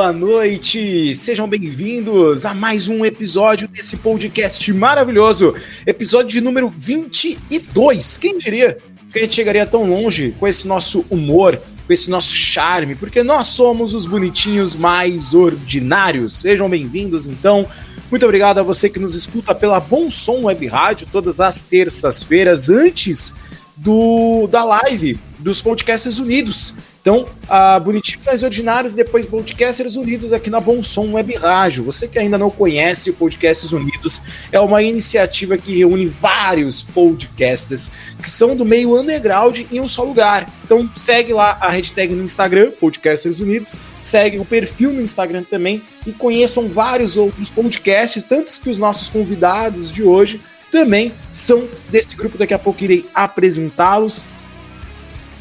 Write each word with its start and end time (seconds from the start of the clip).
Boa 0.00 0.14
noite! 0.14 1.14
Sejam 1.14 1.46
bem-vindos 1.46 2.46
a 2.46 2.54
mais 2.54 2.88
um 2.88 3.04
episódio 3.04 3.68
desse 3.68 3.98
podcast 3.98 4.72
maravilhoso, 4.72 5.54
episódio 5.86 6.30
de 6.30 6.40
número 6.40 6.70
22. 6.70 8.16
Quem 8.16 8.38
diria 8.38 8.78
que 9.12 9.18
a 9.18 9.20
gente 9.20 9.34
chegaria 9.34 9.66
tão 9.66 9.84
longe 9.84 10.34
com 10.40 10.48
esse 10.48 10.66
nosso 10.66 11.04
humor, 11.10 11.60
com 11.86 11.92
esse 11.92 12.08
nosso 12.08 12.32
charme, 12.32 12.94
porque 12.94 13.22
nós 13.22 13.48
somos 13.48 13.92
os 13.92 14.06
bonitinhos 14.06 14.74
mais 14.74 15.34
ordinários. 15.34 16.40
Sejam 16.40 16.66
bem-vindos, 16.66 17.26
então. 17.26 17.68
Muito 18.10 18.24
obrigado 18.24 18.56
a 18.56 18.62
você 18.62 18.88
que 18.88 18.98
nos 18.98 19.14
escuta 19.14 19.54
pela 19.54 19.80
Bom 19.80 20.10
Som 20.10 20.44
Web 20.44 20.66
Rádio 20.66 21.08
todas 21.12 21.40
as 21.40 21.62
terças-feiras 21.62 22.70
antes 22.70 23.34
do 23.76 24.48
da 24.50 24.64
live 24.64 25.20
dos 25.38 25.60
Podcasters 25.60 26.18
Unidos. 26.18 26.74
Então, 27.00 27.26
a 27.48 27.80
Bonitinhos 27.80 28.26
Mais 28.26 28.42
Ordinários, 28.42 28.94
depois 28.94 29.26
Podcasters 29.26 29.96
Unidos 29.96 30.34
aqui 30.34 30.50
na 30.50 30.60
Bom 30.60 30.84
Som 30.84 31.12
Web 31.12 31.34
Rádio. 31.34 31.82
Você 31.84 32.06
que 32.06 32.18
ainda 32.18 32.36
não 32.36 32.50
conhece 32.50 33.08
o 33.08 33.14
Podcasters 33.14 33.72
Unidos, 33.72 34.20
é 34.52 34.60
uma 34.60 34.82
iniciativa 34.82 35.56
que 35.56 35.78
reúne 35.78 36.04
vários 36.04 36.82
podcasters 36.82 37.90
que 38.20 38.28
são 38.28 38.54
do 38.54 38.66
meio 38.66 38.94
underground 39.00 39.60
em 39.72 39.80
um 39.80 39.88
só 39.88 40.04
lugar. 40.04 40.52
Então, 40.62 40.90
segue 40.94 41.32
lá 41.32 41.56
a 41.58 41.70
hashtag 41.70 42.14
no 42.14 42.22
Instagram, 42.22 42.70
Podcasters 42.72 43.40
Unidos, 43.40 43.78
segue 44.02 44.38
o 44.38 44.44
perfil 44.44 44.92
no 44.92 45.00
Instagram 45.00 45.42
também 45.42 45.82
e 46.06 46.12
conheçam 46.12 46.68
vários 46.68 47.16
outros 47.16 47.48
podcasts, 47.48 48.22
tantos 48.22 48.58
que 48.58 48.68
os 48.68 48.76
nossos 48.76 49.08
convidados 49.08 49.90
de 49.90 50.02
hoje 50.02 50.38
também 50.70 51.14
são 51.30 51.66
desse 51.88 52.14
grupo. 52.14 52.36
Daqui 52.36 52.52
a 52.52 52.58
pouco 52.58 52.84
irei 52.84 53.06
apresentá-los 53.14 54.26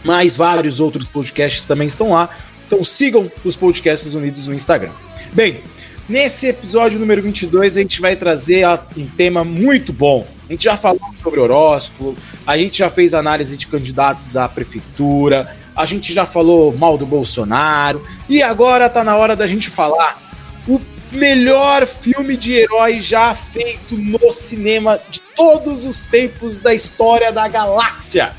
mas 0.04 0.36
vários 0.36 0.80
outros 0.80 1.10
podcasts 1.10 1.66
também 1.66 1.88
estão 1.88 2.12
lá. 2.12 2.30
Então 2.68 2.84
sigam 2.84 3.32
os 3.44 3.56
Podcasts 3.56 4.14
Unidos 4.14 4.48
no 4.48 4.54
Instagram. 4.54 4.92
Bem, 5.34 5.62
nesse 6.08 6.48
episódio 6.48 7.00
número 7.00 7.22
22 7.22 7.78
a 7.78 7.82
gente 7.82 8.00
vai 8.00 8.16
trazer 8.16 8.68
um 8.96 9.08
tema 9.08 9.44
muito 9.44 9.92
bom. 9.92 10.28
A 10.48 10.52
gente 10.52 10.66
já 10.66 10.78
falou 10.78 11.00
sobre 11.22 11.40
horóscopo, 11.40 12.16
a 12.46 12.58
gente 12.58 12.80
já 12.80 12.90
fez 12.90 13.14
análise 13.14 13.56
de 13.56 13.68
candidatos 13.68 14.36
à 14.36 14.48
prefeitura, 14.50 15.56
a 15.76 15.86
gente 15.86 16.12
já 16.12 16.26
falou 16.26 16.76
mal 16.76 16.98
do 16.98 17.06
Bolsonaro 17.06 18.06
e 18.28 18.42
agora 18.42 18.90
tá 18.90 19.04
na 19.04 19.16
hora 19.16 19.36
da 19.36 19.48
gente 19.48 19.70
falar 19.70 20.32
o 20.68 20.80
melhor 21.12 21.86
filme 21.86 22.36
de 22.38 22.54
herói 22.54 23.02
já 23.02 23.34
feito 23.34 23.98
no 23.98 24.32
cinema 24.32 25.00
de 25.10 25.22
todos 25.36 25.86
os 25.86 26.04
tempos 26.04 26.60
da 26.60 26.74
história 26.74 27.32
da 27.32 27.48
galáxia. 27.48 28.34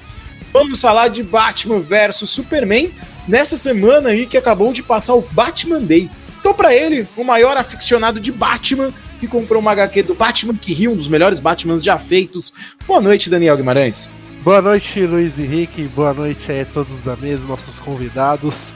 Vamos 0.53 0.81
falar 0.81 1.09
de 1.09 1.22
Batman 1.22 1.78
versus 1.78 2.31
Superman 2.31 2.93
nessa 3.28 3.56
semana 3.56 4.11
aí 4.11 4.27
que 4.27 4.37
acabou 4.37 4.72
de 4.72 4.83
passar 4.83 5.15
o 5.15 5.21
Batman 5.21 5.81
Day. 5.81 6.11
Então, 6.41 6.53
para 6.53 6.75
ele, 6.75 7.06
o 7.16 7.22
maior 7.22 7.56
aficionado 7.56 8.19
de 8.19 8.33
Batman 8.33 8.93
que 9.21 9.28
comprou 9.28 9.61
uma 9.61 9.72
HQ 9.72 10.03
do 10.05 10.15
Batman 10.15 10.55
que 10.55 10.72
riu, 10.72 10.93
um 10.93 10.97
dos 10.97 11.09
melhores 11.09 11.38
Batmans 11.38 11.84
já 11.84 11.99
feitos. 11.99 12.53
Boa 12.87 13.00
noite, 13.00 13.28
Daniel 13.28 13.56
Guimarães. 13.56 14.11
Boa 14.43 14.62
noite, 14.62 15.05
Luiz 15.06 15.38
Henrique. 15.38 15.83
Boa 15.94 16.15
noite 16.15 16.50
a 16.50 16.65
todos 16.65 17.03
da 17.03 17.15
mesa, 17.15 17.47
nossos 17.47 17.78
convidados. 17.78 18.75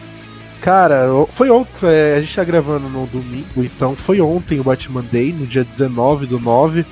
Cara, 0.60 1.06
foi 1.30 1.50
ontem, 1.50 1.70
é, 1.84 2.16
a 2.16 2.20
gente 2.20 2.36
tá 2.36 2.44
gravando 2.44 2.88
no 2.88 3.06
domingo, 3.06 3.64
então 3.64 3.96
foi 3.96 4.20
ontem 4.20 4.60
o 4.60 4.64
Batman 4.64 5.04
Day, 5.10 5.32
no 5.32 5.46
dia 5.46 5.64
19 5.64 6.26
do 6.26 6.38
9. 6.38 6.84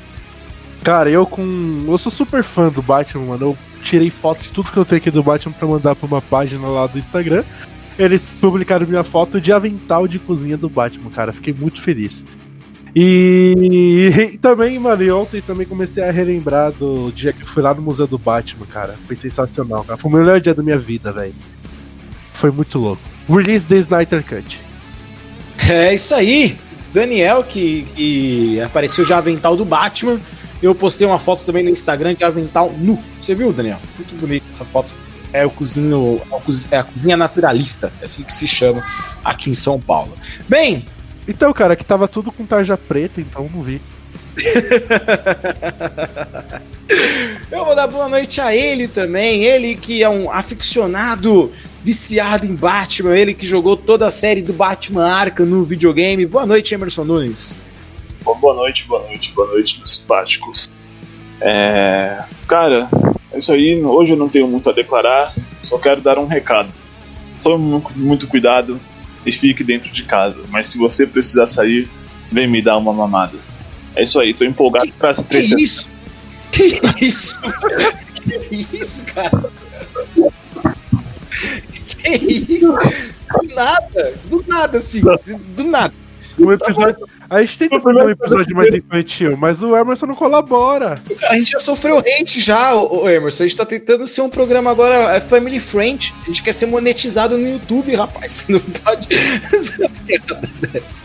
Cara, 0.82 1.09
eu 1.09 1.26
com. 1.26 1.84
Eu 1.87 1.97
sou 1.97 2.10
super 2.10 2.43
fã 2.43 2.69
do 2.70 2.82
Batman, 2.82 3.26
mano. 3.26 3.47
Eu 3.47 3.59
tirei 3.82 4.10
foto 4.10 4.43
de 4.43 4.50
tudo 4.50 4.70
que 4.70 4.76
eu 4.76 4.84
tenho 4.84 5.00
aqui 5.00 5.10
do 5.10 5.22
Batman 5.22 5.53
pra 5.53 5.69
mandar 5.69 5.94
pra 5.94 6.06
uma 6.06 6.22
página 6.22 6.66
lá 6.69 6.87
do 6.87 6.98
Instagram. 6.98 7.44
Eles 7.98 8.34
publicaram 8.41 8.87
minha 8.87 9.04
foto 9.04 9.41
de 9.41 9.53
avental 9.53 10.09
de 10.09 10.19
cozinha 10.19 10.56
do 10.56 10.69
Batman, 10.69 11.10
cara. 11.10 11.32
Fiquei 11.32 11.53
muito 11.53 11.81
feliz. 11.81 12.25
E, 12.94 13.54
e 14.34 14.38
também, 14.38 14.78
mano, 14.78 15.03
e 15.03 15.10
ontem 15.10 15.41
também 15.41 15.66
comecei 15.66 16.03
a 16.03 16.10
relembrar 16.10 16.72
do 16.72 17.10
dia 17.10 17.32
que 17.32 17.43
eu 17.43 17.47
fui 17.47 17.62
lá 17.62 17.72
no 17.75 17.82
Museu 17.82 18.06
do 18.06 18.19
Batman, 18.19 18.66
cara. 18.66 18.94
Foi 19.06 19.16
sensacional, 19.16 19.84
cara. 19.84 19.99
Foi 19.99 20.10
o 20.10 20.14
melhor 20.14 20.41
dia 20.41 20.54
da 20.54 20.62
minha 20.62 20.78
vida, 20.78 21.12
velho. 21.12 21.34
Foi 22.34 22.50
muito 22.50 22.78
louco. 22.78 23.03
Release 23.28 23.66
the 23.66 23.76
Snyder 23.76 24.25
Cut. 24.25 24.60
É 25.69 25.94
isso 25.94 26.14
aí. 26.14 26.59
Daniel, 26.93 27.43
que, 27.44 27.87
que 27.94 28.60
apareceu 28.60 29.04
de 29.04 29.12
avental 29.12 29.56
do 29.56 29.64
Batman. 29.64 30.20
Eu 30.62 30.74
postei 30.74 31.06
uma 31.06 31.18
foto 31.18 31.44
também 31.44 31.64
no 31.64 31.70
Instagram 31.70 32.14
de 32.14 32.22
avental 32.22 32.72
nu. 32.78 33.02
Você 33.20 33.34
viu, 33.34 33.52
Daniel? 33.52 33.78
Muito 33.96 34.14
bonita 34.14 34.46
essa 34.48 34.64
foto. 34.64 34.88
É 35.32 35.44
o 35.44 35.50
cozinho, 35.50 36.20
é 36.70 36.78
a 36.78 36.84
cozinha 36.84 37.16
naturalista, 37.16 37.90
é 38.00 38.04
assim 38.04 38.22
que 38.22 38.32
se 38.32 38.46
chama 38.46 38.84
aqui 39.24 39.50
em 39.50 39.54
São 39.54 39.80
Paulo. 39.80 40.12
Bem, 40.46 40.86
então, 41.26 41.52
cara, 41.52 41.74
que 41.74 41.84
tava 41.84 42.06
tudo 42.06 42.30
com 42.30 42.44
tarja 42.44 42.76
preta, 42.76 43.20
então 43.20 43.50
não 43.52 43.62
vi. 43.62 43.80
Eu 47.50 47.64
vou 47.64 47.74
dar 47.74 47.86
boa 47.86 48.08
noite 48.08 48.40
a 48.40 48.54
ele 48.54 48.86
também, 48.86 49.44
ele 49.44 49.74
que 49.74 50.02
é 50.02 50.08
um 50.08 50.30
aficionado 50.30 51.50
viciado 51.82 52.46
em 52.46 52.54
Batman, 52.54 53.16
ele 53.16 53.34
que 53.34 53.46
jogou 53.46 53.76
toda 53.76 54.06
a 54.06 54.10
série 54.10 54.42
do 54.42 54.52
Batman 54.52 55.08
Arkham 55.08 55.46
no 55.46 55.64
videogame. 55.64 56.26
Boa 56.26 56.46
noite, 56.46 56.74
Emerson 56.74 57.04
Nunes. 57.04 57.56
Boa 58.24 58.54
noite, 58.54 58.84
boa 58.86 59.02
noite, 59.02 59.32
boa 59.32 59.48
noite, 59.48 59.78
meus 59.78 59.96
simpáticos. 59.96 60.70
É... 61.40 62.22
Cara, 62.46 62.88
é 63.32 63.38
isso 63.38 63.52
aí. 63.52 63.82
Hoje 63.82 64.12
eu 64.12 64.16
não 64.16 64.28
tenho 64.28 64.46
muito 64.46 64.70
a 64.70 64.72
declarar, 64.72 65.34
só 65.60 65.78
quero 65.78 66.00
dar 66.00 66.18
um 66.18 66.26
recado. 66.26 66.72
Tome 67.42 67.82
muito 67.96 68.28
cuidado 68.28 68.80
e 69.26 69.32
fique 69.32 69.64
dentro 69.64 69.92
de 69.92 70.04
casa. 70.04 70.42
Mas 70.50 70.68
se 70.68 70.78
você 70.78 71.06
precisar 71.06 71.46
sair, 71.46 71.88
vem 72.30 72.46
me 72.46 72.62
dar 72.62 72.76
uma 72.76 72.92
mamada. 72.92 73.36
É 73.96 74.02
isso 74.02 74.18
aí, 74.20 74.32
tô 74.32 74.44
empolgado 74.44 74.86
que, 74.86 74.92
pra 74.92 75.12
se 75.12 75.24
Que 75.24 75.38
isso? 75.38 75.88
Que 76.52 76.64
isso? 77.00 77.38
que 78.48 78.76
isso, 78.76 79.04
cara? 79.06 79.50
Que 81.98 82.54
isso? 82.54 82.72
Do 83.40 83.54
nada, 83.54 84.14
do 84.26 84.44
nada, 84.46 84.78
assim, 84.78 85.00
do 85.56 85.64
nada. 85.64 85.94
Um 86.38 86.52
episódio, 86.52 87.06
a 87.32 87.41
gente 87.41 87.59
tem 87.59 87.69
que 87.69 87.81
fazer 87.81 87.98
um 87.98 88.10
episódio 88.10 88.54
mais 88.54 88.75
infantil, 88.75 89.37
mas 89.38 89.62
o 89.62 89.75
Emerson 89.75 90.06
não 90.06 90.15
colabora. 90.15 90.97
A 91.28 91.34
gente 91.34 91.53
já 91.53 91.59
sofreu 91.59 91.98
hate 91.98 92.41
já, 92.41 92.75
o 92.75 93.09
Emerson. 93.09 93.44
A 93.44 93.47
gente 93.47 93.56
tá 93.56 93.65
tentando 93.65 94.06
ser 94.06 94.20
um 94.20 94.28
programa 94.28 94.70
agora 94.70 95.16
é 95.16 95.20
family 95.20 95.59
friend. 95.59 96.15
A 96.22 96.26
gente 96.26 96.43
quer 96.43 96.53
ser 96.53 96.66
monetizado 96.66 97.38
no 97.38 97.48
YouTube, 97.48 97.94
rapaz. 97.94 98.44
Você 98.47 98.53
não 98.53 98.60
pode 98.60 99.09
dessa. 100.73 100.99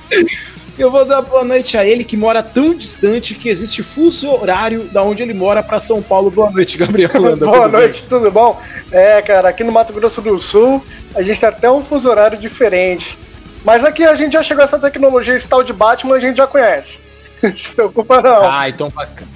Eu 0.78 0.92
vou 0.92 1.06
dar 1.06 1.22
boa 1.22 1.44
noite 1.44 1.78
a 1.78 1.86
ele 1.86 2.04
que 2.04 2.18
mora 2.18 2.44
tão 2.44 2.76
distante 2.76 3.34
que 3.34 3.48
existe 3.48 3.82
fuso 3.82 4.30
horário 4.30 4.84
da 4.92 5.02
onde 5.02 5.24
ele 5.24 5.34
mora 5.34 5.64
para 5.64 5.80
São 5.80 6.04
Paulo. 6.04 6.30
Boa 6.30 6.52
noite, 6.52 6.78
Gabriel 6.78 7.10
Landa. 7.20 7.46
boa 7.46 7.68
noite, 7.70 8.02
bem? 8.02 8.10
tudo 8.10 8.30
bom? 8.30 8.62
É, 8.92 9.22
cara, 9.22 9.50
aqui 9.50 9.64
no 9.64 9.72
Mato 9.72 9.94
Grosso 9.94 10.22
do 10.22 10.38
Sul 10.38 10.84
a 11.16 11.22
gente 11.24 11.40
tem 11.40 11.50
até 11.50 11.72
um 11.72 11.82
fuso 11.82 12.10
horário 12.10 12.38
diferente. 12.38 13.18
Mas 13.68 13.84
aqui 13.84 14.02
a 14.06 14.16
gente 14.16 14.32
já 14.32 14.42
chegou 14.42 14.62
a 14.62 14.64
essa 14.64 14.80
tecnologia, 14.80 15.36
esse 15.36 15.46
tal 15.46 15.62
de 15.62 15.74
Batman, 15.74 16.16
a 16.16 16.20
gente 16.22 16.38
já 16.38 16.48
conhece. 16.48 17.02
Não 17.44 17.58
se 17.58 17.76
preocupa, 17.76 18.22
não. 18.22 18.50
Ah, 18.50 18.70
então 18.70 18.90
bacana. 18.90 19.30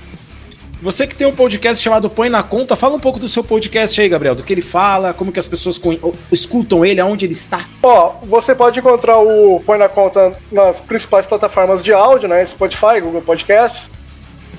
Você 0.81 1.06
que 1.06 1.13
tem 1.13 1.28
um 1.28 1.36
podcast 1.36 1.83
chamado 1.83 2.10
Põe 2.10 2.30
na 2.30 2.42
Conta, 2.42 2.78
fala 2.78 2.95
um 2.95 3.00
pouco 3.00 3.19
do 3.19 3.28
seu 3.28 3.44
podcast 3.44 4.00
aí, 4.00 4.07
Gabriel, 4.07 4.33
do 4.33 4.42
que 4.42 4.54
ele 4.54 4.62
fala, 4.62 5.13
como 5.13 5.33
que 5.33 5.38
as 5.38 5.50
pessoas 5.50 5.80
escutam 6.31 6.86
ele, 6.86 7.01
aonde 7.01 7.25
ele 7.25 7.33
está. 7.33 7.60
Ó, 7.83 8.13
você 8.24 8.56
pode 8.56 8.80
encontrar 8.80 9.18
o 9.18 9.62
Põe 9.66 9.78
na 9.78 9.89
Conta 9.89 10.31
nas 10.50 10.80
principais 10.80 11.25
plataformas 11.25 11.84
de 11.84 11.92
áudio, 11.92 12.30
né? 12.30 12.45
Spotify, 12.45 13.01
Google 13.01 13.22
Podcasts. 13.22 13.92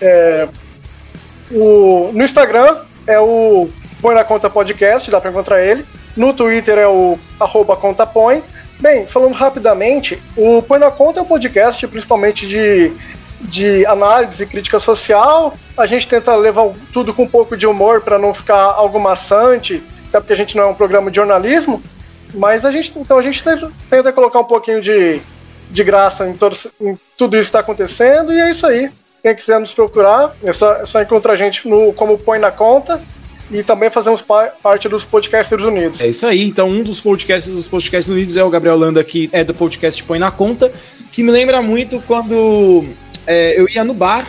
É, 0.02 0.48
o, 1.50 2.10
no 2.12 2.22
Instagram 2.22 2.76
é 3.06 3.18
o 3.18 3.70
Põe 4.02 4.14
na 4.14 4.22
Conta 4.22 4.50
Podcast, 4.50 5.10
dá 5.10 5.18
pra 5.18 5.30
encontrar 5.30 5.64
ele. 5.64 5.86
No 6.14 6.34
Twitter 6.34 6.76
é 6.76 6.86
o 6.86 7.18
arroba 7.40 7.75
contapõe. 7.75 8.42
Bem, 8.82 9.06
falando 9.06 9.34
rapidamente, 9.34 10.20
o 10.37 10.61
Põe 10.61 10.81
na 10.81 10.90
Conta 10.90 11.20
é 11.20 11.23
um 11.23 11.25
podcast 11.25 11.87
principalmente 11.87 12.49
de, 12.49 12.93
de 13.40 13.87
análise 13.87 14.43
e 14.43 14.46
crítica 14.46 14.81
social. 14.81 15.55
A 15.76 15.87
gente 15.87 16.08
tenta 16.08 16.34
levar 16.34 16.69
tudo 16.93 17.14
com 17.14 17.23
um 17.23 17.29
pouco 17.29 17.56
de 17.56 17.64
humor 17.64 18.00
para 18.00 18.19
não 18.19 18.34
ficar 18.34 18.61
algo 18.61 18.99
maçante, 18.99 19.81
até 20.08 20.19
porque 20.19 20.32
a 20.32 20.37
gente 20.37 20.56
não 20.56 20.64
é 20.64 20.67
um 20.67 20.75
programa 20.75 21.12
de 21.12 21.17
jornalismo. 21.17 21.81
Mas 22.34 22.64
a 22.64 22.73
gente, 22.73 22.93
então 22.99 23.19
a 23.19 23.23
gente 23.23 23.44
tenta 23.88 24.12
colocar 24.12 24.40
um 24.40 24.44
pouquinho 24.44 24.81
de, 24.81 25.20
de 25.70 25.85
graça 25.85 26.28
em, 26.28 26.32
todo, 26.32 26.58
em 26.81 26.99
tudo 27.17 27.37
isso 27.37 27.44
que 27.44 27.50
está 27.50 27.61
acontecendo, 27.61 28.32
e 28.32 28.40
é 28.40 28.50
isso 28.50 28.67
aí. 28.67 28.90
Quem 29.23 29.37
quiser 29.37 29.61
nos 29.61 29.73
procurar, 29.73 30.35
é 30.43 30.52
só, 30.52 30.73
é 30.78 30.87
só 30.87 31.00
encontrar 31.00 31.35
a 31.35 31.37
gente 31.37 31.69
no 31.69 31.93
Como 31.93 32.19
Põe 32.19 32.40
na 32.40 32.50
Conta 32.50 33.00
e 33.52 33.62
também 33.62 33.90
fazemos 33.90 34.25
parte 34.62 34.88
dos 34.88 35.04
Podcasters 35.04 35.62
Unidos. 35.62 36.00
É 36.00 36.08
isso 36.08 36.26
aí. 36.26 36.43
Então, 36.43 36.69
um 36.69 36.82
dos 36.82 37.00
podcasts 37.00 37.52
dos 37.52 37.69
Podcasters 37.69 38.08
Unidos 38.08 38.37
é 38.37 38.43
o 38.43 38.50
Gabriel 38.50 38.76
Landa, 38.76 39.04
que 39.04 39.28
é 39.32 39.44
do 39.44 39.54
podcast 39.54 40.02
Põe 40.02 40.19
na 40.19 40.31
Conta, 40.31 40.72
que 41.12 41.22
me 41.22 41.31
lembra 41.31 41.60
muito 41.60 42.00
quando 42.06 42.84
é, 43.26 43.60
eu 43.60 43.69
ia 43.69 43.84
no 43.84 43.94
bar 43.94 44.26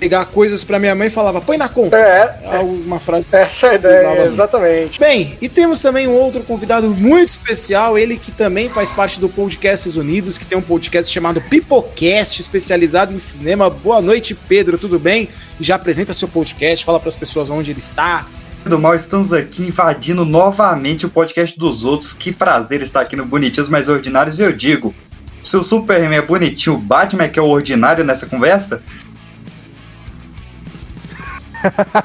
pegar 0.00 0.24
coisas 0.24 0.64
para 0.64 0.78
minha 0.78 0.94
mãe 0.94 1.08
e 1.08 1.10
falava, 1.10 1.42
põe 1.42 1.58
na 1.58 1.68
conta. 1.68 1.94
É, 1.94 2.38
é 2.42 2.58
uma 2.58 2.98
frase. 2.98 3.26
Essa 3.30 3.66
é 3.66 3.70
a 3.70 3.74
ideia, 3.74 4.26
exatamente. 4.26 4.98
Bem, 4.98 5.36
e 5.42 5.48
temos 5.48 5.82
também 5.82 6.08
um 6.08 6.14
outro 6.14 6.42
convidado 6.42 6.88
muito 6.88 7.28
especial, 7.28 7.98
ele 7.98 8.16
que 8.16 8.32
também 8.32 8.70
faz 8.70 8.90
parte 8.90 9.20
do 9.20 9.28
Podcasts 9.28 9.96
Unidos, 9.96 10.38
que 10.38 10.46
tem 10.46 10.56
um 10.56 10.62
podcast 10.62 11.12
chamado 11.12 11.42
Pipocast, 11.42 12.40
especializado 12.40 13.14
em 13.14 13.18
cinema. 13.18 13.68
Boa 13.68 14.00
noite, 14.00 14.34
Pedro, 14.34 14.78
tudo 14.78 14.98
bem? 14.98 15.28
Já 15.60 15.74
apresenta 15.74 16.14
seu 16.14 16.26
podcast, 16.26 16.82
fala 16.82 16.98
para 16.98 17.10
as 17.10 17.16
pessoas 17.16 17.50
onde 17.50 17.70
ele 17.70 17.80
está. 17.80 18.26
Do 18.64 18.78
mal, 18.78 18.94
estamos 18.94 19.32
aqui 19.32 19.62
invadindo 19.62 20.24
novamente 20.24 21.06
o 21.06 21.10
podcast 21.10 21.58
dos 21.58 21.84
outros. 21.84 22.12
Que 22.12 22.30
prazer 22.30 22.82
estar 22.82 23.00
aqui 23.00 23.16
no 23.16 23.24
Bonitinhos 23.24 23.68
Mais 23.68 23.88
Ordinários. 23.88 24.38
E 24.38 24.42
eu 24.42 24.52
digo, 24.52 24.94
se 25.42 25.56
o 25.56 25.62
Superman 25.62 26.16
é 26.16 26.22
bonitinho, 26.22 26.76
o 26.76 26.78
Batman 26.78 27.24
é 27.24 27.28
que 27.28 27.38
é 27.38 27.42
o 27.42 27.48
ordinário 27.48 28.04
nessa 28.04 28.26
conversa, 28.26 28.82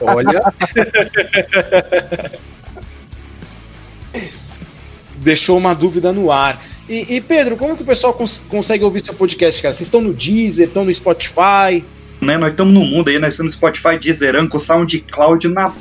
Olha. 0.02 0.42
Deixou 5.18 5.58
uma 5.58 5.74
dúvida 5.74 6.12
no 6.14 6.32
ar. 6.32 6.64
E, 6.88 7.16
e, 7.16 7.22
Pedro, 7.22 7.58
como 7.58 7.76
que 7.76 7.82
o 7.82 7.86
pessoal 7.86 8.14
cons 8.14 8.38
consegue 8.48 8.84
ouvir 8.84 9.04
seu 9.04 9.16
podcast, 9.16 9.62
cara? 9.62 9.74
Vocês 9.74 9.88
estão 9.88 10.02
no 10.02 10.14
Deezer, 10.14 10.68
estão 10.68 10.86
no 10.86 10.94
Spotify? 10.94 11.84
Né, 12.22 12.38
nós 12.38 12.52
estamos 12.52 12.74
no 12.74 12.84
mundo 12.86 13.10
aí, 13.10 13.18
nós 13.18 13.34
estamos 13.34 13.54
no 13.54 13.58
Spotify, 13.58 13.98
Deezer, 14.00 14.36
Anchor, 14.36 14.60
SoundCloud, 14.60 15.48
na 15.48 15.74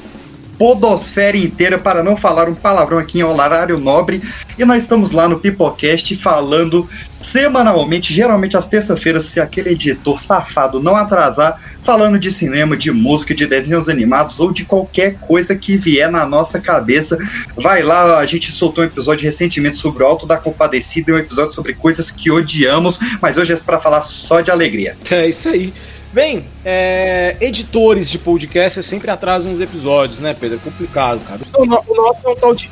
podosfera 0.59 1.37
inteira, 1.37 1.79
para 1.79 2.03
não 2.03 2.17
falar 2.17 2.49
um 2.49 2.55
palavrão 2.55 2.99
aqui 2.99 3.19
em 3.19 3.23
horário 3.23 3.79
nobre. 3.79 4.23
E 4.59 4.65
nós 4.65 4.83
estamos 4.83 5.11
lá 5.11 5.29
no 5.29 5.39
Pipocast 5.39 6.15
falando 6.17 6.89
semanalmente, 7.21 8.12
geralmente 8.12 8.56
às 8.56 8.69
terças-feiras, 8.69 9.25
se 9.25 9.41
aquele 9.41 9.71
editor 9.71 10.21
safado 10.21 10.79
não 10.79 10.95
atrasar, 10.95 11.59
falando 11.83 12.19
de 12.19 12.31
cinema, 12.31 12.77
de 12.77 12.91
música, 12.93 13.35
de 13.35 13.47
desenhos 13.47 13.89
animados 13.89 14.41
ou 14.41 14.53
de 14.53 14.65
qualquer 14.65 15.15
coisa 15.15 15.56
que 15.56 15.77
vier 15.77 16.11
na 16.11 16.27
nossa 16.27 16.61
cabeça. 16.61 17.17
Vai 17.57 17.83
lá, 17.83 18.19
a 18.19 18.27
gente 18.27 18.53
soltou 18.53 18.85
um 18.85 18.87
episódio 18.87 19.25
recentemente 19.25 19.77
sobre 19.77 20.03
o 20.03 20.07
Alto 20.07 20.27
da 20.27 20.37
Compadecida 20.37 21.11
e 21.11 21.15
um 21.15 21.19
episódio 21.19 21.53
sobre 21.53 21.73
coisas 21.75 22.11
que 22.11 22.31
odiamos, 22.31 23.00
mas 23.21 23.39
hoje 23.39 23.53
é 23.53 23.57
para 23.57 23.79
falar 23.79 24.03
só 24.03 24.41
de 24.41 24.50
alegria. 24.50 24.97
É 25.11 25.29
isso 25.29 25.49
aí. 25.49 25.73
Bem, 26.14 26.44
é, 26.64 27.37
editores 27.40 28.08
de 28.08 28.20
podcast 28.20 28.81
sempre 28.84 29.11
atrasam 29.11 29.52
os 29.52 29.61
episódios, 29.61 30.20
né, 30.20 30.32
Pedro? 30.32 30.58
É 30.58 30.61
complicado, 30.61 31.20
cara. 31.26 31.40
O, 31.58 31.66
nosso 31.96 32.28
é 32.28 32.31
um 32.31 32.37
tal 32.37 32.55
de 32.55 32.70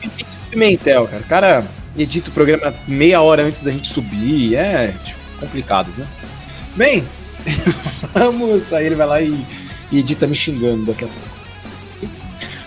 Pimentel, 0.48 1.08
cara. 1.08 1.22
O 1.24 1.26
cara 1.26 1.66
edita 1.98 2.30
o 2.30 2.32
programa 2.32 2.72
meia 2.86 3.20
hora 3.20 3.42
antes 3.42 3.60
da 3.60 3.72
gente 3.72 3.88
subir. 3.88 4.54
É 4.54 4.94
tipo, 5.04 5.18
complicado, 5.40 5.90
né? 5.98 6.06
Bem, 6.76 7.04
vamos. 8.14 8.72
Aí 8.72 8.86
ele 8.86 8.94
vai 8.94 9.08
lá 9.08 9.20
e, 9.20 9.36
e 9.90 9.98
edita 9.98 10.24
me 10.24 10.36
xingando 10.36 10.86
daqui 10.86 11.02
a 11.02 11.08
pouco. 11.08 12.12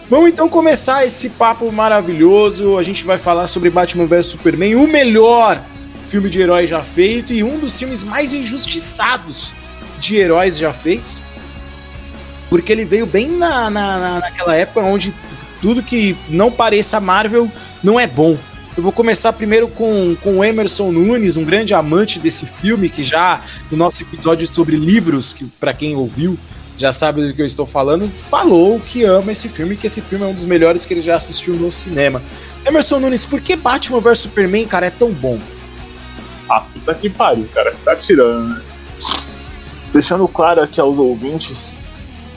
Vamos 0.09 0.29
então 0.29 0.49
começar 0.49 1.05
esse 1.05 1.29
papo 1.29 1.71
maravilhoso. 1.71 2.77
A 2.77 2.83
gente 2.83 3.05
vai 3.05 3.17
falar 3.17 3.47
sobre 3.47 3.69
Batman 3.69 4.07
vs 4.07 4.25
Superman, 4.25 4.75
o 4.75 4.85
melhor 4.85 5.63
filme 6.09 6.29
de 6.29 6.41
herói 6.41 6.67
já 6.67 6.83
feito 6.83 7.31
e 7.31 7.41
um 7.45 7.59
dos 7.59 7.79
filmes 7.79 8.03
mais 8.03 8.33
injustiçados 8.33 9.53
de 9.99 10.17
heróis 10.17 10.57
já 10.57 10.71
feitos. 10.73 11.23
Porque 12.49 12.71
ele 12.71 12.85
veio 12.85 13.05
bem 13.05 13.29
na, 13.29 13.69
na, 13.69 14.19
naquela 14.19 14.55
época 14.55 14.81
onde 14.81 15.15
tudo 15.61 15.81
que 15.81 16.15
não 16.29 16.51
pareça 16.51 16.99
Marvel 16.99 17.49
não 17.83 17.99
é 17.99 18.05
bom. 18.05 18.37
Eu 18.77 18.83
vou 18.83 18.91
começar 18.91 19.31
primeiro 19.33 19.67
com, 19.69 20.15
com 20.21 20.43
Emerson 20.43 20.91
Nunes, 20.91 21.37
um 21.37 21.45
grande 21.45 21.73
amante 21.73 22.19
desse 22.19 22.45
filme, 22.45 22.89
que 22.89 23.03
já 23.03 23.41
no 23.71 23.77
nosso 23.77 24.03
episódio 24.03 24.45
sobre 24.47 24.75
livros, 24.75 25.31
que 25.31 25.45
para 25.45 25.73
quem 25.73 25.95
ouviu 25.95 26.37
já 26.77 26.91
sabe 26.91 27.25
do 27.25 27.33
que 27.33 27.41
eu 27.41 27.45
estou 27.45 27.65
falando, 27.65 28.11
falou 28.29 28.79
que 28.81 29.03
ama 29.03 29.31
esse 29.31 29.47
filme, 29.47 29.77
que 29.77 29.87
esse 29.87 30.01
filme 30.01 30.25
é 30.25 30.27
um 30.27 30.33
dos 30.33 30.45
melhores 30.45 30.85
que 30.85 30.93
ele 30.93 31.01
já 31.01 31.15
assistiu 31.15 31.53
no 31.55 31.71
cinema. 31.71 32.21
Emerson 32.65 32.99
Nunes, 32.99 33.25
por 33.25 33.39
que 33.39 33.55
Batman 33.55 34.01
vs 34.01 34.19
Superman, 34.19 34.67
cara, 34.67 34.87
é 34.87 34.89
tão 34.89 35.11
bom? 35.11 35.39
Ah, 36.49 36.61
puta 36.61 36.93
que 36.93 37.09
pariu, 37.09 37.47
cara, 37.53 37.73
você 37.73 37.81
tá 37.81 37.95
tirando, 37.95 38.49
né? 38.49 38.61
Deixando 39.95 40.27
claro 40.27 40.61
aqui 40.61 40.81
aos 40.81 40.97
ouvintes, 40.97 41.73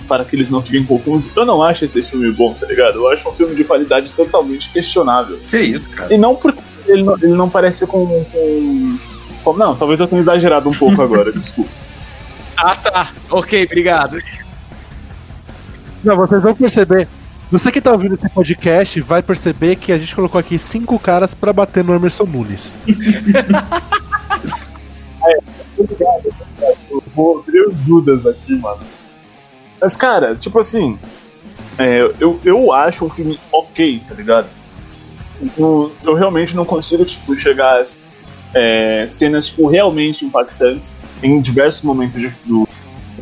para 0.06 0.24
que 0.24 0.36
eles 0.36 0.48
não 0.48 0.62
fiquem 0.62 0.84
confusos, 0.84 1.28
eu 1.36 1.44
não 1.44 1.60
acho 1.60 1.84
esse 1.84 2.00
filme 2.02 2.32
bom, 2.32 2.54
tá 2.54 2.64
ligado? 2.66 2.98
Eu 2.98 3.08
acho 3.08 3.28
um 3.28 3.32
filme 3.32 3.54
de 3.56 3.64
qualidade 3.64 4.12
totalmente 4.12 4.70
questionável. 4.70 5.40
Que 5.50 5.58
isso, 5.58 5.90
cara? 5.90 6.14
E 6.14 6.16
não 6.16 6.36
porque 6.36 6.62
ele 6.86 7.02
não, 7.02 7.14
ele 7.16 7.34
não 7.34 7.50
parece 7.50 7.84
com, 7.86 8.24
com, 8.24 8.98
com. 9.42 9.52
Não, 9.54 9.74
talvez 9.74 9.98
eu 9.98 10.06
tenha 10.06 10.20
exagerado 10.20 10.68
um 10.68 10.72
pouco 10.72 11.02
agora, 11.02 11.30
desculpa. 11.34 11.70
Ah, 12.56 12.76
tá. 12.76 13.08
Ok, 13.28 13.64
obrigado. 13.64 14.18
Não, 16.04 16.16
vocês 16.16 16.42
vão 16.42 16.54
perceber. 16.54 17.08
Você 17.50 17.72
que 17.72 17.80
tá 17.80 17.90
ouvindo 17.90 18.14
esse 18.14 18.28
podcast 18.28 19.00
vai 19.00 19.22
perceber 19.22 19.74
que 19.76 19.90
a 19.90 19.98
gente 19.98 20.14
colocou 20.14 20.38
aqui 20.38 20.58
cinco 20.58 20.96
caras 20.98 21.34
para 21.34 21.52
bater 21.52 21.82
no 21.82 21.94
Emerson 21.94 22.24
Nunes. 22.24 22.78
é, 25.24 25.38
obrigado 25.82 26.28
vou 27.18 27.44
o 27.44 27.72
Judas 27.84 28.26
aqui, 28.26 28.56
mano. 28.56 28.80
Mas, 29.80 29.96
cara, 29.96 30.36
tipo 30.36 30.58
assim, 30.58 30.98
é, 31.76 32.00
eu, 32.20 32.38
eu 32.44 32.72
acho 32.72 33.04
um 33.04 33.10
filme 33.10 33.38
ok, 33.50 34.02
tá 34.06 34.14
ligado? 34.14 34.48
Eu, 35.56 35.92
eu 36.04 36.14
realmente 36.14 36.54
não 36.54 36.64
consigo, 36.64 37.04
tipo, 37.04 37.36
chegar 37.36 37.80
a 37.80 37.84
é, 38.54 39.06
cenas, 39.06 39.46
tipo, 39.46 39.66
realmente 39.66 40.24
impactantes 40.24 40.96
em 41.22 41.40
diversos 41.40 41.82
momentos 41.82 42.20
de, 42.20 42.28
do 42.44 42.66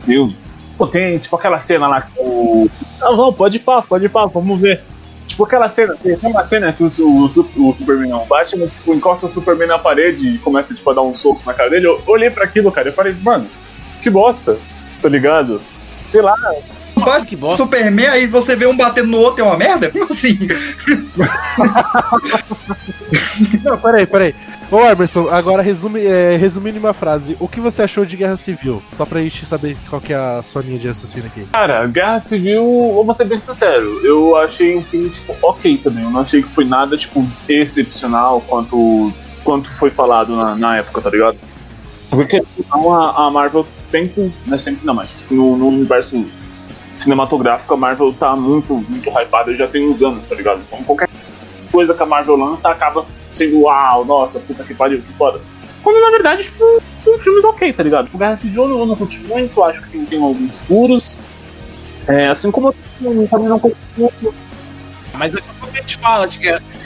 filme. 0.04 0.36
Pô, 0.76 0.86
tem, 0.86 1.18
tipo, 1.18 1.34
aquela 1.36 1.58
cena 1.58 1.86
lá 1.86 2.08
o... 2.18 2.68
Não, 3.00 3.16
não, 3.16 3.32
pode 3.32 3.56
ir 3.56 3.60
pá, 3.60 3.82
pode 3.82 4.06
ir 4.06 4.08
pá, 4.10 4.26
vamos 4.26 4.60
ver. 4.60 4.82
Tipo 5.36 5.44
aquela 5.44 5.68
cena, 5.68 5.94
tem 6.02 6.16
uma 6.22 6.46
cena 6.46 6.72
que 6.72 6.82
o, 6.82 6.86
o, 6.86 7.24
o 7.26 7.28
Superman 7.76 8.08
não, 8.08 8.22
o 8.22 8.26
Batman 8.26 8.68
tipo, 8.68 8.94
encosta 8.94 9.26
o 9.26 9.28
Superman 9.28 9.68
na 9.68 9.78
parede 9.78 10.26
e 10.26 10.38
começa 10.38 10.72
tipo, 10.72 10.88
a 10.88 10.94
dar 10.94 11.02
uns 11.02 11.20
socos 11.20 11.44
na 11.44 11.52
cara 11.52 11.68
dele. 11.68 11.86
Eu 11.86 12.02
olhei 12.06 12.30
para 12.30 12.44
aquilo, 12.44 12.72
cara, 12.72 12.88
e 12.88 12.92
falei, 12.92 13.14
mano, 13.20 13.46
que 14.02 14.08
bosta, 14.08 14.58
tá 15.02 15.10
ligado? 15.10 15.60
Sei 16.08 16.22
lá. 16.22 16.34
Bate 16.96 17.26
que 17.26 17.36
bosta. 17.36 17.58
Superman, 17.58 18.06
aí 18.06 18.26
você 18.26 18.56
vê 18.56 18.64
um 18.66 18.74
batendo 18.74 19.08
no 19.10 19.18
outro 19.18 19.44
é 19.44 19.46
uma 19.46 19.58
merda? 19.58 19.90
Como 19.90 20.04
assim? 20.06 20.38
Não, 23.62 23.76
peraí, 23.76 24.06
peraí. 24.06 24.34
Ô 24.70 24.80
Emerson, 24.80 25.28
agora 25.30 25.62
resume, 25.62 26.04
é, 26.04 26.36
resumindo 26.36 26.76
em 26.76 26.80
uma 26.80 26.92
frase, 26.92 27.36
o 27.38 27.46
que 27.46 27.60
você 27.60 27.82
achou 27.82 28.04
de 28.04 28.16
Guerra 28.16 28.34
Civil? 28.34 28.82
Só 28.96 29.06
pra 29.06 29.20
gente 29.20 29.46
saber 29.46 29.76
qual 29.88 30.00
que 30.00 30.12
é 30.12 30.16
a 30.16 30.42
sua 30.42 30.60
linha 30.60 30.76
de 30.76 30.88
raciocínio 30.88 31.28
aqui. 31.28 31.46
Cara, 31.52 31.86
Guerra 31.86 32.18
Civil, 32.18 32.64
vou 32.64 33.14
ser 33.14 33.26
bem 33.26 33.40
sincero, 33.40 34.04
eu 34.04 34.36
achei 34.36 34.76
um 34.76 34.82
filme, 34.82 35.08
tipo, 35.08 35.36
ok 35.40 35.78
também. 35.78 36.02
Eu 36.02 36.10
não 36.10 36.20
achei 36.20 36.42
que 36.42 36.48
foi 36.48 36.64
nada, 36.64 36.96
tipo, 36.96 37.24
excepcional 37.48 38.40
quanto, 38.40 39.12
quanto 39.44 39.70
foi 39.70 39.90
falado 39.90 40.34
na, 40.34 40.56
na 40.56 40.78
época, 40.78 41.00
tá 41.00 41.10
ligado? 41.10 41.38
Porque 42.10 42.42
então, 42.58 42.92
a, 42.92 43.26
a 43.26 43.30
Marvel 43.30 43.64
sempre, 43.68 44.32
né, 44.46 44.58
sempre 44.58 44.84
não, 44.84 44.94
mas 44.94 45.20
tipo, 45.20 45.34
no, 45.34 45.56
no, 45.56 45.68
universo 45.68 46.24
cinematográfico 46.96 47.74
a 47.74 47.76
Marvel 47.76 48.12
tá 48.14 48.34
muito, 48.34 48.74
muito 48.74 49.10
hypada 49.10 49.54
já 49.54 49.66
tem 49.66 49.88
uns 49.88 50.02
anos, 50.02 50.26
tá 50.26 50.34
ligado? 50.34 50.62
Então 50.66 50.82
qualquer 50.84 51.05
coisa 51.76 51.92
que 51.92 52.02
a 52.02 52.06
Marvel 52.06 52.36
lança 52.36 52.70
acaba 52.70 53.04
sendo 53.30 53.60
uau, 53.60 54.02
nossa, 54.02 54.40
puta 54.40 54.64
que 54.64 54.72
pariu, 54.72 55.02
que 55.02 55.12
foda. 55.12 55.42
Quando 55.82 56.00
na 56.00 56.10
verdade, 56.10 56.42
tipo, 56.42 56.82
são 56.96 57.18
filmes 57.18 57.44
ok, 57.44 57.70
tá 57.70 57.82
ligado? 57.82 58.06
Tipo, 58.06 58.16
Guerra 58.16 58.38
Civil 58.38 58.66
eu 58.66 58.86
não 58.86 58.96
curti 58.96 59.20
muito, 59.20 59.62
acho 59.62 59.82
que 59.82 59.90
tem, 59.90 60.06
tem 60.06 60.22
alguns 60.22 60.60
furos. 60.60 61.18
É, 62.08 62.28
assim 62.28 62.50
como 62.50 62.74
eu 63.02 63.28
também 63.28 63.46
não 63.46 63.58
curti 63.58 63.76
muito. 63.94 64.34
Mas 65.12 65.30
daqui 65.30 65.48
a 65.50 65.60
pouco 65.60 65.76
a 65.76 65.80
gente 65.80 65.98
fala 65.98 66.26
de 66.26 66.38
Guerra 66.38 66.60
Civil. 66.60 66.80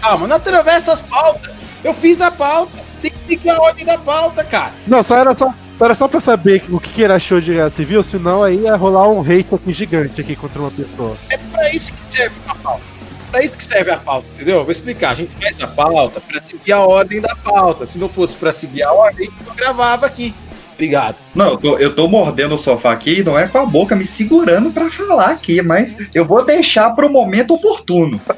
Calma, 0.00 0.26
não 0.26 0.34
atravessa 0.34 0.92
as 0.92 1.02
pautas. 1.02 1.54
Eu 1.84 1.94
fiz 1.94 2.20
a 2.20 2.32
pauta 2.32 2.82
tem 3.00 3.12
que 3.12 3.18
seguir 3.28 3.50
a 3.50 3.60
ordem 3.60 3.84
da 3.84 3.98
pauta, 3.98 4.44
cara. 4.44 4.72
Não, 4.86 5.02
só 5.02 5.18
era 5.18 5.36
só, 5.36 5.52
era 5.80 5.94
só 5.94 6.08
pra 6.08 6.20
saber 6.20 6.64
o 6.70 6.80
que, 6.80 6.92
que 6.92 7.02
ele 7.02 7.12
achou 7.12 7.40
de 7.40 7.52
Guerra 7.52 7.70
Civil, 7.70 8.02
senão 8.02 8.42
aí 8.42 8.56
ia 8.56 8.76
rolar 8.76 9.08
um 9.08 9.20
hate 9.20 9.54
aqui 9.54 9.72
gigante 9.72 10.20
aqui 10.20 10.34
contra 10.34 10.60
uma 10.60 10.70
pessoa. 10.70 11.16
É 11.30 11.36
pra 11.36 11.70
isso 11.70 11.94
que 11.94 12.00
serve 12.04 12.36
a 12.48 12.54
pauta. 12.54 12.91
Pra 13.32 13.42
isso 13.42 13.56
que 13.56 13.64
serve 13.64 13.90
a 13.90 13.96
pauta, 13.96 14.28
entendeu? 14.28 14.62
vou 14.62 14.70
explicar. 14.70 15.12
A 15.12 15.14
gente 15.14 15.32
faz 15.40 15.58
a 15.58 15.66
pauta 15.66 16.20
pra 16.20 16.38
seguir 16.38 16.72
a 16.72 16.80
ordem 16.80 17.18
da 17.18 17.34
pauta. 17.34 17.86
Se 17.86 17.98
não 17.98 18.06
fosse 18.06 18.36
pra 18.36 18.52
seguir 18.52 18.82
a 18.82 18.92
ordem, 18.92 19.26
a 19.26 19.30
gente 19.30 19.46
não 19.46 19.56
gravava 19.56 20.04
aqui. 20.04 20.34
Obrigado. 20.74 21.16
Não, 21.34 21.52
eu 21.52 21.56
tô, 21.56 21.78
eu 21.78 21.94
tô 21.94 22.06
mordendo 22.08 22.56
o 22.56 22.58
sofá 22.58 22.92
aqui, 22.92 23.24
não 23.24 23.38
é 23.38 23.48
com 23.48 23.56
a 23.56 23.64
boca 23.64 23.96
me 23.96 24.04
segurando 24.04 24.70
para 24.70 24.90
falar 24.90 25.30
aqui, 25.30 25.62
mas 25.62 25.96
eu 26.14 26.26
vou 26.26 26.44
deixar 26.44 26.90
pro 26.90 27.08
momento 27.08 27.54
oportuno. 27.54 28.20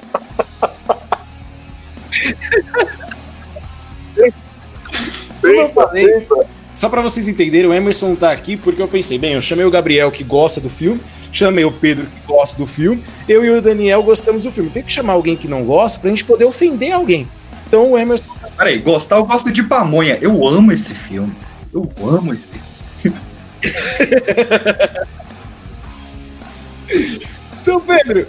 Eu 5.42 5.68
falei, 5.70 6.26
só 6.75 6.88
para 6.88 7.00
vocês 7.00 7.28
entenderem, 7.28 7.71
o 7.71 7.75
Emerson 7.75 8.14
tá 8.14 8.33
aqui 8.33 8.57
porque 8.57 8.83
eu 8.83 8.88
pensei, 8.88 9.19
bem, 9.19 9.35
eu 9.35 9.40
chamei 9.40 9.64
o 9.64 9.71
Gabriel 9.71 10.11
que 10.11 10.25
gosta 10.25 10.61
do 10.61 10.69
filme, 10.69 11.00
chamei 11.33 11.64
o 11.64 11.73
Pedro 11.73 12.07
que 12.07 12.26
gosta 12.26 12.59
do 12.59 12.66
filme, 12.66 13.04
eu 13.28 13.45
e 13.45 13.50
o 13.50 13.62
Daniel 13.62 14.02
gostamos 14.02 14.43
do 14.43 14.52
filme. 14.52 14.71
Tem 14.71 14.83
que 14.83 14.93
chamar 14.93 15.14
alguém 15.14 15.37
que 15.37 15.49
não 15.49 15.64
gosta 15.64 16.00
pra 16.00 16.11
gente 16.11 16.25
poder 16.25 16.45
ofender 16.45 16.93
alguém. 16.93 17.28
Então 17.66 17.93
o 17.93 17.99
Emerson. 17.99 18.25
Peraí, 18.57 18.78
gostar 18.78 19.16
eu 19.16 19.25
gosto 19.25 19.50
de 19.50 19.62
pamonha. 19.62 20.19
Eu 20.21 20.47
amo 20.47 20.71
esse 20.73 20.95
filme. 20.95 21.35
Eu 21.73 21.90
amo 22.02 22.35
esse 22.35 22.49
filme. 23.00 23.19
Então, 27.64 27.81
Pedro, 27.81 28.28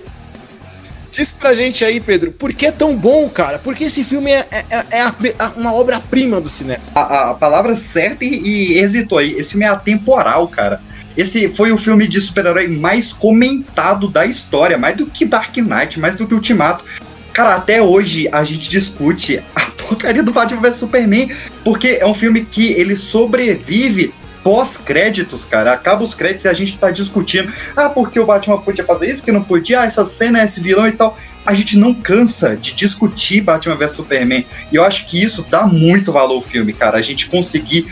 diz 1.15 1.31
pra 1.34 1.53
gente 1.53 1.84
aí, 1.86 2.00
Pedro, 2.00 2.31
por 2.31 2.53
que 2.53 2.65
é 2.65 2.72
tão 2.72 2.95
bom, 2.95 3.29
cara? 3.29 3.60
Porque 3.60 3.86
esse 3.86 4.03
filme 4.03 4.31
é, 4.31 4.45
é, 4.51 4.65
é 4.91 5.01
a- 5.01 5.15
a- 5.39 5.51
uma 5.55 5.74
obra-prima 5.74 6.41
do 6.41 6.50
cinema. 6.50 6.81
A- 6.93 7.29
a 7.31 7.34
palavra 7.34 7.75
certa 7.75 8.24
e, 8.25 8.27
e 8.74 8.77
hesitou 8.79 9.17
aí. 9.17 9.34
Esse 9.38 9.51
filme 9.51 9.65
é 9.65 9.69
atemporal, 9.69 10.48
cara. 10.48 10.81
Esse 11.15 11.48
foi 11.50 11.72
o 11.72 11.77
filme 11.77 12.07
de 12.07 12.19
super-herói 12.19 12.67
mais 12.67 13.13
comentado 13.13 14.07
da 14.10 14.25
história, 14.25 14.77
mais 14.77 14.98
do 14.98 15.05
que 15.05 15.25
Dark 15.25 15.55
Knight, 15.57 16.00
mais 16.00 16.15
do 16.15 16.27
que 16.27 16.34
Ultimato. 16.34 16.84
Cara, 17.31 17.55
até 17.55 17.81
hoje 17.81 18.27
a 18.31 18.43
gente 18.43 18.69
discute 18.69 19.41
a 19.55 19.62
porcaria 19.88 20.24
do 20.24 20.31
Batman 20.34 20.62
vs 20.62 20.75
Superman, 20.77 21.29
porque 21.63 21.98
é 22.01 22.05
um 22.05 22.13
filme 22.13 22.45
que 22.45 22.72
ele 22.74 22.95
sobrevive 22.98 24.13
pós-créditos, 24.46 25.44
cara. 25.44 25.74
Acaba 25.74 26.04
os 26.04 26.14
créditos 26.14 26.46
e 26.46 26.48
a 26.48 26.54
gente 26.54 26.78
tá 26.78 26.92
discutindo. 26.92 27.52
Ah, 27.75 27.90
porque 27.90 28.20
o 28.20 28.25
Batman 28.28 28.60
podia 28.60 28.86
fazer 28.86 29.10
isso, 29.10 29.25
que 29.25 29.32
não 29.32 29.44
podia, 29.44 29.82
ah, 29.82 29.86
essa 29.86 30.06
cena, 30.06 30.44
esse 30.44 30.62
vilão 30.62 30.88
e 30.88 30.92
tal. 30.92 31.18
A 31.44 31.56
gente 31.56 31.75
não 31.80 31.96
cansa 31.96 32.56
de 32.56 32.75
discutir 32.75 33.42
Batman 33.42 33.75
vs 33.75 33.94
Superman. 33.94 34.46
E 34.72 34.75
eu 34.75 34.84
acho 34.84 35.08
que 35.08 35.20
isso 35.20 35.44
dá 35.50 35.66
muito 35.66 36.12
valor 36.12 36.36
ao 36.36 36.42
filme, 36.44 36.74
cara. 36.74 37.00
A 37.00 37.02
gente 37.02 37.25
conseguir 37.25 37.88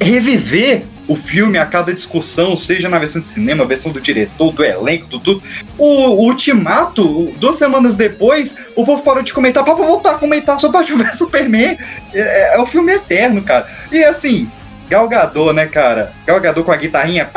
reviver 0.00 0.84
o 1.08 1.16
filme 1.16 1.58
a 1.58 1.66
cada 1.66 1.92
discussão, 1.92 2.56
seja 2.56 2.88
na 2.88 2.96
versão 2.96 3.20
de 3.20 3.28
cinema, 3.28 3.66
versão 3.66 3.90
do 3.90 4.00
diretor, 4.00 4.52
do 4.52 4.62
elenco, 4.62 5.08
do 5.08 5.18
tudo. 5.18 5.42
O, 5.76 5.86
o 5.86 6.28
Ultimato, 6.28 7.32
duas 7.36 7.56
semanas 7.56 7.96
depois, 7.96 8.56
o 8.76 8.84
povo 8.84 9.02
parou 9.02 9.24
de 9.24 9.32
comentar 9.32 9.64
pra 9.64 9.74
voltar 9.74 10.12
a 10.12 10.18
comentar 10.18 10.60
sobre 10.60 10.78
Batman 10.78 11.02
vs 11.02 11.18
Superman. 11.18 11.76
É, 12.14 12.54
é 12.54 12.62
um 12.62 12.66
filme 12.66 12.92
eterno, 12.92 13.42
cara. 13.42 13.68
E 13.90 14.04
assim, 14.04 14.48
Galgador, 14.90 15.52
né, 15.52 15.66
cara? 15.66 16.12
Galgador 16.26 16.64
com 16.64 16.72
a 16.72 16.76
guitarrinha. 16.76 17.30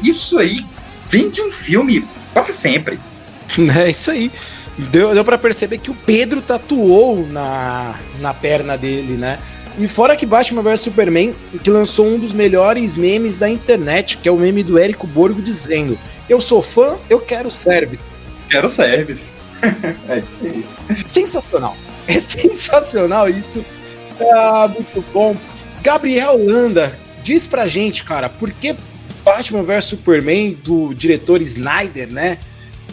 Isso 0.00 0.38
aí 0.38 0.64
vem 1.08 1.28
de 1.28 1.42
um 1.42 1.50
filme 1.50 2.06
para 2.32 2.52
sempre. 2.52 2.98
É 3.78 3.90
isso 3.90 4.10
aí. 4.10 4.30
Deu, 4.76 5.14
deu 5.14 5.24
para 5.24 5.38
perceber 5.38 5.78
que 5.78 5.90
o 5.90 5.94
Pedro 5.94 6.42
tatuou 6.42 7.26
na, 7.28 7.94
na 8.18 8.34
perna 8.34 8.76
dele, 8.76 9.16
né? 9.16 9.38
E 9.78 9.86
fora 9.86 10.16
que 10.16 10.26
Batman 10.26 10.62
vs 10.62 10.80
Superman, 10.80 11.34
que 11.62 11.70
lançou 11.70 12.06
um 12.06 12.18
dos 12.18 12.34
melhores 12.34 12.96
memes 12.96 13.36
da 13.36 13.48
internet, 13.48 14.18
que 14.18 14.28
é 14.28 14.32
o 14.32 14.36
meme 14.36 14.62
do 14.62 14.78
Érico 14.78 15.06
Borgo 15.06 15.40
dizendo: 15.40 15.98
Eu 16.28 16.40
sou 16.40 16.60
fã, 16.60 16.98
eu 17.08 17.20
quero 17.20 17.50
service. 17.50 18.02
Quero 18.50 18.68
service. 18.68 19.32
é 20.08 20.18
isso 20.18 20.28
aí. 20.42 20.64
Sensacional. 21.06 21.76
É 22.08 22.20
sensacional 22.20 23.28
isso. 23.28 23.64
Ah, 24.32 24.68
muito 24.68 25.04
bom. 25.12 25.36
Gabriel 25.86 26.36
Landa, 26.36 26.98
diz 27.22 27.46
pra 27.46 27.68
gente, 27.68 28.02
cara, 28.02 28.28
por 28.28 28.50
que 28.50 28.74
Batman 29.24 29.62
vs 29.62 29.84
Superman 29.84 30.58
do 30.64 30.92
diretor 30.92 31.40
Snyder, 31.40 32.12
né? 32.12 32.38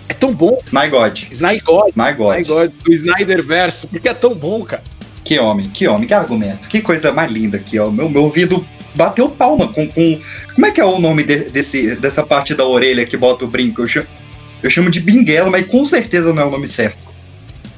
É 0.07 0.13
tão 0.13 0.31
bom. 0.31 0.59
Sny 0.63 0.89
God. 0.89 1.17
Snyder 1.31 1.63
God, 1.63 1.89
Sny 1.89 2.13
God. 2.13 2.39
Snyder 2.39 2.45
God, 2.45 2.71
do 2.83 2.93
Snyder 2.93 3.43
Verso, 3.43 3.87
porque 3.87 4.07
é 4.07 4.13
tão 4.13 4.35
bom, 4.35 4.63
cara. 4.63 4.83
Que 5.23 5.39
homem, 5.39 5.71
que 5.71 5.87
homem, 5.87 6.07
que 6.07 6.13
argumento. 6.13 6.67
Que 6.67 6.83
coisa 6.83 7.11
mais 7.11 7.31
linda 7.31 7.57
aqui, 7.57 7.79
ó. 7.79 7.89
Meu, 7.89 8.07
meu 8.07 8.25
ouvido 8.25 8.63
bateu 8.93 9.27
palma 9.27 9.73
com, 9.73 9.87
com. 9.87 10.21
Como 10.53 10.67
é 10.67 10.69
que 10.69 10.79
é 10.79 10.85
o 10.85 10.99
nome 10.99 11.23
de- 11.23 11.49
desse, 11.49 11.95
dessa 11.95 12.21
parte 12.23 12.53
da 12.53 12.63
orelha 12.63 13.05
que 13.05 13.17
bota 13.17 13.43
o 13.43 13.47
brinco? 13.47 13.81
Eu 13.81 13.87
chamo, 13.87 14.07
eu 14.61 14.69
chamo 14.69 14.91
de 14.91 14.99
binguela, 14.99 15.49
mas 15.49 15.65
com 15.65 15.83
certeza 15.83 16.31
não 16.31 16.43
é 16.43 16.45
o 16.45 16.51
nome 16.51 16.67
certo. 16.67 16.99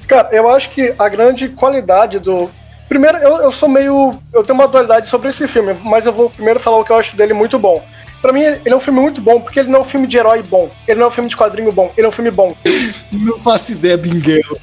Cara, 0.09 0.27
eu 0.33 0.49
acho 0.49 0.71
que 0.71 0.93
a 0.99 1.07
grande 1.07 1.47
qualidade 1.47 2.19
do. 2.19 2.51
Primeiro, 2.87 3.17
eu, 3.17 3.37
eu 3.37 3.51
sou 3.51 3.67
meio. 3.67 4.19
Eu 4.31 4.43
tenho 4.43 4.57
uma 4.57 4.67
dualidade 4.67 5.09
sobre 5.09 5.29
esse 5.29 5.47
filme, 5.47 5.75
mas 5.83 6.05
eu 6.05 6.13
vou 6.13 6.29
primeiro 6.29 6.59
falar 6.59 6.77
o 6.77 6.85
que 6.85 6.91
eu 6.91 6.97
acho 6.97 7.15
dele 7.15 7.33
muito 7.33 7.57
bom. 7.57 7.83
Pra 8.21 8.33
mim, 8.33 8.41
ele 8.41 8.69
é 8.69 8.75
um 8.75 8.79
filme 8.79 8.99
muito 8.99 9.21
bom, 9.21 9.39
porque 9.39 9.59
ele 9.59 9.69
não 9.69 9.79
é 9.79 9.81
um 9.81 9.85
filme 9.85 10.07
de 10.07 10.17
herói 10.17 10.41
bom. 10.41 10.69
Ele 10.87 10.99
não 10.99 11.05
é 11.05 11.07
um 11.09 11.11
filme 11.11 11.29
de 11.29 11.37
quadrinho 11.37 11.71
bom. 11.71 11.91
Ele 11.95 12.05
é 12.05 12.09
um 12.09 12.13
filme 12.13 12.31
bom. 12.31 12.55
Não 13.11 13.39
faço 13.39 13.71
ideia, 13.73 13.95
Binguelo. 13.97 14.57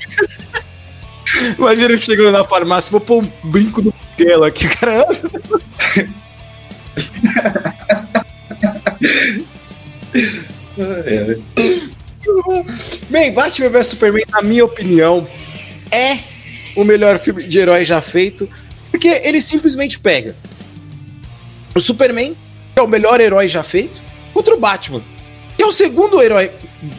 Imagina 1.57 1.87
ele 1.87 1.99
chegando 1.99 2.33
na 2.33 2.45
farmácia, 2.45 2.91
vou 2.91 3.01
pôr 3.01 3.23
um 3.23 3.31
brinco 3.45 3.81
do 3.81 3.95
Binguelo 4.17 4.45
aqui, 4.45 4.69
cara. 4.77 5.07
É. 10.79 11.37
Bem, 13.09 13.33
Batman 13.33 13.69
vs 13.69 13.87
Superman, 13.89 14.25
na 14.31 14.43
minha 14.43 14.65
opinião, 14.65 15.27
é 15.91 16.19
o 16.77 16.85
melhor 16.85 17.19
filme 17.19 17.43
de 17.45 17.59
herói 17.59 17.85
já 17.85 18.01
feito, 18.01 18.49
porque 18.91 19.09
ele 19.09 19.41
simplesmente 19.41 19.99
pega 19.99 20.35
o 21.75 21.81
Superman, 21.81 22.35
que 22.75 22.81
é 22.81 22.83
o 22.83 22.89
melhor 22.89 23.21
herói 23.21 23.49
já 23.49 23.63
feito, 23.63 24.01
contra 24.35 24.55
o 24.55 24.61
Batman, 24.61 25.03
que 25.57 25.63
é 25.63 25.67
o 25.67 25.73
segundo 25.73 26.21
herói 26.23 26.51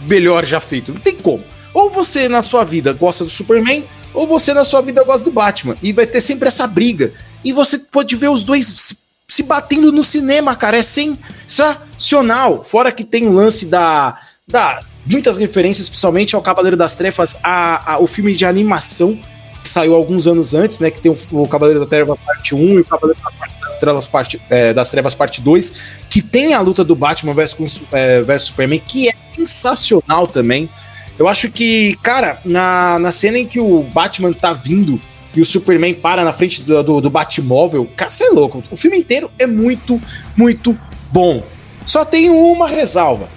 melhor 0.08 0.46
já 0.46 0.60
feito. 0.60 0.94
Não 0.94 1.00
tem 1.00 1.16
como. 1.16 1.44
Ou 1.74 1.90
você 1.90 2.28
na 2.30 2.42
sua 2.42 2.64
vida 2.64 2.94
gosta 2.94 3.24
do 3.24 3.30
Superman, 3.30 3.84
ou 4.14 4.28
você 4.28 4.54
na 4.54 4.64
sua 4.64 4.82
vida 4.82 5.04
gosta 5.04 5.24
do 5.26 5.32
Batman. 5.32 5.76
E 5.82 5.92
vai 5.92 6.06
ter 6.06 6.22
sempre 6.22 6.48
essa 6.48 6.68
briga. 6.68 7.12
E 7.44 7.52
você 7.52 7.80
pode 7.80 8.16
ver 8.16 8.30
os 8.30 8.44
dois 8.44 8.66
se, 8.68 8.98
se 9.28 9.44
batendo 9.44 9.92
no 9.92 10.04
cinema, 10.04 10.56
cara. 10.56 10.78
É 10.78 10.84
sensacional. 10.84 12.64
Fora 12.64 12.92
que 12.92 13.04
tem 13.04 13.28
o 13.28 13.32
lance 13.34 13.66
da. 13.66 14.20
da 14.48 14.82
muitas 15.06 15.38
referências, 15.38 15.88
especialmente 15.88 16.36
ao 16.36 16.42
Cavaleiro 16.42 16.78
das 16.78 16.96
Trevas, 16.96 17.38
a, 17.44 17.94
a- 17.94 18.00
o 18.00 18.08
filme 18.08 18.34
de 18.34 18.46
animação 18.46 19.20
que 19.64 19.70
saiu 19.70 19.96
alguns 19.96 20.28
anos 20.28 20.54
antes, 20.54 20.80
né? 20.80 20.92
Que 20.92 21.00
tem 21.00 21.12
o, 21.12 21.48
Cavaleiro 21.48 21.80
da 21.80 21.86
Treva 21.86 22.18
parte 22.18 22.54
1 22.54 22.60
e 22.60 22.80
o 22.80 22.86
Cavaleiro 22.86 23.20
das 23.62 23.78
Trevas 23.78 24.06
parte, 24.06 24.42
é, 24.50 24.74
das 24.74 24.92
Trevas 24.92 25.16
parte 25.16 25.42
2, 25.42 26.02
que 26.10 26.22
tem 26.22 26.54
a 26.54 26.60
luta 26.60 26.84
do 26.84 26.96
Batman 26.96 27.34
versus, 27.34 27.82
é, 27.92 28.22
versus 28.22 28.50
Superman, 28.50 28.80
que 28.86 29.08
é 29.08 29.14
sensacional 29.34 30.28
também. 30.28 30.70
Eu 31.18 31.28
acho 31.30 31.50
que, 31.50 31.96
cara, 32.04 32.40
na, 32.44 33.00
na 33.00 33.12
cena 33.12 33.40
em 33.40 33.48
que 33.48 33.60
o 33.60 33.84
Batman 33.84 34.34
tá 34.34 34.52
vindo 34.52 35.00
e 35.36 35.42
o 35.42 35.46
Superman 35.46 35.94
para 35.94 36.24
na 36.24 36.34
frente 36.34 36.62
do, 36.62 36.84
do, 36.84 37.02
do 37.02 37.10
Batmóvel, 37.10 37.88
cara, 37.96 38.12
você 38.12 38.26
é 38.26 38.30
louco. 38.30 38.62
O 38.70 38.76
filme 38.76 38.98
inteiro 38.98 39.32
é 39.40 39.48
muito, 39.48 40.00
muito 40.36 40.78
bom. 41.12 41.44
Só 41.86 42.04
tem 42.04 42.30
uma 42.30 42.68
ressalva. 42.68 43.30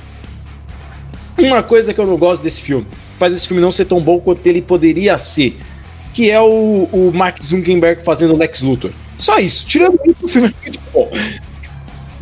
Uma 1.38 1.62
coisa 1.62 1.95
que 1.95 2.00
eu 2.00 2.06
não 2.06 2.16
gosto 2.16 2.42
desse 2.42 2.62
filme, 2.62 2.87
faz 3.14 3.33
esse 3.33 3.47
filme 3.47 3.61
não 3.61 3.71
ser 3.71 3.85
tão 3.85 4.00
bom 4.00 4.18
quanto 4.18 4.47
ele 4.47 4.62
poderia 4.62 5.18
ser, 5.18 5.59
que 6.16 6.30
é 6.30 6.40
o, 6.40 6.88
o 6.90 7.12
Mark 7.12 7.42
Zuckerberg 7.44 8.02
fazendo 8.02 8.32
o 8.32 8.38
Lex 8.38 8.62
Luthor. 8.62 8.90
Só 9.18 9.38
isso. 9.38 9.66
Tirando 9.66 10.00
isso, 10.06 10.25
o 10.25 10.28
filme 10.28 10.49
é 10.49 10.62
muito 10.62 10.80
bom. 10.90 11.11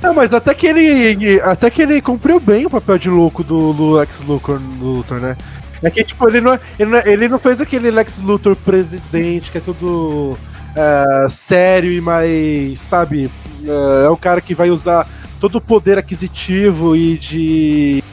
É, 0.03 0.11
mas 0.11 0.33
até 0.33 0.51
que 0.55 0.65
ele. 0.65 1.39
Até 1.41 1.69
que 1.69 1.83
ele 1.83 2.01
cumpriu 2.01 2.39
bem 2.39 2.65
o 2.65 2.71
papel 2.71 2.97
de 2.97 3.07
louco 3.07 3.43
do, 3.43 3.71
do 3.71 3.91
Lex 3.91 4.21
Luthor, 4.21 4.59
Luthor, 4.79 5.19
né? 5.19 5.37
É 5.83 5.91
que, 5.91 6.03
tipo, 6.03 6.27
ele 6.27 6.41
não, 6.41 6.59
ele, 6.79 6.89
não, 6.89 7.01
ele 7.05 7.27
não 7.27 7.37
fez 7.37 7.61
aquele 7.61 7.91
Lex 7.91 8.19
Luthor 8.19 8.55
presidente, 8.55 9.51
que 9.51 9.59
é 9.59 9.61
tudo 9.61 10.35
é, 10.75 11.29
sério 11.29 11.91
e 11.91 12.01
mais, 12.01 12.79
sabe? 12.79 13.29
É, 13.63 14.05
é 14.07 14.09
o 14.09 14.17
cara 14.17 14.41
que 14.41 14.55
vai 14.55 14.71
usar 14.71 15.07
todo 15.39 15.59
o 15.59 15.61
poder 15.61 15.99
aquisitivo 15.99 16.95
e 16.95 17.15
de. 17.15 18.03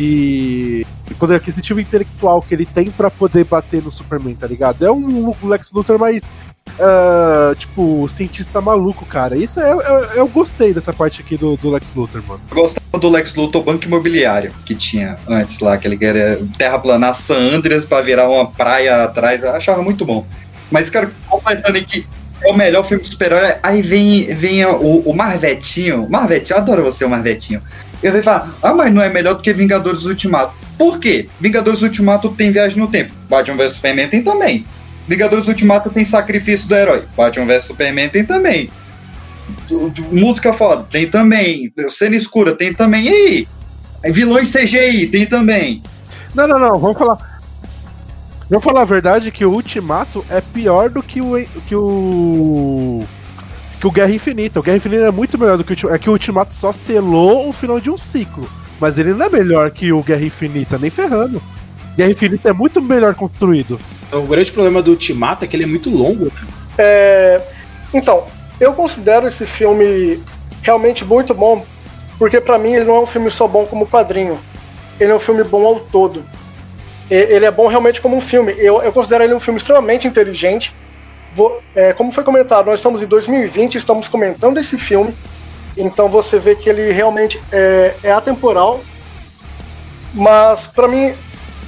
E 0.00 0.86
poder 1.14 1.36
aquisitivo 1.36 1.80
e 1.80 1.82
intelectual 1.82 2.42
que 2.42 2.54
ele 2.54 2.66
tem 2.66 2.90
pra 2.90 3.10
poder 3.10 3.44
bater 3.44 3.82
no 3.82 3.90
Superman, 3.90 4.34
tá 4.34 4.46
ligado? 4.46 4.84
É 4.84 4.90
um 4.90 5.34
Lex 5.42 5.72
Luthor 5.72 5.98
mais. 5.98 6.32
ah, 6.80 7.54
tipo, 7.56 8.08
cientista 8.08 8.60
maluco, 8.60 9.06
cara. 9.06 9.36
Isso 9.36 9.60
é, 9.60 9.72
eu, 9.72 9.80
eu 9.80 10.28
gostei 10.28 10.74
dessa 10.74 10.92
parte 10.92 11.20
aqui 11.20 11.36
do, 11.36 11.56
do 11.56 11.70
Lex 11.70 11.94
Luthor, 11.94 12.22
mano. 12.26 12.40
Eu 12.50 12.56
gostava 12.56 12.98
do 12.98 13.08
Lex 13.08 13.34
Luthor 13.34 13.62
Banco 13.62 13.84
Imobiliário, 13.84 14.52
que 14.64 14.74
tinha 14.74 15.18
antes 15.28 15.60
lá, 15.60 15.76
que 15.78 15.86
ele 15.86 15.96
queria 15.96 16.40
terraplanar 16.58 17.14
San 17.14 17.54
Andreas 17.54 17.84
pra 17.84 18.00
virar 18.00 18.28
uma 18.28 18.46
praia 18.46 19.04
atrás. 19.04 19.42
Eu 19.42 19.52
achava 19.52 19.82
muito 19.82 20.04
bom. 20.04 20.26
Mas, 20.70 20.90
cara, 20.90 21.10
completando 21.28 21.78
aqui, 21.78 22.06
é 22.42 22.50
o 22.50 22.56
melhor 22.56 22.84
filme 22.84 23.04
super-herói. 23.04 23.54
Aí 23.62 23.82
vem, 23.82 24.34
vem 24.34 24.64
o, 24.64 25.00
o 25.00 25.14
Marvetinho. 25.14 26.08
Marvetinho, 26.08 26.56
eu 26.56 26.62
adoro 26.62 26.82
você, 26.82 27.04
o 27.04 27.08
Marvetinho. 27.08 27.62
Ele 28.02 28.12
vai 28.12 28.22
falar, 28.22 28.54
ah, 28.62 28.74
mas 28.74 28.92
não 28.92 29.02
é 29.02 29.08
melhor 29.08 29.34
do 29.34 29.42
que 29.42 29.52
Vingadores 29.52 30.04
Ultimato. 30.04 30.54
Por 30.76 30.98
quê? 30.98 31.28
Vingadores 31.40 31.82
Ultimato 31.82 32.28
tem 32.30 32.50
viagem 32.50 32.78
no 32.78 32.88
tempo. 32.88 33.12
Batman 33.28 33.56
vs 33.56 33.74
Superman 33.74 34.08
tem 34.08 34.22
também. 34.22 34.64
Vingadores 35.08 35.48
Ultimato 35.48 35.90
tem 35.90 36.04
sacrifício 36.04 36.68
do 36.68 36.74
herói. 36.74 37.04
Batman 37.16 37.46
vs 37.46 37.64
Superman 37.64 38.08
tem 38.08 38.24
também. 38.24 38.68
Música 40.12 40.52
foda, 40.52 40.84
tem 40.84 41.08
também. 41.08 41.72
Cena 41.88 42.16
escura, 42.16 42.54
tem 42.54 42.74
também. 42.74 43.06
E 43.06 43.08
aí? 43.08 43.48
Vilões 44.12 44.52
CGI, 44.52 45.06
tem 45.06 45.26
também. 45.26 45.82
Não, 46.34 46.46
não, 46.46 46.58
não, 46.58 46.78
vamos 46.78 46.98
falar. 46.98 47.40
Vamos 48.48 48.64
falar 48.64 48.82
a 48.82 48.84
verdade 48.84 49.32
que 49.32 49.44
o 49.44 49.52
Ultimato 49.52 50.24
é 50.30 50.40
pior 50.40 50.88
do 50.90 51.02
que 51.02 51.20
o. 51.20 51.44
que 51.66 51.74
o. 51.74 53.04
que 53.80 53.86
o 53.86 53.90
Guerra 53.90 54.12
Infinita. 54.12 54.60
O 54.60 54.62
Guerra 54.62 54.76
Infinita 54.76 55.04
é 55.04 55.10
muito 55.10 55.38
melhor 55.38 55.56
do 55.58 55.64
que 55.64 55.72
o 55.72 55.74
Ultimato. 55.74 55.94
É 55.94 55.98
que 55.98 56.08
o 56.08 56.12
Ultimato 56.12 56.54
só 56.54 56.72
selou 56.72 57.48
o 57.48 57.52
final 57.52 57.80
de 57.80 57.90
um 57.90 57.98
ciclo. 57.98 58.48
Mas 58.80 58.98
ele 58.98 59.14
não 59.14 59.26
é 59.26 59.30
melhor 59.30 59.70
que 59.70 59.92
o 59.92 60.02
Guerra 60.02 60.24
Infinita, 60.24 60.78
nem 60.78 60.90
ferrando. 60.90 61.42
Guerra 61.96 62.10
Infinita 62.10 62.50
é 62.50 62.52
muito 62.52 62.80
melhor 62.82 63.14
construído. 63.14 63.78
O 64.12 64.22
grande 64.22 64.52
problema 64.52 64.82
do 64.82 64.90
Ultimato 64.90 65.44
é 65.44 65.48
que 65.48 65.56
ele 65.56 65.64
é 65.64 65.66
muito 65.66 65.90
longo. 65.90 66.30
É, 66.78 67.40
Então, 67.92 68.26
eu 68.60 68.72
considero 68.72 69.26
esse 69.26 69.46
filme 69.46 70.20
realmente 70.62 71.04
muito 71.04 71.32
bom 71.32 71.64
porque 72.18 72.40
para 72.40 72.58
mim 72.58 72.72
ele 72.72 72.84
não 72.84 72.96
é 72.96 73.00
um 73.00 73.06
filme 73.06 73.30
só 73.30 73.46
bom 73.46 73.66
como 73.66 73.86
quadrinho. 73.86 74.38
Ele 74.98 75.12
é 75.12 75.14
um 75.14 75.20
filme 75.20 75.44
bom 75.44 75.66
ao 75.66 75.80
todo. 75.80 76.24
Ele 77.10 77.44
é 77.44 77.50
bom 77.50 77.68
realmente 77.68 78.00
como 78.00 78.16
um 78.16 78.20
filme. 78.20 78.54
Eu, 78.58 78.82
eu 78.82 78.90
considero 78.90 79.22
ele 79.22 79.34
um 79.34 79.40
filme 79.40 79.58
extremamente 79.58 80.08
inteligente. 80.08 80.74
Vou, 81.36 81.62
é, 81.74 81.92
como 81.92 82.10
foi 82.10 82.24
comentado, 82.24 82.64
nós 82.64 82.78
estamos 82.78 83.02
em 83.02 83.06
2020, 83.06 83.74
estamos 83.74 84.08
comentando 84.08 84.56
esse 84.56 84.78
filme. 84.78 85.14
Então 85.76 86.08
você 86.08 86.38
vê 86.38 86.56
que 86.56 86.70
ele 86.70 86.90
realmente 86.92 87.38
é, 87.52 87.94
é 88.02 88.10
atemporal. 88.10 88.80
Mas 90.14 90.66
para 90.66 90.88
mim 90.88 91.14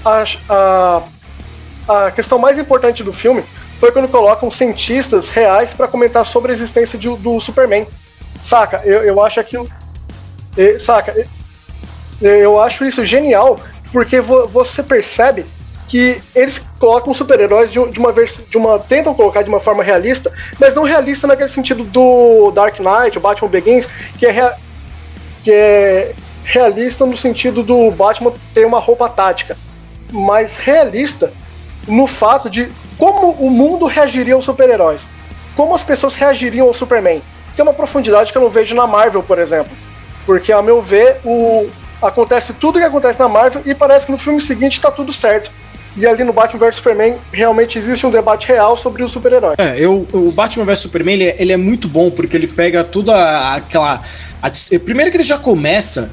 a, 0.03 0.25
a, 0.49 1.03
a 1.87 2.11
questão 2.13 2.39
mais 2.39 2.59
importante 2.59 3.05
do 3.05 3.13
filme 3.13 3.45
foi 3.79 3.93
quando 3.93 4.09
colocam 4.09 4.51
cientistas 4.51 5.29
reais 5.29 5.75
para 5.75 5.87
comentar 5.87 6.25
sobre 6.25 6.51
a 6.51 6.55
existência 6.55 6.99
de, 6.99 7.15
do 7.17 7.39
Superman. 7.39 7.87
Saca? 8.43 8.81
Eu, 8.87 9.03
eu 9.05 9.23
acho 9.23 9.39
aquilo. 9.39 9.69
Saca? 10.81 11.15
Eu 12.23 12.59
acho 12.59 12.87
isso 12.87 13.05
genial, 13.05 13.61
porque 13.93 14.19
vo, 14.19 14.49
você 14.49 14.83
percebe 14.83 15.45
que 15.89 16.21
eles 16.35 16.61
colocam 16.79 17.15
super-heróis 17.15 17.73
de, 17.73 17.85
de, 17.89 17.99
uma 17.99 18.13
de 18.13 18.57
uma 18.57 18.79
tentam 18.79 19.15
colocar 19.15 19.43
de 19.43 19.49
uma 19.49 19.59
forma 19.59 19.83
realista, 19.83 20.31
mas 20.61 20.75
não 20.75 20.83
realista 20.83 21.27
naquele 21.27 21.49
sentido 21.49 21.83
do 21.83 22.51
Dark 22.53 22.79
Knight, 22.79 23.17
o 23.17 23.21
Batman 23.21 23.49
Begins, 23.49 23.89
que 24.19 24.27
é, 24.27 24.31
rea, 24.31 24.55
que 25.43 25.51
é 25.51 26.13
realista 26.45 27.07
no 27.07 27.17
sentido 27.17 27.63
do 27.63 27.91
Batman 27.91 28.33
ter 28.53 28.67
uma 28.67 28.79
roupa 28.79 29.09
tática, 29.09 29.57
mas 30.13 30.59
realista 30.59 31.33
no 31.89 32.07
fato 32.07 32.51
de 32.51 32.71
como 32.99 33.31
o 33.33 33.51
mundo 33.51 33.87
reagiria 33.87 34.35
aos 34.35 34.45
super-heróis, 34.45 35.03
como 35.57 35.75
as 35.75 35.83
pessoas 35.83 36.15
reagiriam 36.15 36.67
ao 36.67 36.75
Superman. 36.75 37.23
Que 37.55 37.61
é 37.61 37.65
uma 37.65 37.73
profundidade 37.73 38.31
que 38.31 38.39
eu 38.39 38.43
não 38.43 38.51
vejo 38.51 38.75
na 38.75 38.87
Marvel, 38.87 39.23
por 39.23 39.39
exemplo. 39.39 39.73
Porque, 40.25 40.53
a 40.53 40.63
meu 40.63 40.81
ver, 40.83 41.21
o... 41.25 41.69
acontece 42.01 42.53
tudo 42.53 42.77
o 42.77 42.79
que 42.79 42.87
acontece 42.87 43.19
na 43.19 43.29
Marvel 43.29 43.63
e 43.65 43.75
parece 43.75 44.07
que 44.07 44.13
no 44.13 44.19
filme 44.19 44.41
seguinte 44.41 44.75
está 44.75 44.91
tudo 44.91 45.13
certo. 45.13 45.51
E 45.97 46.07
ali 46.07 46.23
no 46.23 46.33
Batman 46.33 46.61
vs 46.61 46.77
Superman 46.77 47.17
realmente 47.33 47.79
existe 47.79 48.07
um 48.07 48.11
debate 48.11 48.47
real 48.47 48.77
sobre 48.77 49.03
o 49.03 49.09
super-herói. 49.09 49.55
É, 49.59 49.75
eu, 49.79 50.07
o 50.13 50.31
Batman 50.31 50.65
vs 50.65 50.79
Superman 50.81 51.15
ele 51.15 51.25
é, 51.25 51.37
ele 51.39 51.53
é, 51.53 51.57
muito 51.57 51.89
bom 51.89 52.11
porque 52.11 52.37
ele 52.37 52.47
pega 52.47 52.85
toda 52.85 53.55
aquela. 53.55 54.01
A, 54.43 54.51
primeiro 54.85 55.11
que 55.11 55.17
ele 55.17 55.25
já 55.25 55.39
começa 55.39 56.11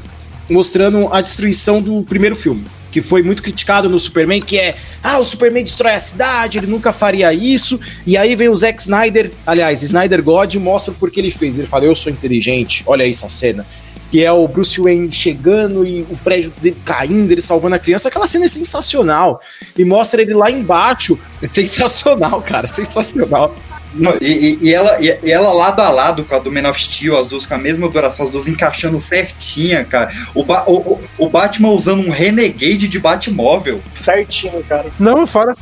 mostrando 0.49 1.11
a 1.13 1.21
destruição 1.21 1.81
do 1.81 2.03
primeiro 2.03 2.35
filme 2.35 2.65
que 2.95 3.01
foi 3.01 3.21
muito 3.21 3.43
criticado 3.43 3.89
no 3.89 3.99
Superman, 3.99 4.41
que 4.41 4.57
é, 4.57 4.73
ah, 5.03 5.19
o 5.19 5.25
Superman 5.25 5.65
destrói 5.65 5.91
a 5.91 5.99
cidade, 5.99 6.59
ele 6.59 6.67
nunca 6.67 6.93
faria 6.93 7.33
isso. 7.33 7.77
E 8.07 8.15
aí 8.15 8.37
vem 8.37 8.47
o 8.47 8.55
Zack 8.55 8.81
Snyder, 8.81 9.31
aliás, 9.45 9.83
Snyder 9.83 10.23
God 10.23 10.55
mostra 10.55 10.93
porque 10.97 11.19
ele 11.19 11.29
fez. 11.29 11.59
Ele 11.59 11.67
fala, 11.67 11.83
eu 11.83 11.93
sou 11.93 12.09
inteligente, 12.09 12.83
olha 12.87 13.05
essa 13.05 13.27
cena. 13.27 13.67
Que 14.15 14.23
é 14.23 14.31
o 14.31 14.47
Bruce 14.47 14.79
Wayne 14.79 15.11
chegando 15.11 15.85
e 15.85 16.03
o 16.03 16.15
prédio 16.15 16.49
dele 16.61 16.77
caindo, 16.85 17.33
ele 17.33 17.41
salvando 17.41 17.75
a 17.75 17.79
criança. 17.79 18.07
Aquela 18.07 18.25
cena 18.25 18.45
é 18.45 18.47
sensacional. 18.47 19.41
E 19.77 19.83
mostra 19.83 20.21
ele 20.21 20.33
lá 20.33 20.49
embaixo. 20.49 21.19
É 21.41 21.47
sensacional, 21.47 22.41
cara, 22.41 22.65
sensacional. 22.65 23.53
Não, 23.93 24.15
e, 24.21 24.57
e, 24.61 24.73
ela, 24.73 25.01
e, 25.01 25.19
ela 25.29 25.51
lado 25.51 25.81
a 25.81 25.89
lado 25.89 26.23
com 26.23 26.33
a 26.33 26.39
do 26.39 26.49
Man 26.49 26.69
of 26.69 26.81
Steel, 26.81 27.17
as 27.17 27.27
duas 27.27 27.45
com 27.45 27.55
a 27.55 27.57
mesma 27.57 27.89
duração, 27.89 28.25
as 28.25 28.31
duas 28.31 28.47
encaixando 28.47 29.01
certinha, 29.01 29.83
cara. 29.83 30.09
O, 30.33 30.45
ba 30.45 30.63
o, 30.65 30.97
o 31.17 31.27
Batman 31.27 31.71
usando 31.71 32.07
um 32.07 32.09
Renegade 32.09 32.87
de 32.87 32.97
Batmóvel. 32.97 33.81
Certinho, 34.01 34.63
cara. 34.63 34.85
Não, 34.97 35.27
fora, 35.27 35.57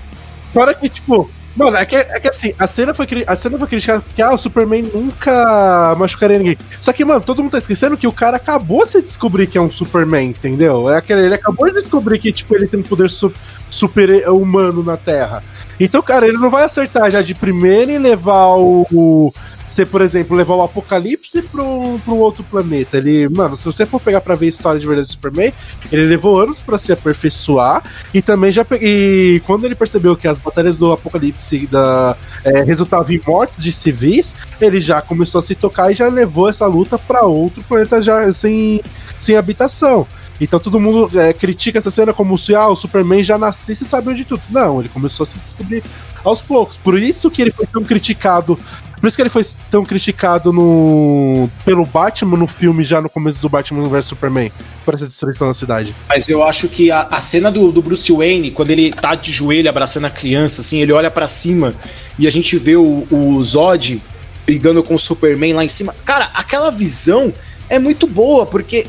fora 0.53 0.75
que, 0.75 0.89
tipo, 0.89 1.27
Mano, 1.55 1.77
é 1.77 1.85
que, 1.85 1.95
é 1.95 2.19
que 2.19 2.27
assim, 2.27 2.53
a 2.57 2.65
cena 2.65 2.93
foi, 2.93 3.07
a 3.27 3.35
cena 3.35 3.59
foi 3.59 3.67
criticada 3.67 4.01
porque 4.01 4.21
ah, 4.21 4.31
o 4.31 4.37
Superman 4.37 4.89
nunca 4.93 5.95
machucaria 5.97 6.39
ninguém. 6.39 6.57
Só 6.81 6.91
que, 6.91 7.05
mano, 7.05 7.21
todo 7.21 7.43
mundo 7.43 7.51
tá 7.51 7.59
esquecendo 7.59 7.95
que 7.95 8.07
o 8.07 8.11
cara 8.11 8.37
acabou 8.37 8.85
de 8.85 9.01
descobrir 9.01 9.45
que 9.45 9.57
é 9.57 9.61
um 9.61 9.69
Superman, 9.69 10.29
entendeu? 10.29 10.89
É 10.89 10.97
aquele, 10.97 11.25
ele 11.25 11.35
acabou 11.35 11.67
de 11.67 11.73
descobrir 11.73 12.17
que, 12.17 12.31
tipo, 12.31 12.55
ele 12.55 12.67
tem 12.67 12.79
um 12.79 12.83
poder 12.83 13.09
su 13.11 13.31
super 13.69 14.27
humano 14.29 14.83
na 14.83 14.97
Terra. 14.97 15.43
Então, 15.79 16.01
cara, 16.01 16.27
ele 16.27 16.37
não 16.37 16.49
vai 16.49 16.63
acertar 16.63 17.09
já 17.09 17.21
de 17.21 17.33
primeira 17.33 17.91
e 17.91 17.97
levar 17.97 18.55
o. 18.57 19.33
Você, 19.67 19.87
por 19.87 20.01
exemplo, 20.01 20.37
levar 20.37 20.53
o 20.53 20.61
Apocalipse 20.61 21.41
para 21.41 21.63
um, 21.63 21.99
um 22.07 22.13
outro 22.17 22.43
planeta. 22.43 22.97
Ele, 22.97 23.27
mano, 23.27 23.57
se 23.57 23.65
você 23.65 23.87
for 23.87 23.99
pegar 23.99 24.21
para 24.21 24.35
ver 24.35 24.45
a 24.45 24.49
história 24.49 24.79
de 24.79 24.85
verdade 24.85 25.07
do 25.07 25.11
Superman, 25.11 25.51
ele 25.91 26.05
levou 26.05 26.39
anos 26.39 26.61
para 26.61 26.77
se 26.77 26.91
aperfeiçoar 26.91 27.81
e 28.13 28.21
também 28.21 28.51
já 28.51 28.63
e 28.79 29.41
quando 29.47 29.65
ele 29.65 29.73
percebeu 29.73 30.15
que 30.15 30.27
as 30.27 30.37
batalhas 30.37 30.77
do 30.77 30.91
Apocalipse 30.91 31.65
da, 31.65 32.15
é, 32.45 32.61
resultavam 32.61 33.11
em 33.11 33.21
mortes 33.25 33.63
de 33.63 33.71
civis, 33.71 34.35
ele 34.61 34.79
já 34.79 35.01
começou 35.01 35.39
a 35.39 35.41
se 35.41 35.55
tocar 35.55 35.91
e 35.91 35.95
já 35.95 36.07
levou 36.07 36.47
essa 36.47 36.67
luta 36.67 36.99
para 36.99 37.23
outro 37.23 37.63
planeta 37.63 37.99
já 37.99 38.31
sem, 38.31 38.79
sem 39.19 39.35
habitação. 39.35 40.05
Então 40.43 40.59
todo 40.59 40.79
mundo 40.79 41.09
é, 41.17 41.31
critica 41.31 41.77
essa 41.77 41.89
cena 41.89 42.13
como 42.13 42.37
se 42.37 42.53
ah, 42.53 42.67
o 42.67 42.75
Superman 42.75 43.23
já 43.23 43.37
nascesse 43.37 43.85
sabendo 43.85 44.15
de 44.15 44.25
tudo. 44.25 44.41
Não, 44.49 44.81
ele 44.81 44.89
começou 44.89 45.23
a 45.23 45.27
se 45.27 45.37
descobrir 45.37 45.81
aos 46.23 46.41
poucos. 46.41 46.77
Por 46.77 46.99
isso 46.99 47.31
que 47.31 47.41
ele 47.41 47.51
foi 47.51 47.65
tão 47.65 47.83
criticado. 47.83 48.59
Por 48.99 49.07
isso 49.07 49.15
que 49.15 49.21
ele 49.21 49.29
foi 49.29 49.45
tão 49.69 49.85
criticado 49.85 50.53
no 50.53 51.49
pelo 51.65 51.85
Batman 51.85 52.37
no 52.37 52.47
filme 52.47 52.83
já 52.83 53.01
no 53.01 53.09
começo 53.09 53.41
do 53.41 53.49
Batman 53.49 53.87
vs 53.87 54.05
Superman, 54.05 54.51
por 54.85 54.93
essa 54.93 55.05
destruição 55.05 55.47
da 55.47 55.53
cidade. 55.53 55.93
Mas 56.07 56.29
eu 56.29 56.43
acho 56.43 56.69
que 56.69 56.89
a, 56.89 57.01
a 57.11 57.19
cena 57.19 57.51
do, 57.51 57.71
do, 57.71 57.81
Bruce 57.81 58.11
Wayne, 58.11 58.51
quando 58.51 58.71
ele 58.71 58.93
tá 58.93 59.15
de 59.15 59.31
joelho 59.31 59.69
abraçando 59.69 60.05
a 60.05 60.09
criança, 60.09 60.61
assim, 60.61 60.79
ele 60.79 60.93
olha 60.93 61.11
para 61.11 61.27
cima 61.27 61.73
e 62.17 62.27
a 62.27 62.31
gente 62.31 62.57
vê 62.57 62.77
o, 62.77 63.05
o 63.11 63.43
Zod 63.43 64.01
brigando 64.45 64.81
com 64.81 64.95
o 64.95 64.99
Superman 64.99 65.53
lá 65.53 65.65
em 65.65 65.69
cima. 65.69 65.93
Cara, 66.05 66.31
aquela 66.33 66.71
visão 66.71 67.33
é 67.69 67.79
muito 67.79 68.07
boa, 68.07 68.45
porque 68.45 68.87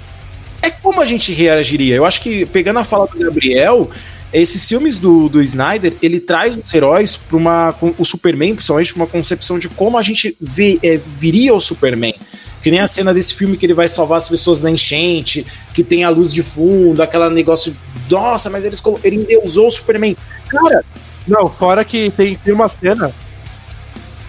é 0.65 0.71
como 0.71 1.01
a 1.01 1.07
gente 1.07 1.33
reagiria. 1.33 1.95
Eu 1.97 2.05
acho 2.05 2.21
que, 2.21 2.47
pegando 2.47 2.79
a 2.79 2.85
fala 2.85 3.07
do 3.07 3.19
Gabriel, 3.19 3.91
esses 4.33 4.67
filmes 4.69 4.99
do, 4.99 5.29
do 5.29 5.41
Snyder, 5.43 5.95
ele 6.03 6.19
traz 6.19 6.57
os 6.57 6.75
heróis 6.75 7.17
para 7.17 7.37
uma. 7.37 7.75
O 7.99 8.05
Superman, 8.05 8.55
principalmente, 8.55 8.93
para 8.93 9.03
uma 9.03 9.09
concepção 9.09 9.59
de 9.59 9.69
como 9.69 9.97
a 9.97 10.03
gente 10.03 10.37
vê, 10.41 10.79
é, 10.83 10.99
viria 11.19 11.55
o 11.55 11.61
Superman. 11.61 12.15
Que 12.63 12.71
nem 12.71 12.81
a 12.81 12.87
cena 12.87 13.13
desse 13.13 13.35
filme 13.35 13.59
que 13.59 13.67
ele 13.67 13.75
vai 13.75 13.87
salvar 13.87 14.17
as 14.17 14.29
pessoas 14.29 14.59
da 14.59 14.71
enchente, 14.71 15.47
que 15.75 15.85
tem 15.85 16.03
a 16.03 16.09
luz 16.09 16.33
de 16.33 16.43
fundo, 16.43 17.03
aquela 17.03 17.29
negócio. 17.29 17.77
Nossa, 18.11 18.49
mas 18.49 18.65
eles, 18.65 18.83
ele 19.05 19.17
endeusou 19.17 19.69
o 19.69 19.71
Superman. 19.71 20.17
Cara. 20.49 20.85
Não, 21.29 21.49
fora 21.49 21.85
que 21.85 22.11
tem, 22.11 22.35
tem 22.37 22.55
uma 22.55 22.69
cena. 22.69 23.13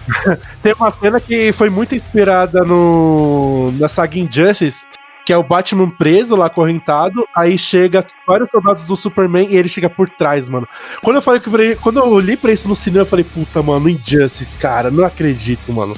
tem 0.62 0.72
uma 0.74 0.90
cena 0.90 1.18
que 1.18 1.50
foi 1.52 1.68
muito 1.68 1.94
inspirada 1.94 2.62
no, 2.62 3.72
na 3.72 3.88
saga 3.88 4.18
Injustice, 4.18 4.84
que 5.26 5.32
é 5.32 5.36
o 5.36 5.42
Batman 5.42 5.90
preso 5.90 6.36
lá, 6.36 6.46
acorrentado, 6.46 7.26
aí 7.34 7.58
chega 7.58 8.06
vários 8.24 8.48
soldados 8.48 8.84
do 8.84 8.94
Superman 8.94 9.48
e 9.50 9.56
ele 9.56 9.68
chega 9.68 9.90
por 9.90 10.08
trás, 10.08 10.48
mano. 10.48 10.68
Quando 11.02 11.16
eu 11.16 11.22
falei 11.22 11.40
que 11.40 11.76
quando 11.82 11.98
eu 11.98 12.08
olhei 12.08 12.36
pra 12.36 12.52
isso 12.52 12.68
no 12.68 12.76
cinema, 12.76 13.02
eu 13.02 13.06
falei, 13.06 13.24
puta, 13.24 13.60
mano, 13.60 13.88
Injustice, 13.88 14.56
cara, 14.56 14.88
não 14.88 15.04
acredito, 15.04 15.72
mano. 15.72 15.96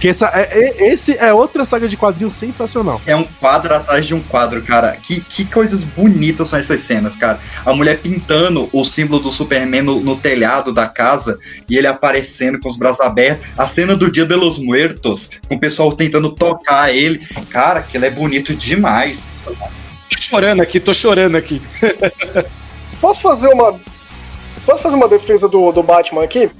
Que 0.00 0.08
essa, 0.08 0.28
é, 0.28 0.48
é, 0.50 0.92
esse 0.92 1.16
é 1.18 1.32
outra 1.32 1.66
saga 1.66 1.86
de 1.86 1.94
quadrinhos 1.94 2.32
sensacional. 2.32 3.00
É 3.06 3.14
um 3.14 3.24
quadro 3.24 3.74
atrás 3.74 4.06
de 4.06 4.14
um 4.14 4.22
quadro, 4.22 4.62
cara. 4.62 4.96
Que, 4.96 5.20
que 5.20 5.44
coisas 5.44 5.84
bonitas 5.84 6.48
são 6.48 6.58
essas 6.58 6.80
cenas, 6.80 7.14
cara. 7.14 7.38
A 7.66 7.74
mulher 7.74 7.98
pintando 7.98 8.70
o 8.72 8.82
símbolo 8.82 9.20
do 9.20 9.30
Superman 9.30 9.82
no, 9.82 10.00
no 10.00 10.16
telhado 10.16 10.72
da 10.72 10.88
casa 10.88 11.38
e 11.68 11.76
ele 11.76 11.86
aparecendo 11.86 12.58
com 12.58 12.68
os 12.68 12.78
braços 12.78 13.02
abertos. 13.02 13.46
A 13.58 13.66
cena 13.66 13.94
do 13.94 14.10
Dia 14.10 14.24
de 14.24 14.34
los 14.34 14.58
Muertos, 14.58 15.32
com 15.46 15.56
o 15.56 15.60
pessoal 15.60 15.92
tentando 15.92 16.30
tocar 16.30 16.94
ele. 16.94 17.20
Cara, 17.50 17.80
aquilo 17.80 18.06
é 18.06 18.10
bonito 18.10 18.54
demais. 18.54 19.28
Tô 19.44 20.18
chorando 20.18 20.62
aqui, 20.62 20.80
tô 20.80 20.94
chorando 20.94 21.36
aqui. 21.36 21.60
Posso 23.02 23.20
fazer 23.20 23.48
uma. 23.48 23.78
Posso 24.64 24.82
fazer 24.82 24.96
uma 24.96 25.08
defesa 25.08 25.46
do, 25.46 25.70
do 25.72 25.82
Batman 25.82 26.24
aqui? 26.24 26.50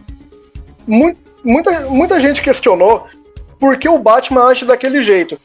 muita, 1.45 1.81
muita 1.89 2.21
gente 2.21 2.43
questionou 2.43 3.07
por 3.61 3.77
que 3.77 3.89
o 3.89 3.99
Batman 3.99 4.49
age 4.49 4.65
daquele 4.65 5.03
jeito? 5.03 5.39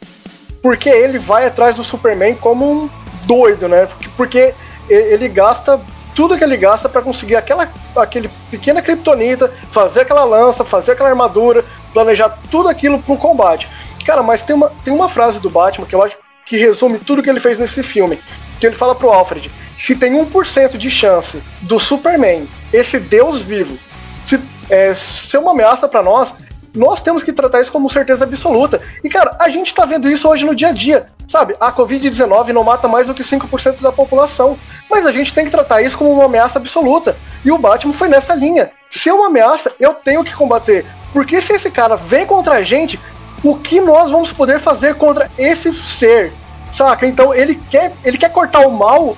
Porque 0.61 0.89
ele 0.89 1.19
vai 1.19 1.45
atrás 1.45 1.75
do 1.75 1.83
Superman 1.83 2.33
como 2.35 2.65
um 2.65 2.89
doido, 3.25 3.67
né? 3.67 3.87
Porque 4.15 4.55
ele 4.89 5.27
gasta 5.27 5.79
tudo 6.15 6.37
que 6.37 6.43
ele 6.43 6.55
gasta 6.55 6.87
para 6.87 7.01
conseguir 7.01 7.35
aquela 7.35 7.69
aquele 7.95 8.29
pequena 8.49 8.81
kryptonita, 8.81 9.51
fazer 9.69 10.01
aquela 10.01 10.23
lança, 10.23 10.63
fazer 10.63 10.93
aquela 10.93 11.09
armadura, 11.09 11.63
planejar 11.91 12.29
tudo 12.49 12.69
aquilo 12.69 12.97
pro 12.99 13.17
combate. 13.17 13.69
Cara, 14.05 14.23
mas 14.23 14.41
tem 14.41 14.55
uma, 14.55 14.71
tem 14.83 14.93
uma 14.93 15.09
frase 15.09 15.39
do 15.41 15.49
Batman 15.49 15.85
que 15.85 15.93
eu 15.93 16.01
acho 16.01 16.15
que 16.45 16.57
resume 16.57 16.99
tudo 16.99 17.21
que 17.21 17.29
ele 17.29 17.39
fez 17.39 17.59
nesse 17.59 17.83
filme. 17.83 18.17
Que 18.59 18.65
ele 18.65 18.75
fala 18.75 18.95
pro 18.95 19.11
Alfred: 19.11 19.51
se 19.77 19.95
tem 19.95 20.13
1% 20.13 20.77
de 20.77 20.89
chance 20.89 21.41
do 21.61 21.77
Superman, 21.79 22.47
esse 22.71 22.97
deus 22.97 23.41
vivo, 23.41 23.77
se, 24.25 24.39
é, 24.69 24.95
ser 24.95 25.39
uma 25.39 25.51
ameaça 25.51 25.87
para 25.87 26.01
nós, 26.01 26.33
nós 26.75 27.01
temos 27.01 27.23
que 27.23 27.33
tratar 27.33 27.61
isso 27.61 27.71
como 27.71 27.89
certeza 27.89 28.23
absoluta. 28.23 28.81
E, 29.03 29.09
cara, 29.09 29.35
a 29.39 29.49
gente 29.49 29.73
tá 29.73 29.85
vendo 29.85 30.09
isso 30.09 30.27
hoje 30.27 30.45
no 30.45 30.55
dia 30.55 30.69
a 30.69 30.71
dia. 30.71 31.07
Sabe, 31.27 31.55
a 31.59 31.71
Covid-19 31.71 32.49
não 32.49 32.63
mata 32.63 32.87
mais 32.87 33.07
do 33.07 33.13
que 33.13 33.23
5% 33.23 33.81
da 33.81 33.91
população. 33.91 34.57
Mas 34.89 35.05
a 35.05 35.11
gente 35.11 35.33
tem 35.33 35.45
que 35.45 35.51
tratar 35.51 35.81
isso 35.81 35.97
como 35.97 36.11
uma 36.11 36.25
ameaça 36.25 36.59
absoluta. 36.59 37.15
E 37.43 37.51
o 37.51 37.57
Batman 37.57 37.93
foi 37.93 38.07
nessa 38.07 38.35
linha. 38.35 38.71
Se 38.89 39.09
é 39.09 39.13
uma 39.13 39.27
ameaça, 39.27 39.71
eu 39.79 39.93
tenho 39.93 40.23
que 40.23 40.35
combater. 40.35 40.85
Porque 41.11 41.41
se 41.41 41.53
esse 41.53 41.71
cara 41.71 41.95
vem 41.95 42.25
contra 42.25 42.55
a 42.55 42.61
gente, 42.61 42.99
o 43.43 43.55
que 43.55 43.79
nós 43.79 44.11
vamos 44.11 44.31
poder 44.31 44.59
fazer 44.59 44.95
contra 44.95 45.29
esse 45.37 45.73
ser? 45.73 46.31
Saca? 46.73 47.07
Então 47.07 47.33
ele 47.33 47.55
quer, 47.69 47.93
ele 48.03 48.17
quer 48.17 48.31
cortar 48.31 48.59
o 48.67 48.71
mal 48.71 49.15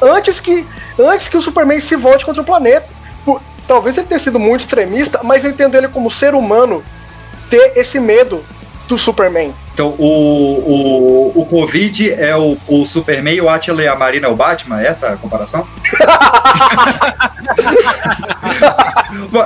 antes 0.00 0.40
que, 0.40 0.66
antes 0.98 1.28
que 1.28 1.36
o 1.36 1.42
Superman 1.42 1.80
se 1.80 1.96
volte 1.96 2.24
contra 2.24 2.42
o 2.42 2.44
planeta. 2.44 2.86
Talvez 3.66 3.96
ele 3.96 4.06
tenha 4.06 4.18
sido 4.18 4.38
muito 4.38 4.60
extremista, 4.60 5.20
mas 5.22 5.44
eu 5.44 5.50
entendo 5.50 5.76
ele 5.76 5.88
como 5.88 6.10
ser 6.10 6.34
humano 6.34 6.84
ter 7.48 7.72
esse 7.76 7.98
medo 7.98 8.44
do 8.88 8.98
Superman. 8.98 9.54
Então, 9.72 9.94
o, 9.98 11.32
o, 11.34 11.40
o 11.40 11.46
Covid 11.46 12.12
é 12.12 12.36
o, 12.36 12.56
o 12.68 12.86
Superman 12.86 13.34
e 13.34 13.40
o 13.40 13.48
Atila 13.48 13.82
e 13.82 13.88
a 13.88 13.96
Marina 13.96 14.28
é 14.28 14.30
o 14.30 14.36
Batman? 14.36 14.80
É 14.80 14.86
essa 14.86 15.08
a 15.08 15.16
comparação? 15.16 15.66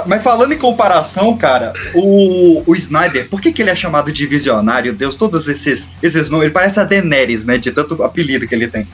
Mas 0.06 0.22
falando 0.22 0.52
em 0.52 0.58
comparação, 0.58 1.34
cara, 1.36 1.72
o, 1.94 2.62
o 2.66 2.76
Snyder, 2.76 3.28
por 3.28 3.40
que, 3.40 3.52
que 3.52 3.62
ele 3.62 3.70
é 3.70 3.74
chamado 3.74 4.12
de 4.12 4.26
visionário? 4.26 4.92
Deus, 4.92 5.16
todos 5.16 5.48
esses, 5.48 5.88
esses 6.02 6.30
nomes, 6.30 6.46
ele 6.46 6.52
parece 6.52 6.78
a 6.78 6.84
Daenerys, 6.84 7.46
né? 7.46 7.56
De 7.56 7.72
tanto 7.72 8.02
apelido 8.02 8.46
que 8.46 8.54
ele 8.54 8.68
tem. 8.68 8.86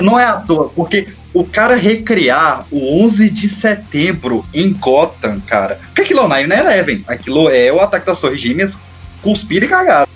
Não 0.00 0.18
é 0.18 0.24
à 0.24 0.36
toa, 0.36 0.70
porque 0.74 1.08
o 1.32 1.44
cara 1.44 1.76
recriar 1.76 2.64
o 2.70 3.04
11 3.04 3.30
de 3.30 3.48
setembro 3.48 4.44
em 4.52 4.72
Gotham, 4.72 5.40
cara. 5.40 5.78
Porque 5.86 6.02
aquilo 6.02 6.26
não 6.26 6.34
é 6.34 6.42
Eleven. 6.42 7.04
Aquilo 7.06 7.48
é 7.50 7.72
o 7.72 7.80
ataque 7.80 8.06
das 8.06 8.18
Torres 8.18 8.40
Gêmeas 8.40 8.80
cuspir 9.22 9.62
e 9.62 9.68
cagar. 9.68 10.06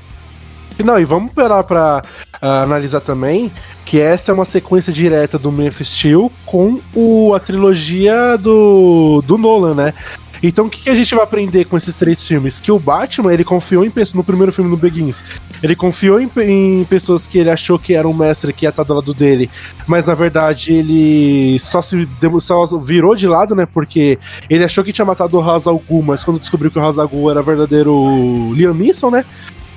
Não, 0.79 0.99
e 0.99 1.05
vamos 1.05 1.33
parar 1.33 1.63
pra 1.63 2.03
uh, 2.43 2.47
analisar 2.47 3.01
também 3.01 3.53
que 3.85 4.01
essa 4.01 4.31
é 4.31 4.35
uma 4.35 4.45
sequência 4.45 4.93
direta 4.93 5.39
do 5.39 5.53
Memphis 5.53 5.89
Steel 5.89 6.31
com 6.47 6.81
o, 6.95 7.35
a 7.35 7.41
trilogia 7.41 8.39
do, 8.39 9.23
do 9.27 9.37
Nolan, 9.37 9.75
né? 9.75 9.95
Então 10.43 10.67
o 10.67 10.71
que, 10.71 10.83
que, 10.83 10.91
a 10.91 10.95
gente 10.95 11.15
vai 11.15 11.25
aprender 11.25 11.65
com 11.67 11.77
esses 11.77 11.97
três 11.97 12.23
filmes? 12.23 12.59
Que 12.59 12.73
o 12.73 12.79
Batman, 12.79 13.33
ele 13.33 13.45
confiou 13.45 13.85
em 13.85 13.91
pessoas, 13.91 14.15
no 14.15 14.25
primeiro 14.25 14.53
filme, 14.53 14.71
no 14.71 14.77
Begins, 14.77 15.23
ele 15.63 15.77
confiou 15.77 16.21
em, 16.21 16.31
em, 16.39 16.85
pessoas 16.85 17.27
que 17.27 17.39
ele 17.39 17.51
achou 17.51 17.79
que 17.79 17.95
era 17.95 18.09
um 18.09 18.15
mestre 18.15 18.53
que 18.53 18.65
ia 18.65 18.71
estar 18.71 18.83
do 18.83 18.95
lado 18.95 19.13
dele, 19.13 19.51
mas 19.87 20.07
na 20.07 20.15
verdade 20.15 20.73
ele 20.73 21.59
só 21.59 21.83
se 21.83 22.09
só 22.41 22.67
virou 22.79 23.15
de 23.15 23.27
lado, 23.27 23.55
né? 23.55 23.67
Porque 23.67 24.19
ele 24.49 24.65
achou 24.65 24.83
que 24.83 24.93
tinha 24.93 25.05
matado 25.05 25.37
o 25.37 25.41
Ra's 25.41 25.67
al 25.67 25.79
Ghul, 25.79 26.03
mas 26.03 26.25
quando 26.25 26.41
descobriu 26.41 26.71
que 26.71 26.79
o 26.79 26.83
Ra's 26.83 26.99
al 26.99 27.09
Ghul 27.09 27.31
era 27.31 27.43
verdadeiro 27.43 28.53
Liam 28.55 28.75
né? 29.11 29.25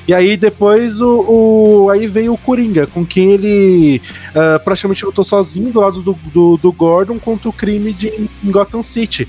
E 0.08 0.14
aí 0.14 0.36
depois 0.36 1.00
o, 1.02 1.86
o, 1.86 1.90
aí 1.90 2.08
veio 2.08 2.34
o 2.34 2.38
Coringa, 2.38 2.88
com 2.88 3.06
quem 3.06 3.32
ele 3.32 4.02
uh, 4.32 4.62
praticamente 4.64 5.06
lutou 5.06 5.24
sozinho 5.24 5.72
do 5.72 5.80
lado 5.80 6.02
do, 6.02 6.14
do, 6.26 6.58
do, 6.58 6.72
Gordon 6.74 7.18
contra 7.18 7.48
o 7.48 7.54
crime 7.54 7.94
de 7.94 8.30
Gotham 8.44 8.84
City. 8.84 9.28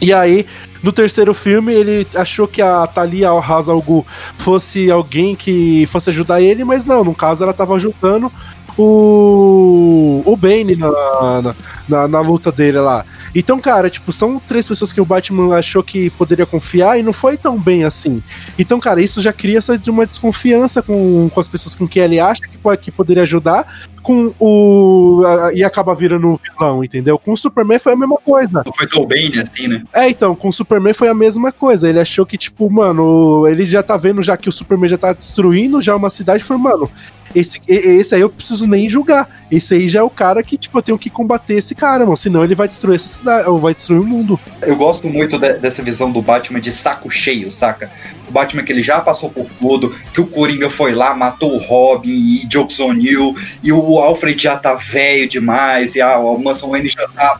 E 0.00 0.12
aí, 0.12 0.46
no 0.82 0.92
terceiro 0.92 1.32
filme, 1.32 1.72
ele 1.72 2.06
achou 2.14 2.48
que 2.48 2.60
a 2.60 2.86
Thalia 2.86 3.30
Hazalgu 3.30 4.04
fosse 4.38 4.90
alguém 4.90 5.36
que 5.36 5.86
fosse 5.86 6.10
ajudar 6.10 6.40
ele, 6.40 6.64
mas 6.64 6.84
não, 6.84 7.04
no 7.04 7.14
caso 7.14 7.44
ela 7.44 7.52
estava 7.52 7.74
ajudando 7.76 8.30
o, 8.76 10.22
o 10.24 10.36
Bane 10.36 10.74
na, 10.76 11.54
na, 11.88 12.08
na, 12.08 12.20
luta 12.20 12.50
dele 12.50 12.78
lá. 12.80 13.04
Então, 13.34 13.58
cara, 13.58 13.88
tipo, 13.88 14.12
são 14.12 14.38
três 14.38 14.66
pessoas 14.66 14.92
que 14.92 15.00
o 15.00 15.04
Batman 15.04 15.56
achou 15.56 15.82
que 15.82 16.10
poderia 16.10 16.46
confiar 16.46 16.98
e 16.98 17.02
não 17.02 17.12
foi 17.12 17.36
tão 17.36 17.58
bem 17.58 17.84
assim. 17.84 18.22
Então, 18.58 18.78
cara, 18.78 19.00
isso 19.00 19.22
já 19.22 19.32
cria 19.32 19.58
essa, 19.58 19.80
uma 19.88 20.06
desconfiança 20.06 20.82
com, 20.82 21.28
com 21.28 21.40
as 21.40 21.48
pessoas 21.48 21.74
com 21.74 21.88
quem 21.88 22.02
ele 22.02 22.20
acha 22.20 22.42
que, 22.42 22.76
que 22.76 22.90
poderia 22.90 23.22
ajudar, 23.22 23.66
com 24.02 24.34
o. 24.38 25.22
A, 25.24 25.52
e 25.54 25.62
acaba 25.62 25.94
virando 25.94 26.38
vilão, 26.42 26.82
entendeu? 26.84 27.18
Com 27.18 27.32
o 27.32 27.36
Superman 27.36 27.78
foi 27.78 27.92
a 27.92 27.96
mesma 27.96 28.18
coisa. 28.18 28.62
Não 28.66 28.72
foi 28.72 28.86
tão 28.86 29.06
bem, 29.06 29.32
assim, 29.38 29.68
né? 29.68 29.82
É, 29.92 30.08
então, 30.08 30.34
com 30.34 30.48
o 30.48 30.52
Superman 30.52 30.92
foi 30.92 31.08
a 31.08 31.14
mesma 31.14 31.52
coisa. 31.52 31.88
Ele 31.88 32.00
achou 32.00 32.26
que, 32.26 32.36
tipo, 32.36 32.70
mano, 32.70 33.46
ele 33.46 33.64
já 33.64 33.82
tá 33.82 33.96
vendo 33.96 34.22
já 34.22 34.36
que 34.36 34.48
o 34.48 34.52
Superman 34.52 34.90
já 34.90 34.98
tá 34.98 35.12
destruindo 35.12 35.80
já 35.80 35.94
uma 35.94 36.10
cidade, 36.10 36.42
foi, 36.42 36.56
mano, 36.56 36.90
esse, 37.34 37.60
esse 37.66 38.14
aí 38.14 38.20
eu 38.20 38.28
preciso 38.28 38.66
nem 38.66 38.88
julgar. 38.88 39.28
Esse 39.50 39.74
aí 39.74 39.88
já 39.88 40.00
é 40.00 40.02
o 40.02 40.10
cara 40.10 40.42
que, 40.42 40.56
tipo, 40.56 40.78
eu 40.78 40.82
tenho 40.82 40.98
que 40.98 41.10
combater 41.10 41.54
esse 41.54 41.74
cara, 41.74 42.04
mano. 42.04 42.16
Senão 42.16 42.44
ele 42.44 42.54
vai 42.54 42.68
destruir 42.68 42.96
essa 42.96 43.08
cidade, 43.08 43.48
ou 43.48 43.58
vai 43.58 43.74
destruir 43.74 44.00
o 44.00 44.04
mundo. 44.04 44.38
Eu 44.62 44.76
gosto 44.76 45.08
muito 45.08 45.38
de, 45.38 45.54
dessa 45.54 45.82
visão 45.82 46.10
do 46.10 46.22
Batman 46.22 46.60
de 46.60 46.72
saco 46.72 47.10
cheio, 47.10 47.50
saca? 47.50 47.90
O 48.28 48.32
Batman 48.32 48.62
que 48.62 48.72
ele 48.72 48.82
já 48.82 49.00
passou 49.00 49.30
por 49.30 49.46
tudo, 49.60 49.94
que 50.12 50.20
o 50.20 50.26
Coringa 50.26 50.70
foi 50.70 50.92
lá, 50.92 51.14
matou 51.14 51.54
o 51.54 51.58
Robin 51.58 52.10
e 52.10 52.46
Jokes 52.48 52.80
O'Neill, 52.80 53.36
e 53.62 53.72
o 53.72 53.98
Alfred 53.98 54.42
já 54.42 54.56
tá 54.56 54.74
velho 54.74 55.28
demais, 55.28 55.94
e 55.94 56.00
a, 56.00 56.14
a 56.14 56.38
Mansão 56.38 56.70
Wayne 56.70 56.88
já 56.88 57.06
tá. 57.08 57.38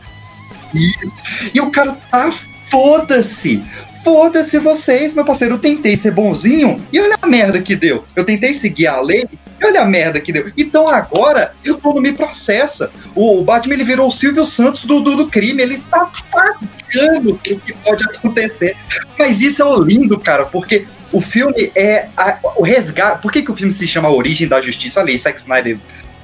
Isso. 0.73 1.51
E 1.53 1.61
o 1.61 1.69
cara 1.69 1.97
tá 2.09 2.29
foda-se 2.65 3.63
foda-se 4.03 4.59
vocês, 4.59 5.13
meu 5.13 5.25
parceiro. 5.25 5.55
Eu 5.55 5.59
tentei 5.59 5.95
ser 5.95 6.11
bonzinho 6.11 6.85
e 6.91 6.99
olha 6.99 7.17
a 7.21 7.27
merda 7.27 7.61
que 7.61 7.75
deu. 7.75 8.03
Eu 8.15 8.25
tentei 8.25 8.53
seguir 8.53 8.87
a 8.87 9.01
lei 9.01 9.23
e 9.31 9.65
olha 9.65 9.81
a 9.81 9.85
merda 9.85 10.19
que 10.19 10.31
deu. 10.31 10.51
Então 10.57 10.87
agora 10.87 11.53
eu 11.63 11.77
tô 11.77 11.93
no 11.93 12.01
Me 12.01 12.11
Processa. 12.11 12.91
O, 13.15 13.41
Batman 13.43 13.75
ele 13.75 13.83
virou 13.83 14.07
o 14.07 14.11
Silvio 14.11 14.45
Santos 14.45 14.83
do, 14.83 14.99
do, 14.99 15.15
do 15.15 15.27
crime. 15.27 15.63
Ele 15.63 15.81
tá 15.89 16.11
pagando 16.29 17.31
o 17.31 17.37
que 17.37 17.73
pode 17.83 18.03
acontecer. 18.03 18.75
Mas 19.17 19.41
isso 19.41 19.63
é 19.63 19.83
lindo, 19.83 20.19
cara, 20.19 20.45
porque 20.45 20.85
o 21.11 21.21
filme 21.21 21.71
é 21.75 22.07
a, 22.17 22.39
o 22.57 22.63
resgate. 22.63 23.21
Por 23.21 23.31
que, 23.31 23.41
que 23.41 23.51
o 23.51 23.55
filme 23.55 23.71
se 23.71 23.87
chama 23.87 24.09
Origem 24.09 24.47
da 24.47 24.61
Justiça? 24.61 24.99
Olha 24.99 25.11
aí, 25.11 25.17
Zack 25.17 25.39
Snyder 25.39 25.79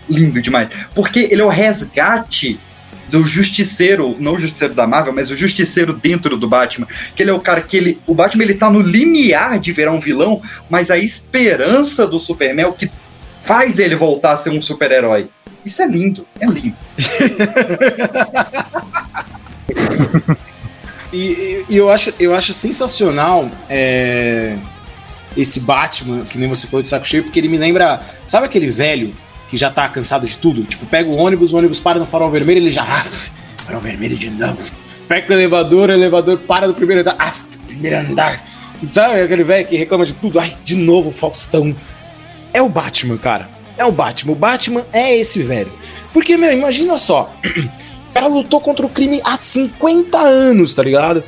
lindo 0.09 0.41
demais. 0.41 0.69
Porque 0.93 1.29
ele 1.31 1.41
é 1.41 1.45
o 1.45 1.49
resgate 1.49 2.59
do 3.09 3.25
justiceiro, 3.25 4.15
não 4.19 4.33
o 4.33 4.39
justiceiro 4.39 4.73
da 4.73 4.87
Marvel, 4.87 5.13
mas 5.13 5.31
o 5.31 5.35
justiceiro 5.35 5.93
dentro 5.93 6.37
do 6.37 6.47
Batman, 6.47 6.87
que 7.15 7.23
ele 7.23 7.31
é 7.31 7.33
o 7.33 7.39
cara 7.39 7.61
que 7.61 7.75
ele, 7.75 7.99
o 8.05 8.13
Batman 8.13 8.43
ele 8.43 8.53
tá 8.53 8.69
no 8.69 8.81
limiar 8.81 9.59
de 9.59 9.71
virar 9.71 9.91
um 9.91 9.99
vilão, 9.99 10.41
mas 10.69 10.91
a 10.91 10.97
esperança 10.97 12.07
do 12.07 12.19
Superman 12.19 12.65
é 12.65 12.67
o 12.67 12.73
que 12.73 12.89
faz 13.41 13.79
ele 13.79 13.95
voltar 13.95 14.33
a 14.33 14.37
ser 14.37 14.51
um 14.51 14.61
super-herói. 14.61 15.29
Isso 15.65 15.81
é 15.81 15.87
lindo, 15.87 16.25
é 16.39 16.45
lindo. 16.45 16.75
e, 21.11 21.65
e, 21.69 21.75
eu, 21.75 21.89
acho, 21.89 22.13
eu 22.19 22.33
acho 22.33 22.53
sensacional 22.53 23.51
é, 23.69 24.55
esse 25.35 25.59
Batman, 25.59 26.23
que 26.23 26.37
nem 26.37 26.47
você 26.47 26.65
falou 26.67 26.81
de 26.81 26.87
saco 26.87 27.05
cheio, 27.05 27.23
porque 27.23 27.39
ele 27.39 27.49
me 27.49 27.57
lembra. 27.57 28.01
Sabe 28.25 28.45
aquele 28.45 28.69
velho 28.69 29.13
que 29.49 29.57
já 29.57 29.69
tá 29.69 29.89
cansado 29.89 30.25
de 30.25 30.38
tudo. 30.38 30.63
Tipo, 30.63 30.85
pega 30.85 31.09
o 31.09 31.15
ônibus, 31.15 31.53
o 31.53 31.57
ônibus 31.57 31.79
para 31.79 31.99
no 31.99 32.05
farol 32.05 32.29
vermelho, 32.29 32.59
ele 32.59 32.71
já. 32.71 32.83
Af, 32.83 33.31
farol 33.65 33.81
vermelho 33.81 34.17
de 34.17 34.29
novo. 34.29 34.57
Pega 35.07 35.29
o 35.29 35.33
elevador, 35.33 35.89
o 35.89 35.93
elevador 35.93 36.38
para 36.39 36.67
no 36.67 36.73
primeiro 36.73 37.01
andar. 37.01 37.15
Af, 37.17 37.41
primeiro 37.65 37.97
andar. 37.97 38.43
Sabe 38.88 39.21
aquele 39.21 39.43
velho 39.43 39.67
que 39.67 39.75
reclama 39.75 40.05
de 40.05 40.13
tudo? 40.15 40.39
Ai, 40.39 40.55
de 40.63 40.75
novo, 40.75 41.12
Faustão. 41.12 41.75
É 42.53 42.62
o 42.62 42.69
Batman, 42.69 43.17
cara. 43.17 43.49
É 43.77 43.83
o 43.83 43.91
Batman. 43.91 44.33
O 44.33 44.35
Batman 44.35 44.85
é 44.93 45.17
esse 45.17 45.41
velho. 45.41 45.71
Porque, 46.13 46.38
meu, 46.38 46.51
imagina 46.51 46.97
só. 46.97 47.33
O 48.09 48.13
cara 48.13 48.27
lutou 48.27 48.59
contra 48.59 48.85
o 48.85 48.89
crime 48.89 49.21
há 49.23 49.38
50 49.38 50.17
anos, 50.17 50.75
tá 50.75 50.83
ligado? 50.83 51.23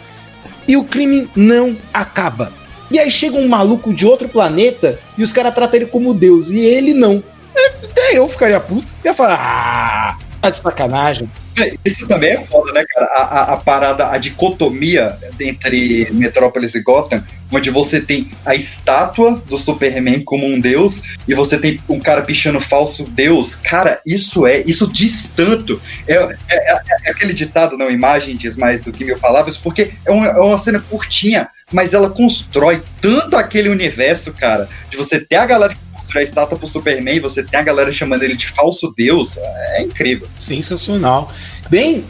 E 0.67 0.75
o 0.75 0.83
crime 0.83 1.29
não 1.35 1.77
acaba. 1.93 2.51
E 2.89 2.99
aí 2.99 3.09
chega 3.09 3.37
um 3.37 3.47
maluco 3.47 3.93
de 3.93 4.05
outro 4.05 4.27
planeta 4.27 4.99
e 5.17 5.23
os 5.23 5.31
caras 5.31 5.53
tratam 5.53 5.77
ele 5.77 5.85
como 5.85 6.13
Deus. 6.13 6.49
E 6.49 6.59
ele 6.59 6.93
não. 6.93 7.23
Até 7.55 8.17
eu 8.17 8.27
ficaria 8.27 8.59
puto. 8.59 8.93
Ia 9.03 9.13
falar, 9.13 9.37
ah, 9.39 10.17
tá 10.41 10.49
de 10.49 10.57
sacanagem. 10.57 11.29
É, 11.59 11.75
isso 11.85 12.07
também 12.07 12.31
é 12.31 12.45
foda, 12.45 12.71
né, 12.71 12.83
cara? 12.89 13.05
A, 13.07 13.21
a, 13.21 13.53
a, 13.53 13.57
parada, 13.57 14.07
a 14.09 14.17
dicotomia 14.17 15.17
entre 15.39 16.07
Metrópolis 16.11 16.75
e 16.75 16.81
Gotham, 16.81 17.23
onde 17.51 17.69
você 17.69 17.99
tem 17.99 18.31
a 18.45 18.55
estátua 18.55 19.35
do 19.45 19.57
Superman 19.57 20.21
como 20.21 20.45
um 20.45 20.59
deus 20.59 21.03
e 21.27 21.35
você 21.35 21.59
tem 21.59 21.79
um 21.89 21.99
cara 21.99 22.21
pichando 22.21 22.61
falso 22.61 23.03
deus. 23.03 23.55
Cara, 23.55 24.01
isso 24.05 24.47
é, 24.47 24.61
isso 24.61 24.91
diz 24.91 25.31
tanto. 25.35 25.81
É, 26.07 26.15
é, 26.15 26.37
é, 26.49 26.81
é 27.05 27.11
aquele 27.11 27.33
ditado, 27.33 27.77
não, 27.77 27.91
imagem 27.91 28.37
diz 28.37 28.55
mais 28.55 28.81
do 28.81 28.91
que 28.91 29.03
mil 29.03 29.19
palavras, 29.19 29.57
porque 29.57 29.91
é 30.05 30.11
uma, 30.11 30.27
é 30.27 30.39
uma 30.39 30.57
cena 30.57 30.79
curtinha, 30.79 31.49
mas 31.71 31.93
ela 31.93 32.09
constrói 32.09 32.81
tanto 33.01 33.35
aquele 33.35 33.69
universo, 33.69 34.33
cara, 34.33 34.67
de 34.89 34.97
você 34.97 35.19
ter 35.19 35.35
a 35.35 35.45
galera 35.45 35.75
a 36.19 36.23
estátua 36.23 36.57
pro 36.57 36.67
Superman 36.67 37.19
você 37.19 37.43
tem 37.43 37.59
a 37.59 37.63
galera 37.63 37.91
chamando 37.91 38.23
ele 38.23 38.35
de 38.35 38.47
falso 38.47 38.93
deus, 38.95 39.37
é 39.37 39.83
incrível. 39.83 40.27
Sensacional. 40.37 41.31
Bem, 41.69 42.05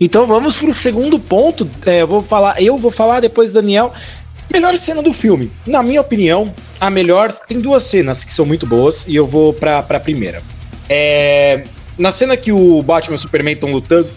então 0.00 0.26
vamos 0.26 0.56
pro 0.56 0.72
segundo 0.74 1.18
ponto. 1.18 1.68
É, 1.86 2.02
eu 2.02 2.06
vou 2.06 2.22
falar, 2.22 2.60
eu 2.60 2.76
vou 2.78 2.90
falar 2.90 3.20
depois 3.20 3.52
Daniel. 3.52 3.92
Melhor 4.52 4.76
cena 4.76 5.02
do 5.02 5.12
filme. 5.12 5.50
Na 5.66 5.82
minha 5.82 6.00
opinião, 6.00 6.54
a 6.80 6.90
melhor. 6.90 7.32
Tem 7.32 7.60
duas 7.60 7.82
cenas 7.84 8.24
que 8.24 8.32
são 8.32 8.44
muito 8.44 8.66
boas 8.66 9.06
e 9.08 9.16
eu 9.16 9.26
vou 9.26 9.52
pra, 9.52 9.82
pra 9.82 9.98
primeira. 9.98 10.42
É, 10.88 11.64
na 11.96 12.10
cena 12.10 12.36
que 12.36 12.52
o 12.52 12.82
Batman 12.82 13.14
e 13.14 13.16
o 13.16 13.18
Superman 13.18 13.54
estão 13.54 13.70
lutando, 13.70 14.08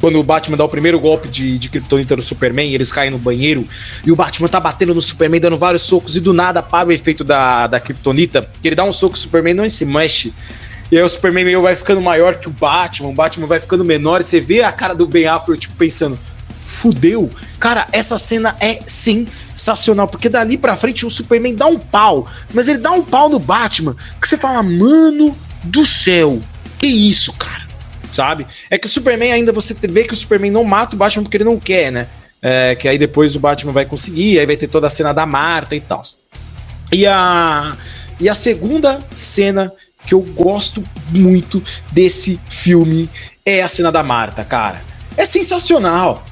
quando 0.00 0.18
o 0.18 0.22
Batman 0.22 0.56
dá 0.56 0.64
o 0.64 0.68
primeiro 0.68 0.98
golpe 0.98 1.28
de, 1.28 1.58
de 1.58 1.68
Kryptonita 1.68 2.16
no 2.16 2.22
Superman, 2.22 2.72
eles 2.72 2.92
caem 2.92 3.10
no 3.10 3.18
banheiro, 3.18 3.66
e 4.04 4.12
o 4.12 4.16
Batman 4.16 4.48
tá 4.48 4.60
batendo 4.60 4.94
no 4.94 5.02
Superman, 5.02 5.40
dando 5.40 5.58
vários 5.58 5.82
socos, 5.82 6.16
e 6.16 6.20
do 6.20 6.32
nada 6.32 6.62
para 6.62 6.88
o 6.88 6.92
efeito 6.92 7.24
da, 7.24 7.66
da 7.66 7.80
Kryptonita, 7.80 8.48
que 8.62 8.68
ele 8.68 8.76
dá 8.76 8.84
um 8.84 8.92
soco 8.92 9.12
no 9.12 9.18
Superman 9.18 9.54
não 9.54 9.68
se 9.68 9.84
mexe. 9.84 10.32
E 10.90 10.96
aí 10.96 11.02
o 11.02 11.08
Superman 11.08 11.44
meio 11.44 11.60
vai 11.60 11.74
ficando 11.74 12.00
maior 12.00 12.36
que 12.36 12.48
o 12.48 12.50
Batman, 12.50 13.08
o 13.10 13.12
Batman 13.12 13.46
vai 13.46 13.60
ficando 13.60 13.84
menor, 13.84 14.20
e 14.20 14.24
você 14.24 14.40
vê 14.40 14.62
a 14.62 14.72
cara 14.72 14.94
do 14.94 15.06
Ben 15.06 15.26
Affleck, 15.26 15.60
tipo, 15.60 15.74
pensando, 15.76 16.18
fudeu. 16.62 17.30
Cara, 17.58 17.86
essa 17.92 18.18
cena 18.18 18.56
é 18.60 18.80
sensacional, 18.86 20.06
porque 20.06 20.28
dali 20.28 20.56
pra 20.56 20.76
frente 20.76 21.04
o 21.04 21.10
Superman 21.10 21.54
dá 21.54 21.66
um 21.66 21.78
pau, 21.78 22.26
mas 22.54 22.68
ele 22.68 22.78
dá 22.78 22.92
um 22.92 23.02
pau 23.02 23.28
no 23.28 23.38
Batman, 23.38 23.96
que 24.20 24.28
você 24.28 24.38
fala, 24.38 24.62
mano 24.62 25.36
do 25.64 25.84
céu, 25.84 26.40
que 26.78 26.86
isso, 26.86 27.32
cara, 27.34 27.67
sabe? 28.10 28.46
É 28.70 28.78
que 28.78 28.86
o 28.86 28.90
Superman 28.90 29.32
ainda 29.32 29.52
você 29.52 29.74
vê 29.74 30.04
que 30.04 30.14
o 30.14 30.16
Superman 30.16 30.50
não 30.50 30.64
mata 30.64 30.94
o 30.94 30.98
Batman 30.98 31.22
porque 31.22 31.36
ele 31.36 31.44
não 31.44 31.58
quer, 31.58 31.90
né? 31.90 32.08
É, 32.40 32.74
que 32.76 32.86
aí 32.86 32.98
depois 32.98 33.34
o 33.34 33.40
Batman 33.40 33.72
vai 33.72 33.84
conseguir, 33.84 34.38
aí 34.38 34.46
vai 34.46 34.56
ter 34.56 34.68
toda 34.68 34.86
a 34.86 34.90
cena 34.90 35.12
da 35.12 35.26
Marta 35.26 35.74
e 35.74 35.80
tal. 35.80 36.02
E 36.92 37.06
a, 37.06 37.76
e 38.20 38.28
a 38.28 38.34
segunda 38.34 39.00
cena 39.12 39.72
que 40.06 40.14
eu 40.14 40.20
gosto 40.20 40.82
muito 41.10 41.62
desse 41.92 42.40
filme 42.48 43.10
é 43.44 43.62
a 43.62 43.68
cena 43.68 43.90
da 43.90 44.02
Marta, 44.02 44.44
cara. 44.44 44.82
É 45.16 45.26
sensacional. 45.26 46.24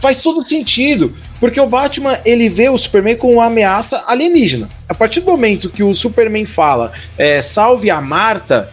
Faz 0.00 0.20
todo 0.20 0.42
sentido. 0.42 1.14
Porque 1.42 1.60
o 1.60 1.66
Batman, 1.66 2.20
ele 2.24 2.48
vê 2.48 2.68
o 2.68 2.78
Superman 2.78 3.16
como 3.16 3.34
uma 3.34 3.46
ameaça 3.46 4.04
alienígena. 4.06 4.68
A 4.88 4.94
partir 4.94 5.20
do 5.20 5.26
momento 5.26 5.68
que 5.68 5.82
o 5.82 5.92
Superman 5.92 6.44
fala, 6.44 6.92
é, 7.18 7.42
salve 7.42 7.90
a 7.90 8.00
Marta, 8.00 8.72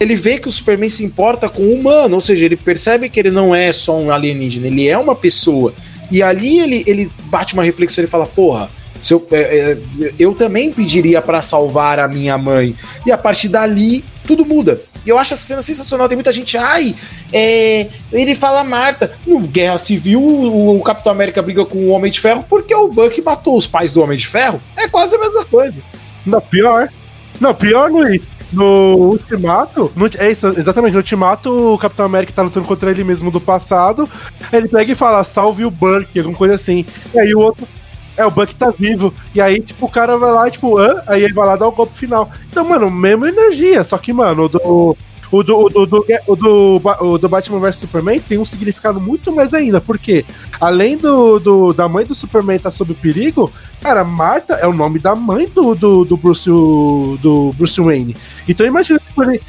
ele 0.00 0.14
vê 0.14 0.38
que 0.38 0.48
o 0.48 0.52
Superman 0.52 0.88
se 0.88 1.04
importa 1.04 1.48
com 1.48 1.62
o 1.62 1.74
humano, 1.74 2.14
ou 2.14 2.20
seja, 2.20 2.44
ele 2.44 2.56
percebe 2.56 3.08
que 3.08 3.18
ele 3.18 3.30
não 3.30 3.54
é 3.54 3.72
só 3.72 3.98
um 3.98 4.10
alienígena, 4.10 4.66
ele 4.66 4.86
é 4.86 4.96
uma 4.96 5.14
pessoa. 5.14 5.74
E 6.10 6.22
ali 6.22 6.60
ele, 6.60 6.84
ele 6.86 7.10
bate 7.24 7.54
uma 7.54 7.64
reflexão 7.64 8.02
e 8.02 8.06
fala: 8.06 8.26
porra, 8.26 8.70
se 9.00 9.12
eu, 9.12 9.26
é, 9.30 9.38
é, 9.40 9.78
eu 10.18 10.34
também 10.34 10.72
pediria 10.72 11.20
para 11.20 11.42
salvar 11.42 11.98
a 11.98 12.08
minha 12.08 12.36
mãe. 12.38 12.74
E 13.06 13.12
a 13.12 13.18
partir 13.18 13.48
dali, 13.48 14.04
tudo 14.26 14.44
muda. 14.44 14.80
E 15.04 15.08
eu 15.08 15.18
acho 15.18 15.34
essa 15.34 15.42
cena 15.42 15.62
sensacional. 15.62 16.08
Tem 16.08 16.16
muita 16.16 16.32
gente, 16.32 16.56
ai, 16.56 16.94
é, 17.32 17.88
ele 18.12 18.34
fala 18.34 18.64
Marta. 18.64 19.16
No 19.26 19.40
Guerra 19.40 19.78
Civil, 19.78 20.20
o, 20.20 20.78
o, 20.78 20.82
Capitão 20.82 21.12
América 21.12 21.42
briga 21.42 21.64
com 21.64 21.78
o 21.78 21.88
Homem 21.88 22.10
de 22.10 22.20
Ferro 22.20 22.44
porque 22.48 22.74
o 22.74 22.88
Buck 22.88 23.20
matou 23.22 23.56
os 23.56 23.66
pais 23.66 23.92
do 23.92 24.02
Homem 24.02 24.18
de 24.18 24.26
Ferro. 24.26 24.60
É 24.76 24.88
quase 24.88 25.14
a 25.14 25.18
mesma 25.18 25.44
coisa. 25.44 25.78
Não, 26.26 26.40
pior. 26.40 26.88
Não, 27.40 27.54
pior, 27.54 27.90
Luiz. 27.90 28.28
No 28.50 28.94
Ultimato, 28.96 29.92
no, 29.94 30.06
é 30.16 30.30
isso, 30.30 30.46
exatamente, 30.56 30.92
no 30.92 31.00
Ultimato, 31.00 31.74
o 31.74 31.78
Capitão 31.78 32.06
América 32.06 32.32
tá 32.32 32.42
lutando 32.42 32.66
contra 32.66 32.90
ele 32.90 33.04
mesmo 33.04 33.30
do 33.30 33.40
passado. 33.40 34.08
Ele 34.52 34.68
pega 34.68 34.92
e 34.92 34.94
fala, 34.94 35.22
salve 35.22 35.64
o 35.64 35.70
Buck, 35.70 36.18
alguma 36.18 36.36
coisa 36.36 36.54
assim. 36.54 36.86
E 37.12 37.18
aí 37.18 37.34
o 37.34 37.40
outro, 37.40 37.68
é, 38.18 38.26
o 38.26 38.30
Buck 38.30 38.54
tá 38.56 38.72
vivo. 38.76 39.14
E 39.32 39.40
aí, 39.40 39.60
tipo, 39.60 39.86
o 39.86 39.90
cara 39.90 40.18
vai 40.18 40.32
lá, 40.32 40.50
tipo, 40.50 40.76
hã? 40.76 41.02
Aí 41.06 41.22
ele 41.22 41.32
vai 41.32 41.46
lá 41.46 41.56
dar 41.56 41.68
o 41.68 41.72
golpe 41.72 41.96
final. 41.96 42.30
Então, 42.50 42.64
mano, 42.64 42.90
mesma 42.90 43.28
energia. 43.28 43.84
Só 43.84 43.96
que, 43.96 44.12
mano, 44.12 44.48
do. 44.48 44.96
O 45.30 45.42
do, 45.42 45.58
o 45.58 45.68
do, 45.68 45.86
do, 45.86 46.06
o 46.26 46.36
do, 46.36 46.82
o 47.00 47.18
do 47.18 47.28
Batman 47.28 47.60
vs 47.60 47.76
Superman 47.76 48.18
tem 48.18 48.38
um 48.38 48.44
significado 48.44 49.00
muito 49.00 49.30
mais 49.30 49.52
ainda, 49.52 49.80
porque 49.80 50.24
além 50.60 50.96
do, 50.96 51.38
do 51.38 51.72
da 51.72 51.88
mãe 51.88 52.04
do 52.04 52.14
Superman 52.14 52.56
estar 52.56 52.70
tá 52.70 52.76
sob 52.76 52.94
perigo, 52.94 53.52
cara, 53.80 54.02
Marta 54.04 54.54
é 54.54 54.66
o 54.66 54.72
nome 54.72 54.98
da 54.98 55.14
mãe 55.14 55.46
do, 55.46 55.74
do, 55.74 56.04
do, 56.04 56.16
Bruce, 56.16 56.48
do 56.48 57.52
Bruce 57.56 57.80
Wayne. 57.80 58.16
Então 58.48 58.66
imagina 58.66 58.98
tipo, 58.98 59.22
ele, 59.22 59.40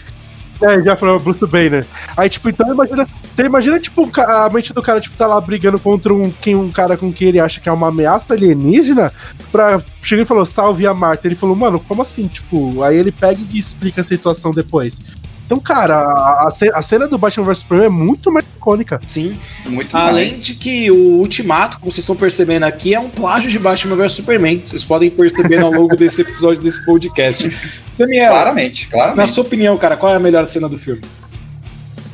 é, 0.61 0.81
já 0.81 0.95
falou 0.95 1.19
Bruce 1.19 1.45
Banner. 1.45 1.85
Aí, 2.17 2.29
tipo, 2.29 2.49
então 2.49 2.71
imagina. 2.71 3.07
Você 3.35 3.45
imagina, 3.45 3.79
tipo, 3.79 4.09
a 4.19 4.49
mente 4.49 4.73
do 4.73 4.81
cara, 4.81 4.99
tipo, 4.99 5.15
tá 5.15 5.25
lá 5.25 5.39
brigando 5.39 5.79
contra 5.79 6.13
um, 6.13 6.29
quem, 6.29 6.55
um 6.55 6.69
cara 6.69 6.97
com 6.97 7.13
quem 7.13 7.29
ele 7.29 7.39
acha 7.39 7.61
que 7.61 7.69
é 7.69 7.71
uma 7.71 7.87
ameaça 7.87 8.33
alienígena. 8.33 9.11
Pra. 9.51 9.81
Chegou 10.01 10.23
e 10.23 10.27
falou, 10.27 10.45
salve 10.45 10.85
a 10.85 10.93
Marta. 10.93 11.27
Ele 11.27 11.35
falou, 11.35 11.55
mano, 11.55 11.79
como 11.79 12.01
assim? 12.01 12.27
Tipo, 12.27 12.83
aí 12.83 12.97
ele 12.97 13.11
pega 13.11 13.39
e 13.51 13.57
explica 13.57 14.01
a 14.01 14.03
situação 14.03 14.51
depois. 14.51 14.99
Então, 15.49 15.59
cara, 15.59 15.95
a, 15.95 16.53
a 16.75 16.81
cena 16.83 17.07
do 17.07 17.17
Batman 17.17 17.43
vs 17.43 17.57
Superman 17.57 17.87
é 17.87 17.89
muito 17.89 18.31
mais 18.31 18.45
icônica. 18.55 19.01
Sim. 19.07 19.35
Muito 19.65 19.97
Além 19.97 20.29
mais. 20.29 20.45
de 20.45 20.53
que 20.53 20.91
o 20.91 21.17
Ultimato, 21.17 21.79
como 21.79 21.91
vocês 21.91 22.03
estão 22.03 22.15
percebendo 22.15 22.65
aqui, 22.65 22.93
é 22.93 22.99
um 22.99 23.09
plágio 23.09 23.49
de 23.49 23.57
Batman 23.57 23.95
vs 23.95 24.11
Superman. 24.11 24.61
Vocês 24.63 24.83
podem 24.83 25.09
perceber 25.09 25.57
ao 25.57 25.71
longo 25.71 25.95
desse 25.95 26.21
episódio 26.21 26.61
desse 26.61 26.85
podcast. 26.85 27.49
Daniel, 27.97 28.31
claramente, 28.33 28.87
claramente. 28.89 29.17
Na 29.17 29.25
sua 29.25 29.43
opinião, 29.43 29.75
cara, 29.75 29.97
qual 29.97 30.13
é 30.13 30.17
a 30.17 30.19
melhor 30.19 30.45
cena 30.45 30.69
do 30.69 30.77
filme? 30.77 31.01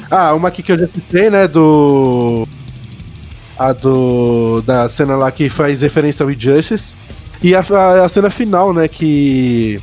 Ah, 0.10 0.34
uma 0.34 0.48
aqui 0.48 0.64
que 0.64 0.72
eu 0.72 0.80
já 0.80 0.88
citei, 0.88 1.30
né, 1.30 1.46
do... 1.46 2.48
A 3.60 3.74
do... 3.74 4.62
da 4.62 4.88
cena 4.88 5.18
lá 5.18 5.30
que 5.30 5.50
faz 5.50 5.82
referência 5.82 6.24
ao 6.24 6.32
Injustice. 6.32 6.96
E 7.44 7.54
a, 7.54 7.60
a, 7.60 8.06
a 8.06 8.08
cena 8.08 8.30
final, 8.30 8.74
né, 8.74 8.88
que 8.88 9.78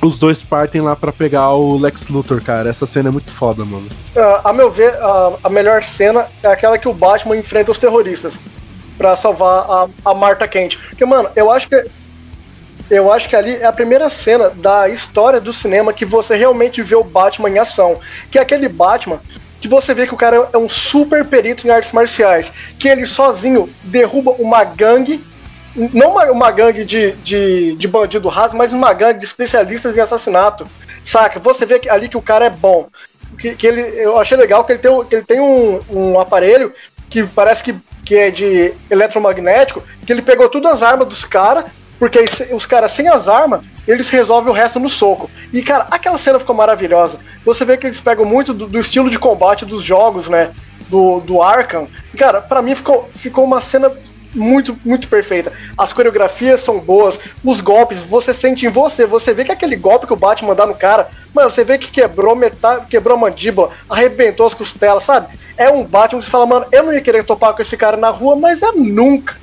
os 0.00 0.18
dois 0.18 0.42
partem 0.44 0.80
lá 0.80 0.94
para 0.94 1.12
pegar 1.12 1.52
o 1.52 1.76
Lex 1.76 2.08
Luthor, 2.08 2.42
cara. 2.42 2.70
Essa 2.70 2.86
cena 2.86 3.08
é 3.08 3.12
muito 3.12 3.30
foda, 3.30 3.64
mano. 3.64 3.88
Uh, 4.14 4.40
a 4.48 4.52
meu 4.52 4.70
ver, 4.70 4.94
a, 4.94 5.32
a, 5.44 5.48
melhor 5.48 5.82
cena 5.82 6.26
é 6.42 6.48
aquela 6.48 6.78
que 6.78 6.88
o 6.88 6.92
Batman 6.92 7.36
enfrenta 7.36 7.72
os 7.72 7.78
terroristas 7.78 8.38
para 8.96 9.16
salvar 9.16 9.64
a, 9.68 9.88
a 10.04 10.14
Marta 10.14 10.46
Kent. 10.46 10.76
Porque, 10.88 11.04
mano, 11.04 11.28
eu 11.34 11.50
acho 11.50 11.68
que 11.68 11.84
eu 12.90 13.12
acho 13.12 13.28
que 13.28 13.36
ali 13.36 13.56
é 13.56 13.66
a 13.66 13.72
primeira 13.72 14.08
cena 14.08 14.48
da 14.48 14.88
história 14.88 15.40
do 15.40 15.52
cinema 15.52 15.92
que 15.92 16.06
você 16.06 16.36
realmente 16.36 16.82
vê 16.82 16.94
o 16.94 17.04
Batman 17.04 17.50
em 17.50 17.58
ação. 17.58 17.98
Que 18.30 18.38
é 18.38 18.42
aquele 18.42 18.68
Batman 18.68 19.20
que 19.60 19.68
você 19.68 19.92
vê 19.92 20.06
que 20.06 20.14
o 20.14 20.16
cara 20.16 20.48
é 20.52 20.56
um 20.56 20.68
super 20.68 21.24
perito 21.24 21.66
em 21.66 21.70
artes 21.70 21.92
marciais. 21.92 22.50
Que 22.78 22.88
ele 22.88 23.04
sozinho 23.04 23.68
derruba 23.82 24.30
uma 24.38 24.64
gangue 24.64 25.22
não 25.94 26.10
uma, 26.10 26.24
uma 26.30 26.50
gangue 26.50 26.84
de, 26.84 27.12
de, 27.12 27.74
de 27.74 27.88
bandido 27.88 28.28
raso, 28.28 28.56
mas 28.56 28.72
uma 28.72 28.92
gangue 28.92 29.20
de 29.20 29.24
especialistas 29.24 29.96
em 29.96 30.00
assassinato. 30.00 30.66
Saca? 31.04 31.38
Você 31.38 31.64
vê 31.64 31.80
ali 31.88 32.08
que 32.08 32.16
o 32.16 32.22
cara 32.22 32.46
é 32.46 32.50
bom. 32.50 32.88
Que, 33.38 33.54
que 33.54 33.66
ele, 33.66 33.80
eu 33.80 34.18
achei 34.18 34.36
legal 34.36 34.64
que 34.64 34.72
ele 34.72 34.80
tem, 34.80 35.04
que 35.04 35.14
ele 35.14 35.24
tem 35.24 35.40
um, 35.40 35.80
um 35.88 36.20
aparelho 36.20 36.72
que 37.08 37.22
parece 37.22 37.62
que, 37.62 37.74
que 38.04 38.16
é 38.16 38.30
de 38.30 38.74
eletromagnético, 38.90 39.82
que 40.04 40.12
ele 40.12 40.22
pegou 40.22 40.48
todas 40.48 40.72
as 40.72 40.82
armas 40.82 41.08
dos 41.08 41.24
caras, 41.24 41.64
porque 41.98 42.24
os 42.52 42.66
caras 42.66 42.92
sem 42.92 43.08
as 43.08 43.28
armas, 43.28 43.62
eles 43.86 44.10
resolvem 44.10 44.50
o 44.52 44.54
resto 44.54 44.78
no 44.78 44.88
soco. 44.88 45.30
E, 45.52 45.62
cara, 45.62 45.86
aquela 45.90 46.18
cena 46.18 46.38
ficou 46.38 46.54
maravilhosa. 46.54 47.18
Você 47.44 47.64
vê 47.64 47.76
que 47.76 47.86
eles 47.86 48.00
pegam 48.00 48.24
muito 48.24 48.52
do, 48.52 48.66
do 48.66 48.78
estilo 48.78 49.10
de 49.10 49.18
combate 49.18 49.64
dos 49.64 49.82
jogos, 49.82 50.28
né? 50.28 50.52
Do, 50.88 51.20
do 51.20 51.42
Arkham. 51.42 51.88
E, 52.12 52.16
cara, 52.16 52.40
para 52.40 52.62
mim 52.62 52.74
ficou, 52.74 53.08
ficou 53.14 53.44
uma 53.44 53.60
cena 53.60 53.90
muito, 54.34 54.78
muito 54.84 55.08
perfeita. 55.08 55.52
As 55.76 55.92
coreografias 55.92 56.60
são 56.60 56.78
boas, 56.78 57.18
os 57.44 57.60
golpes, 57.60 58.00
você 58.00 58.34
sente 58.34 58.66
em 58.66 58.68
você, 58.68 59.06
você 59.06 59.32
vê 59.32 59.44
que 59.44 59.52
aquele 59.52 59.76
golpe 59.76 60.06
que 60.06 60.12
o 60.12 60.16
Batman 60.16 60.54
dá 60.54 60.66
no 60.66 60.74
cara, 60.74 61.08
mano, 61.34 61.50
você 61.50 61.64
vê 61.64 61.78
que 61.78 61.90
quebrou 61.90 62.36
metade, 62.36 62.86
quebrou 62.86 63.16
a 63.16 63.20
mandíbula, 63.20 63.70
arrebentou 63.88 64.46
as 64.46 64.54
costelas, 64.54 65.04
sabe? 65.04 65.38
É 65.56 65.70
um 65.70 65.84
Batman 65.84 66.20
que 66.20 66.26
você 66.26 66.30
fala, 66.30 66.46
mano, 66.46 66.66
eu 66.70 66.82
não 66.82 66.92
ia 66.92 67.00
querer 67.00 67.24
topar 67.24 67.54
com 67.54 67.62
esse 67.62 67.76
cara 67.76 67.96
na 67.96 68.10
rua, 68.10 68.36
mas 68.36 68.62
é 68.62 68.72
nunca. 68.72 69.36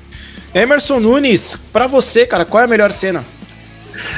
Emerson 0.54 1.00
Nunes, 1.00 1.56
pra 1.72 1.86
você, 1.86 2.24
cara, 2.24 2.44
qual 2.44 2.62
é 2.62 2.64
a 2.64 2.68
melhor 2.68 2.92
cena? 2.92 3.24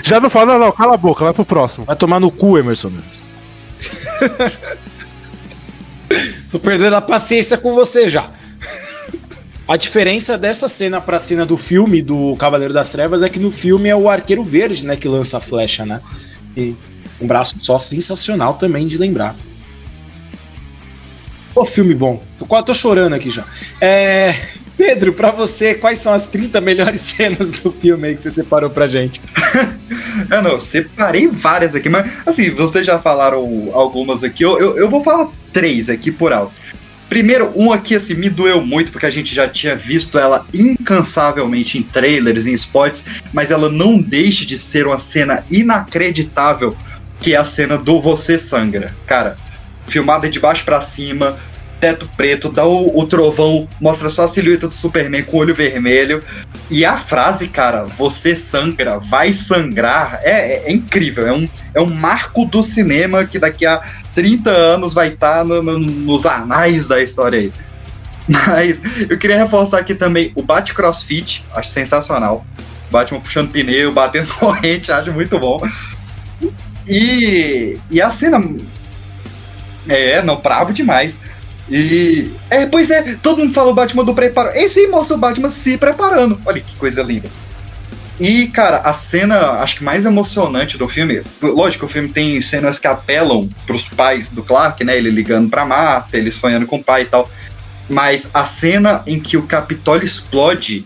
Já 0.03 0.21
não 0.21 0.31
fala, 0.31 0.55
não, 0.55 0.59
não, 0.59 0.73
cala 0.73 0.95
a 0.95 0.99
boca, 0.99 1.25
vai 1.25 1.33
pro 1.33 1.45
próximo. 1.45 1.87
Vai 1.87 1.97
tomar 1.97 2.21
no 2.21 2.31
cu, 2.31 2.59
Emerson 2.59 2.91
Nunes. 2.91 3.25
Tô 6.51 6.59
perdendo 6.59 6.97
a 6.97 7.01
paciência 7.01 7.59
com 7.59 7.75
você 7.75 8.09
já. 8.09 8.31
A 9.69 9.77
diferença 9.77 10.39
dessa 10.39 10.67
cena 10.67 10.99
pra 10.99 11.19
cena 11.19 11.45
do 11.45 11.59
filme 11.59 12.01
do 12.01 12.35
Cavaleiro 12.37 12.73
das 12.73 12.91
Trevas 12.91 13.21
é 13.21 13.29
que 13.29 13.39
no 13.39 13.51
filme 13.51 13.91
é 13.91 13.95
o 13.95 14.09
Arqueiro 14.09 14.43
Verde, 14.43 14.87
né, 14.87 14.97
que 14.97 15.07
lança 15.07 15.37
a 15.37 15.41
flecha, 15.41 15.85
né? 15.85 16.01
E 16.57 16.75
um 17.21 17.27
braço 17.27 17.55
só 17.61 17.79
sensacional 17.79 18.55
também 18.55 18.87
de 18.87 18.97
lembrar. 18.97 19.37
Pô, 21.53 21.67
filme 21.67 21.95
bom. 21.95 22.19
Tô, 22.39 22.63
tô 22.63 22.73
chorando 22.73 23.13
aqui 23.13 23.29
já. 23.29 23.45
É, 23.79 24.35
Pedro, 24.75 25.13
para 25.13 25.33
você, 25.33 25.75
quais 25.75 25.99
são 25.99 26.15
as 26.15 26.29
30 26.29 26.63
melhores 26.63 27.01
cenas 27.13 27.53
do 27.53 27.71
filme 27.71 28.09
aí 28.09 28.15
que 28.15 28.23
você 28.23 28.31
separou 28.31 28.71
pra 28.71 28.87
gente? 28.87 29.21
eu 30.31 30.43
não, 30.43 30.59
separei 30.59 31.27
várias 31.27 31.75
aqui, 31.75 31.91
mas 31.91 32.27
assim, 32.27 32.49
vocês 32.51 32.87
já 32.87 32.99
falaram 32.99 33.71
algumas 33.75 34.25
aqui. 34.25 34.45
Eu, 34.45 34.59
eu, 34.59 34.79
eu 34.79 34.89
vou 34.89 35.05
falar 35.05 35.29
três 35.53 35.91
aqui 35.91 36.11
por 36.11 36.33
alto. 36.33 36.55
Primeiro, 37.09 37.53
um 37.57 37.73
aqui 37.73 37.95
assim 37.95 38.15
me 38.15 38.29
doeu 38.29 38.61
muito 38.61 38.93
porque 38.93 39.07
a 39.07 39.11
gente 39.11 39.35
já 39.35 39.49
tinha 39.49 39.75
visto 39.75 40.19
ela 40.19 40.47
incansavelmente 40.53 41.79
em 41.79 41.83
trailers, 41.83 42.47
em 42.47 42.53
spots, 42.53 43.23
mas 43.33 43.51
ela 43.51 43.71
não 43.71 44.01
deixa 44.01 44.45
de 44.45 44.59
ser 44.59 44.87
uma 44.87 44.99
cena 44.99 45.45
inacreditável, 45.51 46.77
que 47.19 47.35
é 47.35 47.39
a 47.39 47.45
cena 47.45 47.79
do 47.79 48.01
Você 48.01 48.39
Sangra. 48.39 48.95
Cara, 49.07 49.37
filmada 49.87 50.29
de 50.29 50.39
baixo 50.39 50.65
para 50.65 50.83
cima, 50.83 51.37
teto 51.81 52.09
preto, 52.17 52.51
dá 52.51 52.67
o, 52.67 52.99
o, 52.99 53.07
trovão, 53.07 53.69
mostra 53.81 54.11
só 54.11 54.25
a 54.25 54.29
silhueta 54.29 54.69
do 54.69 54.75
Superman 54.75 55.23
com 55.23 55.39
o 55.39 55.41
olho 55.41 55.55
vermelho. 55.55 56.23
E 56.71 56.85
a 56.85 56.97
frase, 56.99 57.49
cara, 57.49 57.87
você 57.87 58.37
sangra, 58.37 58.99
vai 58.99 59.33
sangrar, 59.33 60.21
é, 60.23 60.31
é, 60.31 60.69
é 60.69 60.73
incrível. 60.73 61.27
É 61.27 61.33
um, 61.33 61.49
é 61.75 61.81
um 61.81 61.87
marco 61.87 62.45
do 62.45 62.63
cinema 62.63 63.25
que 63.25 63.39
daqui 63.39 63.65
a 63.65 63.83
30 64.15 64.51
anos 64.51 64.93
vai 64.93 65.09
estar 65.09 65.39
tá 65.39 65.45
no, 65.45 65.63
no, 65.63 65.79
nos 65.79 66.27
anais 66.27 66.87
da 66.87 67.03
história 67.03 67.39
aí. 67.39 67.53
Mas 68.29 68.83
eu 69.09 69.17
queria 69.17 69.39
reforçar 69.39 69.79
aqui 69.79 69.95
também 69.95 70.31
o 70.35 70.43
Bate 70.43 70.75
Crossfit, 70.75 71.47
acho 71.55 71.71
sensacional. 71.71 72.45
Batman 72.91 73.21
puxando 73.21 73.51
pneu, 73.51 73.93
batendo 73.93 74.29
corrente, 74.37 74.93
acho 74.93 75.13
muito 75.13 75.39
bom. 75.39 75.59
E, 76.87 77.79
e 77.91 78.01
a 78.01 78.11
cena. 78.11 78.43
É, 79.89 80.21
não, 80.21 80.37
bravo 80.37 80.73
demais 80.73 81.19
E. 81.71 82.31
É, 82.51 82.67
pois 82.67 82.91
é, 82.91 83.17
todo 83.23 83.39
mundo 83.39 83.53
fala 83.53 83.71
o 83.71 83.75
Batman 83.75 84.05
do 84.05 84.15
preparo. 84.15 84.51
Esse 84.55 84.87
mostra 84.87 85.17
o 85.17 85.21
Batman 85.21 85.51
se 85.51 85.77
preparando. 85.77 86.41
Olha 86.47 86.61
que 86.61 86.75
coisa 86.77 87.03
linda. 87.03 87.29
E, 88.21 88.49
cara, 88.49 88.79
a 88.79 88.93
cena, 88.93 89.61
acho 89.61 89.77
que 89.77 89.85
mais 89.85 90.05
emocionante 90.05 90.77
do 90.77 90.89
filme, 90.89 91.23
lógico, 91.41 91.87
o 91.87 91.89
filme 91.89 92.09
tem 92.09 92.41
cenas 92.41 92.79
que 92.79 92.89
apelam 92.89 93.49
pros 93.65 93.87
pais 93.87 94.29
do 94.29 94.43
Clark, 94.43 94.83
né? 94.83 94.97
Ele 94.97 95.11
ligando 95.11 95.49
pra 95.49 95.65
Marta, 95.65 96.17
ele 96.17 96.33
sonhando 96.33 96.67
com 96.67 96.77
o 96.77 96.85
pai 96.85 97.03
e 97.03 97.07
tal. 97.07 97.31
Mas 97.89 98.29
a 98.35 98.45
cena 98.45 99.03
em 99.07 99.21
que 99.21 99.37
o 99.37 99.45
Capitólio 99.45 100.05
explode 100.05 100.85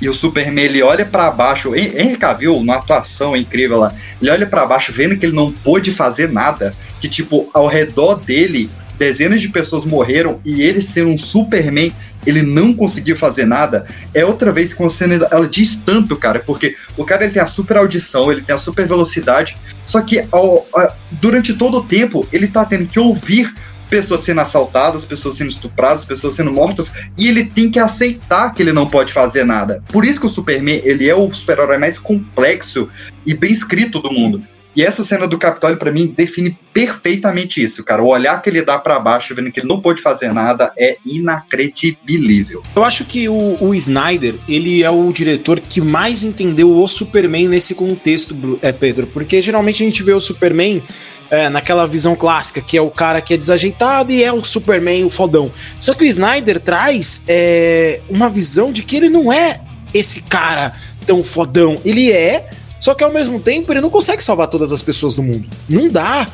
e 0.00 0.08
o 0.08 0.12
Superman 0.12 0.64
ele 0.64 0.82
olha 0.82 1.06
para 1.06 1.30
baixo, 1.30 1.76
Henry 1.76 2.16
Cavill, 2.16 2.56
uma 2.56 2.74
atuação 2.74 3.36
incrível 3.36 3.78
lá, 3.78 3.94
ele 4.20 4.30
olha 4.32 4.46
para 4.46 4.66
baixo 4.66 4.92
vendo 4.92 5.16
que 5.16 5.24
ele 5.24 5.36
não 5.36 5.52
pôde 5.52 5.92
fazer 5.92 6.28
nada, 6.28 6.74
que 7.00 7.08
tipo, 7.08 7.48
ao 7.54 7.68
redor 7.68 8.16
dele 8.16 8.68
dezenas 9.02 9.40
de 9.40 9.48
pessoas 9.48 9.84
morreram 9.84 10.40
e 10.44 10.62
ele 10.62 10.80
sendo 10.80 11.10
um 11.10 11.18
Superman, 11.18 11.92
ele 12.24 12.40
não 12.40 12.72
conseguiu 12.72 13.16
fazer 13.16 13.44
nada. 13.44 13.84
É 14.14 14.24
outra 14.24 14.52
vez 14.52 14.72
que 14.72 14.80
uma 14.80 14.88
cena 14.88 15.26
ela 15.28 15.48
diz 15.48 15.74
tanto, 15.74 16.16
cara, 16.16 16.38
porque 16.38 16.76
o 16.96 17.04
cara 17.04 17.24
ele 17.24 17.32
tem 17.32 17.42
a 17.42 17.48
super 17.48 17.78
audição, 17.78 18.30
ele 18.30 18.42
tem 18.42 18.54
a 18.54 18.58
super 18.58 18.86
velocidade, 18.86 19.56
só 19.84 20.00
que 20.02 20.20
a, 20.20 20.94
durante 21.10 21.52
todo 21.54 21.78
o 21.78 21.82
tempo 21.82 22.24
ele 22.32 22.46
tá 22.46 22.64
tendo 22.64 22.86
que 22.86 23.00
ouvir 23.00 23.52
pessoas 23.90 24.20
sendo 24.20 24.40
assaltadas, 24.40 25.04
pessoas 25.04 25.34
sendo 25.34 25.50
estupradas, 25.50 26.04
pessoas 26.04 26.34
sendo 26.34 26.52
mortas, 26.52 26.94
e 27.18 27.28
ele 27.28 27.44
tem 27.44 27.68
que 27.70 27.80
aceitar 27.80 28.54
que 28.54 28.62
ele 28.62 28.72
não 28.72 28.86
pode 28.86 29.12
fazer 29.12 29.44
nada. 29.44 29.82
Por 29.88 30.04
isso 30.04 30.20
que 30.20 30.26
o 30.26 30.28
Superman, 30.28 30.80
ele 30.84 31.08
é 31.08 31.14
o 31.14 31.30
super-herói 31.32 31.76
mais 31.76 31.98
complexo 31.98 32.88
e 33.26 33.34
bem 33.34 33.50
escrito 33.50 33.98
do 34.00 34.12
mundo. 34.12 34.42
E 34.74 34.82
essa 34.82 35.04
cena 35.04 35.28
do 35.28 35.38
Capitólio, 35.38 35.76
para 35.76 35.90
mim, 35.90 36.14
define 36.16 36.56
perfeitamente 36.72 37.62
isso, 37.62 37.84
cara. 37.84 38.02
O 38.02 38.08
olhar 38.08 38.40
que 38.40 38.48
ele 38.48 38.62
dá 38.62 38.78
para 38.78 38.98
baixo, 38.98 39.34
vendo 39.34 39.52
que 39.52 39.60
ele 39.60 39.68
não 39.68 39.80
pôde 39.80 40.00
fazer 40.00 40.32
nada, 40.32 40.72
é 40.78 40.96
inacredibilível. 41.04 42.62
Eu 42.74 42.82
acho 42.82 43.04
que 43.04 43.28
o, 43.28 43.56
o, 43.60 43.74
Snyder, 43.74 44.36
ele 44.48 44.82
é 44.82 44.90
o 44.90 45.12
diretor 45.12 45.60
que 45.60 45.80
mais 45.80 46.22
entendeu 46.22 46.70
o 46.70 46.88
Superman 46.88 47.48
nesse 47.48 47.74
contexto, 47.74 48.58
é, 48.62 48.72
Pedro. 48.72 49.06
Porque 49.06 49.42
geralmente 49.42 49.82
a 49.82 49.86
gente 49.86 50.02
vê 50.02 50.12
o 50.12 50.20
Superman 50.20 50.82
é, 51.30 51.50
naquela 51.50 51.86
visão 51.86 52.16
clássica, 52.16 52.60
que 52.62 52.76
é 52.76 52.82
o 52.82 52.90
cara 52.90 53.20
que 53.20 53.34
é 53.34 53.36
desajeitado 53.36 54.12
e 54.12 54.24
é 54.24 54.32
o 54.32 54.42
Superman, 54.42 55.04
o 55.04 55.10
fodão. 55.10 55.52
Só 55.80 55.92
que 55.92 56.04
o 56.04 56.06
Snyder 56.06 56.60
traz 56.60 57.24
é, 57.28 58.00
uma 58.08 58.30
visão 58.30 58.72
de 58.72 58.82
que 58.82 58.96
ele 58.96 59.10
não 59.10 59.30
é 59.30 59.60
esse 59.92 60.22
cara 60.22 60.74
tão 61.06 61.22
fodão. 61.22 61.80
Ele 61.84 62.10
é 62.10 62.50
só 62.82 62.94
que 62.94 63.04
ao 63.04 63.12
mesmo 63.12 63.38
tempo 63.38 63.72
ele 63.72 63.80
não 63.80 63.88
consegue 63.88 64.20
salvar 64.20 64.48
todas 64.48 64.72
as 64.72 64.82
pessoas 64.82 65.14
do 65.14 65.22
mundo. 65.22 65.48
Não 65.68 65.88
dá. 65.88 66.28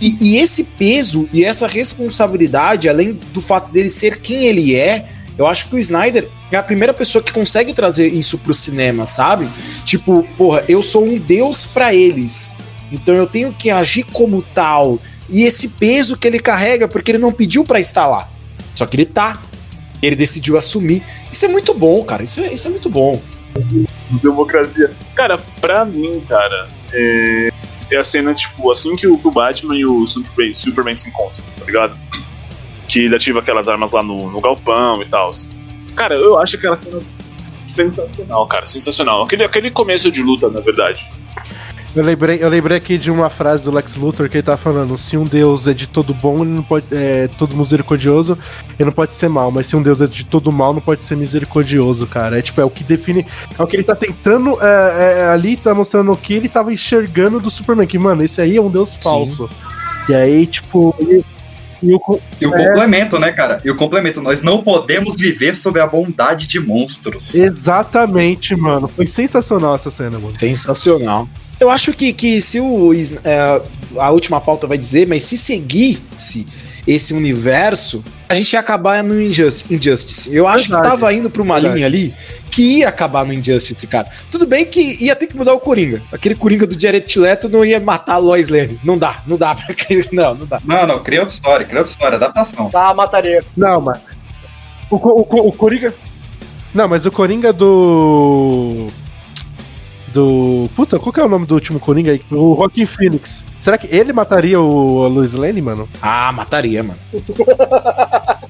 E, 0.00 0.16
e, 0.20 0.36
esse 0.36 0.64
peso 0.64 1.28
e 1.32 1.44
essa 1.44 1.68
responsabilidade, 1.68 2.88
além 2.88 3.12
do 3.32 3.40
fato 3.40 3.70
dele 3.70 3.88
ser 3.88 4.20
quem 4.20 4.46
ele 4.46 4.74
é, 4.74 5.06
eu 5.38 5.46
acho 5.46 5.68
que 5.68 5.76
o 5.76 5.78
Snyder 5.78 6.28
é 6.50 6.56
a 6.56 6.62
primeira 6.62 6.92
pessoa 6.92 7.22
que 7.22 7.30
consegue 7.30 7.72
trazer 7.72 8.08
isso 8.08 8.36
pro 8.36 8.52
cinema, 8.52 9.06
sabe? 9.06 9.48
Tipo, 9.86 10.26
porra, 10.36 10.64
eu 10.68 10.82
sou 10.82 11.06
um 11.06 11.16
deus 11.16 11.66
para 11.66 11.94
eles. 11.94 12.56
Então 12.90 13.14
eu 13.14 13.28
tenho 13.28 13.52
que 13.52 13.70
agir 13.70 14.02
como 14.12 14.42
tal. 14.42 14.98
E 15.30 15.42
esse 15.42 15.68
peso 15.68 16.16
que 16.16 16.26
ele 16.26 16.40
carrega, 16.40 16.88
porque 16.88 17.12
ele 17.12 17.18
não 17.18 17.30
pediu 17.30 17.64
para 17.64 17.78
estar 17.78 18.08
lá. 18.08 18.28
Só 18.74 18.86
que 18.86 18.96
ele 18.96 19.06
tá. 19.06 19.40
Ele 20.02 20.16
decidiu 20.16 20.58
assumir. 20.58 21.00
Isso 21.30 21.44
é 21.44 21.48
muito 21.48 21.72
bom, 21.72 22.02
cara. 22.02 22.24
Isso 22.24 22.40
é, 22.40 22.52
isso 22.52 22.66
é 22.66 22.72
muito 22.72 22.90
bom. 22.90 23.22
Democracia. 24.22 24.90
Cara, 25.14 25.38
pra 25.60 25.84
mim, 25.84 26.24
cara, 26.28 26.68
é, 26.92 27.50
é 27.90 27.96
a 27.96 28.02
cena, 28.02 28.34
tipo, 28.34 28.70
assim 28.70 28.96
que 28.96 29.06
o, 29.06 29.18
que 29.18 29.28
o 29.28 29.30
Batman 29.30 29.76
e 29.76 29.84
o 29.84 30.06
Superman, 30.06 30.54
Superman, 30.54 30.96
se 30.96 31.08
encontram, 31.08 31.44
tá 31.58 31.64
ligado? 31.64 32.00
Que 32.88 33.04
ele 33.04 33.16
ativa 33.16 33.40
aquelas 33.40 33.68
armas 33.68 33.92
lá 33.92 34.02
no, 34.02 34.30
no 34.30 34.40
galpão 34.40 35.02
e 35.02 35.06
tal. 35.06 35.30
Cara, 35.94 36.14
eu 36.14 36.38
acho 36.38 36.56
aquela 36.56 36.78
cena 36.82 37.00
sensacional, 37.66 38.46
cara, 38.46 38.66
sensacional. 38.66 39.22
Aquele, 39.22 39.44
aquele 39.44 39.70
começo 39.70 40.10
de 40.10 40.22
luta, 40.22 40.48
na 40.48 40.60
verdade. 40.60 41.10
Eu 41.94 42.02
lembrei, 42.02 42.38
eu 42.42 42.48
lembrei 42.48 42.78
aqui 42.78 42.96
de 42.96 43.10
uma 43.10 43.28
frase 43.28 43.64
do 43.64 43.70
Lex 43.70 43.96
Luthor 43.96 44.28
que 44.30 44.38
ele 44.38 44.42
tá 44.42 44.56
falando: 44.56 44.96
se 44.96 45.16
um 45.16 45.24
Deus 45.24 45.66
é 45.66 45.74
de 45.74 45.86
todo 45.86 46.14
bom, 46.14 46.42
ele 46.42 46.50
não 46.50 46.62
pode. 46.62 46.86
É 46.90 47.28
todo 47.36 47.54
misericordioso, 47.54 48.38
ele 48.78 48.86
não 48.86 48.92
pode 48.92 49.14
ser 49.14 49.28
mal. 49.28 49.50
Mas 49.50 49.66
se 49.66 49.76
um 49.76 49.82
Deus 49.82 50.00
é 50.00 50.06
de 50.06 50.24
todo 50.24 50.50
mal, 50.50 50.72
não 50.72 50.80
pode 50.80 51.04
ser 51.04 51.16
misericordioso, 51.16 52.06
cara. 52.06 52.38
É 52.38 52.42
tipo, 52.42 52.60
é 52.60 52.64
o 52.64 52.70
que 52.70 52.82
define. 52.82 53.26
É 53.58 53.62
o 53.62 53.66
que 53.66 53.76
ele 53.76 53.84
tá 53.84 53.94
tentando. 53.94 54.56
É, 54.62 55.18
é, 55.18 55.28
ali 55.28 55.56
tá 55.56 55.74
mostrando 55.74 56.12
o 56.12 56.16
que 56.16 56.32
ele 56.32 56.48
tava 56.48 56.72
enxergando 56.72 57.38
do 57.38 57.50
Superman. 57.50 57.86
Que, 57.86 57.98
mano, 57.98 58.24
esse 58.24 58.40
aí 58.40 58.56
é 58.56 58.62
um 58.62 58.70
Deus 58.70 58.96
falso. 59.02 59.48
Sim. 59.48 60.12
E 60.12 60.14
aí, 60.14 60.46
tipo. 60.46 60.94
Ele, 60.98 61.22
e 61.82 61.94
o, 61.94 62.20
e 62.40 62.46
o 62.46 62.54
é... 62.54 62.68
complemento, 62.68 63.18
né, 63.18 63.32
cara? 63.32 63.60
E 63.64 63.70
o 63.70 63.74
complemento, 63.74 64.22
nós 64.22 64.40
não 64.40 64.62
podemos 64.62 65.16
viver 65.16 65.56
sob 65.56 65.80
a 65.80 65.86
bondade 65.86 66.46
de 66.46 66.60
monstros. 66.60 67.34
Exatamente, 67.34 68.56
mano. 68.56 68.88
Foi 68.88 69.06
sensacional 69.06 69.74
essa 69.74 69.90
cena, 69.90 70.18
mano. 70.18 70.32
Sensacional. 70.38 71.28
Eu 71.62 71.70
acho 71.70 71.92
que, 71.92 72.12
que 72.12 72.40
se 72.40 72.58
o. 72.58 72.90
É, 73.24 73.62
a 73.96 74.10
última 74.10 74.40
pauta 74.40 74.66
vai 74.66 74.76
dizer, 74.76 75.06
mas 75.06 75.22
se 75.22 75.38
seguisse 75.38 76.44
esse 76.84 77.14
universo, 77.14 78.02
a 78.28 78.34
gente 78.34 78.52
ia 78.54 78.58
acabar 78.58 79.04
no 79.04 79.22
Injustice. 79.22 79.72
Injustice. 79.72 80.34
Eu 80.34 80.48
acho 80.48 80.64
Verdade. 80.64 80.82
que 80.82 80.90
tava 80.90 81.14
indo 81.14 81.30
pra 81.30 81.40
uma 81.40 81.54
Verdade. 81.54 81.74
linha 81.76 81.86
ali 81.86 82.12
que 82.50 82.78
ia 82.78 82.88
acabar 82.88 83.24
no 83.24 83.32
Injustice, 83.32 83.86
cara. 83.86 84.10
Tudo 84.28 84.44
bem 84.44 84.64
que 84.64 85.04
ia 85.04 85.14
ter 85.14 85.28
que 85.28 85.36
mudar 85.36 85.54
o 85.54 85.60
Coringa. 85.60 86.02
Aquele 86.10 86.34
Coringa 86.34 86.66
do 86.66 86.78
Jared 86.78 87.16
Leto 87.16 87.48
não 87.48 87.64
ia 87.64 87.78
matar 87.78 88.14
a 88.14 88.18
Lois 88.18 88.48
Lane. 88.48 88.80
Não 88.82 88.98
dá, 88.98 89.22
não 89.24 89.36
dá 89.36 89.54
pra 89.54 89.66
Não, 90.10 90.34
não 90.34 90.46
dá. 90.46 90.60
Não, 90.64 90.84
não, 90.84 90.98
cria 91.00 91.20
outra 91.20 91.32
história, 91.34 91.64
cria 91.64 91.78
outra 91.78 91.92
história, 91.92 92.16
adaptação. 92.16 92.70
Tá, 92.70 92.92
mataria. 92.92 93.44
Não, 93.56 93.80
mas. 93.80 94.00
O, 94.90 94.96
o, 94.96 95.48
o 95.48 95.52
Coringa. 95.52 95.94
Não, 96.74 96.88
mas 96.88 97.06
o 97.06 97.12
Coringa 97.12 97.52
do 97.52 98.88
do. 100.12 100.68
Puta, 100.76 100.98
qual 100.98 101.12
que 101.12 101.20
é 101.20 101.24
o 101.24 101.28
nome 101.28 101.46
do 101.46 101.54
último 101.54 101.80
Coringa 101.80 102.12
aí? 102.12 102.22
O 102.30 102.52
Rockin' 102.52 102.86
Phoenix. 102.86 103.44
Será 103.58 103.78
que 103.78 103.88
ele 103.94 104.12
mataria 104.12 104.60
o 104.60 105.08
Lois 105.08 105.32
Lane, 105.32 105.62
mano? 105.62 105.88
Ah, 106.00 106.32
mataria, 106.32 106.82
mano. 106.82 106.98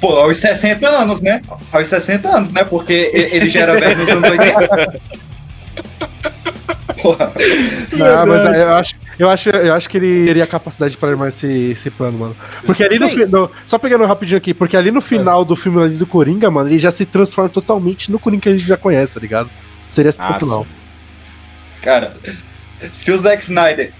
Pô, 0.00 0.16
aos 0.16 0.38
60 0.38 0.88
anos, 0.88 1.20
né? 1.20 1.40
Aos 1.72 1.88
60 1.88 2.28
anos, 2.28 2.48
né? 2.50 2.64
Porque 2.64 3.10
ele 3.14 3.48
já 3.48 3.60
era 3.60 3.78
velho 3.78 3.98
nos 3.98 4.08
anos 4.08 4.30
80. 4.30 5.00
Porra. 7.02 7.32
Não, 7.96 8.26
mas 8.26 8.58
eu 8.58 8.74
acho, 8.74 8.94
eu, 9.18 9.30
acho, 9.30 9.50
eu 9.50 9.74
acho 9.74 9.88
que 9.88 9.96
ele 9.96 10.26
teria 10.26 10.46
capacidade 10.46 10.96
para 10.96 11.10
armar 11.10 11.28
esse, 11.28 11.72
esse 11.72 11.90
plano, 11.90 12.18
mano. 12.18 12.36
Porque 12.66 12.84
ali 12.84 12.98
no 12.98 13.08
final. 13.08 13.50
Só 13.66 13.78
pegando 13.78 14.04
rapidinho 14.04 14.36
aqui, 14.36 14.52
porque 14.52 14.76
ali 14.76 14.90
no 14.90 15.00
final 15.00 15.42
é. 15.42 15.44
do 15.44 15.56
filme 15.56 15.82
ali 15.82 15.96
do 15.96 16.06
Coringa, 16.06 16.50
mano, 16.50 16.68
ele 16.68 16.78
já 16.78 16.92
se 16.92 17.06
transforma 17.06 17.48
totalmente 17.48 18.12
no 18.12 18.18
Coringa 18.18 18.42
que 18.42 18.48
a 18.50 18.52
gente 18.52 18.66
já 18.66 18.76
conhece, 18.76 19.14
tá 19.14 19.20
ligado? 19.20 19.48
Seria 19.90 20.12
sensacional. 20.12 20.66
Ah, 20.68 20.79
Cara, 21.82 22.16
se 22.92 23.10
o 23.12 23.18
Zack 23.18 23.42
Snyder. 23.42 23.92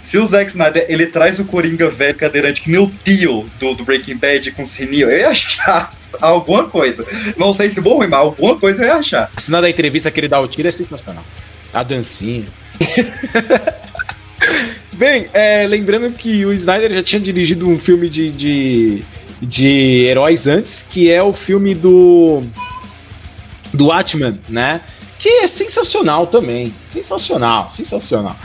Se 0.00 0.18
o 0.18 0.26
Zack 0.26 0.50
Snyder 0.50 0.84
ele 0.88 1.06
traz 1.06 1.38
o 1.38 1.44
Coringa 1.44 1.88
velho 1.88 2.16
cadeirante, 2.16 2.62
que 2.62 2.70
meu 2.70 2.90
tio 3.04 3.46
do, 3.60 3.74
do 3.74 3.84
Breaking 3.84 4.16
Bad 4.16 4.50
com 4.52 4.62
o 4.62 4.66
sininho, 4.66 5.08
eu 5.08 5.18
ia 5.18 5.28
achar 5.28 5.90
alguma 6.20 6.68
coisa. 6.68 7.06
Não 7.36 7.52
sei 7.52 7.70
se 7.70 7.80
bom 7.80 7.90
ou 7.90 7.98
ruim, 7.98 8.08
mas 8.08 8.18
alguma 8.18 8.58
coisa 8.58 8.82
eu 8.82 8.88
ia 8.88 8.94
achar. 8.94 9.30
A 9.36 9.60
da 9.60 9.70
entrevista 9.70 10.10
que 10.10 10.18
ele 10.18 10.28
dá 10.28 10.40
o 10.40 10.48
tiro 10.48 10.66
é 10.66 10.72
sensacional. 10.72 11.24
A 11.72 11.82
dancinha. 11.82 12.46
Bem, 14.94 15.28
é, 15.32 15.66
lembrando 15.66 16.12
que 16.12 16.44
o 16.44 16.52
Snyder 16.52 16.92
já 16.92 17.02
tinha 17.02 17.20
dirigido 17.20 17.68
um 17.68 17.78
filme 17.78 18.08
de, 18.08 18.30
de, 18.30 19.02
de 19.40 20.06
heróis 20.06 20.46
antes, 20.46 20.82
que 20.82 21.10
é 21.10 21.22
o 21.22 21.32
filme 21.32 21.74
do. 21.74 22.42
do 23.72 23.90
Atman, 23.90 24.38
né? 24.48 24.80
Que 25.22 25.28
é 25.28 25.46
sensacional 25.46 26.26
também. 26.26 26.74
Sensacional, 26.88 27.70
sensacional. 27.70 28.36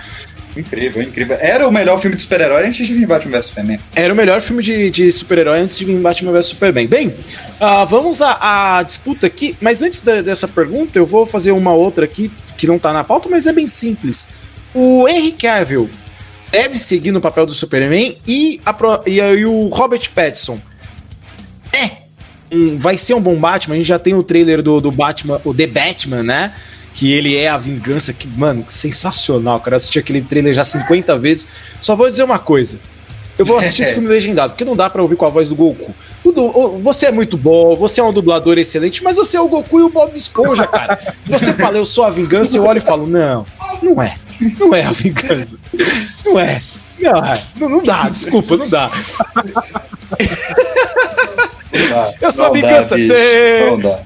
Incrível, 0.56 1.02
incrível. 1.02 1.36
Era 1.40 1.68
o 1.68 1.72
melhor 1.72 2.00
filme 2.00 2.16
de 2.16 2.22
super-herói 2.22 2.68
antes 2.68 2.86
de 2.86 2.94
vir 2.94 3.08
Batman 3.08 3.40
vs 3.40 3.46
Superman. 3.48 3.80
Era 3.96 4.14
o 4.14 4.16
melhor 4.16 4.40
filme 4.42 4.62
de, 4.62 4.92
de 4.92 5.12
super-herói 5.12 5.60
antes 5.60 5.76
de 5.76 5.86
vir 5.86 5.98
Batman 5.98 6.32
vs 6.34 6.46
Superman. 6.46 6.86
Bem, 6.86 7.08
uh, 7.08 7.86
vamos 7.88 8.22
à, 8.22 8.78
à, 8.78 8.84
disputa 8.84 9.26
aqui, 9.26 9.58
mas 9.60 9.82
antes 9.82 10.02
da, 10.02 10.22
dessa 10.22 10.48
pergunta, 10.48 11.00
eu 11.00 11.06
vou 11.06 11.26
fazer 11.26 11.52
uma 11.52 11.74
outra 11.74 12.06
aqui 12.06 12.32
que 12.56 12.68
não 12.68 12.78
tá 12.78 12.94
na 12.94 13.04
pauta, 13.04 13.28
mas 13.28 13.48
é 13.48 13.54
bem 13.54 13.68
simples. 13.68 14.28
O 14.72 15.08
Henry 15.08 15.32
Cavill 15.32 15.90
deve 16.52 16.78
seguir 16.78 17.12
no 17.12 17.20
papel 17.20 17.48
do 17.48 17.56
Superman 17.56 18.16
e, 18.28 18.62
a, 18.64 18.76
e, 19.08 19.20
e 19.20 19.46
o 19.46 19.68
Robert 19.70 20.12
Pattinson 20.14 20.60
um, 22.52 22.78
vai 22.78 22.98
ser 22.98 23.14
um 23.14 23.22
bom 23.22 23.36
Batman. 23.36 23.76
A 23.76 23.78
gente 23.78 23.88
já 23.88 24.00
tem 24.00 24.14
o 24.14 24.24
trailer 24.24 24.62
do, 24.62 24.80
do 24.80 24.92
Batman, 24.92 25.42
o 25.44 25.54
The 25.54 25.68
Batman, 25.68 26.24
né? 26.24 26.54
Que 26.94 27.12
ele 27.12 27.36
é 27.36 27.48
a 27.48 27.58
vingança, 27.58 28.14
que, 28.14 28.28
mano, 28.28 28.64
sensacional, 28.68 29.60
cara. 29.60 29.76
Eu 29.76 29.78
assisti 29.78 30.00
aquele 30.00 30.22
trailer 30.22 30.54
já 30.54 30.64
50 30.64 31.18
vezes. 31.18 31.48
Só 31.80 31.96
vou 31.96 32.10
dizer 32.10 32.24
uma 32.24 32.40
coisa. 32.40 32.80
Eu 33.38 33.46
vou 33.46 33.58
assistir 33.58 33.84
esse 33.84 33.94
filme 33.94 34.08
legendado, 34.08 34.54
porque 34.54 34.66
não 34.66 34.76
dá 34.76 34.90
para 34.90 35.02
ouvir 35.02 35.16
com 35.16 35.26
a 35.26 35.30
voz 35.30 35.50
do 35.50 35.56
Goku. 35.56 35.94
Você 36.82 37.06
é 37.06 37.12
muito 37.12 37.38
bom, 37.38 37.76
você 37.76 38.02
é 38.02 38.04
um 38.04 38.12
dublador 38.12 38.58
excelente, 38.58 39.04
mas 39.04 39.16
você 39.16 39.38
é 39.38 39.42
o 39.42 39.48
Goku 39.48 39.80
e 39.80 39.84
o 39.84 39.90
Bob 39.90 40.14
Esponja, 40.16 40.68
cara. 40.68 41.16
Você 41.28 41.54
fala, 41.54 41.78
eu 41.78 41.86
sou 41.86 42.04
a 42.04 42.10
vingança, 42.10 42.58
eu 42.58 42.66
olho 42.66 42.80
e 42.80 42.82
falo, 42.82 43.08
não, 43.08 43.46
não 43.82 44.02
é. 44.02 44.16
Não 44.60 44.76
é 44.76 44.84
a 44.84 44.92
vingança. 44.92 45.58
Não 46.26 46.40
é. 46.40 46.62
Não, 47.00 47.24
é. 47.24 47.34
não, 47.60 47.70
não 47.70 47.84
dá, 47.84 48.10
desculpa, 48.10 48.58
não 48.58 48.68
dá. 48.68 48.92
Eu 52.22 52.32
dá, 52.62 52.96
bicho, 52.96 53.16
Não 53.72 53.80
dá. 53.80 54.00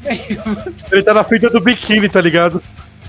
Ele 0.92 1.04
tá 1.04 1.14
na 1.14 1.24
frente 1.24 1.50
do 1.50 1.60
biquíni, 1.60 2.10
tá 2.10 2.22
ligado? 2.22 2.62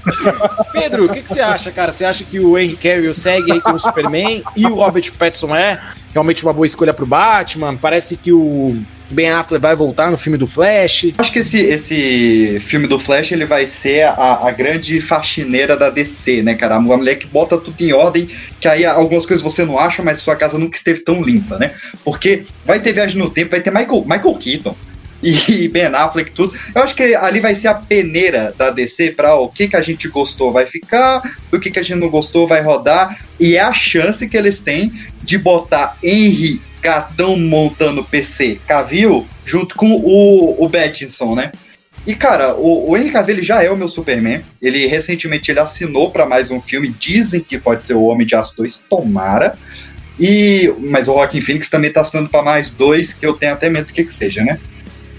Pedro, 0.72 1.07
o 1.07 1.09
que, 1.09 1.22
que 1.22 1.28
você 1.28 1.40
acha, 1.40 1.70
cara? 1.70 1.92
Você 1.92 2.05
acha 2.05 2.24
que 2.24 2.40
o 2.40 2.59
Henry 2.59 2.76
Cavill 2.76 3.14
segue 3.14 3.53
aí 3.53 3.61
como 3.61 3.78
Superman 3.78 4.42
e 4.57 4.66
o 4.66 4.74
Robert 4.74 5.12
Pattinson 5.18 5.55
é 5.55 5.80
realmente 6.12 6.42
uma 6.44 6.53
boa 6.53 6.66
escolha 6.66 6.92
pro 6.92 7.07
Batman? 7.07 7.76
Parece 7.76 8.16
que 8.16 8.32
o 8.32 8.76
Ben 9.11 9.30
Affleck 9.30 9.62
vai 9.62 9.76
voltar 9.76 10.11
no 10.11 10.16
filme 10.16 10.38
do 10.38 10.46
Flash. 10.46 11.12
Acho 11.18 11.32
que 11.32 11.38
esse, 11.40 11.59
esse 11.59 12.59
filme 12.61 12.86
do 12.86 12.98
Flash 12.98 13.32
ele 13.32 13.44
vai 13.44 13.66
ser 13.66 14.03
a, 14.05 14.48
a 14.48 14.50
grande 14.50 15.00
faxineira 15.00 15.76
da 15.76 15.90
DC, 15.90 16.42
né, 16.42 16.55
cara? 16.55 16.76
A 16.76 16.80
mulher 16.80 17.16
que 17.16 17.26
bota 17.26 17.59
tudo 17.59 17.80
em 17.80 17.92
ordem, 17.92 18.28
que 18.61 18.66
aí 18.66 18.84
algumas 18.84 19.26
coisas 19.26 19.42
você 19.42 19.64
não 19.64 19.78
acha, 19.78 20.03
mas 20.03 20.18
sua 20.18 20.36
casa 20.36 20.59
nunca 20.59 20.76
esteve 20.76 21.00
tão 21.00 21.22
limpa, 21.22 21.59
né? 21.59 21.72
Porque 22.05 22.44
vai 22.64 22.80
ter 22.80 22.92
viagem 22.92 23.18
no 23.18 23.30
tempo, 23.30 23.50
vai 23.50 23.61
ter 23.61 23.70
Michael, 23.70 24.05
Michael 24.07 24.34
Keaton 24.34 24.76
e 25.48 25.68
Ben 25.68 25.86
Affleck 25.86 26.32
tudo. 26.32 26.52
Eu 26.74 26.82
acho 26.82 26.96
que 26.96 27.14
ali 27.14 27.38
vai 27.38 27.54
ser 27.54 27.68
a 27.68 27.74
peneira 27.74 28.52
da 28.58 28.70
DC 28.70 29.12
para 29.12 29.36
o 29.36 29.48
que, 29.48 29.68
que 29.68 29.76
a 29.76 29.80
gente 29.80 30.08
gostou 30.08 30.52
vai 30.52 30.66
ficar, 30.66 31.22
do 31.50 31.60
que, 31.60 31.70
que 31.70 31.78
a 31.78 31.82
gente 31.82 31.98
não 31.98 32.10
gostou 32.10 32.46
vai 32.46 32.60
rodar, 32.60 33.18
e 33.38 33.56
é 33.56 33.60
a 33.60 33.72
chance 33.72 34.28
que 34.28 34.36
eles 34.36 34.58
têm 34.58 34.92
de 35.22 35.38
botar 35.38 35.96
Henry 36.02 36.60
Gatão 36.82 37.36
montando 37.36 38.02
PC 38.02 38.58
Cavill 38.66 39.26
junto 39.44 39.76
com 39.76 39.92
o, 39.92 40.64
o 40.64 40.68
Pattinson, 40.68 41.36
né? 41.36 41.52
E 42.04 42.16
cara, 42.16 42.56
o, 42.56 42.90
o 42.90 42.96
Henry 42.96 43.10
Cavill 43.10 43.36
ele 43.36 43.44
já 43.44 43.62
é 43.62 43.70
o 43.70 43.76
meu 43.76 43.88
Superman. 43.88 44.42
Ele 44.60 44.86
recentemente 44.86 45.52
ele 45.52 45.60
assinou 45.60 46.10
para 46.10 46.26
mais 46.26 46.50
um 46.50 46.60
filme. 46.60 46.88
Dizem 46.88 47.40
que 47.40 47.56
pode 47.56 47.84
ser 47.84 47.94
o 47.94 48.02
Homem 48.02 48.26
de 48.26 48.34
Aço 48.34 48.56
2, 48.56 48.78
tomara. 48.90 49.56
E, 50.18 50.74
mas 50.80 51.08
o 51.08 51.14
Joaquin 51.14 51.40
Phoenix 51.40 51.70
também 51.70 51.92
tá 51.92 52.00
assinando 52.00 52.28
para 52.28 52.42
mais 52.42 52.72
dois, 52.72 53.12
que 53.12 53.24
eu 53.24 53.34
tenho 53.34 53.52
até 53.52 53.70
medo 53.70 53.92
que 53.92 54.04
que 54.04 54.12
seja, 54.12 54.42
né? 54.42 54.58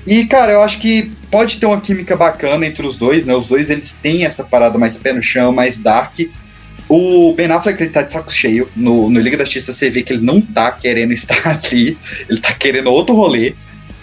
E, 0.05 0.25
cara, 0.25 0.53
eu 0.53 0.61
acho 0.61 0.79
que 0.79 1.11
pode 1.31 1.57
ter 1.57 1.65
uma 1.65 1.79
química 1.79 2.15
bacana 2.15 2.65
entre 2.65 2.85
os 2.85 2.97
dois, 2.97 3.25
né? 3.25 3.33
Os 3.33 3.47
dois, 3.47 3.69
eles 3.69 3.93
têm 3.93 4.25
essa 4.25 4.43
parada 4.43 4.77
mais 4.77 4.97
pé 4.97 5.13
no 5.13 5.21
chão, 5.21 5.51
mais 5.51 5.79
dark. 5.79 6.19
O 6.89 7.33
Ben 7.33 7.49
Affleck, 7.49 7.81
ele 7.81 7.89
tá 7.89 8.01
de 8.01 8.11
saco 8.11 8.31
cheio. 8.31 8.69
No, 8.75 9.09
no 9.09 9.19
Liga 9.19 9.37
da 9.37 9.45
Justiça, 9.45 9.71
você 9.71 9.89
vê 9.89 10.03
que 10.03 10.13
ele 10.13 10.21
não 10.21 10.41
tá 10.41 10.71
querendo 10.71 11.11
estar 11.13 11.47
ali. 11.47 11.97
Ele 12.29 12.41
tá 12.41 12.53
querendo 12.53 12.87
outro 12.91 13.15
rolê. 13.15 13.55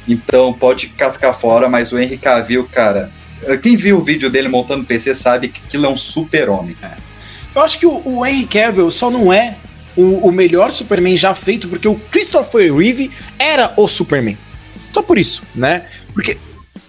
Então, 0.09 0.53
pode 0.53 0.89
cascar 0.89 1.39
fora, 1.39 1.69
mas 1.69 1.93
o 1.93 1.99
Henry 1.99 2.17
Cavill, 2.17 2.65
cara... 2.65 3.13
Quem 3.63 3.75
viu 3.75 3.97
o 3.97 4.05
vídeo 4.05 4.29
dele 4.29 4.49
montando 4.49 4.85
PC 4.85 5.15
sabe 5.15 5.49
que 5.49 5.63
aquilo 5.65 5.87
é 5.87 5.89
um 5.89 5.97
super-homem. 5.97 6.77
Eu 7.55 7.63
acho 7.63 7.79
que 7.79 7.87
o, 7.87 8.03
o 8.05 8.27
Henry 8.27 8.47
Cavill 8.47 8.91
só 8.91 9.11
não 9.11 9.33
é 9.33 9.57
o, 9.97 10.29
o 10.29 10.33
melhor 10.33 10.71
Superman 10.73 11.17
já 11.17 11.35
feito 11.35 11.67
porque 11.67 11.89
o 11.89 11.95
Christopher 12.11 12.75
Reeve 12.75 13.11
era 13.39 13.73
o 13.77 13.89
Superman. 13.89 14.37
Só 14.93 15.03
por 15.03 15.19
isso, 15.19 15.43
né? 15.55 15.85
Porque 16.13 16.37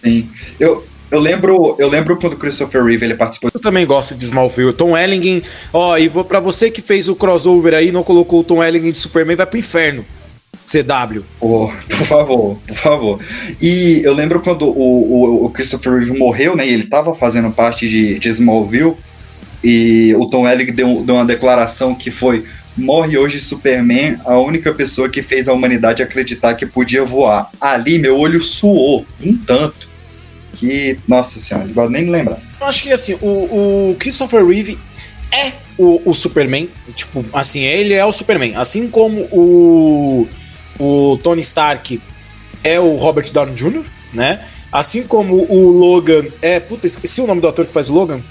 Sim. 0.04 0.30
Eu, 0.60 0.86
eu 1.12 1.20
lembro, 1.20 1.76
eu 1.78 1.90
lembro 1.90 2.18
quando 2.18 2.34
o 2.34 2.38
Christopher 2.38 2.84
Reeve 2.84 3.06
ele 3.06 3.16
participou 3.16 3.52
eu 3.54 3.60
também 3.60 3.86
gosto 3.86 4.16
de 4.16 4.26
Smallville. 4.26 4.74
Tom 4.74 4.98
Ellington, 4.98 5.46
ó, 5.72 5.98
e 5.98 6.08
vou 6.08 6.24
para 6.24 6.40
você 6.40 6.72
que 6.72 6.82
fez 6.82 7.08
o 7.08 7.16
crossover 7.16 7.74
aí, 7.74 7.92
não 7.92 8.04
colocou 8.04 8.40
o 8.40 8.44
Tom 8.44 8.64
Ellington 8.64 8.92
de 8.92 8.98
Superman, 8.98 9.36
vai 9.36 9.46
pro 9.46 9.60
inferno. 9.60 10.06
CW. 10.66 11.24
Por, 11.40 11.74
por 11.74 12.06
favor, 12.06 12.60
por 12.68 12.78
favor. 12.78 13.20
E 13.60 14.02
eu 14.04 14.14
lembro 14.14 14.42
quando 14.42 14.68
o, 14.68 15.44
o, 15.44 15.46
o 15.46 15.50
Christopher 15.50 15.94
Reeve 15.94 16.18
morreu, 16.18 16.56
né? 16.56 16.68
E 16.68 16.74
ele 16.74 16.86
tava 16.86 17.14
fazendo 17.16 17.52
parte 17.52 17.90
de, 17.90 18.20
de 18.20 18.30
Smallville. 18.30 18.96
E 19.64 20.16
o 20.18 20.28
Tom 20.30 20.44
Welling 20.44 20.74
deu, 20.74 21.04
deu 21.04 21.16
uma 21.16 21.26
declaração 21.26 21.94
que 21.94 22.10
foi: 22.10 22.46
Morre 22.78 23.18
hoje 23.18 23.40
Superman, 23.40 24.18
a 24.26 24.38
única 24.38 24.74
pessoa 24.74 25.10
que 25.10 25.22
fez 25.22 25.48
a 25.48 25.54
humanidade 25.54 26.02
acreditar 26.02 26.56
que 26.56 26.66
podia 26.66 27.04
voar. 27.04 27.50
Ali 27.60 28.00
meu 28.00 28.18
olho 28.18 28.42
suou 28.42 29.06
um 29.22 29.36
tanto. 29.38 29.90
Que, 30.54 30.98
nossa 31.08 31.40
senhora, 31.40 31.66
não 31.66 31.74
gosto 31.74 31.92
nem 31.92 32.06
de 32.06 32.12
lembrar. 32.12 32.40
Eu 32.60 32.68
acho 32.68 32.84
que 32.84 32.92
assim, 32.92 33.18
o, 33.22 33.90
o 33.92 33.96
Christopher 33.98 34.46
Reeve 34.46 34.78
é 35.32 35.54
o, 35.78 36.02
o 36.06 36.14
Superman. 36.14 36.70
Tipo, 36.96 37.26
assim, 37.34 37.62
ele 37.62 37.94
é 37.94 38.06
o 38.06 38.12
Superman. 38.12 38.56
Assim 38.56 38.88
como 38.88 39.22
o, 39.32 40.28
o 40.80 41.18
Tony 41.24 41.42
Stark 41.42 42.00
é 42.64 42.80
o 42.80 42.96
Robert 42.98 43.32
Downey 43.32 43.56
Jr., 43.56 43.84
né? 44.14 44.46
Assim 44.72 45.04
como 45.04 45.36
o 45.36 45.70
Logan 45.70 46.26
é. 46.42 46.60
Puta, 46.60 46.88
esqueci 46.88 47.20
o 47.22 47.28
nome 47.28 47.42
do 47.42 47.48
ator 47.48 47.66
que 47.66 47.74
faz 47.74 47.90
o 47.90 47.94
Logan. 47.94 48.22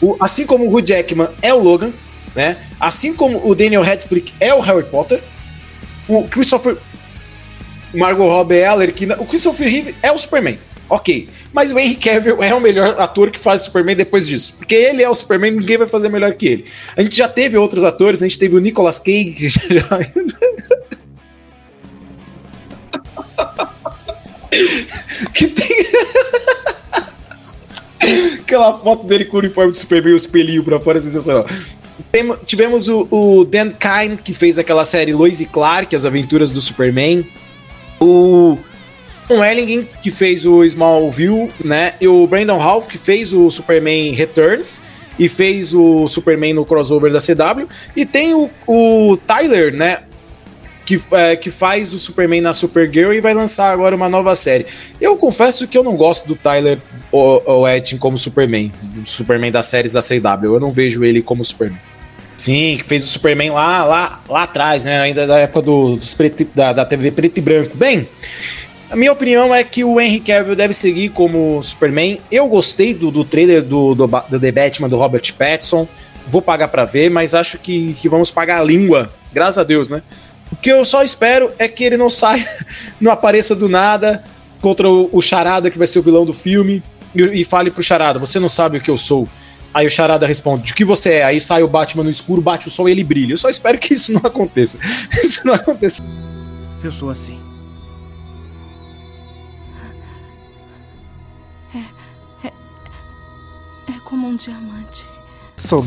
O, 0.00 0.16
assim 0.20 0.44
como 0.44 0.66
o 0.66 0.74
Hugh 0.74 0.86
Jackman 0.86 1.28
é 1.40 1.54
o 1.54 1.62
Logan, 1.62 1.92
né? 2.36 2.58
Assim 2.78 3.14
como 3.14 3.44
o 3.48 3.54
Daniel 3.54 3.82
Radcliffe 3.82 4.32
é 4.38 4.54
o 4.54 4.60
Harry 4.60 4.84
Potter. 4.84 5.22
O 6.06 6.28
Christopher. 6.28 6.76
Margot 7.94 8.28
Robbie 8.28 8.58
é 8.58 8.66
a 8.66 8.72
Alerquina. 8.72 9.16
O 9.18 9.24
Christopher 9.24 9.68
Reeve 9.68 9.94
é 10.02 10.12
o 10.12 10.18
Superman. 10.18 10.58
Ok. 10.88 11.28
Mas 11.52 11.72
o 11.72 11.78
Henry 11.78 11.96
Cavill 11.96 12.42
é 12.42 12.54
o 12.54 12.60
melhor 12.60 12.94
ator 13.00 13.30
que 13.30 13.38
faz 13.38 13.62
Superman 13.62 13.96
depois 13.96 14.28
disso. 14.28 14.56
Porque 14.58 14.74
ele 14.74 15.02
é 15.02 15.08
o 15.08 15.14
Superman, 15.14 15.52
ninguém 15.52 15.78
vai 15.78 15.86
fazer 15.86 16.10
melhor 16.10 16.34
que 16.34 16.46
ele. 16.46 16.66
A 16.96 17.02
gente 17.02 17.16
já 17.16 17.26
teve 17.26 17.56
outros 17.56 17.82
atores, 17.82 18.22
a 18.22 18.28
gente 18.28 18.38
teve 18.38 18.54
o 18.54 18.60
Nicolas 18.60 18.98
Cage. 18.98 19.48
Já... 19.70 19.82
que 25.32 25.48
tem. 25.48 25.86
Aquela 28.40 28.78
foto 28.78 29.06
dele 29.06 29.24
com 29.24 29.36
o 29.36 29.40
uniforme 29.40 29.72
de 29.72 29.78
Superman 29.78 30.12
e 30.12 30.14
o 30.14 30.16
espelhinho 30.16 30.62
pra 30.62 30.78
fora 30.78 30.98
é 30.98 31.00
sensacional. 31.00 31.44
Tem, 32.12 32.30
tivemos 32.44 32.88
o, 32.88 33.06
o, 33.10 33.44
Dan 33.44 33.70
Kine, 33.70 34.16
que 34.16 34.34
fez 34.34 34.58
aquela 34.58 34.84
série 34.84 35.12
Lois 35.12 35.40
e 35.40 35.46
Clark, 35.46 35.94
As 35.94 36.04
Aventuras 36.04 36.52
do 36.52 36.60
Superman. 36.60 37.26
O 38.00 38.58
Tom 39.28 39.44
Ellington, 39.44 39.86
que 40.02 40.10
fez 40.10 40.44
o 40.46 40.62
Smallville, 40.64 41.50
né? 41.64 41.94
E 42.00 42.06
o 42.06 42.26
Brandon 42.26 42.58
Ralph, 42.58 42.86
que 42.86 42.98
fez 42.98 43.32
o 43.32 43.50
Superman 43.50 44.12
Returns 44.12 44.82
e 45.18 45.28
fez 45.28 45.74
o 45.74 46.06
Superman 46.06 46.54
no 46.54 46.64
crossover 46.64 47.10
da 47.12 47.18
CW. 47.18 47.66
E 47.96 48.04
tem 48.04 48.34
o, 48.34 48.50
o 48.66 49.16
Tyler, 49.16 49.74
né? 49.74 50.00
Que, 50.86 51.02
é, 51.10 51.34
que 51.34 51.50
faz 51.50 51.92
o 51.92 51.98
Superman 51.98 52.40
na 52.40 52.52
Supergirl 52.52 53.12
e 53.12 53.20
vai 53.20 53.34
lançar 53.34 53.72
agora 53.72 53.96
uma 53.96 54.08
nova 54.08 54.36
série. 54.36 54.66
Eu 55.00 55.16
confesso 55.16 55.66
que 55.66 55.76
eu 55.76 55.82
não 55.82 55.96
gosto 55.96 56.28
do 56.28 56.36
Tyler 56.36 56.78
Oetin 57.10 57.98
como 57.98 58.16
Superman, 58.16 58.72
Superman 59.04 59.50
das 59.50 59.66
séries 59.66 59.94
da 59.94 60.00
CW. 60.00 60.54
Eu 60.54 60.60
não 60.60 60.70
vejo 60.70 61.02
ele 61.02 61.22
como 61.22 61.44
Superman. 61.44 61.80
Sim, 62.36 62.76
que 62.78 62.84
fez 62.84 63.02
o 63.02 63.08
Superman 63.08 63.50
lá, 63.50 63.84
lá, 63.84 64.22
lá 64.28 64.42
atrás, 64.42 64.84
né? 64.84 65.00
Ainda 65.00 65.26
da 65.26 65.38
época 65.38 65.62
do, 65.62 65.96
dos 65.96 66.12
preto, 66.14 66.46
da, 66.54 66.72
da 66.72 66.84
TV 66.84 67.10
preto 67.10 67.38
e 67.38 67.40
branco. 67.40 67.76
Bem, 67.76 68.06
a 68.90 68.94
minha 68.94 69.10
opinião 69.10 69.54
é 69.54 69.64
que 69.64 69.82
o 69.82 70.00
Henry 70.00 70.20
Cavill 70.20 70.54
deve 70.54 70.74
seguir 70.74 71.08
como 71.08 71.60
Superman. 71.62 72.20
Eu 72.30 72.46
gostei 72.46 72.92
do, 72.92 73.10
do 73.10 73.24
trailer 73.24 73.62
do, 73.62 73.94
do, 73.94 74.06
do 74.06 74.40
The 74.40 74.52
Batman 74.52 74.88
do 74.88 74.98
Robert 74.98 75.34
Pattinson. 75.36 75.88
Vou 76.28 76.42
pagar 76.42 76.68
para 76.68 76.84
ver, 76.84 77.10
mas 77.10 77.34
acho 77.34 77.58
que, 77.58 77.94
que 77.94 78.08
vamos 78.08 78.30
pagar 78.30 78.60
a 78.60 78.62
língua. 78.62 79.10
Graças 79.32 79.58
a 79.58 79.64
Deus, 79.64 79.88
né? 79.88 80.02
O 80.50 80.56
que 80.56 80.70
eu 80.70 80.84
só 80.84 81.02
espero 81.02 81.52
é 81.58 81.68
que 81.68 81.84
ele 81.84 81.96
não 81.96 82.08
saia, 82.08 82.46
não 83.00 83.10
apareça 83.10 83.54
do 83.54 83.68
nada 83.68 84.24
contra 84.60 84.88
o, 84.88 85.08
o 85.12 85.20
Charada, 85.20 85.70
que 85.70 85.78
vai 85.78 85.86
ser 85.86 85.98
o 85.98 86.02
vilão 86.02 86.24
do 86.24 86.32
filme, 86.32 86.82
e, 87.14 87.40
e, 87.40 87.44
fale 87.44 87.70
pro 87.70 87.82
Charada: 87.82 88.18
Você 88.18 88.38
não 88.38 88.48
sabe 88.48 88.78
o 88.78 88.80
que 88.80 88.90
eu 88.90 88.98
sou. 88.98 89.28
Aí 89.72 89.86
o 89.86 89.90
Charada 89.90 90.26
responde: 90.26 90.64
De 90.64 90.74
que 90.74 90.84
você 90.84 91.14
é? 91.14 91.24
Aí 91.24 91.40
sai 91.40 91.62
o 91.62 91.68
Batman 91.68 92.04
no 92.04 92.10
escuro, 92.10 92.42
bate 92.42 92.68
o 92.68 92.70
sol 92.70 92.88
e 92.88 92.92
ele 92.92 93.04
brilha. 93.04 93.32
Eu 93.32 93.38
só 93.38 93.48
espero 93.48 93.78
que 93.78 93.94
isso 93.94 94.12
não 94.12 94.22
aconteça. 94.24 94.78
Isso 95.12 95.46
não 95.46 95.54
aconteça. 95.54 96.02
Eu 96.84 96.92
sou 96.92 97.10
assim. 97.10 97.40
É, 101.74 102.46
é, 102.46 102.52
é 103.88 104.00
como 104.04 104.28
um 104.28 104.36
diamante. 104.36 105.06
Só, 105.56 105.82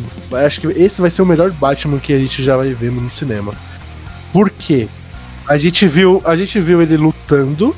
acho 0.45 0.61
que 0.61 0.67
esse 0.67 0.99
vai 0.99 1.11
ser 1.11 1.21
o 1.21 1.25
melhor 1.25 1.51
Batman 1.51 1.99
que 1.99 2.11
a 2.11 2.17
gente 2.17 2.43
já 2.43 2.57
vai 2.57 2.73
ver 2.73 2.91
no 2.91 3.09
cinema. 3.09 3.53
Por 4.31 4.49
quê? 4.49 4.87
A 5.47 5.57
gente 5.57 5.87
viu, 5.87 6.21
a 6.25 6.35
gente 6.35 6.59
viu 6.59 6.81
ele 6.81 6.95
lutando, 6.95 7.75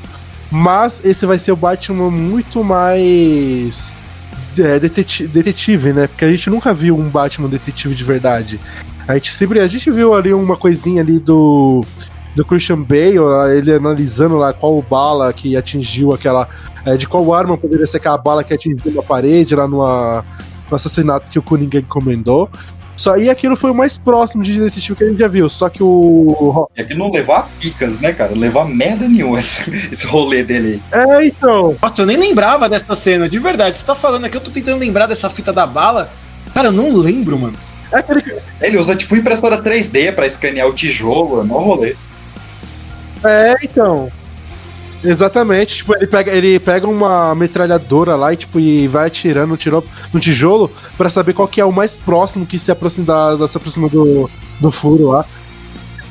mas 0.50 1.00
esse 1.04 1.24
vai 1.24 1.38
ser 1.38 1.52
o 1.52 1.56
Batman 1.56 2.10
muito 2.10 2.62
mais 2.62 3.94
é, 4.58 4.78
detetive, 4.78 5.28
detetive, 5.28 5.92
né? 5.92 6.06
Porque 6.06 6.24
a 6.24 6.30
gente 6.30 6.50
nunca 6.50 6.74
viu 6.74 6.98
um 6.98 7.08
Batman 7.08 7.48
detetive 7.48 7.94
de 7.94 8.04
verdade. 8.04 8.60
A 9.08 9.14
gente 9.14 9.32
sempre, 9.32 9.60
a 9.60 9.66
gente 9.66 9.90
viu 9.90 10.14
ali 10.14 10.32
uma 10.34 10.56
coisinha 10.56 11.02
ali 11.02 11.18
do 11.18 11.82
do 12.34 12.44
Christian 12.44 12.82
Bale, 12.82 13.18
ele 13.56 13.72
analisando 13.72 14.36
lá 14.36 14.52
qual 14.52 14.80
bala 14.82 15.32
que 15.32 15.56
atingiu 15.56 16.12
aquela, 16.12 16.48
é, 16.84 16.96
de 16.96 17.06
qual 17.06 17.32
arma 17.34 17.58
poderia 17.58 17.86
ser 17.86 17.98
aquela 17.98 18.16
bala 18.16 18.42
que 18.42 18.54
atingiu 18.54 18.98
a 18.98 19.02
parede 19.02 19.54
lá 19.54 19.68
no, 19.68 19.78
no 19.78 20.76
assassinato 20.76 21.30
que 21.30 21.38
o 21.38 21.42
Coringa 21.42 21.78
encomendou. 21.78 22.48
Só, 22.96 23.16
e 23.16 23.30
aquilo 23.30 23.56
foi 23.56 23.70
o 23.70 23.74
mais 23.74 23.96
próximo 23.96 24.42
de 24.42 24.58
detetive 24.58 24.96
que 24.96 25.04
a 25.04 25.08
gente 25.08 25.18
já 25.18 25.28
viu. 25.28 25.48
Só 25.48 25.68
que 25.68 25.82
o. 25.82 26.68
É 26.76 26.84
que 26.84 26.94
não 26.94 27.10
levou 27.10 27.34
a 27.34 27.48
picas, 27.58 27.98
né, 27.98 28.12
cara? 28.12 28.34
Levou 28.34 28.62
a 28.62 28.64
merda 28.64 29.08
nenhuma 29.08 29.38
esse, 29.40 29.70
esse 29.92 30.06
rolê 30.06 30.42
dele 30.42 30.82
aí. 30.92 31.00
É, 31.00 31.26
então. 31.26 31.76
Nossa, 31.80 32.02
eu 32.02 32.06
nem 32.06 32.16
lembrava 32.16 32.68
dessa 32.68 32.94
cena, 32.94 33.28
de 33.28 33.38
verdade. 33.38 33.76
Você 33.76 33.86
tá 33.86 33.94
falando 33.94 34.26
aqui, 34.26 34.36
eu 34.36 34.40
tô 34.40 34.50
tentando 34.50 34.78
lembrar 34.78 35.06
dessa 35.06 35.30
fita 35.30 35.52
da 35.52 35.66
bala. 35.66 36.10
Cara, 36.52 36.68
eu 36.68 36.72
não 36.72 36.94
lembro, 36.96 37.38
mano. 37.38 37.56
É 37.90 37.98
aquele... 37.98 38.22
Ele 38.60 38.78
usa 38.78 38.94
tipo 38.94 39.16
impressora 39.16 39.62
3D 39.62 40.14
pra 40.14 40.26
escanear 40.26 40.66
o 40.66 40.72
tijolo, 40.72 41.40
é 41.40 41.44
mó 41.44 41.58
rolê. 41.58 41.96
É, 43.24 43.54
então. 43.62 44.08
Exatamente, 45.04 45.76
tipo, 45.76 45.94
ele 45.96 46.06
pega, 46.06 46.30
ele 46.32 46.58
pega 46.60 46.86
uma 46.86 47.34
metralhadora 47.34 48.14
lá 48.16 48.32
e, 48.32 48.36
tipo, 48.36 48.60
e 48.60 48.86
vai 48.86 49.06
atirando 49.08 49.56
tirou 49.56 49.84
no 50.12 50.20
tijolo 50.20 50.70
para 50.96 51.08
saber 51.10 51.32
qual 51.32 51.48
que 51.48 51.60
é 51.60 51.64
o 51.64 51.72
mais 51.72 51.96
próximo 51.96 52.46
que 52.46 52.58
se 52.58 52.70
aproxima, 52.70 53.36
da, 53.36 53.48
se 53.48 53.56
aproxima 53.56 53.88
do, 53.88 54.30
do 54.60 54.70
furo 54.70 55.08
lá. 55.08 55.24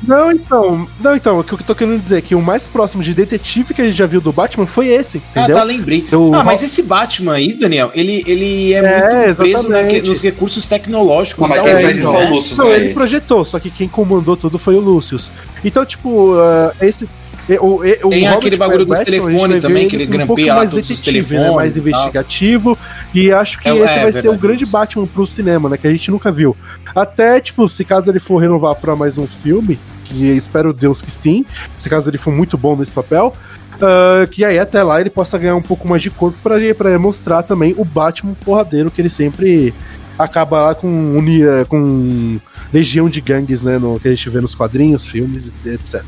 Não, 0.06 0.32
então, 0.32 0.88
não, 1.00 1.14
então, 1.14 1.38
o 1.38 1.44
que 1.44 1.54
eu 1.54 1.58
tô 1.58 1.76
querendo 1.76 2.00
dizer 2.02 2.18
é 2.18 2.20
que 2.20 2.34
o 2.34 2.42
mais 2.42 2.66
próximo 2.66 3.04
de 3.04 3.14
detetive 3.14 3.72
que 3.72 3.80
a 3.80 3.84
gente 3.84 3.96
já 3.96 4.04
viu 4.04 4.20
do 4.20 4.32
Batman 4.32 4.66
foi 4.66 4.88
esse, 4.88 5.18
entendeu? 5.18 5.56
Ah, 5.56 5.60
tá, 5.60 5.64
lembrei. 5.64 6.04
Eu- 6.10 6.34
ah, 6.34 6.42
mas 6.42 6.60
esse 6.60 6.82
Batman 6.82 7.34
aí, 7.34 7.52
Daniel, 7.54 7.92
ele, 7.94 8.24
ele 8.26 8.74
é, 8.74 8.78
É, 8.78 9.24
muito 9.26 9.36
preso 9.36 9.68
naque- 9.68 10.02
nos 10.02 10.20
recursos 10.20 10.68
tecnológicos 10.68 11.48
Mas 11.48 11.56
da 11.56 11.62
quem 11.64 11.72
é, 11.72 11.80
fez 11.86 11.98
isso 12.00 12.08
então. 12.08 12.20
é 12.20 12.24
né? 12.24 12.30
o 12.30 12.34
Lúcio, 12.34 12.56
Não, 12.56 12.68
né? 12.68 12.76
ele 12.76 12.94
projetou, 12.94 13.44
só 13.44 13.60
que 13.60 13.70
quem 13.70 13.86
comandou 13.86 14.36
tudo 14.36 14.58
foi 14.58 14.74
o 14.74 14.80
Lucius. 14.80 15.30
Então, 15.64 15.86
tipo, 15.86 16.32
uh, 16.34 16.72
esse. 16.80 17.08
E- 17.48 17.58
O, 17.58 17.84
e- 17.84 17.98
o 18.02 18.10
Tem 18.10 18.26
aquele 18.28 18.56
bagulho 18.56 18.84
dos 18.84 18.98
gente 18.98 19.10
telefones 19.10 19.62
também, 19.62 19.88
que 19.88 19.96
ele 19.96 20.06
um 20.06 20.10
grampeia 20.10 20.52
lá 20.52 20.58
mais 20.60 20.70
todos 20.70 20.90
os 20.90 21.00
detetive, 21.00 21.34
né, 21.34 21.40
telefones 21.40 21.56
mais 21.56 21.76
e 21.76 21.78
investigativo. 21.80 22.78
E 23.14 23.32
acho 23.32 23.58
que 23.60 23.68
É, 23.68 23.76
esse 23.76 23.94
é, 23.94 24.02
vai 24.02 24.12
ser 24.12 24.28
o 24.28 24.38
grande. 24.38 24.64
Batman 24.66 25.06
pro 25.06 25.26
cinema, 25.26 25.68
né? 25.68 25.76
Que 25.76 25.86
a 25.86 25.90
gente 25.90 26.10
nunca 26.10 26.30
viu. 26.30 26.56
Até, 26.94 27.40
tipo, 27.40 27.66
se 27.68 27.84
caso 27.84 28.10
ele 28.10 28.20
for 28.20 28.38
renovar 28.38 28.74
pra 28.76 28.94
mais 28.94 29.18
um 29.18 29.26
filme, 29.26 29.78
que 30.04 30.26
espero 30.36 30.72
Deus 30.72 31.00
que 31.02 31.10
sim, 31.10 31.44
se 31.76 31.88
caso 31.88 32.08
ele 32.10 32.18
for 32.18 32.32
muito 32.32 32.56
bom 32.56 32.76
nesse 32.76 32.92
papel. 32.92 33.32
ah, 33.80 34.26
que 34.30 34.44
aí 34.44 34.58
até 34.58 34.82
lá 34.82 35.00
ele 35.00 35.10
possa 35.10 35.36
ganhar 35.38 35.56
um 35.56 35.62
pouco 35.62 35.88
mais 35.88 36.00
de 36.02 36.10
corpo 36.10 36.38
pra, 36.42 36.56
pra 36.76 36.96
mostrar 36.98 37.42
também 37.42 37.74
o 37.76 37.84
Batman 37.84 38.34
porradeiro 38.44 38.90
que 38.90 39.00
ele 39.00 39.10
sempre 39.10 39.74
acaba 40.18 40.60
lá 40.66 40.74
com, 40.74 40.86
unia, 41.16 41.64
com 41.68 42.38
legião 42.72 43.08
de 43.08 43.20
gangues, 43.20 43.62
né? 43.62 43.78
No, 43.78 43.98
que 43.98 44.06
a 44.06 44.10
gente 44.14 44.28
vê 44.30 44.40
nos 44.40 44.54
quadrinhos, 44.54 45.04
filmes, 45.06 45.50
etc. 45.66 46.02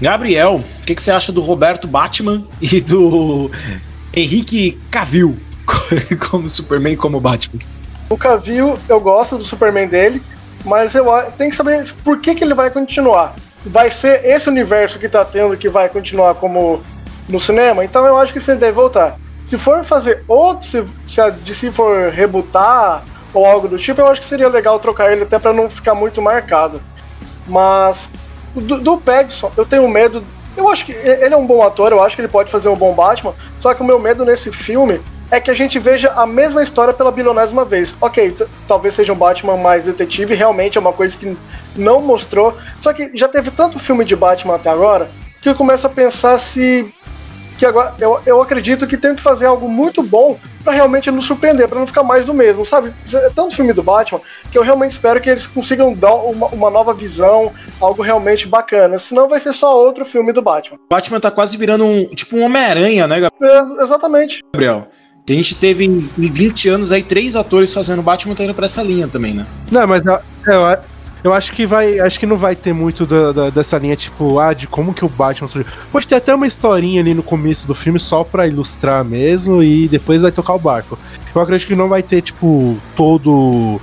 Gabriel, 0.00 0.56
o 0.56 0.84
que, 0.84 0.94
que 0.94 1.02
você 1.02 1.10
acha 1.10 1.32
do 1.32 1.40
Roberto 1.40 1.86
Batman 1.86 2.42
e 2.60 2.80
do 2.80 3.50
Henrique 4.14 4.80
Cavill 4.90 5.38
como 6.30 6.48
Superman 6.48 6.96
como 6.96 7.20
Batman? 7.20 7.60
O 8.08 8.16
Cavill, 8.16 8.76
eu 8.88 9.00
gosto 9.00 9.38
do 9.38 9.44
Superman 9.44 9.86
dele, 9.86 10.20
mas 10.64 10.94
eu 10.94 11.06
tem 11.38 11.50
que 11.50 11.56
saber 11.56 11.92
por 12.02 12.18
que, 12.18 12.34
que 12.34 12.42
ele 12.42 12.54
vai 12.54 12.70
continuar. 12.70 13.36
Vai 13.64 13.90
ser 13.90 14.24
esse 14.24 14.48
universo 14.48 14.98
que 14.98 15.08
tá 15.08 15.24
tendo 15.24 15.56
que 15.56 15.68
vai 15.68 15.88
continuar 15.88 16.34
como 16.34 16.82
no 17.28 17.38
cinema? 17.38 17.84
Então 17.84 18.04
eu 18.04 18.16
acho 18.16 18.32
que 18.32 18.40
você 18.40 18.54
deve 18.56 18.72
voltar. 18.72 19.16
Se 19.46 19.58
for 19.58 19.84
fazer 19.84 20.24
outro, 20.26 20.66
se, 20.66 20.84
se 21.06 21.20
a 21.20 21.30
DC 21.30 21.72
for 21.72 22.10
rebutar 22.10 23.04
ou 23.32 23.44
algo 23.46 23.68
do 23.68 23.78
tipo, 23.78 24.00
eu 24.00 24.08
acho 24.08 24.20
que 24.20 24.26
seria 24.26 24.48
legal 24.48 24.78
trocar 24.78 25.12
ele 25.12 25.22
até 25.22 25.38
pra 25.38 25.52
não 25.52 25.68
ficar 25.68 25.94
muito 25.94 26.20
marcado. 26.20 26.80
Mas 27.46 28.08
do, 28.54 28.78
do 28.78 28.98
Pattinson, 28.98 29.50
eu 29.56 29.64
tenho 29.64 29.88
medo. 29.88 30.24
Eu 30.56 30.68
acho 30.68 30.84
que 30.84 30.92
ele 30.92 31.32
é 31.32 31.36
um 31.36 31.46
bom 31.46 31.62
ator, 31.62 31.92
eu 31.92 32.02
acho 32.02 32.16
que 32.16 32.22
ele 32.22 32.28
pode 32.28 32.50
fazer 32.50 32.68
um 32.68 32.76
bom 32.76 32.92
Batman. 32.92 33.34
Só 33.60 33.72
que 33.72 33.82
o 33.82 33.84
meu 33.84 33.98
medo 33.98 34.24
nesse 34.24 34.50
filme 34.50 35.00
é 35.30 35.40
que 35.40 35.50
a 35.50 35.54
gente 35.54 35.78
veja 35.78 36.12
a 36.12 36.26
mesma 36.26 36.62
história 36.62 36.92
pela 36.92 37.12
bilionésima 37.12 37.64
vez. 37.64 37.94
Ok, 38.00 38.36
talvez 38.66 38.94
seja 38.94 39.12
um 39.12 39.16
Batman 39.16 39.56
mais 39.56 39.84
detetive, 39.84 40.34
realmente 40.34 40.76
é 40.76 40.80
uma 40.80 40.92
coisa 40.92 41.16
que 41.16 41.36
não 41.76 42.02
mostrou. 42.02 42.56
Só 42.80 42.92
que 42.92 43.10
já 43.14 43.28
teve 43.28 43.50
tanto 43.50 43.78
filme 43.78 44.04
de 44.04 44.16
Batman 44.16 44.56
até 44.56 44.70
agora 44.70 45.08
que 45.40 45.48
eu 45.48 45.54
começo 45.54 45.86
a 45.86 45.90
pensar 45.90 46.38
se. 46.38 46.92
Que 47.56 47.66
agora 47.66 47.94
eu, 48.00 48.20
eu 48.26 48.42
acredito 48.42 48.86
que 48.86 48.96
tem 48.96 49.14
que 49.14 49.22
fazer 49.22 49.46
algo 49.46 49.68
muito 49.68 50.02
bom 50.02 50.38
pra 50.62 50.72
realmente 50.72 51.10
nos 51.10 51.24
surpreender, 51.24 51.68
pra 51.68 51.78
não 51.78 51.86
ficar 51.86 52.02
mais 52.02 52.26
do 52.26 52.34
mesmo, 52.34 52.64
sabe? 52.64 52.92
É 53.12 53.30
tanto 53.30 53.54
filme 53.54 53.72
do 53.72 53.82
Batman 53.82 54.20
que 54.50 54.58
eu 54.58 54.62
realmente 54.62 54.92
espero 54.92 55.20
que 55.20 55.30
eles 55.30 55.46
consigam 55.46 55.94
dar 55.94 56.14
uma, 56.14 56.46
uma 56.48 56.70
nova 56.70 56.92
visão, 56.92 57.52
algo 57.80 58.02
realmente 58.02 58.46
bacana. 58.46 58.98
Senão 58.98 59.28
vai 59.28 59.40
ser 59.40 59.52
só 59.52 59.76
outro 59.76 60.04
filme 60.04 60.32
do 60.32 60.42
Batman. 60.42 60.76
O 60.76 60.94
Batman 60.94 61.20
tá 61.20 61.30
quase 61.30 61.56
virando 61.56 61.84
um 61.84 62.06
tipo 62.06 62.36
um 62.36 62.44
Homem-Aranha, 62.44 63.06
né, 63.06 63.20
Gabriel? 63.20 63.78
É, 63.78 63.82
exatamente. 63.82 64.42
Que 65.26 65.32
a 65.32 65.36
gente 65.36 65.54
teve 65.54 65.84
em 65.84 66.08
em 66.18 66.32
20 66.32 66.68
anos 66.68 66.92
aí 66.92 67.02
três 67.02 67.36
atores 67.36 67.72
fazendo 67.72 68.02
Batman 68.02 68.34
tá 68.34 68.44
indo 68.44 68.54
pra 68.54 68.66
essa 68.66 68.82
linha 68.82 69.06
também, 69.06 69.34
né? 69.34 69.46
Não, 69.70 69.86
mas 69.86 70.04
eu, 70.04 70.18
eu, 70.46 70.78
eu 71.22 71.32
acho 71.34 71.52
que 71.52 71.66
vai. 71.66 71.98
Acho 72.00 72.18
que 72.18 72.26
não 72.26 72.36
vai 72.36 72.54
ter 72.56 72.72
muito 72.72 73.04
da- 73.06 73.32
da- 73.32 73.50
dessa 73.50 73.76
linha, 73.78 73.96
tipo, 73.96 74.38
ah, 74.38 74.52
de 74.54 74.66
como 74.66 74.94
que 74.94 75.04
o 75.04 75.08
Batman 75.08 75.48
surgiu. 75.48 75.70
Pode 75.92 76.06
ter 76.08 76.14
até 76.16 76.34
uma 76.34 76.46
historinha 76.46 77.00
ali 77.00 77.14
no 77.14 77.22
começo 77.22 77.66
do 77.66 77.74
filme 77.74 77.98
só 77.98 78.24
pra 78.24 78.46
ilustrar 78.46 79.04
mesmo 79.04 79.62
e 79.62 79.86
depois 79.88 80.20
vai 80.22 80.32
tocar 80.32 80.54
o 80.54 80.58
barco. 80.58 80.98
Eu 81.34 81.40
acredito 81.40 81.68
que 81.68 81.74
não 81.76 81.88
vai 81.88 82.02
ter, 82.02 82.22
tipo, 82.22 82.76
todo 82.96 83.80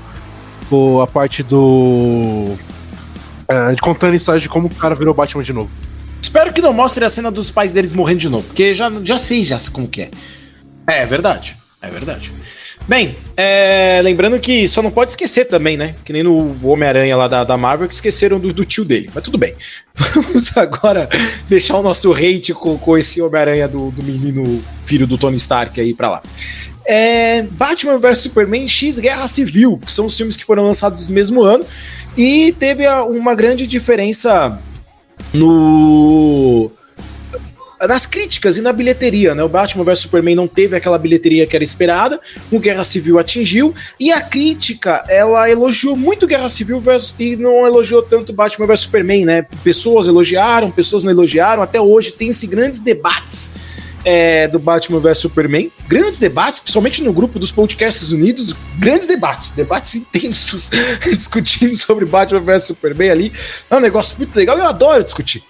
o, 0.72 1.02
a 1.02 1.08
parte 1.08 1.44
do. 1.44 2.56
é, 3.48 3.76
contando 3.82 4.14
a 4.14 4.18
história 4.18 4.42
de 4.42 4.50
como 4.50 4.68
o 4.68 4.76
cara 4.76 4.96
virou 4.96 5.14
Batman 5.14 5.44
de 5.44 5.54
novo. 5.54 5.70
Espero 6.22 6.52
que 6.52 6.62
não 6.62 6.74
mostre 6.74 7.06
a 7.06 7.10
cena 7.10 7.32
dos 7.32 7.52
pais 7.52 7.74
deles 7.74 7.94
morrendo 7.94 8.20
de 8.20 8.30
novo, 8.30 8.44
porque 8.48 8.74
já, 8.76 8.92
já 9.04 9.18
sei 9.18 9.44
já 9.44 9.58
como 9.72 9.88
que 9.88 10.02
é. 10.02 10.12
É, 10.88 11.04
é 11.04 11.06
verdade. 11.06 11.56
É 11.82 11.90
verdade. 11.90 12.34
Bem, 12.88 13.18
é, 13.36 14.00
lembrando 14.02 14.40
que 14.40 14.66
só 14.66 14.82
não 14.82 14.90
pode 14.90 15.12
esquecer 15.12 15.46
também, 15.46 15.76
né? 15.76 15.94
Que 16.06 16.14
nem 16.14 16.24
no 16.24 16.56
Homem-Aranha 16.64 17.18
lá 17.18 17.28
da, 17.28 17.44
da 17.44 17.58
Marvel, 17.58 17.86
que 17.86 17.94
esqueceram 17.94 18.40
do, 18.40 18.54
do 18.54 18.64
tio 18.64 18.86
dele. 18.86 19.10
Mas 19.14 19.24
tudo 19.26 19.38
bem. 19.38 19.54
Vamos 19.94 20.56
agora 20.56 21.10
deixar 21.50 21.78
o 21.78 21.84
nosso 21.84 22.14
hate 22.14 22.54
com, 22.54 22.78
com 22.78 22.98
esse 22.98 23.22
Homem-Aranha 23.22 23.68
do, 23.68 23.92
do 23.92 24.02
menino 24.02 24.64
filho 24.86 25.06
do 25.06 25.18
Tony 25.18 25.36
Stark 25.36 25.80
aí 25.82 25.94
pra 25.94 26.10
lá. 26.10 26.24
É, 26.86 27.42
Batman 27.44 27.98
vs 27.98 28.20
Superman 28.20 28.66
X 28.66 28.98
Guerra 29.00 29.28
Civil, 29.28 29.78
que 29.84 29.92
são 29.92 30.06
os 30.06 30.16
filmes 30.16 30.38
que 30.38 30.46
foram 30.46 30.64
lançados 30.64 31.10
no 31.10 31.14
mesmo 31.14 31.44
ano. 31.44 31.66
E 32.16 32.54
teve 32.54 32.88
uma 32.88 33.36
grande 33.36 33.68
diferença 33.68 34.62
no 35.34 36.72
nas 37.86 38.06
críticas 38.06 38.58
e 38.58 38.62
na 38.62 38.74
bilheteria, 38.74 39.36
né? 39.36 39.44
O 39.44 39.50
Batman 39.50 39.84
vs 39.84 40.00
Superman 40.00 40.36
não 40.36 40.48
teve 40.48 40.76
aquela 40.76 40.98
bilheteria 40.98 41.46
que 41.46 41.56
era 41.56 41.64
esperada, 41.64 42.20
o 42.52 42.60
Guerra 42.60 42.84
Civil 42.84 43.20
atingiu 43.20 43.74
e 44.00 44.12
a 44.12 44.22
crítica, 44.22 45.04
ela 45.10 45.50
elogiou 45.50 45.96
muito 45.96 46.26
Guerra 46.26 46.50
Civil 46.50 46.80
versus- 46.82 47.14
e 47.20 47.36
não 47.36 47.66
elogiou 47.66 48.02
tanto 48.02 48.34
Batman 48.34 48.66
vs 48.68 48.80
Superman, 48.82 49.26
né? 49.26 49.46
Pessoas 49.64 50.08
elogiaram, 50.08 50.72
pessoas 50.72 51.04
não 51.04 51.12
elogiaram, 51.12 51.62
até 51.62 51.80
hoje 51.80 52.12
tem-se 52.14 52.48
grandes 52.48 52.80
debates 52.80 53.52
é, 54.06 54.48
do 54.48 54.58
Batman 54.58 55.00
vs 55.00 55.18
Superman, 55.18 55.72
grandes 55.88 56.20
debates, 56.20 56.60
principalmente 56.62 57.04
no 57.04 57.12
grupo 57.12 57.38
dos 57.38 57.52
podcasts 57.52 58.10
unidos, 58.12 58.56
grandes 58.80 59.06
debates, 59.06 59.52
debates 59.52 59.96
intensos 59.96 60.72
discutindo 61.16 61.76
sobre 61.76 62.06
Batman 62.06 62.40
vs 62.40 62.64
Superman 62.64 63.10
ali, 63.10 63.34
é 63.70 63.76
um 63.76 63.80
negócio 63.82 64.18
muito 64.18 64.36
legal, 64.36 64.58
eu 64.58 64.66
adoro 64.66 65.04
discutir 65.04 65.44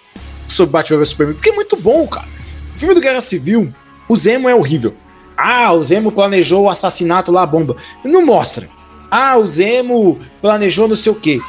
sobre 0.48 0.72
Batman 0.72 0.98
vs 0.98 1.10
Superman, 1.10 1.34
porque 1.36 1.50
é 1.50 1.54
muito 1.54 1.76
bom, 1.76 2.06
cara. 2.06 2.26
O 2.74 2.78
filme 2.78 2.94
do 2.94 3.00
Guerra 3.00 3.20
Civil, 3.20 3.72
o 4.08 4.16
Zemo 4.16 4.48
é 4.48 4.54
horrível. 4.54 4.94
Ah, 5.36 5.72
o 5.72 5.84
Zemo 5.84 6.10
planejou 6.10 6.64
o 6.64 6.70
assassinato 6.70 7.30
lá, 7.30 7.42
a 7.42 7.46
bomba. 7.46 7.76
Não 8.04 8.24
mostra. 8.24 8.68
Ah, 9.10 9.36
o 9.36 9.46
Zemo 9.46 10.18
planejou 10.42 10.88
não 10.88 10.96
sei 10.96 11.12
o 11.12 11.14
quê. 11.14 11.40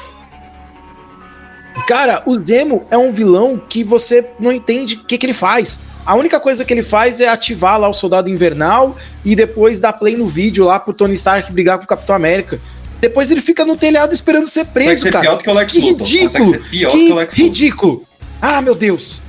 Cara, 1.87 2.21
o 2.25 2.37
Zemo 2.37 2.85
é 2.91 2.97
um 2.97 3.11
vilão 3.11 3.59
que 3.67 3.83
você 3.83 4.29
não 4.39 4.51
entende 4.51 4.95
o 4.95 5.05
que, 5.05 5.17
que 5.17 5.25
ele 5.25 5.33
faz. 5.33 5.79
A 6.05 6.15
única 6.15 6.39
coisa 6.39 6.63
que 6.65 6.73
ele 6.73 6.83
faz 6.83 7.19
é 7.19 7.27
ativar 7.27 7.79
lá 7.79 7.87
o 7.87 7.93
Soldado 7.93 8.29
Invernal 8.29 8.95
e 9.23 9.35
depois 9.35 9.79
dar 9.79 9.93
play 9.93 10.15
no 10.15 10.27
vídeo 10.27 10.65
lá 10.65 10.79
pro 10.79 10.93
Tony 10.93 11.13
Stark 11.13 11.51
brigar 11.51 11.77
com 11.77 11.83
o 11.83 11.87
Capitão 11.87 12.15
América. 12.15 12.59
Depois 12.99 13.31
ele 13.31 13.41
fica 13.41 13.63
no 13.63 13.77
telhado 13.77 14.13
esperando 14.13 14.45
ser 14.45 14.65
preso, 14.65 15.03
ser 15.03 15.11
cara. 15.11 15.37
que 15.65 15.79
ridículo! 15.79 16.59
Que 16.69 17.25
que 17.27 17.43
ridículo! 17.43 18.08
Ah, 18.41 18.61
meu 18.61 18.75
Deus! 18.75 19.21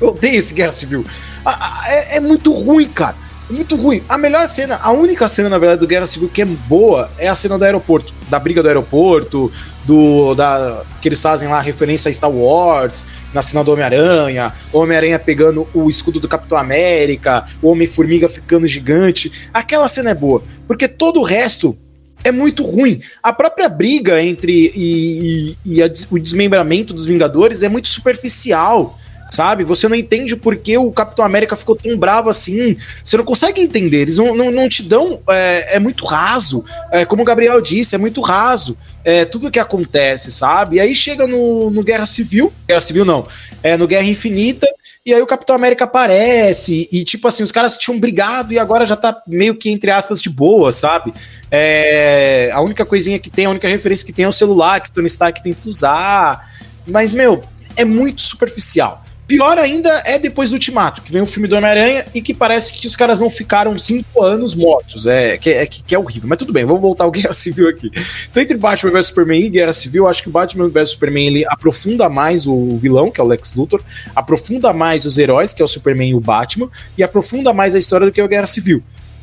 Eu 0.00 0.08
odeio 0.08 0.38
esse 0.38 0.54
Guerra 0.54 0.72
Civil. 0.72 1.04
Ah, 1.44 1.84
É, 1.88 2.16
é 2.16 2.20
muito 2.20 2.52
ruim, 2.52 2.88
cara. 2.88 3.16
É 3.48 3.52
muito 3.52 3.76
ruim. 3.76 4.02
A 4.08 4.16
melhor 4.16 4.46
cena, 4.48 4.78
a 4.82 4.90
única 4.90 5.28
cena, 5.28 5.50
na 5.50 5.58
verdade, 5.58 5.80
do 5.80 5.86
Guerra 5.86 6.06
Civil 6.06 6.30
que 6.30 6.40
é 6.40 6.44
boa 6.46 7.10
é 7.18 7.28
a 7.28 7.34
cena 7.34 7.58
do 7.58 7.64
aeroporto. 7.64 8.12
Da 8.30 8.38
briga 8.38 8.62
do 8.62 8.68
aeroporto, 8.68 9.52
do. 9.84 10.34
Da, 10.34 10.82
que 11.00 11.08
eles 11.08 11.20
fazem 11.20 11.48
lá 11.48 11.60
referência 11.60 12.08
a 12.08 12.12
Star 12.12 12.30
Wars, 12.30 13.04
na 13.34 13.42
cena 13.42 13.62
do 13.62 13.72
Homem-Aranha, 13.72 14.52
Homem-Aranha 14.72 15.18
pegando 15.18 15.68
o 15.74 15.90
escudo 15.90 16.18
do 16.18 16.28
Capitão 16.28 16.56
América, 16.56 17.46
o 17.60 17.68
Homem-Formiga 17.68 18.28
ficando 18.28 18.66
gigante. 18.66 19.50
Aquela 19.52 19.88
cena 19.88 20.10
é 20.10 20.14
boa. 20.14 20.42
Porque 20.66 20.88
todo 20.88 21.20
o 21.20 21.22
resto 21.22 21.76
é 22.24 22.32
muito 22.32 22.64
ruim. 22.64 23.00
A 23.22 23.32
própria 23.32 23.68
briga 23.68 24.20
entre 24.22 24.72
e, 24.74 25.56
e- 25.64 25.76
e 25.76 25.82
a 25.82 25.90
o 26.10 26.18
desmembramento 26.18 26.92
dos 26.94 27.04
Vingadores 27.06 27.62
é 27.62 27.68
muito 27.68 27.88
superficial, 27.88 28.98
sabe? 29.30 29.62
Você 29.64 29.86
não 29.88 29.96
entende 29.96 30.34
por 30.34 30.56
que 30.56 30.76
o 30.78 30.90
Capitão 30.90 31.24
América 31.24 31.54
ficou 31.54 31.76
tão 31.76 31.96
bravo 31.96 32.28
assim. 32.30 32.76
Você 33.02 33.16
não 33.16 33.24
consegue 33.24 33.60
entender. 33.60 33.98
Eles 34.02 34.18
não, 34.18 34.34
não, 34.34 34.50
não 34.50 34.68
te 34.68 34.82
dão. 34.82 35.20
É, 35.28 35.76
é 35.76 35.78
muito 35.78 36.04
raso. 36.04 36.64
É, 36.90 37.04
como 37.04 37.22
o 37.22 37.24
Gabriel 37.24 37.60
disse, 37.60 37.94
é 37.94 37.98
muito 37.98 38.20
raso. 38.20 38.76
É, 39.04 39.26
tudo 39.26 39.50
que 39.50 39.58
acontece, 39.58 40.32
sabe? 40.32 40.76
E 40.76 40.80
aí 40.80 40.94
chega 40.94 41.26
no, 41.26 41.70
no 41.70 41.82
Guerra 41.84 42.06
Civil. 42.06 42.50
Guerra 42.66 42.80
Civil 42.80 43.04
não. 43.04 43.26
É 43.62 43.76
no 43.76 43.86
Guerra 43.86 44.04
Infinita. 44.06 44.66
E 45.06 45.12
aí 45.12 45.20
o 45.20 45.26
Capitão 45.26 45.54
América 45.54 45.84
aparece. 45.84 46.88
E 46.90 47.04
tipo 47.04 47.28
assim, 47.28 47.42
os 47.42 47.52
caras 47.52 47.76
tinham 47.76 48.00
brigado 48.00 48.54
e 48.54 48.58
agora 48.58 48.86
já 48.86 48.96
tá 48.96 49.22
meio 49.26 49.54
que, 49.54 49.70
entre 49.70 49.90
aspas, 49.90 50.22
de 50.22 50.30
boa, 50.30 50.72
sabe? 50.72 51.12
É, 51.50 52.50
a 52.54 52.60
única 52.62 52.86
coisinha 52.86 53.18
que 53.18 53.28
tem, 53.28 53.44
a 53.44 53.50
única 53.50 53.68
referência 53.68 54.06
que 54.06 54.14
tem 54.14 54.24
é 54.24 54.28
o 54.28 54.32
celular 54.32 54.80
que 54.80 54.88
o 54.88 54.92
Tony 54.92 55.06
Stark 55.06 55.42
tenta 55.42 55.68
usar. 55.68 56.50
Mas, 56.86 57.12
meu, 57.12 57.44
é 57.76 57.84
muito 57.84 58.22
superficial. 58.22 59.04
Pior 59.26 59.58
ainda 59.58 59.90
é 60.04 60.18
depois 60.18 60.50
do 60.50 60.54
Ultimato, 60.54 61.00
que 61.00 61.10
vem 61.10 61.22
o 61.22 61.26
filme 61.26 61.48
do 61.48 61.56
Homem-Aranha 61.56 62.04
e 62.14 62.20
que 62.20 62.34
parece 62.34 62.74
que 62.74 62.86
os 62.86 62.94
caras 62.94 63.20
não 63.20 63.30
ficaram 63.30 63.78
cinco 63.78 64.22
anos 64.22 64.54
mortos. 64.54 65.06
É 65.06 65.38
que, 65.38 65.48
é 65.50 65.66
que 65.66 65.94
é 65.94 65.98
horrível. 65.98 66.28
Mas 66.28 66.38
tudo 66.38 66.52
bem, 66.52 66.64
vamos 66.64 66.82
voltar 66.82 67.04
ao 67.04 67.10
Guerra 67.12 67.32
Civil 67.32 67.68
aqui. 67.68 67.90
Então, 68.30 68.42
entre 68.42 68.56
Batman 68.56 68.92
vs 68.92 69.06
Superman 69.06 69.40
e 69.40 69.48
Guerra 69.48 69.72
Civil, 69.72 70.06
acho 70.06 70.22
que 70.22 70.28
Batman 70.28 70.68
vs 70.68 70.90
Superman 70.90 71.26
ele 71.26 71.44
aprofunda 71.46 72.08
mais 72.08 72.46
o 72.46 72.76
vilão, 72.76 73.10
que 73.10 73.20
é 73.20 73.24
o 73.24 73.26
Lex 73.26 73.54
Luthor, 73.54 73.82
aprofunda 74.14 74.72
mais 74.74 75.06
os 75.06 75.16
heróis, 75.16 75.54
que 75.54 75.62
é 75.62 75.64
o 75.64 75.68
Superman 75.68 76.10
e 76.10 76.14
o 76.14 76.20
Batman, 76.20 76.68
e 76.98 77.02
aprofunda 77.02 77.52
mais 77.54 77.74
a 77.74 77.78
história 77.78 78.06
do 78.06 78.12
que 78.12 78.20
o 78.20 78.28
Guerra 78.28 78.46
Civil. 78.46 78.82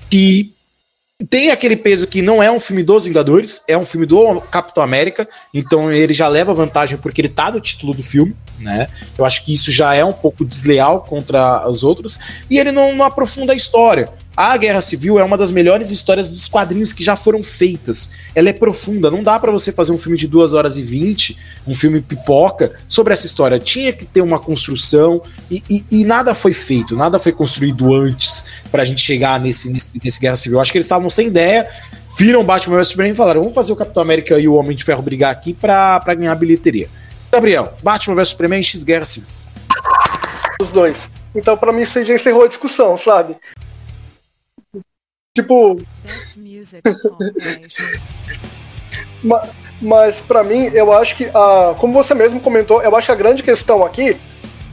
Que 0.10 0.52
tem 1.26 1.52
aquele 1.52 1.76
peso 1.76 2.08
que 2.08 2.22
não 2.22 2.42
é 2.42 2.52
um 2.52 2.60
filme 2.60 2.84
dos 2.84 3.06
Vingadores, 3.06 3.64
é 3.68 3.78
um 3.78 3.86
filme 3.86 4.06
do 4.06 4.42
Capitão 4.42 4.84
América, 4.84 5.28
então 5.54 5.92
ele 5.92 6.14
já 6.14 6.28
leva 6.28 6.54
vantagem 6.54 6.98
porque 6.98 7.22
ele 7.22 7.30
tá 7.30 7.52
no 7.52 7.60
título 7.60 7.94
do 7.94 8.04
filme, 8.04 8.36
né? 8.60 8.88
Eu 9.18 9.26
acho 9.26 9.44
que 9.44 9.54
isso 9.54 9.72
já 9.72 9.94
é 9.94 10.04
um 10.04 10.14
pouco 10.14 10.46
desleal 10.46 11.02
contra 11.02 11.70
os 11.70 11.84
outros, 11.84 12.20
e 12.50 12.58
ele 12.58 12.72
não, 12.72 12.96
não 12.96 13.06
aprofunda 13.06 13.54
a 13.54 13.56
história. 13.56 14.10
A 14.42 14.58
Guerra 14.58 14.82
Civil 14.82 15.20
é 15.20 15.24
uma 15.24 15.38
das 15.38 15.52
melhores 15.52 15.92
histórias 15.92 16.28
dos 16.28 16.48
quadrinhos 16.48 16.92
que 16.92 17.04
já 17.04 17.16
foram 17.16 17.44
feitas. 17.44 18.10
Ela 18.34 18.50
é 18.50 18.54
profunda, 18.54 19.12
não 19.12 19.22
dá 19.22 19.40
para 19.40 19.52
você 19.52 19.72
fazer 19.72 19.92
um 19.92 20.00
filme 20.00 20.18
de 20.18 20.28
2 20.28 20.56
horas 20.56 20.78
e 20.78 20.82
20, 20.82 21.38
um 21.68 21.76
filme 21.76 22.02
pipoca, 22.02 22.72
sobre 22.88 23.14
essa 23.14 23.28
história. 23.28 23.60
Tinha 23.60 23.94
que 23.94 24.04
ter 24.04 24.20
uma 24.20 24.40
construção 24.40 25.22
e, 25.50 25.62
e, 25.70 25.86
e 25.92 26.06
nada 26.06 26.34
foi 26.34 26.54
feito, 26.54 26.96
nada 26.96 27.20
foi 27.20 27.32
construído 27.32 27.94
antes 27.94 28.46
pra 28.72 28.84
gente 28.84 29.00
chegar 29.00 29.40
nesse, 29.40 29.72
nesse, 29.72 29.94
nesse 30.04 30.20
Guerra 30.20 30.36
Civil. 30.36 30.60
Acho 30.60 30.72
que 30.72 30.80
eles 30.80 30.88
estavam 30.88 31.08
sem 31.08 31.28
ideia, 31.28 31.70
viram 32.18 32.44
Batman 32.44 32.78
vs 32.78 32.88
Superman 32.88 33.14
e 33.14 33.16
falaram: 33.16 33.42
vamos 33.42 33.54
fazer 33.54 33.74
o 33.74 33.76
Capitão 33.76 34.02
América 34.02 34.40
e 34.40 34.48
o 34.48 34.56
Homem 34.56 34.76
de 34.76 34.84
Ferro 34.84 35.04
brigar 35.04 35.32
aqui 35.32 35.54
pra, 35.54 36.00
pra 36.00 36.16
ganhar 36.16 36.34
bilheteria. 36.34 36.90
Gabriel, 37.32 37.74
Batman 37.84 38.16
vs 38.16 38.30
Superman 38.30 38.64
X 38.64 38.84
Guerra 38.84 39.06
Civil. 39.06 39.30
Os 40.60 40.72
dois. 40.72 40.98
Então, 41.36 41.56
pra 41.56 41.72
mim, 41.72 41.84
isso 41.84 42.04
já 42.04 42.16
encerrou 42.16 42.46
a 42.46 42.48
discussão, 42.48 42.98
sabe? 42.98 43.38
Tipo. 45.34 45.78
Ma- 49.24 49.44
Mas 49.82 50.22
pra 50.22 50.44
mim, 50.44 50.70
eu 50.74 50.94
acho 50.94 51.16
que, 51.16 51.30
a, 51.34 51.74
como 51.78 51.94
você 51.94 52.14
mesmo 52.14 52.40
comentou, 52.40 52.82
eu 52.82 52.96
acho 52.96 53.08
que 53.08 53.12
a 53.12 53.16
grande 53.16 53.42
questão 53.42 53.84
aqui 53.86 54.18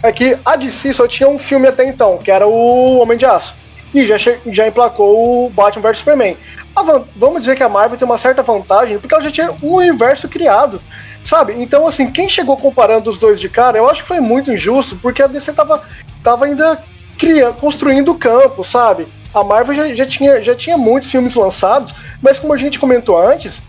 é 0.02 0.12
que 0.12 0.36
a 0.44 0.56
DC 0.56 0.92
só 0.92 1.06
tinha 1.06 1.28
um 1.28 1.38
filme 1.38 1.68
até 1.68 1.86
então, 1.86 2.18
que 2.18 2.30
era 2.30 2.46
o 2.46 2.98
Homem 2.98 3.16
de 3.16 3.24
Aço. 3.24 3.54
E 3.94 4.04
já, 4.04 4.16
já 4.18 4.68
emplacou 4.68 5.46
o 5.46 5.50
Batman 5.50 5.82
vs 5.82 5.98
Superman. 5.98 6.36
A 6.76 6.82
vamos 7.16 7.40
dizer 7.40 7.56
que 7.56 7.62
a 7.62 7.68
Marvel 7.68 7.96
tem 7.98 8.06
uma 8.06 8.18
certa 8.18 8.42
vantagem, 8.42 8.98
porque 8.98 9.14
ela 9.14 9.22
já 9.22 9.30
tinha 9.30 9.50
um 9.62 9.74
universo 9.74 10.28
criado, 10.28 10.80
sabe? 11.24 11.54
Então, 11.56 11.86
assim, 11.86 12.10
quem 12.10 12.28
chegou 12.28 12.56
comparando 12.56 13.08
os 13.08 13.18
dois 13.18 13.40
de 13.40 13.48
cara, 13.48 13.78
eu 13.78 13.88
acho 13.88 14.02
que 14.02 14.08
foi 14.08 14.20
muito 14.20 14.52
injusto, 14.52 14.96
porque 14.96 15.22
a 15.22 15.26
DC 15.26 15.52
tava, 15.54 15.82
tava 16.22 16.44
ainda 16.44 16.78
cria, 17.18 17.50
construindo 17.52 18.12
o 18.12 18.18
campo, 18.18 18.62
sabe? 18.62 19.08
A 19.34 19.44
Marvel 19.44 19.74
já, 19.74 19.94
já, 19.94 20.06
tinha, 20.06 20.42
já 20.42 20.54
tinha 20.54 20.76
muitos 20.76 21.10
filmes 21.10 21.34
lançados, 21.34 21.94
mas 22.22 22.38
como 22.38 22.52
a 22.52 22.56
gente 22.56 22.78
comentou 22.78 23.18
antes, 23.18 23.62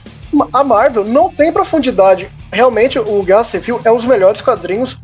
a 0.54 0.64
Marvel 0.64 1.06
não 1.06 1.30
tem 1.30 1.52
profundidade. 1.52 2.30
Realmente, 2.52 2.98
o 3.00 3.24
Guerra 3.24 3.44
Civil 3.44 3.82
é 3.84 3.92
um 3.92 3.96
dos 3.96 4.06
melhores 4.06 4.42
quadrinhos 4.42 4.98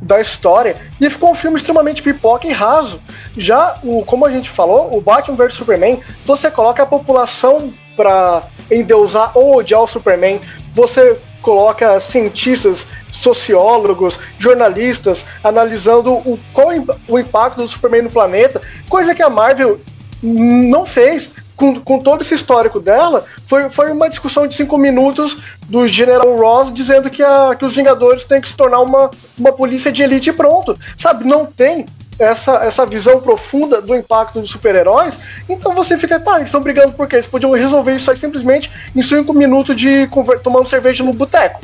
da 0.00 0.20
história 0.20 0.76
e 1.00 1.08
ficou 1.08 1.30
um 1.30 1.34
filme 1.34 1.56
extremamente 1.56 2.02
pipoca 2.02 2.46
e 2.46 2.52
raso. 2.52 3.00
Já 3.36 3.76
o, 3.82 4.04
como 4.04 4.26
a 4.26 4.30
gente 4.30 4.50
falou, 4.50 4.96
o 4.96 5.00
Batman 5.00 5.36
vs 5.36 5.54
Superman, 5.54 6.00
você 6.24 6.50
coloca 6.50 6.82
a 6.82 6.86
população 6.86 7.72
pra 7.96 8.42
endeusar 8.70 9.30
ou 9.34 9.56
odiar 9.56 9.82
o 9.82 9.86
Superman, 9.86 10.40
você 10.74 11.16
coloca 11.40 12.00
cientistas, 12.00 12.86
sociólogos, 13.12 14.18
jornalistas 14.38 15.26
analisando 15.44 16.12
o, 16.12 16.38
qual 16.52 16.68
o 17.08 17.18
impacto 17.18 17.56
do 17.56 17.68
Superman 17.68 18.02
no 18.02 18.10
planeta, 18.10 18.60
coisa 18.88 19.14
que 19.14 19.22
a 19.22 19.30
Marvel 19.30 19.80
não 20.22 20.86
fez. 20.86 21.30
Com, 21.54 21.78
com 21.78 21.98
todo 22.00 22.22
esse 22.22 22.34
histórico 22.34 22.80
dela, 22.80 23.24
foi, 23.46 23.68
foi 23.70 23.92
uma 23.92 24.08
discussão 24.08 24.48
de 24.48 24.54
cinco 24.54 24.76
minutos 24.76 25.36
do 25.68 25.86
General 25.86 26.34
Ross 26.36 26.72
dizendo 26.72 27.08
que, 27.08 27.22
a, 27.22 27.54
que 27.56 27.64
os 27.64 27.76
Vingadores 27.76 28.24
têm 28.24 28.40
que 28.40 28.48
se 28.48 28.56
tornar 28.56 28.80
uma, 28.80 29.10
uma 29.38 29.52
polícia 29.52 29.92
de 29.92 30.02
elite 30.02 30.30
e 30.30 30.32
pronto. 30.32 30.76
Sabe, 30.98 31.24
não 31.24 31.46
tem 31.46 31.86
essa, 32.18 32.56
essa 32.64 32.86
visão 32.86 33.20
profunda 33.20 33.80
do 33.80 33.94
impacto 33.94 34.40
dos 34.40 34.50
super-heróis, 34.50 35.18
então 35.48 35.74
você 35.74 35.96
fica, 35.98 36.18
tá, 36.18 36.36
eles 36.36 36.48
estão 36.48 36.60
brigando 36.60 36.92
por 36.92 37.06
quê? 37.06 37.16
Eles 37.16 37.26
podiam 37.26 37.52
resolver 37.52 37.94
isso 37.94 38.10
aí 38.10 38.16
simplesmente 38.16 38.70
em 38.94 39.02
cinco 39.02 39.32
minutos 39.32 39.76
de 39.76 40.08
tomando 40.42 40.66
cerveja 40.68 41.04
no 41.04 41.12
boteco, 41.12 41.60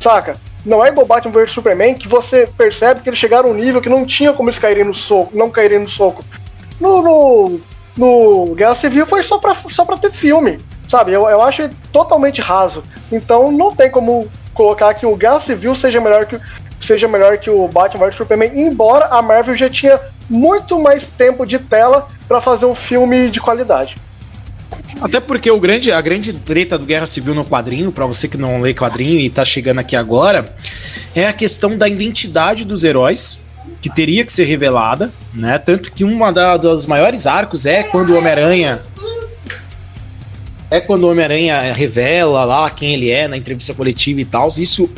saca? 0.00 0.36
Não 0.64 0.84
é 0.84 0.88
igual 0.88 1.06
Batman 1.06 1.32
vs 1.32 1.52
Superman, 1.52 1.94
que 1.94 2.08
você 2.08 2.48
percebe 2.58 3.00
que 3.00 3.08
eles 3.08 3.18
chegaram 3.18 3.48
a 3.50 3.52
um 3.52 3.54
nível 3.54 3.80
que 3.80 3.88
não 3.88 4.04
tinha 4.04 4.32
como 4.32 4.48
eles 4.48 4.58
caírem 4.58 4.84
no 4.84 4.94
soco, 4.94 5.36
não 5.36 5.50
caírem 5.50 5.78
no 5.78 5.88
soco. 5.88 6.24
No, 6.80 7.00
no, 7.00 7.60
no 7.96 8.54
Guerra 8.54 8.74
Civil 8.74 9.06
foi 9.06 9.22
só 9.22 9.38
pra, 9.38 9.54
só 9.54 9.84
pra 9.84 9.96
ter 9.96 10.10
filme, 10.10 10.58
sabe? 10.88 11.12
Eu, 11.12 11.28
eu 11.28 11.42
acho 11.42 11.68
totalmente 11.92 12.40
raso. 12.40 12.82
Então 13.10 13.50
não 13.50 13.72
tem 13.72 13.90
como 13.90 14.28
colocar 14.52 14.94
que 14.94 15.06
o 15.06 15.16
Guerra 15.16 15.40
Civil 15.40 15.74
seja 15.74 16.00
melhor 16.00 16.26
que, 16.26 16.38
seja 16.80 17.08
melhor 17.08 17.38
que 17.38 17.50
o 17.50 17.68
Batman 17.68 18.06
vs 18.06 18.16
Superman, 18.16 18.50
embora 18.54 19.06
a 19.06 19.22
Marvel 19.22 19.54
já 19.54 19.68
tinha 19.68 20.00
muito 20.28 20.80
mais 20.80 21.06
tempo 21.06 21.46
de 21.46 21.58
tela 21.58 22.08
pra 22.26 22.40
fazer 22.40 22.66
um 22.66 22.74
filme 22.74 23.30
de 23.30 23.40
qualidade. 23.40 23.96
Até 25.00 25.20
porque 25.20 25.50
o 25.50 25.60
grande, 25.60 25.92
a 25.92 26.00
grande 26.00 26.32
treta 26.32 26.78
do 26.78 26.86
Guerra 26.86 27.06
Civil 27.06 27.34
no 27.34 27.44
quadrinho, 27.44 27.92
pra 27.92 28.06
você 28.06 28.26
que 28.28 28.36
não 28.36 28.60
lê 28.60 28.72
quadrinho 28.72 29.20
e 29.20 29.28
tá 29.28 29.44
chegando 29.44 29.80
aqui 29.80 29.94
agora, 29.94 30.54
é 31.14 31.26
a 31.26 31.32
questão 31.32 31.76
da 31.76 31.88
identidade 31.88 32.64
dos 32.64 32.82
heróis, 32.82 33.44
que 33.80 33.94
teria 33.94 34.24
que 34.24 34.32
ser 34.32 34.44
revelada, 34.44 35.12
né? 35.32 35.58
Tanto 35.58 35.92
que 35.92 36.04
uma 36.04 36.32
da, 36.32 36.56
dos 36.56 36.86
maiores 36.86 37.26
arcos 37.26 37.66
é 37.66 37.82
quando 37.84 38.10
o 38.10 38.16
Homem-Aranha. 38.16 38.80
É 40.70 40.80
quando 40.80 41.04
o 41.04 41.10
Homem-Aranha 41.10 41.72
revela 41.72 42.44
lá 42.44 42.68
quem 42.70 42.94
ele 42.94 43.10
é 43.10 43.28
na 43.28 43.36
entrevista 43.36 43.72
coletiva 43.72 44.20
e 44.20 44.24
tal. 44.24 44.48
Isso 44.56 44.90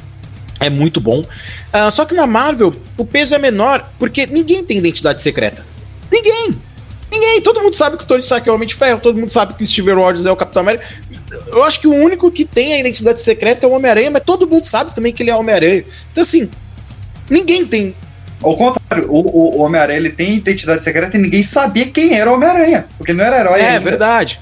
é 0.60 0.70
muito 0.70 1.00
bom. 1.00 1.24
Ah, 1.72 1.90
só 1.90 2.04
que 2.04 2.14
na 2.14 2.26
Marvel, 2.26 2.72
o 2.96 3.04
peso 3.04 3.34
é 3.34 3.38
menor, 3.38 3.90
porque 3.98 4.26
ninguém 4.26 4.62
tem 4.64 4.78
identidade 4.78 5.20
secreta. 5.22 5.64
Ninguém! 6.10 6.56
Ninguém, 7.10 7.40
todo 7.40 7.62
mundo 7.62 7.74
sabe 7.74 7.96
que 7.96 8.04
o 8.04 8.06
Tony 8.06 8.20
Stark 8.20 8.46
é 8.46 8.52
o 8.52 8.54
Homem 8.54 8.68
de 8.68 8.74
Ferro, 8.74 9.00
todo 9.00 9.18
mundo 9.18 9.30
sabe 9.30 9.54
que 9.54 9.62
o 9.62 9.66
Steve 9.66 9.92
Rogers 9.92 10.26
é 10.26 10.30
o 10.30 10.36
Capitão 10.36 10.60
América. 10.60 10.84
Eu 11.46 11.64
acho 11.64 11.80
que 11.80 11.88
o 11.88 11.94
único 11.94 12.30
que 12.30 12.44
tem 12.44 12.74
a 12.74 12.80
identidade 12.80 13.22
secreta 13.22 13.64
é 13.64 13.68
o 13.68 13.72
Homem-Aranha, 13.72 14.10
mas 14.10 14.22
todo 14.24 14.46
mundo 14.46 14.66
sabe 14.66 14.94
também 14.94 15.12
que 15.12 15.22
ele 15.22 15.30
é 15.30 15.34
Homem-Aranha. 15.34 15.84
Então, 16.10 16.22
assim, 16.22 16.50
ninguém 17.30 17.66
tem. 17.66 17.94
Ao 18.42 18.56
contrário, 18.56 19.06
o, 19.10 19.56
o- 19.58 19.62
Homem-Aranha 19.62 19.98
ele 19.98 20.10
tem 20.10 20.34
identidade 20.36 20.84
secreta 20.84 21.16
e 21.16 21.20
ninguém 21.20 21.42
sabia 21.42 21.86
quem 21.86 22.14
era 22.14 22.30
o 22.30 22.34
Homem-Aranha. 22.34 22.86
Porque 22.96 23.12
ele 23.12 23.18
não 23.18 23.24
era 23.24 23.40
herói 23.40 23.60
É, 23.60 23.68
ainda. 23.70 23.80
verdade. 23.80 24.40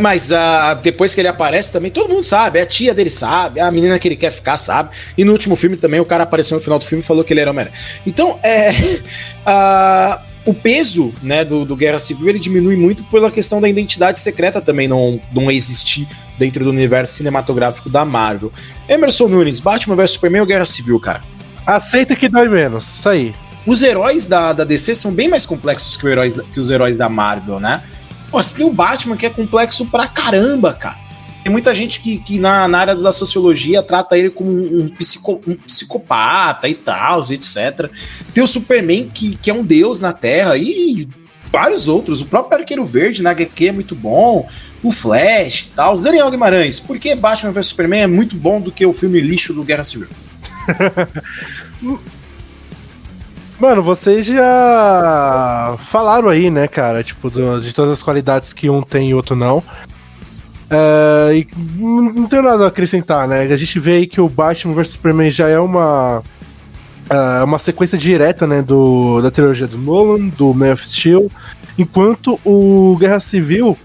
Mas 0.00 0.32
ah, 0.32 0.72
depois 0.82 1.14
que 1.14 1.20
ele 1.20 1.28
aparece 1.28 1.70
também, 1.70 1.90
todo 1.90 2.08
mundo 2.08 2.24
sabe. 2.24 2.58
A 2.58 2.64
tia 2.64 2.94
dele 2.94 3.10
sabe, 3.10 3.60
a 3.60 3.70
menina 3.70 3.98
que 3.98 4.08
ele 4.08 4.16
quer 4.16 4.30
ficar 4.32 4.56
sabe. 4.56 4.90
E 5.16 5.24
no 5.24 5.32
último 5.32 5.54
filme 5.56 5.76
também, 5.76 6.00
o 6.00 6.06
cara 6.06 6.24
apareceu 6.24 6.56
no 6.56 6.64
final 6.64 6.78
do 6.78 6.86
filme 6.86 7.04
e 7.04 7.06
falou 7.06 7.22
que 7.22 7.34
ele 7.34 7.40
era 7.40 7.50
Homem-Aranha. 7.50 7.76
Então, 8.06 8.38
é. 8.42 8.70
ah, 9.44 10.22
o 10.46 10.52
peso 10.52 11.12
né, 11.22 11.44
do, 11.44 11.64
do 11.64 11.74
Guerra 11.74 11.98
Civil 11.98 12.28
ele 12.28 12.38
diminui 12.38 12.76
muito 12.76 13.02
pela 13.04 13.30
questão 13.30 13.60
da 13.62 13.68
identidade 13.68 14.20
secreta 14.20 14.60
também 14.60 14.86
não, 14.86 15.18
não 15.32 15.50
existir 15.50 16.06
dentro 16.38 16.64
do 16.64 16.70
universo 16.70 17.14
cinematográfico 17.14 17.88
da 17.88 18.04
Marvel. 18.04 18.52
Emerson 18.88 19.28
Nunes, 19.28 19.58
Batman 19.60 19.96
vs 19.96 20.10
Superman 20.12 20.40
ou 20.42 20.46
Guerra 20.46 20.64
Civil, 20.66 21.00
cara? 21.00 21.22
Aceita 21.66 22.14
que 22.14 22.28
dói 22.28 22.48
menos. 22.48 22.84
Isso 22.98 23.08
aí. 23.08 23.34
Os 23.66 23.82
heróis 23.82 24.26
da, 24.26 24.52
da 24.52 24.64
DC 24.64 24.94
são 24.94 25.12
bem 25.12 25.28
mais 25.28 25.46
complexos 25.46 25.96
que, 25.96 26.06
heróis, 26.06 26.38
que 26.52 26.60
os 26.60 26.70
heróis 26.70 26.96
da 26.96 27.08
Marvel, 27.08 27.58
né? 27.58 27.82
Pô, 28.30 28.42
você 28.42 28.56
tem 28.56 28.66
o 28.66 28.72
Batman 28.72 29.16
que 29.16 29.24
é 29.24 29.30
complexo 29.30 29.86
pra 29.86 30.06
caramba, 30.06 30.74
cara. 30.74 30.98
Tem 31.42 31.52
muita 31.52 31.74
gente 31.74 32.00
que, 32.00 32.18
que 32.18 32.38
na, 32.38 32.66
na 32.68 32.78
área 32.78 32.94
da 32.94 33.12
sociologia 33.12 33.82
trata 33.82 34.16
ele 34.18 34.30
como 34.30 34.50
um, 34.50 34.88
psico- 34.88 35.40
um 35.46 35.54
psicopata 35.54 36.68
e 36.68 36.74
tal, 36.74 37.20
etc. 37.30 37.90
Tem 38.32 38.42
o 38.42 38.46
Superman 38.46 39.08
que, 39.12 39.36
que 39.36 39.50
é 39.50 39.54
um 39.54 39.62
deus 39.64 40.00
na 40.00 40.12
Terra 40.12 40.56
e 40.56 41.06
vários 41.52 41.86
outros. 41.86 42.20
O 42.22 42.26
próprio 42.26 42.58
Arqueiro 42.58 42.84
Verde 42.84 43.22
na 43.22 43.30
HQ 43.30 43.68
é 43.68 43.72
muito 43.72 43.94
bom. 43.94 44.48
O 44.82 44.90
Flash 44.90 45.68
e 45.70 45.76
tal. 45.76 45.94
Daniel 45.96 46.30
Guimarães, 46.30 46.80
por 46.80 46.98
que 46.98 47.14
Batman 47.14 47.52
vs 47.52 47.66
Superman 47.66 48.02
é 48.02 48.06
muito 48.06 48.36
bom 48.36 48.60
do 48.60 48.72
que 48.72 48.84
o 48.84 48.92
filme 48.92 49.20
lixo 49.20 49.52
do 49.54 49.62
Guerra 49.62 49.84
Civil? 49.84 50.08
Mano, 53.58 53.82
vocês 53.82 54.26
já 54.26 55.76
falaram 55.86 56.28
aí, 56.28 56.50
né, 56.50 56.66
cara? 56.66 57.02
Tipo, 57.04 57.30
do- 57.30 57.60
de 57.60 57.72
todas 57.72 57.92
as 57.92 58.02
qualidades 58.02 58.52
que 58.52 58.68
um 58.68 58.82
tem 58.82 59.10
e 59.10 59.14
outro 59.14 59.36
não. 59.36 59.62
É, 60.68 61.36
e 61.36 61.48
não 61.78 62.26
tenho 62.26 62.42
nada 62.42 62.64
a 62.64 62.68
acrescentar, 62.68 63.28
né? 63.28 63.42
A 63.42 63.56
gente 63.56 63.78
vê 63.78 63.92
aí 63.98 64.06
que 64.06 64.20
o 64.20 64.28
Batman 64.28 64.74
vs 64.74 64.88
Superman 64.90 65.30
já 65.30 65.48
é 65.48 65.58
uma. 65.58 66.22
é, 67.08 67.44
uma 67.44 67.58
sequência 67.58 67.96
direta, 67.96 68.46
né, 68.46 68.60
do, 68.62 69.20
da 69.22 69.30
trilogia 69.30 69.66
do 69.68 69.78
Nolan, 69.78 70.28
do 70.28 70.52
Man 70.52 70.72
of 70.72 70.88
Steel, 70.88 71.30
enquanto 71.78 72.40
o 72.44 72.96
Guerra 72.98 73.20
Civil 73.20 73.78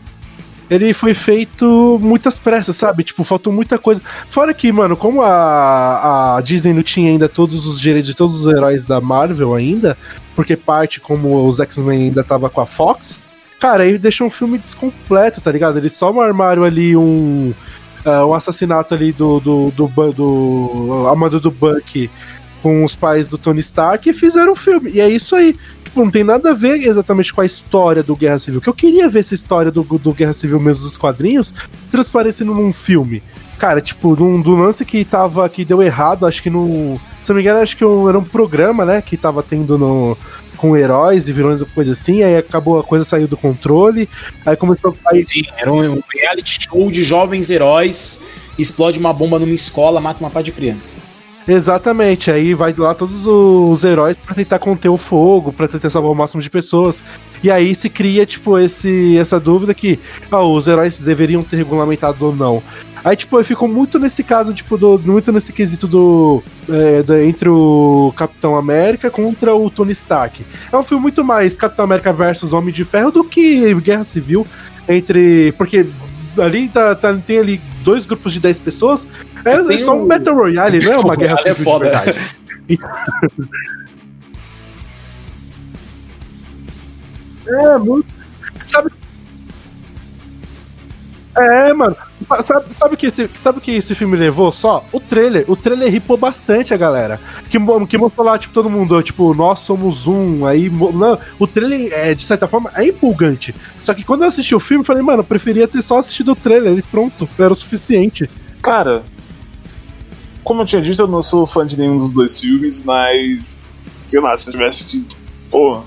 ele 0.69 0.93
foi 0.93 1.13
feito 1.13 1.99
muitas 2.01 2.37
pressas, 2.37 2.75
sabe? 2.75 3.03
Tipo, 3.03 3.23
faltou 3.23 3.51
muita 3.51 3.77
coisa. 3.79 4.01
Fora 4.29 4.53
que, 4.53 4.71
mano, 4.71 4.95
como 4.95 5.21
a, 5.21 6.37
a 6.37 6.41
Disney 6.41 6.73
não 6.73 6.83
tinha 6.83 7.09
ainda 7.09 7.27
todos 7.27 7.65
os 7.65 7.79
direitos 7.79 8.09
de 8.09 8.15
todos 8.15 8.41
os 8.41 8.53
heróis 8.53 8.85
da 8.85 9.01
Marvel 9.01 9.55
ainda, 9.55 9.97
porque 10.35 10.55
parte 10.55 10.99
como 10.99 11.47
os 11.47 11.59
X-Men 11.59 12.03
ainda 12.03 12.23
tava 12.23 12.49
com 12.49 12.61
a 12.61 12.65
Fox, 12.65 13.19
cara, 13.59 13.83
aí 13.83 13.97
deixou 13.97 14.27
um 14.27 14.31
filme 14.31 14.57
descompleto, 14.57 15.41
tá 15.41 15.51
ligado? 15.51 15.77
Eles 15.77 15.93
só 15.93 16.17
armaram 16.21 16.63
ali 16.63 16.95
um. 16.95 17.53
Uh, 18.05 18.25
um 18.25 18.33
assassinato 18.33 18.93
ali 18.93 19.11
do, 19.11 19.41
do, 19.41 19.71
do, 19.71 19.87
do, 19.87 20.11
do 20.13 21.39
do 21.39 21.51
Buck 21.51 22.09
com 22.61 22.83
os 22.83 22.95
pais 22.95 23.27
do 23.27 23.37
Tony 23.37 23.59
Stark 23.59 24.09
e 24.09 24.13
fizeram 24.13 24.53
um 24.53 24.55
filme. 24.55 24.91
E 24.91 25.01
é 25.01 25.09
isso 25.09 25.35
aí. 25.35 25.55
Tipo, 25.89 26.03
não 26.03 26.11
tem 26.11 26.23
nada 26.23 26.51
a 26.51 26.53
ver 26.53 26.83
exatamente 26.83 27.33
com 27.33 27.41
a 27.41 27.45
história 27.45 28.03
do 28.03 28.15
Guerra 28.15 28.37
Civil. 28.37 28.61
Que 28.61 28.69
eu 28.69 28.73
queria 28.73 29.09
ver 29.09 29.19
essa 29.19 29.33
história 29.33 29.71
do, 29.71 29.81
do 29.81 30.13
Guerra 30.13 30.33
Civil 30.33 30.59
mesmo 30.59 30.83
dos 30.83 30.97
quadrinhos 30.97 31.51
transparecendo 31.89 32.53
num 32.53 32.71
filme. 32.71 33.23
Cara, 33.57 33.81
tipo, 33.81 34.15
num, 34.15 34.39
do 34.39 34.55
lance 34.55 34.85
que 34.85 35.03
tava. 35.03 35.49
que 35.49 35.65
deu 35.65 35.81
errado, 35.81 36.27
acho 36.27 36.43
que 36.43 36.49
no. 36.49 37.01
Se 37.19 37.29
não 37.29 37.35
me 37.35 37.41
engano, 37.41 37.59
acho 37.59 37.75
que 37.75 37.83
era 37.83 38.19
um 38.19 38.23
programa, 38.23 38.85
né? 38.85 39.01
Que 39.01 39.17
tava 39.17 39.41
tendo 39.41 39.77
no. 39.77 40.17
Com 40.55 40.75
heróis 40.75 41.29
e 41.29 41.33
vilões 41.33 41.61
e 41.61 41.65
coisa 41.65 41.93
assim, 41.93 42.21
aí 42.21 42.35
acabou 42.35 42.77
a 42.77 42.83
coisa 42.83 43.05
saiu 43.05 43.29
do 43.29 43.37
controle, 43.37 44.09
aí 44.45 44.57
começou. 44.57 44.93
Aí... 45.07 45.23
Sim, 45.23 45.43
era 45.57 45.71
um 45.71 46.01
reality 46.13 46.57
show 46.61 46.91
de 46.91 47.01
jovens 47.01 47.49
heróis, 47.49 48.25
explode 48.57 48.99
uma 48.99 49.13
bomba 49.13 49.39
numa 49.39 49.53
escola, 49.53 50.01
mata 50.01 50.19
uma 50.19 50.29
pá 50.29 50.41
de 50.41 50.51
criança. 50.51 50.97
Exatamente, 51.49 52.29
aí 52.29 52.53
vai 52.53 52.75
lá 52.77 52.93
todos 52.93 53.25
os 53.25 53.83
heróis 53.83 54.15
para 54.15 54.35
tentar 54.35 54.59
conter 54.59 54.87
o 54.87 54.97
fogo, 54.97 55.51
para 55.51 55.67
tentar 55.67 55.89
salvar 55.89 56.11
o 56.11 56.15
máximo 56.15 56.43
de 56.43 56.49
pessoas. 56.49 57.01
E 57.41 57.49
aí 57.49 57.73
se 57.73 57.89
cria, 57.89 58.23
tipo, 58.23 58.59
esse, 58.59 59.17
essa 59.17 59.39
dúvida 59.39 59.73
que 59.73 59.99
ah, 60.29 60.43
os 60.43 60.67
heróis 60.67 60.99
deveriam 60.99 61.41
ser 61.41 61.55
regulamentados 61.55 62.21
ou 62.21 62.35
não. 62.35 62.61
Aí, 63.03 63.15
tipo, 63.15 63.39
eu 63.39 63.43
fico 63.43 63.67
muito 63.67 63.97
nesse 63.97 64.23
caso, 64.23 64.53
tipo, 64.53 64.77
do, 64.77 64.99
muito 65.03 65.31
nesse 65.31 65.51
quesito 65.51 65.87
do, 65.87 66.43
é, 66.69 67.01
do, 67.01 67.17
Entre 67.17 67.49
o 67.49 68.13
Capitão 68.15 68.55
América 68.55 69.09
contra 69.09 69.55
o 69.55 69.71
Tony 69.71 69.93
Stark. 69.93 70.45
É 70.71 70.77
um 70.77 70.83
filme 70.83 71.01
muito 71.01 71.23
mais 71.23 71.57
Capitão 71.57 71.85
América 71.85 72.13
versus 72.13 72.53
Homem 72.53 72.71
de 72.71 72.83
Ferro 72.83 73.09
do 73.09 73.23
que 73.23 73.73
Guerra 73.75 74.03
Civil. 74.03 74.45
Entre. 74.87 75.51
Porque 75.53 75.87
ali 76.41 76.67
tá, 76.69 76.95
tá, 76.95 77.13
tem 77.15 77.39
ali 77.39 77.61
dois 77.83 78.05
grupos 78.05 78.33
de 78.33 78.39
10 78.39 78.59
pessoas. 78.59 79.07
É, 79.45 79.55
é 79.55 79.79
só 79.79 79.95
um 79.95 80.07
Battle 80.07 80.35
Royale, 80.35 80.79
não 80.83 80.91
é 80.91 80.97
uma 80.97 81.15
guerra 81.17 81.37
civil 81.37 81.51
é 81.51 81.55
foda. 81.55 81.91
é, 87.47 87.77
muito. 87.77 88.07
Sabe? 88.65 88.91
É, 91.37 91.73
mano. 91.73 91.95
Sabe, 92.43 92.73
sabe, 92.73 92.97
que 92.97 93.07
esse, 93.07 93.27
sabe 93.35 93.59
que 93.59 93.71
esse 93.71 93.95
filme 93.95 94.15
levou 94.15 94.51
só? 94.51 94.85
O 94.91 94.99
trailer. 94.99 95.45
O 95.47 95.55
trailer 95.55 95.91
ripou 95.91 96.15
bastante 96.15 96.73
a 96.73 96.77
galera. 96.77 97.19
Que, 97.49 97.57
que 97.87 97.97
mostrou 97.97 98.25
lá, 98.25 98.37
tipo, 98.37 98.53
todo 98.53 98.69
mundo, 98.69 99.01
tipo, 99.01 99.33
nós 99.33 99.59
somos 99.59 100.05
um. 100.05 100.45
Aí. 100.45 100.69
Não, 100.69 101.17
o 101.39 101.47
trailer, 101.47 101.91
é, 101.91 102.13
de 102.13 102.23
certa 102.23 102.47
forma, 102.47 102.71
é 102.75 102.85
empolgante. 102.85 103.53
Só 103.83 103.93
que 103.93 104.03
quando 104.03 104.21
eu 104.21 104.27
assisti 104.27 104.53
o 104.53 104.59
filme, 104.59 104.81
eu 104.81 104.85
falei, 104.85 105.01
mano, 105.01 105.21
eu 105.21 105.23
preferia 105.23 105.67
ter 105.67 105.81
só 105.81 105.97
assistido 105.97 106.33
o 106.33 106.35
trailer 106.35 106.77
e 106.77 106.81
pronto, 106.83 107.27
era 107.37 107.51
o 107.51 107.55
suficiente. 107.55 108.29
Cara, 108.61 109.03
como 110.43 110.61
eu 110.61 110.65
tinha 110.65 110.81
dito, 110.81 111.01
eu 111.01 111.07
não 111.07 111.21
sou 111.21 111.45
fã 111.45 111.65
de 111.65 111.77
nenhum 111.77 111.97
dos 111.97 112.11
dois 112.11 112.39
filmes, 112.39 112.83
mas. 112.83 113.69
Sei 114.05 114.19
lá, 114.19 114.35
se 114.37 114.49
eu 114.49 114.53
tivesse 114.53 114.85
que. 114.85 115.05
Pô, 115.49 115.81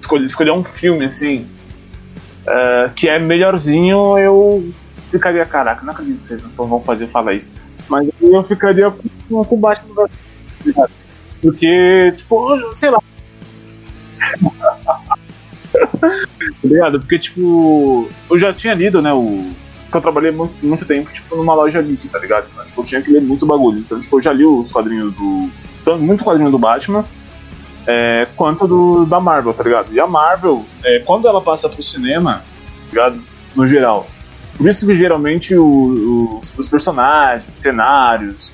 escolher, 0.00 0.26
escolher 0.26 0.52
um 0.52 0.62
filme 0.64 1.04
assim. 1.04 1.46
Uh, 2.42 2.92
que 2.94 3.08
é 3.08 3.18
melhorzinho, 3.18 4.18
eu 4.18 4.72
ficaria, 5.10 5.44
caraca, 5.44 5.84
não 5.84 5.92
acredito 5.92 6.20
que 6.20 6.26
vocês 6.26 6.42
não 6.42 6.66
vão 6.66 6.80
fazer 6.80 7.06
falar 7.08 7.34
isso. 7.34 7.56
Mas 7.88 8.08
eu 8.20 8.44
ficaria 8.44 8.90
com, 9.28 9.44
com 9.44 9.56
Batman 9.56 10.08
Porque, 11.42 12.12
tipo, 12.16 12.74
sei 12.74 12.90
lá. 12.90 13.00
Obrigado, 16.62 17.00
porque, 17.00 17.18
tipo, 17.18 18.08
eu 18.30 18.38
já 18.38 18.52
tinha 18.52 18.74
lido, 18.74 19.02
né, 19.02 19.12
o. 19.12 19.50
Porque 19.84 19.96
eu 19.96 20.02
trabalhei 20.02 20.30
muito, 20.30 20.64
muito 20.64 20.86
tempo, 20.86 21.10
tipo, 21.12 21.34
numa 21.34 21.52
loja 21.52 21.82
geek, 21.82 22.08
tá 22.08 22.18
ligado? 22.20 22.46
Então, 22.52 22.64
tipo, 22.64 22.80
eu 22.80 22.84
tinha 22.84 23.02
que 23.02 23.10
ler 23.10 23.22
muito 23.22 23.44
bagulho. 23.44 23.80
Então, 23.80 23.98
tipo, 23.98 24.16
eu 24.16 24.20
já 24.20 24.32
li 24.32 24.44
os 24.44 24.70
quadrinhos 24.70 25.12
do. 25.14 25.50
Muito 25.98 26.22
quadrinho 26.22 26.52
do 26.52 26.58
Batman, 26.58 27.04
é, 27.86 28.28
quanto 28.36 28.68
do, 28.68 29.04
da 29.04 29.18
Marvel, 29.18 29.52
tá 29.52 29.64
ligado? 29.64 29.92
E 29.92 29.98
a 29.98 30.06
Marvel, 30.06 30.64
é, 30.84 31.00
quando 31.00 31.26
ela 31.26 31.40
passa 31.40 31.68
pro 31.68 31.82
cinema, 31.82 32.34
tá 32.34 32.90
ligado? 32.90 33.20
No 33.56 33.66
geral, 33.66 34.06
por 34.60 34.68
isso 34.68 34.86
que 34.86 34.94
geralmente 34.94 35.56
o, 35.56 36.36
os, 36.36 36.52
os, 36.58 36.68
personagens, 36.68 37.46
cenários 37.54 38.52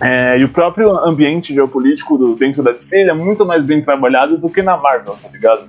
é, 0.00 0.38
e 0.38 0.44
o 0.44 0.48
próprio 0.48 0.90
ambiente 1.04 1.52
geopolítico 1.52 2.16
do, 2.16 2.34
dentro 2.34 2.62
da 2.62 2.72
DC 2.72 3.02
é 3.02 3.12
muito 3.12 3.44
mais 3.44 3.62
bem 3.62 3.84
trabalhado 3.84 4.38
do 4.38 4.48
que 4.48 4.62
na 4.62 4.78
Marvel, 4.78 5.18
tá 5.22 5.28
ligado? 5.28 5.68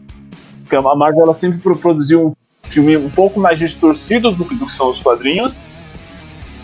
Porque 0.62 0.78
a 0.78 0.82
Marvel 0.82 1.24
ela 1.24 1.34
sempre 1.34 1.60
produziu 1.76 2.28
um 2.28 2.34
filme 2.70 2.96
um 2.96 3.10
pouco 3.10 3.38
mais 3.38 3.60
distorcido 3.60 4.32
do, 4.32 4.46
do 4.46 4.66
que 4.66 4.72
são 4.72 4.92
os 4.92 5.02
quadrinhos 5.02 5.58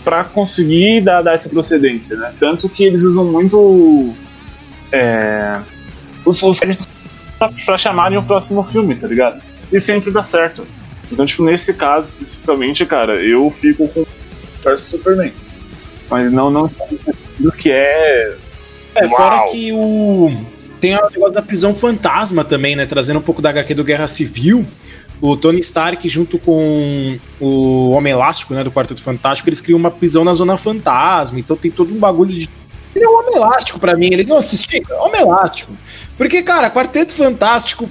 para 0.02 0.24
conseguir 0.24 1.02
dar, 1.02 1.20
dar, 1.20 1.34
essa 1.34 1.50
procedência, 1.50 2.16
né? 2.16 2.32
Tanto 2.40 2.66
que 2.66 2.82
eles 2.82 3.04
usam 3.04 3.26
muito 3.26 4.14
é, 4.90 5.60
os, 6.24 6.42
os 6.42 6.60
para 7.66 7.76
chamarem 7.76 8.16
o 8.16 8.22
próximo 8.22 8.64
filme, 8.64 8.94
tá 8.94 9.06
ligado? 9.06 9.42
E 9.70 9.78
sempre 9.78 10.10
dá 10.10 10.22
certo. 10.22 10.66
Então, 11.10 11.24
tipo, 11.24 11.44
nesse 11.44 11.72
caso 11.74 12.08
especificamente, 12.20 12.84
cara, 12.84 13.14
eu 13.24 13.50
fico 13.50 13.88
com 13.88 14.00
o 14.02 14.76
Superman. 14.76 15.32
Mas 16.10 16.30
não, 16.30 16.50
não 16.50 16.70
do 17.38 17.52
que 17.52 17.70
é. 17.70 18.36
É, 18.94 19.06
Uau. 19.06 19.16
fora 19.16 19.44
que 19.50 19.72
o. 19.72 20.32
Tem 20.80 20.94
o 20.94 21.10
negócio 21.10 21.34
da 21.34 21.42
prisão 21.42 21.74
fantasma 21.74 22.44
também, 22.44 22.76
né? 22.76 22.86
Trazendo 22.86 23.18
um 23.18 23.22
pouco 23.22 23.40
da 23.40 23.50
HQ 23.50 23.74
do 23.74 23.84
Guerra 23.84 24.06
Civil. 24.06 24.64
O 25.20 25.34
Tony 25.34 25.60
Stark, 25.60 26.06
junto 26.08 26.38
com 26.38 27.18
o 27.40 27.90
Homem 27.90 28.12
Elástico, 28.12 28.52
né? 28.52 28.62
Do 28.62 28.70
Quarteto 28.70 29.02
Fantástico, 29.02 29.48
eles 29.48 29.60
criam 29.62 29.78
uma 29.78 29.90
prisão 29.90 30.22
na 30.22 30.34
Zona 30.34 30.56
Fantasma. 30.58 31.38
Então 31.38 31.56
tem 31.56 31.70
todo 31.70 31.94
um 31.94 31.98
bagulho 31.98 32.32
de. 32.32 32.48
Ele 32.94 33.04
é 33.04 33.08
um 33.08 33.18
Homem 33.18 33.36
Elástico 33.36 33.80
pra 33.80 33.96
mim. 33.96 34.10
Ele 34.12 34.24
não 34.24 34.36
assistiu. 34.36 34.82
Homem 35.00 35.22
Elástico. 35.22 35.72
Porque, 36.18 36.42
cara, 36.42 36.70
Quarteto 36.70 37.14
Fantástico 37.14 37.88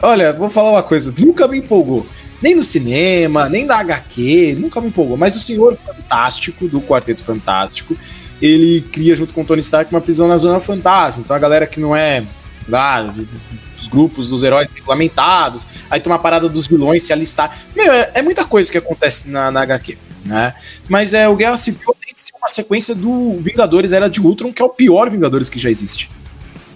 Olha, 0.00 0.32
vou 0.32 0.48
falar 0.48 0.70
uma 0.70 0.82
coisa, 0.82 1.12
nunca 1.16 1.48
me 1.48 1.58
empolgou. 1.58 2.06
Nem 2.40 2.54
no 2.54 2.62
cinema, 2.62 3.48
nem 3.48 3.64
na 3.64 3.78
HQ, 3.78 4.56
nunca 4.60 4.80
me 4.80 4.88
empolgou. 4.88 5.16
Mas 5.16 5.34
o 5.34 5.40
Senhor 5.40 5.76
Fantástico, 5.76 6.68
do 6.68 6.80
Quarteto 6.80 7.24
Fantástico, 7.24 7.96
ele 8.40 8.80
cria 8.92 9.16
junto 9.16 9.34
com 9.34 9.42
o 9.42 9.44
Tony 9.44 9.60
Stark 9.60 9.92
uma 9.92 10.00
prisão 10.00 10.28
na 10.28 10.36
Zona 10.36 10.60
Fantasma. 10.60 11.22
Então 11.24 11.34
a 11.34 11.38
galera 11.38 11.66
que 11.66 11.80
não 11.80 11.96
é 11.96 12.22
lá, 12.68 13.02
dos 13.02 13.88
grupos 13.88 14.28
dos 14.28 14.44
heróis 14.44 14.70
regulamentados, 14.70 15.66
aí 15.90 16.00
tem 16.00 16.12
uma 16.12 16.18
parada 16.18 16.48
dos 16.48 16.66
vilões 16.66 17.02
se 17.02 17.12
alistar. 17.12 17.58
Meu, 17.74 17.92
é, 17.92 18.12
é 18.14 18.22
muita 18.22 18.44
coisa 18.44 18.70
que 18.70 18.78
acontece 18.78 19.28
na, 19.28 19.50
na 19.50 19.62
HQ, 19.62 19.98
né? 20.24 20.54
Mas 20.88 21.14
é, 21.14 21.28
o 21.28 21.34
Guerra 21.34 21.56
Civil 21.56 21.96
tem 22.04 22.12
que 22.14 22.20
ser 22.20 22.32
uma 22.38 22.48
sequência 22.48 22.94
do 22.94 23.38
Vingadores 23.40 23.92
Era 23.92 24.08
de 24.08 24.20
Ultron, 24.20 24.52
que 24.52 24.62
é 24.62 24.64
o 24.64 24.68
pior 24.68 25.10
Vingadores 25.10 25.48
que 25.48 25.58
já 25.58 25.70
existe. 25.70 26.10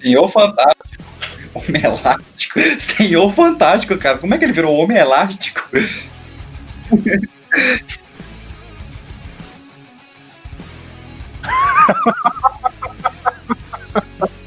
Senhor 0.00 0.28
Fantástico. 0.28 1.01
Homem 1.54 1.84
Elástico. 1.84 2.60
Senhor 2.80 3.32
Fantástico, 3.32 3.96
cara. 3.98 4.18
Como 4.18 4.34
é 4.34 4.38
que 4.38 4.44
ele 4.44 4.52
virou 4.52 4.76
Homem 4.76 4.98
Elástico? 4.98 5.70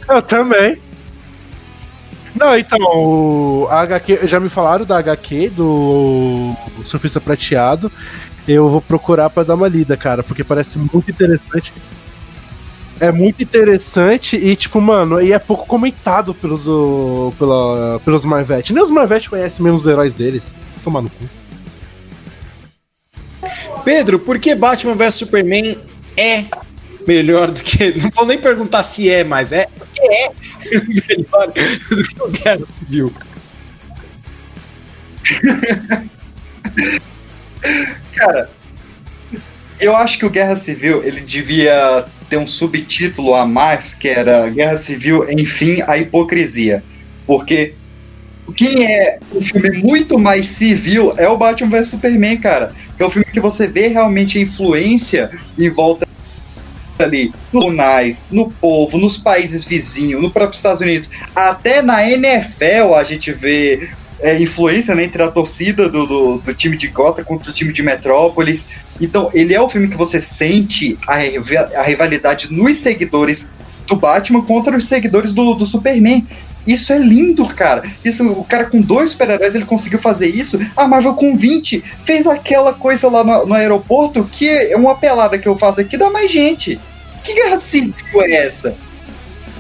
Eu 0.08 0.22
também. 0.22 0.82
Não, 2.36 2.56
então, 2.56 2.80
o 2.80 3.68
HQ, 3.70 4.28
já 4.28 4.40
me 4.40 4.50
falaram 4.50 4.86
da 4.86 4.98
HQ 4.98 5.50
do 5.50 6.54
Surfista 6.84 7.22
Prateado. 7.22 7.92
Eu 8.48 8.70
vou 8.70 8.82
procurar 8.82 9.30
para 9.30 9.44
dar 9.44 9.56
uma 9.56 9.68
lida, 9.68 9.98
cara, 9.98 10.22
porque 10.22 10.44
parece 10.44 10.78
muito 10.78 11.10
interessante 11.10 11.74
é 13.00 13.12
muito 13.12 13.44
interessante 13.44 14.38
e, 14.38 14.56
tipo, 14.56 14.80
mano, 14.80 15.22
e 15.22 15.34
é 15.34 15.40
pouco 15.40 15.66
comentado 15.66 16.34
pelos, 16.34 16.68
o, 16.68 17.34
pela, 17.38 18.00
pelos 18.04 18.26
Marvete. 18.26 18.74
Nem 18.74 18.82
os 18.84 18.92
Marvete 18.92 19.30
conhecem 19.30 19.64
mesmo 19.64 19.78
os 19.78 19.86
heróis 19.86 20.14
deles. 20.14 20.54
Tomar 20.84 21.02
no 21.02 21.10
cu. 21.10 21.30
Pedro, 23.84 24.18
por 24.18 24.40
que 24.40 24.56
Batman 24.56 24.96
vs 24.96 25.14
Superman 25.14 25.78
é 26.18 26.46
melhor 27.08 27.52
do 27.52 27.62
que. 27.62 27.92
Não 28.02 28.10
vou 28.12 28.26
nem 28.26 28.38
perguntar 28.38 28.82
se 28.82 29.10
é, 29.10 29.24
mas 29.24 29.52
é. 29.52 29.68
Porque 29.68 30.02
é 30.02 30.30
melhor 30.88 31.48
do 31.48 32.04
que 32.04 32.22
o 32.22 32.30
Guerra 32.30 32.66
Civil. 32.80 33.14
Cara, 38.16 38.50
eu 39.80 39.96
acho 39.96 40.18
que 40.20 40.26
o 40.26 40.30
Guerra 40.30 40.56
Civil 40.56 41.04
ele 41.04 41.22
devia 41.22 42.06
ter 42.30 42.38
um 42.38 42.48
subtítulo 42.48 43.36
a 43.36 43.46
mais 43.46 43.94
que 43.94 44.10
era 44.10 44.50
Guerra 44.50 44.78
Civil, 44.78 45.26
enfim, 45.30 45.82
a 45.88 45.98
hipocrisia. 45.98 46.84
Porque 47.26 47.74
quem 48.56 48.86
é 48.86 49.20
um 49.34 49.42
filme 49.42 49.82
muito 49.82 50.20
mais 50.20 50.48
civil 50.48 51.14
é 51.18 51.28
o 51.28 51.38
Batman 51.38 51.70
vs 51.70 51.88
Superman, 51.90 52.38
cara. 52.38 52.74
Que 52.96 53.04
é 53.04 53.08
um 53.08 53.10
filme 53.10 53.28
que 53.32 53.40
você 53.40 53.68
vê 53.68 53.88
realmente 53.88 54.38
a 54.38 54.42
influência 54.42 55.32
em 55.58 55.70
volta 55.70 56.06
ali 57.00 57.34
nos 57.52 57.64
jornais, 57.64 58.26
no 58.32 58.50
povo, 58.52 58.98
nos 58.98 59.18
países 59.18 59.66
vizinhos, 59.66 60.22
no 60.22 60.32
próprio 60.32 60.56
Estados 60.56 60.82
Unidos, 60.82 61.12
até 61.36 61.82
na 61.82 62.10
NFL 62.10 62.94
a 62.96 63.04
gente 63.04 63.34
vê 63.34 63.90
é, 64.26 64.42
influência 64.42 64.96
né, 64.96 65.04
entre 65.04 65.22
a 65.22 65.28
torcida 65.28 65.88
do, 65.88 66.08
do, 66.08 66.38
do, 66.40 66.54
time 66.56 66.76
de 66.76 66.88
Gotham 66.88 67.24
contra 67.24 67.52
o 67.52 67.54
time 67.54 67.72
de 67.72 67.84
Metrópolis. 67.84 68.70
Então, 69.00 69.30
ele 69.36 69.54
é 69.54 69.62
o 69.62 69.70
filme 69.70 69.88
que 69.88 69.96
você 69.96 70.20
sente 70.20 70.98
a, 71.08 71.18
a 71.80 71.84
rivalidade 71.84 72.52
nos 72.52 72.78
seguidores 72.78 73.52
do 73.86 73.96
Batman 73.96 74.42
contra 74.42 74.76
os 74.76 74.86
seguidores 74.86 75.32
do, 75.32 75.54
do 75.54 75.64
Superman. 75.64 76.26
Isso 76.66 76.92
é 76.92 76.98
lindo, 76.98 77.46
cara. 77.46 77.84
Isso, 78.04 78.28
o 78.28 78.44
cara 78.44 78.66
com 78.66 78.82
dois 78.82 79.12
super-heróis 79.12 79.54
ele 79.54 79.66
conseguiu 79.66 80.00
fazer 80.00 80.30
isso. 80.30 80.60
A 80.76 80.88
Marvel 80.88 81.14
com 81.14 81.38
20 81.38 81.84
fez 82.04 82.26
aquela 82.26 82.74
coisa 82.74 83.08
lá 83.08 83.24
no, 83.24 83.46
no 83.46 83.54
aeroporto 83.54 84.28
que 84.32 84.50
é 84.50 84.76
uma 84.76 84.96
pelada 84.96 85.38
que 85.38 85.48
eu 85.48 85.56
faço 85.56 85.82
aqui 85.82 85.98
dá 85.98 86.10
mais 86.10 86.32
gente. 86.32 86.80
Que 87.24 87.36
guerra 87.36 87.60
civil 87.60 87.94
é 88.22 88.46
essa? 88.48 88.76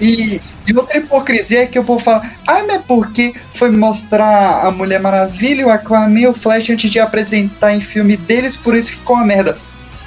E, 0.01 0.41
e 0.67 0.75
outra 0.75 0.97
hipocrisia 0.97 1.63
é 1.63 1.65
que 1.67 1.77
eu 1.77 1.83
vou 1.83 1.99
falar, 1.99 2.35
ah, 2.47 2.63
mas 2.65 2.77
é 2.77 2.79
porque 2.79 3.33
foi 3.53 3.69
mostrar 3.69 4.65
a 4.65 4.71
Mulher 4.71 4.99
Maravilha, 4.99 5.67
o 5.67 5.69
Aquaman 5.69 6.19
e 6.19 6.27
o 6.27 6.33
Flash 6.33 6.69
antes 6.69 6.89
de 6.89 6.99
apresentar 6.99 7.73
em 7.75 7.81
filme 7.81 8.17
deles, 8.17 8.57
por 8.57 8.75
isso 8.75 8.91
ficou 8.91 9.15
uma 9.15 9.25
merda. 9.25 9.57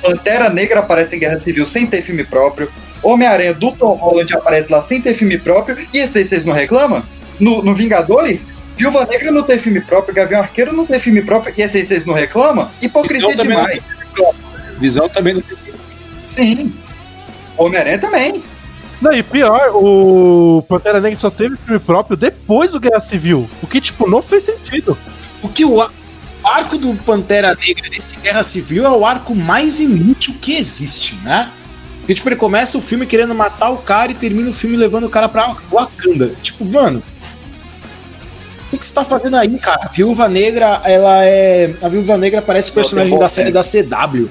Pantera 0.02 0.48
Negra 0.48 0.80
aparece 0.80 1.16
em 1.16 1.18
Guerra 1.18 1.38
Civil 1.38 1.66
sem 1.66 1.86
ter 1.86 2.02
filme 2.02 2.24
próprio. 2.24 2.70
Homem-Aranha 3.02 3.54
do 3.54 3.72
Tom 3.72 3.94
Holland 3.94 4.32
aparece 4.34 4.70
lá 4.70 4.82
sem 4.82 5.00
ter 5.00 5.14
filme 5.14 5.38
próprio. 5.38 5.76
E 5.92 5.98
esse 5.98 6.18
aí 6.18 6.24
vocês 6.24 6.44
não 6.44 6.52
reclamam? 6.52 7.02
No, 7.38 7.62
no 7.62 7.74
Vingadores, 7.74 8.48
Viúva 8.76 9.06
Negra 9.06 9.30
não 9.30 9.42
tem 9.42 9.59
filme 9.59 9.80
próprio, 9.80 10.14
Gavião 10.14 10.40
Arqueiro 10.40 10.72
não 10.72 10.86
tem 10.86 10.98
filme 11.00 11.22
próprio. 11.22 11.54
E 11.56 11.62
esse 11.62 11.78
aí 11.78 11.84
vocês 11.84 12.04
não 12.04 12.14
reclamam? 12.14 12.70
Hipocrisia 12.80 13.28
Visão 13.28 13.44
demais. 13.44 13.86
Visão 14.78 15.09
também 15.09 15.34
não 15.34 15.42
tem 15.42 15.56
Sim. 16.26 16.72
Homem-Aranha 17.56 17.98
também. 17.98 18.42
Não, 19.01 19.12
e 19.12 19.22
pior, 19.22 19.70
o 19.74 20.62
Pantera 20.68 21.01
Negra 21.01 21.18
só 21.18 21.30
teve 21.30 21.57
filme 21.57 21.78
próprio 21.78 22.16
depois 22.16 22.72
do 22.72 22.80
Guerra 22.80 23.01
Civil. 23.01 23.49
O 23.62 23.66
que, 23.66 23.80
tipo, 23.80 24.11
não 24.11 24.22
fez 24.22 24.44
sentido. 24.44 24.99
O 25.40 25.49
que 25.49 25.64
o 25.64 25.80
arco 26.42 26.76
do 26.76 26.94
Pantera 27.05 27.55
Negra 27.55 27.88
desse 27.88 28.16
Guerra 28.16 28.42
Civil 28.42 28.84
é 28.84 28.90
o 28.90 29.07
arco 29.07 29.34
mais 29.36 29.78
inútil 29.78 30.34
que 30.40 30.57
existe, 30.57 31.14
né? 31.22 31.53
Porque, 32.01 32.14
tipo, 32.14 32.28
ele 32.28 32.36
começa 32.36 32.76
o 32.76 32.82
filme 32.82 33.07
querendo 33.07 33.34
matar 33.34 33.70
o 33.70 33.78
cara 33.78 34.11
e 34.11 34.14
termina 34.14 34.51
o 34.51 34.55
filme 34.55 34.76
levando 34.76 35.05
o 35.05 35.11
cara 35.11 35.28
pra 35.28 35.55
Wakanda. 35.70 36.32
Tipo, 36.42 36.64
mano. 36.64 37.03
O 38.72 38.76
que, 38.76 38.84
você 38.84 38.92
tá 38.92 39.05
fazendo 39.05 39.36
aí, 39.36 39.59
cara? 39.59 39.84
A 39.84 39.88
Viúva 39.88 40.28
Negra, 40.28 40.82
ela 40.84 41.24
é. 41.24 41.74
A 41.80 41.88
Viúva 41.88 42.18
Negra 42.18 42.42
parece 42.42 42.72
personagem 42.72 43.16
da 43.18 43.28
série 43.28 43.53
da 43.53 43.62
CW 43.62 44.28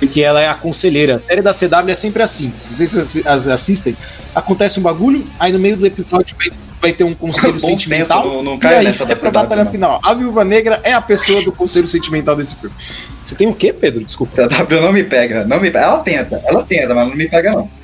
porque 0.00 0.22
ela 0.22 0.40
é 0.40 0.48
a 0.48 0.54
conselheira. 0.54 1.16
A 1.16 1.20
série 1.20 1.42
da 1.42 1.52
CW 1.52 1.90
é 1.90 1.94
sempre 1.94 2.22
assim. 2.22 2.54
Se 2.58 2.86
vocês 2.86 3.46
assistem, 3.48 3.94
acontece 4.34 4.80
um 4.80 4.82
bagulho, 4.82 5.26
aí 5.38 5.52
no 5.52 5.58
meio 5.58 5.76
do 5.76 5.86
episódio 5.86 6.34
vai, 6.38 6.50
vai 6.80 6.92
ter 6.94 7.04
um 7.04 7.14
conselho 7.14 7.60
sentimental. 7.60 8.22
Senso, 8.22 8.34
não, 8.34 8.42
não 8.42 8.58
cai 8.58 8.72
e 8.72 8.76
aí 8.78 8.84
nessa 8.86 9.04
é 9.04 9.14
pra 9.14 9.30
batalha 9.30 9.64
não. 9.64 9.70
final. 9.70 10.00
A 10.02 10.14
Viúva 10.14 10.42
Negra 10.42 10.80
é 10.82 10.94
a 10.94 11.02
pessoa 11.02 11.42
do 11.44 11.52
conselho 11.52 11.86
sentimental 11.86 12.34
desse 12.34 12.56
filme. 12.56 12.74
Você 13.22 13.34
tem 13.34 13.46
o 13.46 13.54
quê, 13.54 13.74
Pedro? 13.74 14.02
Desculpa. 14.02 14.42
A 14.42 14.48
CW 14.48 14.80
não 14.80 14.90
me 14.90 15.04
pega. 15.04 15.44
Não 15.44 15.60
me, 15.60 15.68
ela 15.68 15.98
tenta, 15.98 16.42
ela 16.46 16.62
tenta, 16.62 16.94
mas 16.94 17.06
não 17.06 17.14
me 17.14 17.28
pega, 17.28 17.52
não. 17.52 17.70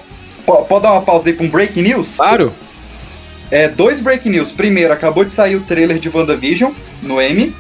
Pode 0.46 0.84
dar 0.84 0.92
uma 0.92 1.02
pausa 1.02 1.30
aí 1.30 1.34
para 1.34 1.46
um 1.46 1.50
break 1.50 1.82
news? 1.82 2.18
Claro. 2.18 2.54
É, 3.52 3.68
dois 3.68 4.00
break 4.00 4.30
news. 4.30 4.52
Primeiro, 4.52 4.94
acabou 4.94 5.26
de 5.26 5.34
sair 5.34 5.56
o 5.56 5.62
trailer 5.62 5.98
de 6.00 6.10
WandaVision 6.10 6.72
no 7.02 7.20
M. 7.22 7.56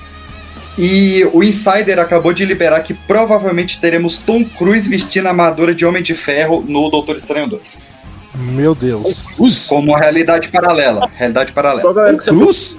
E 0.77 1.23
o 1.31 1.43
Insider 1.43 1.99
acabou 1.99 2.33
de 2.33 2.45
liberar 2.45 2.81
que 2.81 2.93
provavelmente 2.93 3.79
teremos 3.79 4.17
Tom 4.17 4.43
Cruise 4.43 4.89
vestindo 4.89 5.27
a 5.27 5.29
armadura 5.29 5.73
de 5.73 5.85
Homem 5.85 6.01
de 6.01 6.15
Ferro 6.15 6.63
no 6.67 6.89
Doutor 6.89 7.15
Estranho 7.15 7.47
2. 7.47 7.81
Meu 8.35 8.73
Deus. 8.73 9.23
Como 9.67 9.91
uma 9.91 9.99
realidade 9.99 10.49
paralela. 10.49 11.07
Realidade 11.15 11.51
paralela. 11.51 11.81
Só 11.81 11.93
Tom 11.93 12.17
Cruise? 12.17 12.77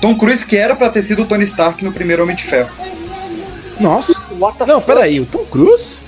Tom 0.00 0.16
Cruise 0.16 0.46
que 0.46 0.56
era 0.56 0.74
pra 0.74 0.88
ter 0.88 1.02
sido 1.02 1.22
o 1.22 1.26
Tony 1.26 1.44
Stark 1.44 1.84
no 1.84 1.92
primeiro 1.92 2.22
Homem 2.22 2.34
de 2.34 2.44
Ferro. 2.44 2.70
Nossa. 3.78 4.18
Não, 4.66 4.80
peraí, 4.80 5.20
o 5.20 5.26
Tom 5.26 5.44
Cruise? 5.44 5.98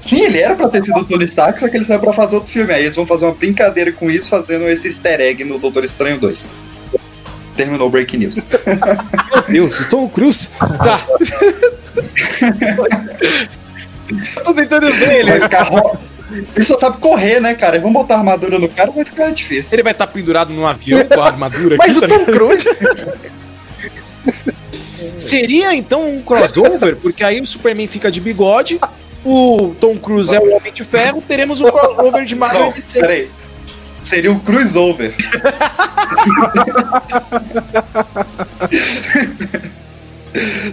Sim, 0.00 0.22
ele 0.22 0.38
era 0.38 0.56
pra 0.56 0.68
ter 0.68 0.82
sido 0.82 0.98
o 0.98 1.04
Tony 1.04 1.24
Stark, 1.24 1.58
só 1.60 1.68
que 1.68 1.76
ele 1.76 1.84
saiu 1.84 2.00
pra 2.00 2.12
fazer 2.12 2.34
outro 2.34 2.52
filme. 2.52 2.74
Aí 2.74 2.82
eles 2.82 2.96
vão 2.96 3.06
fazer 3.06 3.26
uma 3.26 3.34
brincadeira 3.34 3.92
com 3.92 4.10
isso, 4.10 4.28
fazendo 4.28 4.68
esse 4.68 4.88
easter 4.88 5.20
egg 5.20 5.44
no 5.44 5.58
Doutor 5.58 5.84
Estranho 5.84 6.18
2 6.18 6.63
terminou 7.54 7.88
o 7.88 7.90
Break 7.90 8.16
News. 8.16 8.46
Meu 9.48 9.68
Deus, 9.68 9.80
o 9.80 9.88
Tom 9.88 10.08
Cruise? 10.08 10.48
Tá. 10.82 11.00
tô 14.44 14.54
tentando 14.54 14.92
ver 14.92 15.20
ele. 15.20 15.30
Vai 15.30 15.40
ficar 15.40 15.66
Ele 16.54 16.64
só 16.64 16.78
sabe 16.78 16.98
correr, 16.98 17.40
né, 17.40 17.54
cara? 17.54 17.78
Vamos 17.78 17.94
botar 17.94 18.16
armadura 18.18 18.58
no 18.58 18.68
cara, 18.68 18.90
vai 18.90 19.04
ficar 19.04 19.30
difícil. 19.30 19.74
Ele 19.74 19.82
vai 19.82 19.92
estar 19.92 20.06
tá 20.06 20.12
pendurado 20.12 20.52
num 20.52 20.66
avião 20.66 21.04
com 21.04 21.20
a 21.20 21.26
armadura 21.26 21.76
Mas 21.78 21.96
aqui, 21.96 22.06
o 22.06 22.08
Tom 22.08 22.24
Cruise. 22.26 22.68
Seria 25.16 25.74
então 25.74 26.08
um 26.08 26.22
crossover, 26.22 26.96
porque 26.96 27.22
aí 27.22 27.40
o 27.40 27.46
Superman 27.46 27.86
fica 27.86 28.10
de 28.10 28.20
bigode, 28.20 28.80
o 29.24 29.74
Tom 29.80 29.96
Cruise 29.96 30.34
é 30.34 30.40
o 30.40 30.54
Homem 30.54 30.72
de 30.72 30.82
Ferro, 30.82 31.22
teremos 31.26 31.60
um 31.60 31.70
crossover 31.70 32.24
de 32.24 32.34
Marvel 32.34 32.66
Não, 32.66 33.00
Peraí, 33.00 33.30
Seria 34.04 34.30
um 34.30 34.38
crossover. 34.38 35.14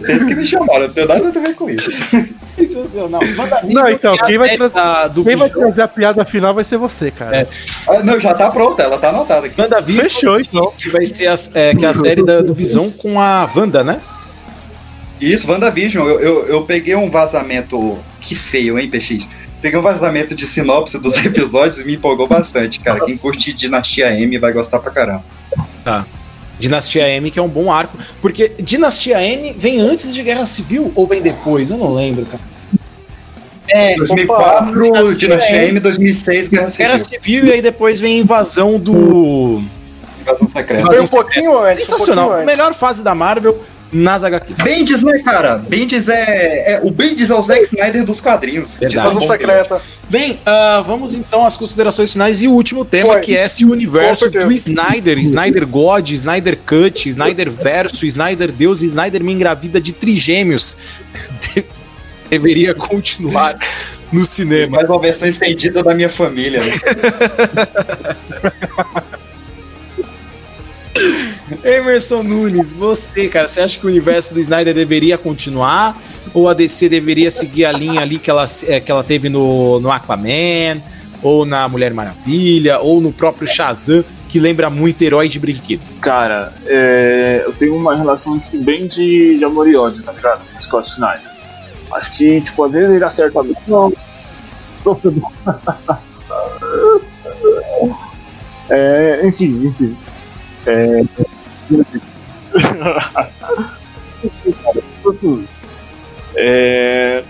Vocês 0.01 0.23
que 0.23 0.33
me 0.33 0.45
chamaram, 0.45 0.87
não 0.87 0.89
tem 0.89 1.05
nada 1.07 1.27
a 1.27 1.31
ver 1.31 1.55
com 1.55 1.69
isso. 1.69 1.91
Sensacional. 2.57 3.21
Não, 3.69 3.89
então, 3.89 4.15
quem, 4.25 4.37
vai, 4.37 4.57
tra 4.57 5.09
quem 5.23 5.35
vai, 5.35 5.49
trazer 5.49 5.81
a 5.83 5.87
piada 5.87 6.25
final 6.25 6.53
vai 6.53 6.63
ser 6.63 6.77
você, 6.77 7.11
cara. 7.11 7.37
É. 7.37 7.47
Ah, 7.87 8.03
não, 8.03 8.19
já 8.19 8.33
tá 8.33 8.49
pronta, 8.49 8.81
ela 8.81 8.97
tá 8.97 9.09
anotada 9.09 9.45
aqui. 9.45 9.59
Manda 9.59 9.81
Fechou, 9.81 10.39
então. 10.39 10.73
Que 10.75 10.89
vai 10.89 11.05
ser 11.05 11.27
a, 11.27 11.35
é, 11.53 11.75
que 11.75 11.85
é 11.85 11.89
a 11.89 11.93
série 11.93 12.23
da, 12.23 12.41
do 12.41 12.53
Visão 12.53 12.91
com 12.91 13.19
a 13.19 13.47
Wanda, 13.55 13.83
né? 13.83 14.01
Isso, 15.19 15.49
WandaVision. 15.49 16.07
Eu, 16.07 16.19
eu, 16.19 16.47
eu 16.47 16.65
peguei 16.65 16.95
um 16.95 17.09
vazamento. 17.09 17.99
Que 18.19 18.35
feio, 18.35 18.77
hein, 18.77 18.89
PX? 18.89 19.29
Peguei 19.61 19.77
um 19.77 19.81
vazamento 19.81 20.35
de 20.35 20.47
sinopse 20.47 20.97
dos 20.97 21.15
episódios 21.23 21.79
e 21.79 21.85
me 21.85 21.95
empolgou 21.95 22.27
bastante, 22.27 22.79
cara. 22.79 23.05
Quem 23.05 23.17
curte 23.17 23.53
Dinastia 23.53 24.11
M 24.11 24.37
vai 24.37 24.51
gostar 24.51 24.79
pra 24.79 24.91
caramba. 24.91 25.23
Tá. 25.83 26.05
Dinastia 26.57 27.07
M, 27.09 27.31
que 27.31 27.39
é 27.39 27.41
um 27.41 27.47
bom 27.47 27.71
arco. 27.71 27.97
Porque 28.21 28.49
Dinastia 28.61 29.21
M 29.21 29.53
vem 29.53 29.79
antes 29.79 30.13
de 30.13 30.21
Guerra 30.21 30.45
Civil 30.45 30.91
ou 30.95 31.07
vem 31.07 31.21
depois? 31.21 31.71
Eu 31.71 31.77
não 31.77 31.93
lembro, 31.93 32.25
cara. 32.25 32.51
É, 33.67 33.95
2004, 33.95 34.87
opa, 34.87 35.15
Dinastia 35.15 35.63
M, 35.67 35.79
2006, 35.79 36.49
Guerra 36.49 36.67
Civil. 36.67 36.85
Guerra 36.85 36.97
Civil 36.99 37.45
e 37.45 37.51
aí 37.53 37.61
depois 37.61 37.99
vem 37.99 38.17
a 38.17 38.21
invasão 38.21 38.79
do. 38.79 39.61
Invasão 40.19 40.49
secreta. 40.49 40.85
Foi 40.85 40.99
um 40.99 41.07
pouquinho 41.07 41.57
antes. 41.57 41.77
Sensacional. 41.77 42.25
Um 42.25 42.27
pouquinho 42.29 42.47
Melhor 42.47 42.73
fase 42.73 43.03
da 43.03 43.15
Marvel 43.15 43.59
nas 43.91 44.23
HQs. 44.23 44.61
Bendis, 44.61 45.03
né, 45.03 45.19
cara? 45.19 45.57
Bendis 45.57 46.07
é, 46.07 46.75
é 46.75 46.79
O 46.81 46.91
Bendis 46.91 47.29
é 47.29 47.35
o 47.35 47.41
Zack 47.41 47.63
Snyder 47.63 48.05
dos 48.05 48.21
quadrinhos. 48.21 48.77
Verdade. 48.77 49.27
secreta. 49.27 49.81
Bem, 50.09 50.33
uh, 50.33 50.83
vamos 50.83 51.13
então 51.13 51.45
às 51.45 51.57
considerações 51.57 52.11
finais 52.11 52.41
e 52.41 52.47
o 52.47 52.51
último 52.51 52.85
tema, 52.85 53.13
Foi. 53.13 53.21
que 53.21 53.35
é 53.35 53.47
se 53.47 53.65
o 53.65 53.71
universo 53.71 54.29
do 54.29 54.51
Snyder, 54.51 55.17
Snyder 55.19 55.67
God, 55.67 56.09
Snyder 56.09 56.57
Cut, 56.65 57.09
Snyder 57.09 57.51
Verso, 57.51 58.05
Snyder 58.05 58.51
Deus 58.51 58.81
e 58.81 58.85
Snyder 58.85 59.23
me 59.23 59.33
engravida 59.33 59.79
de 59.79 59.93
trigêmeos 59.93 60.77
deveria 62.29 62.73
continuar 62.73 63.57
no 64.11 64.25
cinema. 64.25 64.77
Mais 64.77 64.89
uma 64.89 64.99
versão 64.99 65.27
estendida 65.27 65.83
da 65.83 65.93
minha 65.93 66.09
família. 66.09 66.59
Né? 66.59 66.71
Emerson 71.63 72.23
Nunes, 72.23 72.71
você, 72.71 73.27
cara, 73.27 73.47
você 73.47 73.61
acha 73.61 73.79
que 73.79 73.85
o 73.85 73.89
universo 73.89 74.33
do 74.33 74.39
Snyder 74.39 74.73
deveria 74.73 75.17
continuar? 75.17 75.99
Ou 76.33 76.47
a 76.47 76.53
DC 76.53 76.87
deveria 76.87 77.31
seguir 77.31 77.65
a 77.65 77.71
linha 77.71 78.01
ali 78.01 78.19
que 78.19 78.29
ela, 78.29 78.45
é, 78.67 78.79
que 78.79 78.91
ela 78.91 79.03
teve 79.03 79.29
no, 79.29 79.79
no 79.79 79.91
Aquaman? 79.91 80.81
Ou 81.21 81.45
na 81.45 81.67
Mulher 81.67 81.93
Maravilha? 81.93 82.79
Ou 82.79 83.01
no 83.01 83.11
próprio 83.11 83.47
Shazam? 83.47 84.03
que 84.31 84.39
lembra 84.39 84.69
muito 84.69 85.01
herói 85.01 85.27
de 85.27 85.37
brinquedo? 85.37 85.81
Cara, 85.99 86.53
é, 86.65 87.43
eu 87.45 87.51
tenho 87.51 87.75
uma 87.75 87.93
relação 87.93 88.35
assim, 88.35 88.63
bem 88.63 88.87
de, 88.87 89.37
de 89.37 89.43
amor 89.43 89.67
e 89.67 89.75
ódio, 89.75 90.01
tá 90.03 90.13
ligado? 90.13 90.41
Com 90.53 90.61
Scott 90.61 90.89
Snyder. 90.89 91.29
Acho 91.91 92.13
que, 92.13 92.39
tipo, 92.39 92.63
às 92.63 92.71
vezes 92.71 92.95
ele 92.95 93.03
acerta 93.03 93.43
bem. 93.43 93.55
Não. 93.67 93.93
É, 98.73 99.27
enfim, 99.27 99.65
enfim. 99.65 99.97
É... 100.65 101.03
é... 106.35 107.23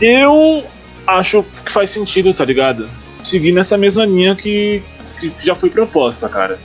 Eu 0.00 0.64
acho 1.06 1.44
que 1.64 1.72
faz 1.72 1.90
sentido, 1.90 2.32
tá 2.32 2.44
ligado? 2.44 2.88
Seguir 3.22 3.52
nessa 3.52 3.76
mesma 3.76 4.04
linha 4.04 4.34
que, 4.34 4.82
que 5.18 5.32
já 5.38 5.54
foi 5.54 5.70
proposta, 5.70 6.28
cara. 6.28 6.58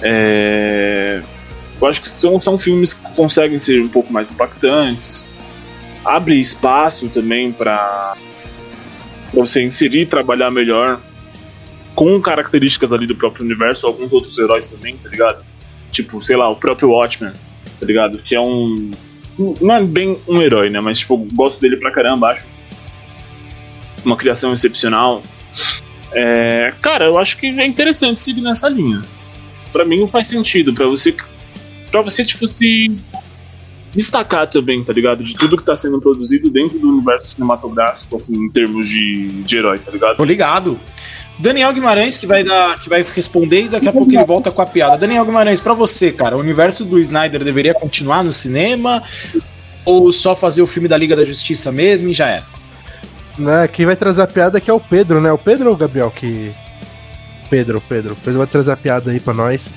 É... 0.00 1.22
Eu 1.80 1.88
acho 1.88 2.00
que 2.00 2.08
são, 2.08 2.40
são 2.40 2.56
filmes 2.56 2.94
que 2.94 3.02
conseguem 3.14 3.58
ser 3.58 3.82
um 3.82 3.88
pouco 3.88 4.12
mais 4.12 4.30
impactantes. 4.30 5.24
Abre 6.04 6.40
espaço 6.40 7.08
também 7.08 7.52
para 7.52 8.16
você 9.32 9.62
inserir 9.62 10.02
e 10.02 10.06
trabalhar 10.06 10.50
melhor 10.50 11.00
com 11.94 12.20
características 12.20 12.92
ali 12.92 13.06
do 13.06 13.16
próprio 13.16 13.44
universo, 13.44 13.86
alguns 13.86 14.12
outros 14.12 14.38
heróis 14.38 14.66
também, 14.66 14.96
tá 14.96 15.08
ligado? 15.08 15.44
Tipo, 15.92 16.20
sei 16.20 16.36
lá, 16.36 16.48
o 16.48 16.56
próprio 16.56 16.90
Watchmen, 16.90 17.32
tá 17.78 17.86
ligado? 17.86 18.18
Que 18.18 18.34
é 18.34 18.40
um. 18.40 18.90
Não 19.60 19.74
é 19.74 19.82
bem 19.84 20.18
um 20.26 20.42
herói, 20.42 20.68
né? 20.70 20.80
Mas, 20.80 20.98
tipo, 20.98 21.16
gosto 21.34 21.60
dele 21.60 21.76
pra 21.76 21.92
caramba, 21.92 22.30
acho. 22.30 22.44
Uma 24.04 24.16
criação 24.16 24.52
excepcional. 24.52 25.22
É, 26.12 26.72
cara, 26.82 27.04
eu 27.04 27.18
acho 27.18 27.36
que 27.36 27.46
é 27.46 27.66
interessante 27.66 28.18
seguir 28.18 28.40
nessa 28.40 28.68
linha. 28.68 29.02
Para 29.72 29.84
mim 29.84 30.00
não 30.00 30.08
faz 30.08 30.26
sentido, 30.26 30.74
para 30.74 30.86
você 30.86 31.14
para 31.90 32.02
você 32.02 32.24
tipo 32.24 32.48
se 32.48 32.90
destacar 33.94 34.48
também, 34.48 34.82
tá 34.82 34.92
ligado? 34.92 35.22
De 35.22 35.34
tudo 35.34 35.56
que 35.56 35.64
tá 35.64 35.76
sendo 35.76 36.00
produzido 36.00 36.50
dentro 36.50 36.78
do 36.78 36.88
universo 36.88 37.28
cinematográfico, 37.28 38.16
assim, 38.16 38.34
em 38.34 38.50
termos 38.50 38.88
de, 38.88 39.42
de 39.42 39.56
herói, 39.56 39.78
tá 39.78 39.90
ligado? 39.90 40.16
Tô 40.16 40.24
ligado. 40.24 40.80
Daniel 41.38 41.72
Guimarães 41.72 42.18
que 42.18 42.26
vai 42.26 42.44
dar, 42.44 42.78
que 42.78 42.88
vai 42.88 43.02
responder 43.02 43.64
e 43.64 43.68
daqui 43.68 43.88
a 43.88 43.92
pouco 43.92 44.12
ele 44.12 44.24
volta 44.24 44.50
com 44.50 44.62
a 44.62 44.66
piada. 44.66 44.98
Daniel 44.98 45.24
Guimarães, 45.24 45.60
para 45.60 45.72
você, 45.72 46.12
cara, 46.12 46.36
o 46.36 46.40
universo 46.40 46.84
do 46.84 46.98
Snyder 46.98 47.42
deveria 47.42 47.74
continuar 47.74 48.22
no 48.22 48.32
cinema 48.32 49.02
ou 49.84 50.12
só 50.12 50.36
fazer 50.36 50.62
o 50.62 50.66
filme 50.66 50.88
da 50.88 50.96
Liga 50.96 51.16
da 51.16 51.24
Justiça 51.24 51.72
mesmo 51.72 52.08
e 52.08 52.12
já 52.12 52.28
era? 52.28 52.44
Né, 53.38 53.66
quem 53.68 53.86
vai 53.86 53.96
trazer 53.96 54.22
a 54.22 54.26
piada 54.26 54.58
aqui 54.58 54.70
é 54.70 54.74
o 54.74 54.80
Pedro, 54.80 55.20
né? 55.20 55.32
O 55.32 55.38
Pedro 55.38 55.70
ou 55.70 55.74
o 55.74 55.78
Gabriel 55.78 56.10
que 56.10 56.52
Pedro, 57.48 57.82
Pedro, 57.86 58.16
Pedro 58.16 58.38
vai 58.38 58.46
trazer 58.46 58.72
a 58.72 58.76
piada 58.76 59.10
aí 59.10 59.20
para 59.20 59.34
nós, 59.34 59.72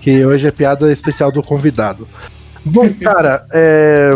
que 0.00 0.24
hoje 0.24 0.46
é 0.46 0.50
piada 0.50 0.90
especial 0.90 1.30
do 1.30 1.42
convidado. 1.42 2.08
Bom, 2.64 2.88
cara, 3.02 3.46
é, 3.52 4.10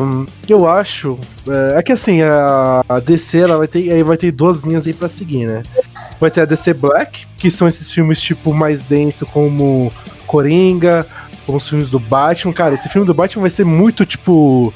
eu 0.48 0.68
acho. 0.68 1.18
É, 1.46 1.78
é, 1.78 1.82
que 1.82 1.92
assim, 1.92 2.22
a, 2.22 2.82
a 2.88 3.00
DC 3.00 3.38
ela 3.38 3.58
vai 3.58 3.68
ter, 3.68 3.90
aí 3.90 4.02
vai 4.02 4.16
ter 4.16 4.32
duas 4.32 4.60
linhas 4.60 4.86
aí 4.86 4.92
pra 4.92 5.08
seguir, 5.08 5.46
né? 5.46 5.62
Vai 6.20 6.30
ter 6.30 6.40
a 6.40 6.44
DC 6.44 6.74
Black, 6.74 7.26
que 7.36 7.50
são 7.50 7.68
esses 7.68 7.90
filmes 7.90 8.20
tipo 8.20 8.52
mais 8.52 8.82
denso, 8.82 9.24
como 9.26 9.92
Coringa, 10.26 11.06
como 11.46 11.58
os 11.58 11.68
filmes 11.68 11.88
do 11.88 11.98
Batman. 11.98 12.52
Cara, 12.52 12.74
esse 12.74 12.88
filme 12.88 13.06
do 13.06 13.14
Batman 13.14 13.42
vai 13.42 13.50
ser 13.50 13.64
muito 13.64 14.04
tipo. 14.04 14.72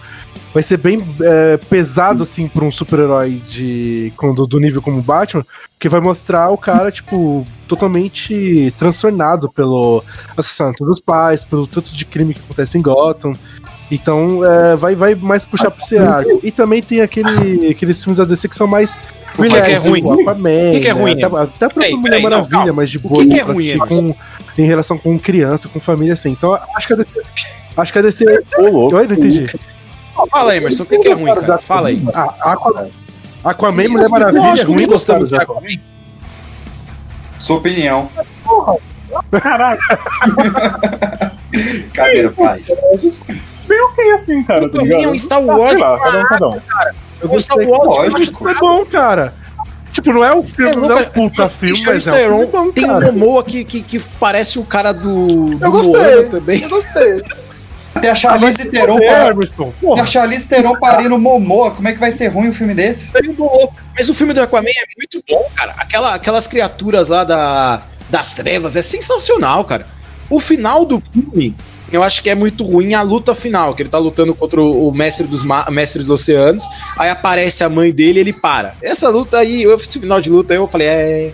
Vai 0.54 0.62
ser 0.62 0.76
bem 0.76 1.02
é, 1.22 1.56
pesado, 1.56 2.22
assim, 2.22 2.46
pra 2.46 2.62
um 2.62 2.70
super-herói 2.70 3.40
de, 3.48 4.12
do, 4.34 4.46
do 4.46 4.60
nível 4.60 4.82
como 4.82 5.00
Batman, 5.00 5.44
porque 5.72 5.88
vai 5.88 6.00
mostrar 6.00 6.50
o 6.50 6.58
cara, 6.58 6.90
tipo, 6.90 7.46
totalmente 7.66 8.72
transtornado 8.78 9.50
pelo 9.50 10.04
assassinato 10.36 10.84
dos 10.84 11.00
pais, 11.00 11.42
pelo 11.42 11.66
tanto 11.66 11.96
de 11.96 12.04
crime 12.04 12.34
que 12.34 12.40
acontece 12.40 12.76
em 12.76 12.82
Gotham. 12.82 13.32
Então 13.90 14.44
é, 14.44 14.76
vai, 14.76 14.94
vai 14.94 15.14
mais 15.14 15.44
puxar 15.44 15.70
pro 15.70 15.82
esse 15.84 15.96
arco. 15.96 16.40
E 16.42 16.50
também 16.50 16.82
tem 16.82 17.00
aquele, 17.00 17.70
aqueles 17.70 18.02
filmes 18.02 18.18
da 18.18 18.24
DC 18.24 18.48
que 18.48 18.56
são 18.56 18.66
mais 18.66 19.00
o 19.38 19.48
que, 19.48 19.72
é 19.72 19.76
ruim? 19.76 20.00
O 20.02 20.72
que, 20.72 20.80
que, 20.80 20.88
é 20.88 20.92
ruim? 20.92 21.14
Né? 21.14 21.24
Até, 21.24 21.36
até 21.36 21.68
pra 21.68 21.88
Mulher 21.90 22.02
peraí, 22.02 22.22
Maravilha, 22.22 22.66
não, 22.66 22.74
mas 22.74 22.90
de 22.90 22.98
boa. 22.98 23.14
O 23.14 23.18
que, 23.22 23.34
que 23.34 23.40
é 23.40 23.42
ruim? 23.42 23.78
Com, 23.78 24.14
em 24.58 24.66
relação 24.66 24.98
com 24.98 25.18
criança, 25.18 25.68
com 25.68 25.80
família, 25.80 26.12
assim. 26.12 26.30
Então 26.30 26.58
acho 26.76 26.86
que 26.86 26.92
a 26.92 26.96
DC. 26.96 27.22
Acho 27.76 27.92
que 27.92 27.98
a 27.98 28.02
DC. 28.02 28.44
Ô, 28.58 28.62
louco. 28.70 29.00
Entendi. 29.00 29.46
Fala 30.30 30.52
aí, 30.52 30.58
Emerson, 30.58 30.82
o 30.82 30.86
que, 30.86 30.98
que 30.98 31.08
é 31.08 31.14
ruim, 31.14 31.34
cara? 31.34 31.58
Fala 31.58 31.88
aí. 31.88 32.02
Ah, 32.14 32.52
Aquaman, 32.52 32.88
Aquaman 33.42 33.88
Mulher 33.88 34.08
Maravilha. 34.08 34.42
Lógico 34.42 34.72
é 34.72 34.74
ruim, 34.74 34.84
que 34.84 34.90
gostamos 34.90 35.28
de 35.30 35.36
Aquaman. 35.36 35.80
Sua 37.38 37.56
opinião. 37.56 38.10
Caraca. 39.42 39.98
Cadeira, 41.92 42.30
paz. 42.30 42.68
Bem 43.66 43.80
ok 43.80 44.12
assim, 44.12 44.42
cara. 44.42 44.68
Tá 44.68 44.82
ligado? 44.82 45.10
um 45.10 45.18
Star 45.18 45.42
Wars. 45.42 45.82
Ah, 45.82 45.90
lá, 45.92 46.24
cada 46.28 46.48
um, 46.48 46.60
Cara. 46.60 46.94
Eu 47.22 47.28
gostei 47.28 47.64
Star 47.64 47.68
Wars. 47.68 48.12
Lógico. 48.12 48.48
É 48.48 48.54
bom, 48.54 48.84
cara. 48.86 49.32
Tipo, 49.92 50.12
não 50.12 50.24
é 50.24 50.34
um 50.34 50.42
filme, 50.42 50.70
é, 50.70 50.76
não 50.76 50.98
é 50.98 51.02
um 51.02 51.10
puta 51.10 51.48
filme, 51.50 51.82
mas 51.84 52.06
é 52.06 52.28
um 52.30 52.36
filme 52.38 52.46
bom, 52.46 52.72
Tem 52.72 52.86
cara. 52.86 53.10
um 53.10 53.12
Momoa 53.12 53.44
que, 53.44 53.62
que, 53.62 53.82
que 53.82 54.00
parece 54.18 54.58
o 54.58 54.64
cara 54.64 54.92
do, 54.92 55.54
do 55.54 55.64
eu 55.64 55.70
gostei, 55.70 56.24
também. 56.30 56.62
Eu 56.62 56.68
gostei. 56.70 57.22
Tem 58.00 58.08
a 58.08 58.14
Charlize 58.14 58.70
Theron 58.70 58.98
Tem 58.98 60.00
a 60.00 60.06
Charlize 60.06 60.48
Theron 60.48 60.76
parindo 60.78 61.18
Momoa. 61.18 61.72
Como 61.72 61.86
é 61.86 61.92
que 61.92 62.00
vai 62.00 62.10
ser 62.10 62.28
ruim 62.28 62.48
um 62.48 62.52
filme 62.52 62.74
desse? 62.74 63.12
Mas 63.94 64.08
o 64.08 64.14
filme 64.14 64.32
do 64.32 64.40
Aquaman 64.40 64.70
é 64.70 64.86
muito 64.96 65.22
bom, 65.28 65.46
cara. 65.54 65.74
Aquela, 65.76 66.14
aquelas 66.14 66.46
criaturas 66.46 67.10
lá 67.10 67.22
da, 67.22 67.82
das 68.08 68.32
trevas 68.32 68.76
é 68.76 68.82
sensacional, 68.82 69.62
cara. 69.64 69.86
O 70.30 70.40
final 70.40 70.86
do 70.86 71.00
filme, 71.00 71.54
eu 71.96 72.02
acho 72.02 72.22
que 72.22 72.30
é 72.30 72.34
muito 72.34 72.64
ruim 72.64 72.94
a 72.94 73.02
luta 73.02 73.34
final, 73.34 73.74
que 73.74 73.82
ele 73.82 73.88
tá 73.88 73.98
lutando 73.98 74.34
contra 74.34 74.60
o 74.60 74.92
mestre 74.92 75.26
dos 75.26 75.42
mestre 75.70 76.00
dos 76.00 76.10
oceanos, 76.10 76.64
aí 76.98 77.10
aparece 77.10 77.64
a 77.64 77.68
mãe 77.68 77.92
dele 77.92 78.18
e 78.18 78.22
ele 78.22 78.32
para. 78.32 78.74
Essa 78.82 79.08
luta 79.08 79.38
aí, 79.38 79.64
esse 79.64 80.00
final 80.00 80.20
de 80.20 80.30
luta 80.30 80.54
aí 80.54 80.58
eu 80.58 80.68
falei, 80.68 80.88
é. 80.88 81.32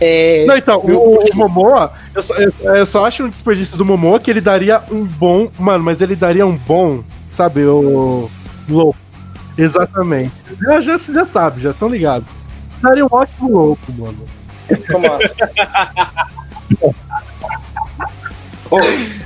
É, 0.00 0.44
não, 0.46 0.56
então, 0.56 0.78
o, 0.78 1.18
o 1.18 1.36
Momoa, 1.36 1.92
eu 2.14 2.22
só, 2.22 2.32
eu, 2.36 2.52
eu 2.60 2.86
só, 2.86 3.04
acho 3.04 3.24
um 3.24 3.28
desperdício 3.28 3.76
do 3.76 3.84
Momoa 3.84 4.20
que 4.20 4.30
ele 4.30 4.40
daria 4.40 4.80
um 4.92 5.04
bom. 5.04 5.50
Mano, 5.58 5.82
mas 5.82 6.00
ele 6.00 6.14
daria 6.14 6.46
um 6.46 6.56
bom, 6.56 7.02
sabe, 7.28 7.64
o. 7.64 8.30
Louco. 8.68 8.96
Exatamente. 9.56 10.30
Já, 10.62 10.80
já, 10.80 10.98
já 10.98 11.26
sabe, 11.26 11.60
já 11.60 11.70
estão 11.70 11.88
ligados. 11.88 12.28
Daria 12.80 13.04
um 13.04 13.08
ótimo 13.10 13.50
louco, 13.50 13.92
mano. 13.92 14.24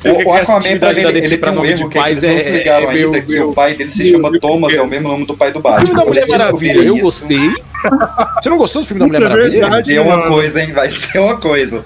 O, 0.04 0.08
o, 0.08 0.30
o 0.30 0.34
Aquaman, 0.34 0.78
pra 0.78 0.90
ele, 0.90 1.18
ele 1.18 1.38
tem 1.38 1.50
um 1.50 1.64
erro 1.64 1.88
que 1.88 1.98
eles 1.98 2.22
não 2.22 2.38
se 2.38 2.50
ligaram 2.50 2.90
é, 2.90 2.94
ainda, 2.94 3.20
que 3.20 3.40
o 3.40 3.52
pai 3.52 3.74
dele 3.74 3.90
se 3.90 4.10
chama 4.10 4.30
Thomas, 4.40 4.74
é 4.74 4.80
o 4.80 4.86
mesmo 4.86 5.08
nome 5.08 5.26
do 5.26 5.36
pai 5.36 5.52
do 5.52 5.60
Batman. 5.60 5.82
O 5.82 5.86
filme 5.86 6.00
da 6.00 6.06
Mulher 6.06 6.28
Maravilha, 6.28 6.80
eu 6.82 6.98
gostei. 6.98 7.50
Você 8.40 8.50
não 8.50 8.56
gostou 8.56 8.82
do 8.82 8.88
filme 8.88 9.00
da 9.00 9.06
Mulher 9.06 9.20
Maravilha? 9.20 9.68
Vai 9.68 9.84
ser 9.84 10.00
uma 10.00 10.22
coisa, 10.24 10.62
hein? 10.62 10.72
Vai 10.72 10.90
ser 10.90 11.18
uma 11.18 11.36
coisa. 11.38 11.84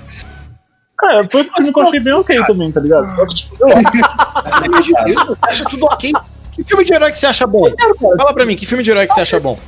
Cara, 0.98 1.28
foi 1.30 1.44
porque 1.44 1.62
eu 1.78 1.82
achei 1.82 2.00
bem 2.00 2.12
ok 2.14 2.46
também, 2.46 2.72
tá 2.72 2.80
ligado? 2.80 3.10
Só 3.10 3.26
que, 3.26 3.34
tipo, 3.34 3.56
eu 3.60 3.68
acho. 3.68 4.92
Você 5.28 5.40
acha 5.42 5.64
tudo 5.64 5.86
ok? 5.86 6.12
Que 6.52 6.64
filme 6.64 6.84
de 6.84 6.94
herói 6.94 7.12
que 7.12 7.18
você 7.18 7.26
acha 7.26 7.46
bom? 7.46 7.68
Fala 8.16 8.32
pra 8.32 8.46
mim, 8.46 8.56
que 8.56 8.64
filme 8.64 8.82
de 8.82 8.90
herói 8.90 9.06
que 9.06 9.12
você 9.12 9.20
acha 9.20 9.38
bom? 9.38 9.58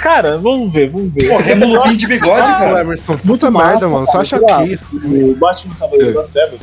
Cara, 0.00 0.38
vamos 0.38 0.72
ver, 0.72 0.88
vamos 0.90 1.12
ver. 1.12 1.28
Pô, 1.28 1.36
Remo 1.36 1.66
Lupin 1.66 1.96
de 1.96 2.06
bigode, 2.06 2.50
ah, 2.50 2.58
cara. 2.58 2.80
Emerson, 2.80 3.16
puta 3.18 3.50
merda, 3.50 3.88
mano. 3.88 4.06
Só 4.06 4.20
acha 4.20 4.36
aqui. 4.36 4.78
O 4.94 5.34
Batman 5.36 5.74
Cavaleiro 5.78 6.14
das 6.14 6.28
Trevas, 6.28 6.60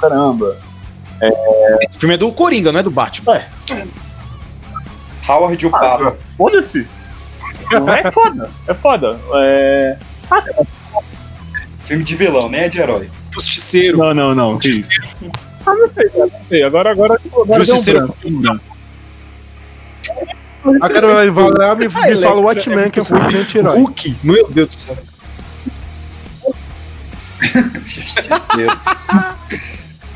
caramba. 0.00 0.56
É... 1.20 1.84
Esse 1.84 1.98
filme 1.98 2.14
é 2.14 2.18
do 2.18 2.32
Coringa, 2.32 2.72
não 2.72 2.80
é 2.80 2.82
do 2.82 2.90
Batman. 2.90 3.36
É. 3.36 3.86
Howard 5.28 5.66
o 5.66 5.76
ah, 5.76 6.10
Foda-se. 6.10 6.88
é 7.70 8.10
foda, 8.10 8.50
é 8.66 8.74
foda. 8.74 9.20
É... 9.34 9.96
Ah, 10.30 10.42
filme 11.80 12.04
de 12.04 12.16
vilão, 12.16 12.48
nem 12.48 12.62
é 12.62 12.68
de 12.68 12.80
herói. 12.80 13.10
Justiceiro. 13.30 13.98
Não, 13.98 14.14
não, 14.14 14.34
não. 14.34 14.60
Justiceiro. 14.60 15.06
Ah, 15.66 15.74
não 15.74 15.90
sei, 15.90 16.10
não 16.14 16.30
sei. 16.48 16.62
Agora, 16.62 16.90
agora, 16.90 17.20
agora 17.32 17.64
Justiceiro. 17.64 18.14
A 20.80 20.88
cara 20.88 21.06
vai 21.06 21.30
lá 21.30 21.74
me, 21.74 21.86
me 21.86 21.90
fala 21.90 22.36
o 22.36 22.44
Watchmen, 22.44 22.90
que 22.90 23.00
é 23.00 23.02
um 23.02 23.16
anti-herói. 23.16 23.76
Hulk, 23.78 24.18
meu 24.22 24.48
Deus 24.50 24.68
do 24.68 24.74
céu. 24.74 24.98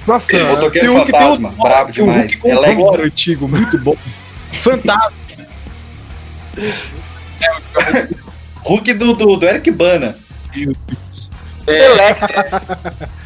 Nossa, 0.07 0.27
tem 0.71 0.89
um 0.89 1.05
que 1.05 1.13
tem 1.13 1.27
um 1.27 1.51
brabo 1.53 1.93
demais. 1.93 2.41
Um 2.45 2.55
Hulk 2.55 3.03
antigo, 3.03 3.49
muito 3.49 3.79
bom. 3.79 3.97
Fantástico. 4.51 5.23
Hulk 8.65 8.95
do, 8.95 9.15
do, 9.15 9.37
do 9.37 9.47
Eric 9.47 9.71
Bana. 9.71 10.17
É. 11.67 11.89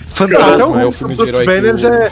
Fantasma 0.06 0.80
é 0.80 0.86
o 0.86 0.92
filme 0.92 1.14
de 1.16 1.28
herói 1.28 1.44
que 1.44 1.78
já 1.78 1.88
é- 1.94 2.08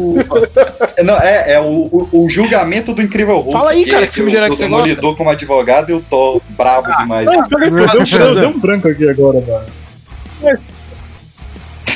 o- 0.00 1.04
Não, 1.04 1.16
é, 1.20 1.52
é 1.52 1.60
o, 1.60 2.08
o, 2.10 2.24
o 2.24 2.28
julgamento 2.28 2.92
do 2.92 3.02
Incrível 3.02 3.36
Hulk. 3.36 3.52
Fala 3.52 3.70
aí, 3.70 3.84
cara, 3.84 4.06
que 4.06 4.08
é 4.08 4.12
filme 4.12 4.30
de 4.30 4.36
herói 4.36 4.50
que 4.50 4.56
você 4.56 4.64
Demolidor 4.64 5.16
como 5.16 5.30
advogado 5.30 5.90
eu 5.90 6.04
tô 6.08 6.40
bravo 6.50 6.90
demais. 6.98 7.26
Não, 7.26 7.42
deu, 7.42 8.06
Shazam. 8.06 8.40
deu, 8.40 8.48
um 8.50 8.58
branco 8.58 8.88
aqui 8.88 9.08
agora, 9.08 9.40
mano. 9.40 10.58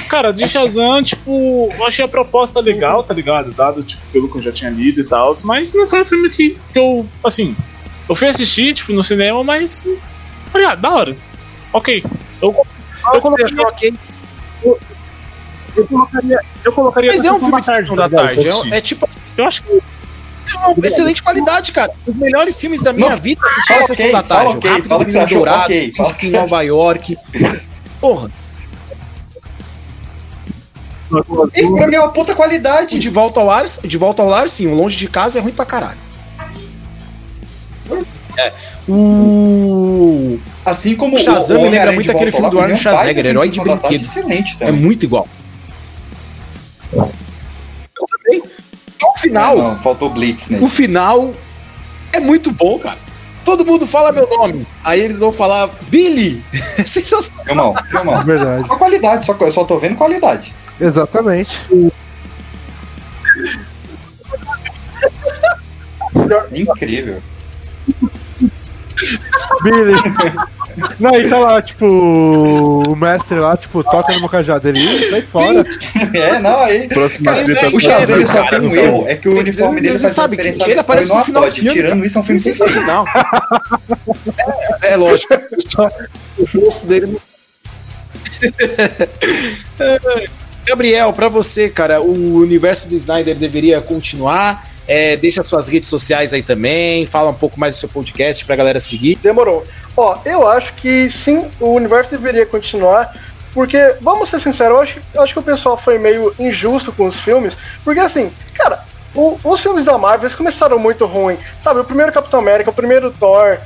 Cara, 0.09 0.33
de 0.33 0.47
Shazam, 0.47 1.03
tipo, 1.03 1.69
eu 1.77 1.87
achei 1.87 2.05
a 2.05 2.09
proposta 2.09 2.61
legal, 2.61 3.03
tá 3.03 3.13
ligado? 3.13 3.53
Dado, 3.53 3.83
tipo, 3.83 4.03
pelo 4.13 4.31
que 4.31 4.39
eu 4.39 4.43
já 4.43 4.53
tinha 4.53 4.71
lido 4.71 5.01
e 5.01 5.05
tal, 5.05 5.33
mas 5.45 5.73
não 5.75 5.87
foi 5.87 6.03
um 6.03 6.05
filme 6.05 6.31
que, 6.31 6.57
que 6.73 6.79
eu, 6.79 7.07
assim, 7.25 7.57
eu 8.09 8.15
fui 8.15 8.29
assistir, 8.29 8.73
tipo, 8.75 8.93
no 8.93 9.03
cinema, 9.03 9.43
mas, 9.45 9.87
falei, 10.51 10.67
ah, 10.67 10.75
da 10.75 10.91
hora. 10.91 11.17
Ok. 11.73 12.03
Eu, 12.41 12.55
eu, 13.13 13.21
ok. 13.67 13.95
eu 14.65 14.79
colocaria, 15.87 16.41
eu 16.64 16.72
colocaria 16.72 17.12
Mas 17.12 17.24
é 17.24 17.33
um 17.33 17.39
filme 17.39 17.61
de 17.61 17.66
sessão 17.66 17.97
da 17.97 18.09
tá 18.09 18.16
tarde. 18.16 18.49
É, 18.49 18.76
é 18.79 18.81
tipo 18.81 19.07
assim, 19.07 19.18
Eu 19.37 19.45
acho 19.47 19.62
que 19.62 19.70
é 19.70 20.59
uma 20.59 20.87
excelente 20.87 21.22
qualidade, 21.22 21.72
cara. 21.72 21.93
Os 22.07 22.14
melhores 22.16 22.59
filmes 22.59 22.83
da 22.83 22.93
minha 22.93 23.11
Não, 23.11 23.16
vida 23.16 23.41
assisti 23.45 23.68
fala 23.68 23.81
a 23.81 23.85
sessão 23.85 24.12
da 24.12 24.22
fala 24.24 24.45
tarde. 24.45 24.57
ok, 24.57 24.70
o 24.70 24.72
Rápido 24.72 24.89
fala 24.89 25.05
que 25.05 25.12
você 25.12 25.18
achou 25.18 25.39
Dourado, 25.39 25.62
ok, 25.64 25.93
fala 25.97 26.14
que 26.14 26.26
em 26.26 26.31
Nova 26.31 26.62
York. 26.62 27.16
Porra, 28.01 28.29
Isso 31.55 31.74
pra 31.74 31.87
mim 31.87 31.95
é 31.95 32.01
uma 32.01 32.12
puta 32.12 32.35
qualidade. 32.35 32.99
De 32.99 33.09
Volta 33.11 33.41
ao 33.41 33.47
Lar, 33.47 33.64
De 33.64 33.97
Volta 33.99 34.22
ao 34.22 34.29
Lar, 34.29 34.49
sim. 34.49 34.66
O 34.68 34.74
Longe 34.74 34.97
de 34.97 35.09
Casa 35.09 35.39
é 35.39 35.43
ruim 35.43 35.53
pra 35.53 35.64
caralho. 35.64 35.99
É. 38.37 38.53
O... 38.89 40.39
Assim 40.64 40.95
como 40.95 41.16
O 41.16 41.18
Shazam 41.18 41.61
me 41.61 41.68
lembra 41.70 41.93
muito 41.93 42.11
aquele 42.11 42.31
filme 42.31 42.49
do 42.51 42.59
Arnold 42.61 42.81
é 42.81 42.85
baita 42.85 42.91
Schwarzenegger, 42.91 43.26
herói 43.26 43.49
de 43.49 43.59
da 43.59 43.64
Tarde 43.64 43.81
brinquedo. 43.81 44.05
Excelente, 44.05 44.57
É 44.61 44.66
também. 44.66 44.81
muito 44.81 45.03
igual. 45.05 45.26
Eu 46.93 48.07
também. 48.11 48.43
O 49.05 49.18
final, 49.18 49.57
Não, 49.57 49.78
faltou 49.82 50.11
Blitz 50.11 50.49
nele. 50.49 50.64
o 50.64 50.68
final 50.68 51.32
é 52.12 52.20
muito 52.20 52.51
bom, 52.53 52.78
cara. 52.78 52.99
Todo 53.45 53.64
mundo 53.64 53.86
fala 53.86 54.12
meu 54.12 54.28
nome. 54.28 54.66
Aí 54.84 55.01
eles 55.01 55.20
vão 55.20 55.32
falar 55.32 55.70
Billy. 55.89 56.43
É 56.78 56.84
sensacional. 56.84 57.74
Filmão, 57.74 57.74
filmão. 57.91 58.24
Verdade. 58.26 58.66
Só 58.66 58.76
qualidade, 58.76 59.26
só, 59.26 59.36
eu 59.41 59.53
só 59.53 59.64
tô 59.64 59.78
vendo 59.78 59.97
qualidade. 59.97 60.55
Exatamente. 60.80 61.66
É 66.14 66.59
incrível. 66.61 67.22
Billy. 69.62 69.95
Não, 70.99 71.14
e 71.14 71.29
tá 71.29 71.39
lá, 71.39 71.61
tipo, 71.62 71.87
o 71.87 72.97
mestre 72.97 73.39
lá, 73.39 73.57
tipo, 73.57 73.83
toca 73.85 74.12
no 74.14 74.20
meu 74.20 74.29
cajado. 74.29 74.68
Ele 74.68 75.09
sai 75.09 75.22
fora. 75.22 75.64
É, 76.14 76.39
não, 76.39 76.61
aí. 76.61 76.89
próxima 76.89 77.33
Cara, 77.33 77.45
treta 77.45 77.66
é 77.66 77.68
O 77.68 77.72
do 77.72 77.81
Shazam 77.81 78.16
ele 78.16 78.24
incrível, 78.24 78.26
só 78.26 78.49
tem 78.49 78.61
um 78.61 78.74
erro, 78.74 79.09
é 79.09 79.14
que 79.16 79.29
o 79.29 79.39
uniforme 79.39 79.81
dele 79.81 79.99
faz 79.99 80.12
sabe 80.12 80.37
diferença 80.37 80.64
que 80.64 80.70
ele 80.70 80.81
aparece 80.81 81.12
no 81.12 81.24
final 81.24 81.45
do 81.45 81.51
filme, 81.51 81.70
Tirando 81.70 82.05
isso, 82.05 82.18
é 82.18 82.20
um 82.20 82.24
filme 82.24 82.41
sensacional. 82.41 83.05
Sensacional. 83.07 83.59
é, 84.83 84.93
é 84.93 84.97
lógico. 84.97 85.35
O 86.39 86.45
rosto 86.45 86.87
dele. 86.87 87.18
Gabriel, 90.66 91.12
pra 91.12 91.29
você, 91.29 91.68
cara, 91.70 92.01
o 92.01 92.37
universo 92.37 92.89
do 92.89 92.95
Snyder 92.95 93.35
deveria 93.37 93.81
continuar. 93.81 94.68
É, 94.89 95.16
deixa 95.16 95.45
suas 95.45 95.68
redes 95.68 95.89
sociais 95.89 96.32
aí 96.32 96.43
também. 96.43 97.05
Fala 97.05 97.28
um 97.30 97.34
pouco 97.34 97.61
mais 97.61 97.74
do 97.74 97.78
seu 97.80 97.89
podcast 97.91 98.45
pra 98.45 98.57
galera 98.57 98.80
seguir. 98.80 99.16
Demorou. 99.22 99.64
Ó, 99.97 100.18
eu 100.24 100.49
acho 100.49 100.72
que 100.74 101.11
sim, 101.11 101.51
o 101.61 101.74
universo 101.74 102.11
deveria 102.11 102.47
continuar. 102.47 103.12
Porque, 103.53 103.95
vamos 104.01 104.30
ser 104.30 104.41
sinceros, 104.41 104.72
eu 104.76 104.80
acho, 104.82 105.01
eu 105.14 105.22
acho 105.22 105.32
que 105.34 105.39
o 105.41 105.43
pessoal 105.43 105.76
foi 105.76 105.99
meio 105.99 106.34
injusto 106.39 106.91
com 106.93 107.07
os 107.07 107.20
filmes. 107.20 107.57
Porque, 107.84 107.99
assim, 108.01 108.30
cara, 108.55 108.78
o- 109.14 109.39
os 109.45 109.61
filmes 109.61 109.84
da 109.84 109.99
Marvel 109.99 110.30
começaram 110.36 110.78
muito 110.78 111.05
ruim. 111.07 111.36
Sabe, 111.61 111.80
o 111.80 111.84
primeiro 111.84 112.12
Capitão 112.12 112.41
América, 112.41 112.70
o 112.70 112.74
primeiro 112.74 113.11
Thor, 113.11 113.59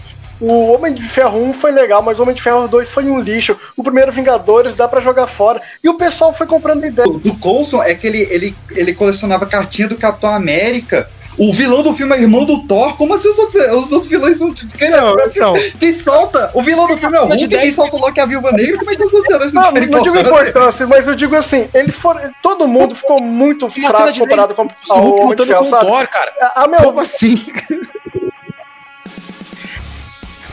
o 0.43 0.73
Homem 0.73 0.93
de 0.93 1.03
Ferro 1.03 1.39
1 1.43 1.55
foi 1.55 1.71
legal, 1.71 2.03
mas 2.03 2.19
o 2.19 2.23
Homem 2.23 2.35
de 2.35 2.43
Ferro 2.43 2.67
2 2.69 2.91
foi 2.91 3.05
um 3.05 3.21
lixo. 3.21 3.57
O 3.77 3.83
primeiro 3.83 4.11
Vingadores 4.13 4.75
dá 4.75 4.89
pra 4.89 5.01
jogar 5.01 5.27
fora. 5.27 5.61
E 5.83 5.89
o 5.89 5.95
pessoal 5.95 6.33
foi 6.33 6.47
comprando 6.47 6.85
ideia. 6.85 7.09
O 7.09 7.19
do 7.19 7.35
Coulson 7.39 7.83
é 7.83 7.95
que 7.95 8.07
ele, 8.07 8.21
ele, 8.31 8.57
ele 8.73 8.93
colecionava 8.95 9.47
cartinha 9.47 9.89
do 9.89 9.97
Capitão 9.97 10.31
América. 10.31 11.09
O 11.39 11.51
vilão 11.51 11.83
do 11.83 11.95
filme 11.95 12.15
é 12.15 12.21
irmão 12.21 12.45
do 12.45 12.67
Thor. 12.67 12.95
Como 12.97 13.15
assim 13.15 13.31
os 13.31 13.39
outros, 13.39 13.67
os 13.73 13.91
outros 13.93 14.11
vilões 14.11 14.39
não. 14.39 14.53
Quem, 14.53 14.91
Não, 14.91 15.17
então. 15.19 15.55
quem 15.81 15.91
solta? 15.91 16.51
O 16.53 16.63
vilão 16.63 16.87
do 16.87 16.97
filme 16.99 17.17
é 17.17 17.21
o 17.21 17.25
De 17.25 17.31
Hulk, 17.31 17.49
quem 17.49 17.59
10. 17.59 17.75
solta 17.75 17.97
o 17.97 18.01
Loki 18.01 18.21
é 18.21 18.23
a 18.23 18.27
Viúva 18.27 18.53
Negra. 18.53 18.77
Como 18.77 18.91
é 18.91 18.95
que 18.95 19.03
os 19.03 19.15
outros 19.15 19.35
heróis 19.35 19.53
não 19.55 19.63
Não, 19.63 19.69
tiveram 19.73 19.93
não 19.93 20.03
digo 20.03 20.19
importância? 20.19 20.49
importância, 20.51 20.87
mas 20.87 21.09
eu 21.09 21.15
digo 21.15 21.35
assim, 21.35 21.69
eles 21.73 21.97
foram. 21.97 22.31
Todo 22.43 22.69
mundo 22.69 22.95
ficou 22.95 23.23
muito 23.23 23.67
fraco 23.71 24.13
de 24.13 24.21
comparado 24.21 24.55
com 24.55 24.63
O 24.65 25.01
Hulk 25.01 25.25
lutando 25.25 25.55
com 25.55 25.65
o? 25.65 25.71
Thor, 25.81 26.07
cara. 26.09 26.33
Ah, 26.55 26.69
meu, 26.69 26.81
Como 26.81 27.01
assim? 27.01 27.41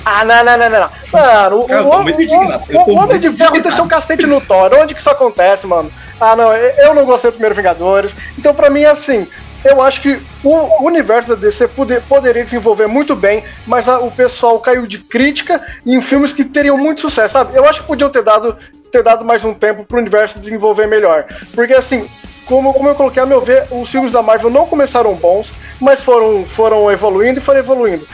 Ah, 0.06 0.24
não, 0.26 0.43
não, 0.43 0.58
não, 0.58 0.70
não. 0.70 0.89
Mano, 1.12 1.66
tô 1.68 1.74
o- 1.89 2.04
muito 2.04 2.18
o- 2.34 2.78
o- 2.91 2.95
Homem 2.95 3.20
de 3.20 3.30
Ferro 3.38 3.62
desceu 3.62 3.84
um 3.84 3.88
cacete 3.88 4.26
no 4.26 4.39
Thor. 4.41 4.72
Onde 4.74 4.93
que 4.95 5.02
isso 5.02 5.10
acontece, 5.10 5.68
mano? 5.68 5.91
Ah, 6.20 6.36
não, 6.36 6.54
eu 6.54 6.93
não 6.93 7.06
gostei 7.06 7.30
do 7.32 7.34
primeiro 7.34 7.56
Vingadores. 7.56 8.16
Então, 8.38 8.54
pra 8.54 8.70
mim, 8.70 8.86
assim, 8.86 9.28
eu 9.64 9.82
acho 9.82 10.02
que 10.02 10.20
o 10.43 10.84
universo 10.86 11.30
da 11.30 11.36
DC 11.36 11.68
poder- 11.68 12.02
poderia 12.08 12.43
desenvolver 12.43 12.88
muito 12.88 13.16
bem, 13.16 13.43
mas 13.68 13.88
a- 13.89 14.00
o 14.00 14.10
pessoal 14.10 14.60
caiu 14.60 14.88
de 14.88 15.00
crítica 15.00 15.62
em 15.86 16.00
filmes 16.02 16.32
que 16.34 16.43
teriam 16.45 16.78
muito 16.78 17.02
sucesso, 17.02 17.34
sabe? 17.34 17.56
Eu 17.58 17.66
acho 17.68 17.82
que 17.82 17.88
podiam 17.88 18.10
ter 18.10 18.24
dado, 18.24 18.56
ter 18.91 19.04
dado 19.04 19.24
mais 19.26 19.43
um 19.43 19.54
tempo 19.54 19.84
pro 19.84 19.97
universo 20.00 20.39
desenvolver 20.39 20.88
melhor. 20.88 21.26
Porque, 21.54 21.74
assim, 21.74 22.10
como, 22.45 22.74
como 22.74 22.89
eu 22.89 22.95
coloquei, 22.95 23.22
a 23.22 23.26
meu 23.26 23.41
ver, 23.41 23.66
os 23.70 23.89
filmes 23.89 24.12
da 24.14 24.22
Marvel 24.22 24.50
não 24.50 24.66
começaram 24.66 25.14
bons, 25.14 25.54
mas 25.80 26.04
foram, 26.04 26.43
foram 26.45 26.89
evoluindo 26.91 27.38
e 27.39 27.41
foram 27.41 27.60
evoluindo. 27.60 28.08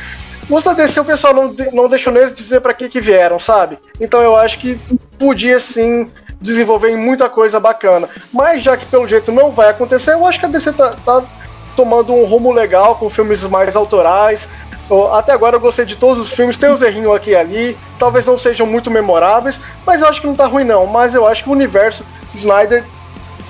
Os 0.49 0.63
da 0.63 0.73
o 1.01 1.05
pessoal 1.05 1.33
não, 1.33 1.55
não 1.73 1.89
deixou 1.89 2.13
nem 2.13 2.31
dizer 2.31 2.61
pra 2.61 2.73
que 2.73 2.87
que 2.87 3.01
vieram, 3.01 3.39
sabe? 3.39 3.79
Então 3.99 4.21
eu 4.21 4.35
acho 4.35 4.59
que 4.59 4.79
podia 5.17 5.59
sim 5.59 6.07
desenvolver 6.39 6.89
em 6.89 6.97
muita 6.97 7.27
coisa 7.29 7.59
bacana. 7.59 8.07
Mas 8.31 8.61
já 8.61 8.77
que 8.77 8.85
pelo 8.85 9.07
jeito 9.07 9.31
não 9.31 9.51
vai 9.51 9.69
acontecer, 9.69 10.13
eu 10.13 10.25
acho 10.25 10.39
que 10.39 10.45
a 10.45 10.49
DC 10.49 10.73
tá, 10.73 10.95
tá 11.03 11.23
tomando 11.75 12.13
um 12.13 12.25
rumo 12.25 12.51
legal 12.51 12.95
com 12.95 13.09
filmes 13.09 13.43
mais 13.43 13.75
autorais. 13.75 14.47
Até 15.13 15.31
agora 15.31 15.55
eu 15.55 15.59
gostei 15.59 15.83
de 15.83 15.95
todos 15.95 16.21
os 16.21 16.31
filmes, 16.31 16.57
tem 16.57 16.69
uns 16.69 16.81
errinhos 16.83 17.15
aqui 17.15 17.31
e 17.31 17.35
ali, 17.35 17.77
talvez 17.97 18.23
não 18.23 18.37
sejam 18.37 18.67
muito 18.67 18.91
memoráveis, 18.91 19.59
mas 19.83 19.99
eu 20.01 20.07
acho 20.07 20.21
que 20.21 20.27
não 20.27 20.35
tá 20.35 20.45
ruim 20.45 20.63
não. 20.63 20.85
Mas 20.85 21.15
eu 21.15 21.25
acho 21.25 21.43
que 21.43 21.49
o 21.49 21.53
universo 21.53 22.05
Snyder 22.35 22.83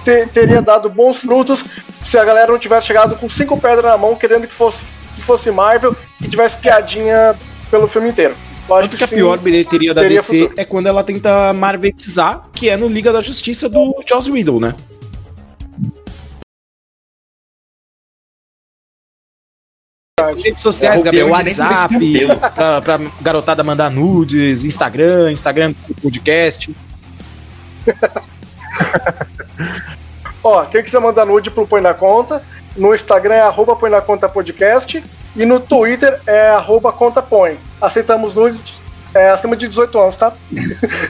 te- 0.05 0.27
teria 0.27 0.61
dado 0.61 0.89
bons 0.89 1.17
frutos 1.17 1.65
se 2.05 2.17
a 2.17 2.23
galera 2.23 2.51
não 2.51 2.59
tivesse 2.59 2.87
chegado 2.87 3.17
com 3.17 3.27
cinco 3.27 3.59
pedras 3.59 3.83
na 3.83 3.97
mão 3.97 4.15
querendo 4.15 4.47
que 4.47 4.53
fosse, 4.53 4.83
que 5.15 5.21
fosse 5.21 5.51
Marvel 5.51 5.93
e 6.21 6.27
tivesse 6.27 6.57
piadinha 6.57 7.35
pelo 7.69 7.87
filme 7.87 8.09
inteiro. 8.09 8.35
Tanto 8.67 8.97
que 8.97 9.03
a 9.03 9.07
sim, 9.07 9.15
pior 9.15 9.37
bilheteria 9.37 9.93
da 9.93 10.01
DC 10.01 10.39
futuro. 10.39 10.59
é 10.59 10.65
quando 10.65 10.87
ela 10.87 11.03
tenta 11.03 11.53
marvetizar, 11.53 12.49
que 12.51 12.67
é 12.67 12.75
no 12.75 12.87
Liga 12.87 13.13
da 13.13 13.21
Justiça 13.21 13.69
do 13.69 13.93
Joss 14.07 14.29
Whedon, 14.31 14.59
né? 14.59 14.73
Redes 20.43 20.61
sociais, 20.61 21.01
É, 21.01 21.03
Gabriel, 21.03 21.29
WhatsApp, 21.29 21.93
pra, 22.55 22.81
pra 22.81 22.99
garotada 23.21 23.63
mandar 23.63 23.91
nudes, 23.91 24.63
Instagram, 24.65 25.31
Instagram 25.31 25.73
podcast. 26.01 26.75
Ó, 30.43 30.65
quem 30.65 30.83
quiser 30.83 30.99
mandar 30.99 31.25
nude 31.25 31.49
pro 31.51 31.67
Põe 31.67 31.81
na 31.81 31.93
Conta, 31.93 32.41
no 32.75 32.93
Instagram 32.95 33.35
é 33.35 33.41
arroba 33.41 33.75
Põe 33.75 33.89
na 33.89 34.01
Conta 34.01 34.27
Podcast 34.29 35.03
e 35.35 35.45
no 35.45 35.59
Twitter 35.59 36.19
é 36.25 36.49
arroba 36.49 36.91
Conta 36.91 37.21
Põe. 37.21 37.57
Aceitamos 37.81 38.35
nudes 38.35 38.61
é, 39.13 39.29
acima 39.29 39.55
de 39.55 39.67
18 39.67 39.99
anos, 39.99 40.15
tá? 40.15 40.33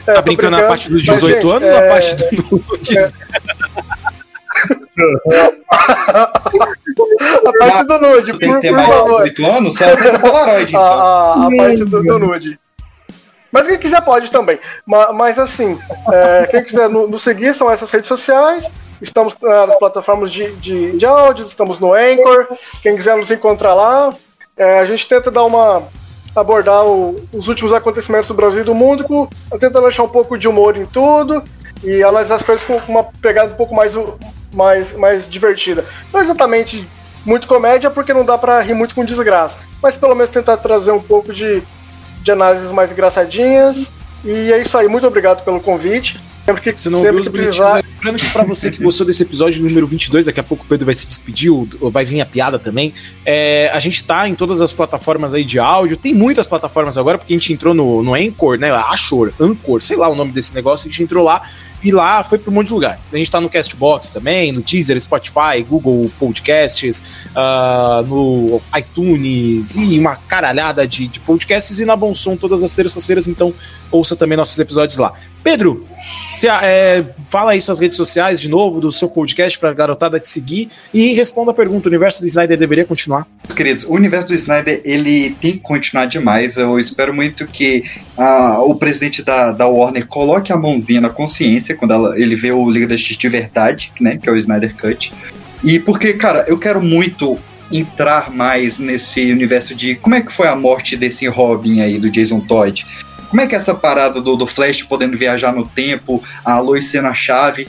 É, 0.06 0.12
Tá 0.14 0.22
brincando 0.22 0.56
a 0.56 0.62
parte 0.66 0.88
dos 0.90 1.04
mas, 1.04 1.16
18 1.20 1.34
gente, 1.34 1.50
anos 1.56 1.68
ou 1.68 1.74
a 1.76 1.80
é, 1.80 1.88
parte 1.88 2.14
do 2.16 2.64
nudes? 2.70 3.12
A 7.44 7.52
parte 7.58 7.84
do 7.86 7.98
nude, 7.98 8.38
Tem 8.38 8.48
por, 8.50 8.54
que 8.56 8.60
ter 8.66 8.70
mais 8.72 8.86
de 8.86 8.92
favor. 8.94 9.22
18 9.24 9.46
anos, 9.46 9.74
só 9.76 9.84
aceita 9.84 10.18
Polaroid, 10.20 10.64
a, 10.64 10.64
então. 10.68 10.80
a, 10.82 11.46
a 11.46 11.56
parte 11.56 11.84
do, 11.84 12.02
do 12.02 12.18
nude. 12.18 12.58
Mas 13.52 13.66
quem 13.66 13.78
quiser 13.78 14.02
pode 14.02 14.30
também. 14.30 14.58
Ma- 14.84 15.12
Mas, 15.12 15.38
assim, 15.38 15.78
é, 16.12 16.46
quem 16.46 16.62
quiser 16.62 16.88
no- 16.88 17.06
nos 17.06 17.22
seguir 17.22 17.54
são 17.54 17.70
essas 17.70 17.90
redes 17.90 18.08
sociais. 18.08 18.68
Estamos 19.00 19.36
nas 19.40 19.76
plataformas 19.76 20.32
de, 20.32 20.50
de, 20.56 20.96
de 20.96 21.06
áudio, 21.06 21.44
estamos 21.44 21.78
no 21.78 21.92
Anchor. 21.92 22.46
Quem 22.82 22.96
quiser 22.96 23.16
nos 23.16 23.30
encontrar 23.30 23.74
lá. 23.74 24.10
É, 24.56 24.78
a 24.78 24.84
gente 24.84 25.06
tenta 25.06 25.30
dar 25.30 25.44
uma. 25.44 25.82
abordar 26.34 26.84
o- 26.86 27.16
os 27.32 27.48
últimos 27.48 27.72
acontecimentos 27.72 28.28
do 28.28 28.34
Brasil 28.34 28.60
e 28.60 28.64
do 28.64 28.74
mundo, 28.74 29.28
tentando 29.60 29.86
achar 29.86 30.02
um 30.02 30.08
pouco 30.08 30.36
de 30.38 30.48
humor 30.48 30.76
em 30.76 30.84
tudo 30.86 31.42
e 31.84 32.02
analisar 32.02 32.36
as 32.36 32.42
coisas 32.42 32.64
com 32.64 32.76
uma 32.88 33.04
pegada 33.04 33.52
um 33.52 33.56
pouco 33.56 33.74
mais, 33.74 33.94
mais, 34.54 34.92
mais 34.96 35.28
divertida. 35.28 35.84
Não 36.12 36.20
exatamente 36.20 36.88
muito 37.24 37.46
comédia, 37.48 37.90
porque 37.90 38.14
não 38.14 38.24
dá 38.24 38.38
pra 38.38 38.60
rir 38.60 38.74
muito 38.74 38.94
com 38.94 39.04
desgraça. 39.04 39.56
Mas 39.82 39.96
pelo 39.96 40.14
menos 40.14 40.30
tentar 40.30 40.56
trazer 40.56 40.90
um 40.92 41.00
pouco 41.02 41.32
de, 41.34 41.62
de 42.22 42.32
análises 42.32 42.70
mais 42.70 42.90
engraçadinhas. 42.90 43.86
E 44.24 44.52
é 44.52 44.58
isso 44.58 44.76
aí, 44.78 44.88
muito 44.88 45.06
obrigado 45.06 45.44
pelo 45.44 45.60
convite. 45.60 46.18
Sempre 46.46 46.62
que, 46.62 46.80
Se 46.80 46.88
não 46.88 47.00
ouviu 47.00 47.20
os 47.20 47.28
precisar, 47.28 47.70
bonitinhos 47.72 47.96
Lembrando 47.96 48.20
que 48.20 48.30
pra 48.30 48.44
você 48.44 48.70
que 48.70 48.82
gostou 48.82 49.04
desse 49.04 49.22
episódio 49.22 49.62
número 49.64 49.86
22, 49.86 50.26
daqui 50.26 50.38
a 50.38 50.42
pouco 50.42 50.64
o 50.64 50.66
Pedro 50.66 50.86
vai 50.86 50.94
se 50.94 51.08
despedir, 51.08 51.50
ou 51.50 51.66
vai 51.90 52.04
vir 52.04 52.20
a 52.20 52.26
piada 52.26 52.56
também. 52.58 52.94
É, 53.24 53.68
a 53.72 53.80
gente 53.80 54.04
tá 54.04 54.28
em 54.28 54.34
todas 54.34 54.60
as 54.60 54.72
plataformas 54.72 55.34
aí 55.34 55.44
de 55.44 55.58
áudio, 55.58 55.96
tem 55.96 56.14
muitas 56.14 56.46
plataformas 56.46 56.96
agora, 56.96 57.18
porque 57.18 57.32
a 57.32 57.36
gente 57.36 57.52
entrou 57.52 57.74
no, 57.74 58.02
no 58.04 58.14
Anchor, 58.14 58.58
né? 58.58 58.70
Ashore, 58.70 59.32
Anchor, 59.40 59.82
sei 59.82 59.96
lá 59.96 60.08
o 60.08 60.14
nome 60.14 60.30
desse 60.30 60.54
negócio, 60.54 60.88
a 60.88 60.90
gente 60.90 61.02
entrou 61.02 61.24
lá 61.24 61.42
e 61.82 61.90
lá 61.90 62.22
foi 62.22 62.38
para 62.38 62.50
um 62.50 62.54
monte 62.54 62.68
de 62.68 62.74
lugar. 62.74 63.00
A 63.12 63.16
gente 63.16 63.30
tá 63.30 63.40
no 63.40 63.48
Castbox 63.48 64.10
também, 64.10 64.52
no 64.52 64.62
Teaser, 64.62 65.00
Spotify, 65.00 65.62
Google 65.68 66.10
Podcasts, 66.18 67.02
uh, 67.30 68.06
no 68.06 68.60
iTunes 68.76 69.74
e 69.76 69.98
uma 69.98 70.16
caralhada 70.16 70.86
de, 70.86 71.08
de 71.08 71.18
podcasts 71.20 71.78
e 71.78 71.84
na 71.84 71.96
Bom 71.96 72.14
Som 72.14 72.36
todas 72.36 72.62
as 72.62 72.74
terças-feiras, 72.74 73.26
então 73.26 73.52
ouça 73.90 74.14
também 74.14 74.36
nossos 74.36 74.58
episódios 74.58 74.98
lá. 74.98 75.12
Pedro, 75.42 75.86
você, 76.38 76.48
é, 76.48 77.04
fala 77.30 77.52
aí 77.52 77.60
suas 77.60 77.78
redes 77.78 77.96
sociais 77.96 78.40
de 78.40 78.48
novo, 78.48 78.80
do 78.80 78.92
seu 78.92 79.08
podcast 79.08 79.58
para 79.58 79.70
a 79.70 79.74
garotada 79.74 80.20
te 80.20 80.28
seguir 80.28 80.68
e 80.92 81.14
responda 81.14 81.50
a 81.50 81.54
pergunta: 81.54 81.88
o 81.88 81.90
universo 81.90 82.20
do 82.20 82.26
Snyder 82.26 82.58
deveria 82.58 82.84
continuar? 82.84 83.26
Queridos, 83.54 83.84
o 83.84 83.92
universo 83.92 84.28
do 84.28 84.34
Snyder 84.34 84.80
ele 84.84 85.30
tem 85.40 85.52
que 85.52 85.60
continuar 85.60 86.06
demais. 86.06 86.56
Eu 86.56 86.78
espero 86.78 87.14
muito 87.14 87.46
que 87.46 87.84
uh, 88.18 88.60
o 88.68 88.74
presidente 88.74 89.24
da, 89.24 89.52
da 89.52 89.66
Warner 89.66 90.06
coloque 90.06 90.52
a 90.52 90.56
mãozinha 90.56 91.00
na 91.00 91.10
consciência 91.10 91.74
quando 91.74 91.92
ela, 91.92 92.18
ele 92.20 92.36
vê 92.36 92.52
o 92.52 92.70
Liga 92.70 92.86
da 92.86 92.96
Justiça 92.96 93.20
de 93.20 93.28
verdade, 93.28 93.92
né, 94.00 94.18
que 94.18 94.28
é 94.28 94.32
o 94.32 94.36
Snyder 94.36 94.76
Cut. 94.76 95.14
E 95.64 95.78
porque, 95.78 96.12
cara, 96.12 96.44
eu 96.48 96.58
quero 96.58 96.82
muito 96.82 97.38
entrar 97.72 98.30
mais 98.30 98.78
nesse 98.78 99.32
universo 99.32 99.74
de 99.74 99.94
como 99.96 100.14
é 100.14 100.20
que 100.20 100.32
foi 100.32 100.48
a 100.48 100.54
morte 100.54 100.96
desse 100.96 101.26
Robin 101.26 101.80
aí, 101.80 101.98
do 101.98 102.10
Jason 102.10 102.40
Todd. 102.40 102.86
Como 103.28 103.40
é 103.40 103.46
que 103.46 103.54
é 103.54 103.58
essa 103.58 103.74
parada 103.74 104.20
do, 104.20 104.36
do 104.36 104.46
Flash 104.46 104.82
podendo 104.82 105.16
viajar 105.16 105.52
no 105.52 105.66
tempo, 105.66 106.22
a 106.44 106.58
Lois 106.58 106.84
sendo 106.84 107.08
a 107.08 107.14
chave? 107.14 107.66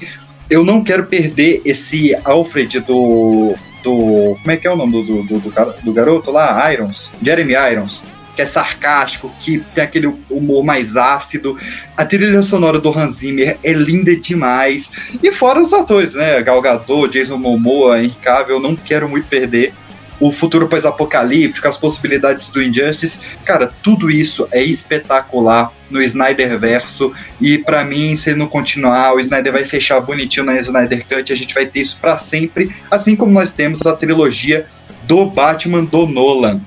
Eu 0.49 0.63
não 0.63 0.83
quero 0.83 1.05
perder 1.05 1.61
esse 1.65 2.15
Alfred 2.23 2.79
do. 2.81 3.55
do 3.83 4.37
como 4.41 4.51
é 4.51 4.57
que 4.57 4.67
é 4.67 4.71
o 4.71 4.75
nome 4.75 5.03
do, 5.03 5.23
do, 5.23 5.39
do, 5.39 5.73
do 5.83 5.93
garoto 5.93 6.31
lá? 6.31 6.71
Irons? 6.71 7.11
Jeremy 7.21 7.53
Irons 7.53 8.07
que 8.37 8.43
é 8.43 8.45
sarcástico, 8.45 9.33
que 9.39 9.57
tem 9.73 9.83
aquele 9.83 10.15
humor 10.29 10.63
mais 10.63 10.95
ácido. 10.95 11.57
A 11.97 12.05
trilha 12.05 12.43
sonora 12.43 12.79
do 12.79 12.95
Hans 12.95 13.15
Zimmer 13.15 13.57
é 13.63 13.73
linda 13.73 14.15
demais. 14.15 15.17
E 15.23 15.31
fora 15.31 15.59
os 15.59 15.73
atores, 15.73 16.13
né? 16.13 16.39
Gal 16.43 16.61
Gadot, 16.61 17.11
Jason 17.11 17.37
Momoa, 17.37 17.97
Henry 17.99 18.15
Cavill, 18.21 18.57
eu 18.57 18.61
não 18.61 18.75
quero 18.75 19.09
muito 19.09 19.27
perder 19.27 19.73
o 20.19 20.31
futuro 20.31 20.67
pós-apocalíptico, 20.67 21.67
as 21.67 21.77
possibilidades 21.77 22.49
do 22.49 22.61
Injustice, 22.61 23.21
cara, 23.45 23.71
tudo 23.83 24.09
isso 24.09 24.47
é 24.51 24.63
espetacular 24.63 25.71
no 25.89 26.01
Snyder 26.01 26.57
Verso. 26.57 27.13
E 27.39 27.57
para 27.57 27.83
mim, 27.83 28.15
se 28.15 28.33
não 28.33 28.47
continuar, 28.47 29.13
o 29.13 29.19
Snyder 29.19 29.53
vai 29.53 29.65
fechar 29.65 29.99
bonitinho 30.01 30.45
na 30.45 30.59
Snyder 30.59 31.05
Cut, 31.07 31.31
a 31.31 31.35
gente 31.35 31.53
vai 31.53 31.65
ter 31.65 31.81
isso 31.81 31.97
para 31.99 32.17
sempre, 32.17 32.75
assim 32.89 33.15
como 33.15 33.31
nós 33.31 33.53
temos 33.53 33.85
a 33.85 33.95
trilogia 33.95 34.65
do 35.03 35.25
Batman 35.25 35.83
do 35.83 36.05
Nolan. 36.05 36.61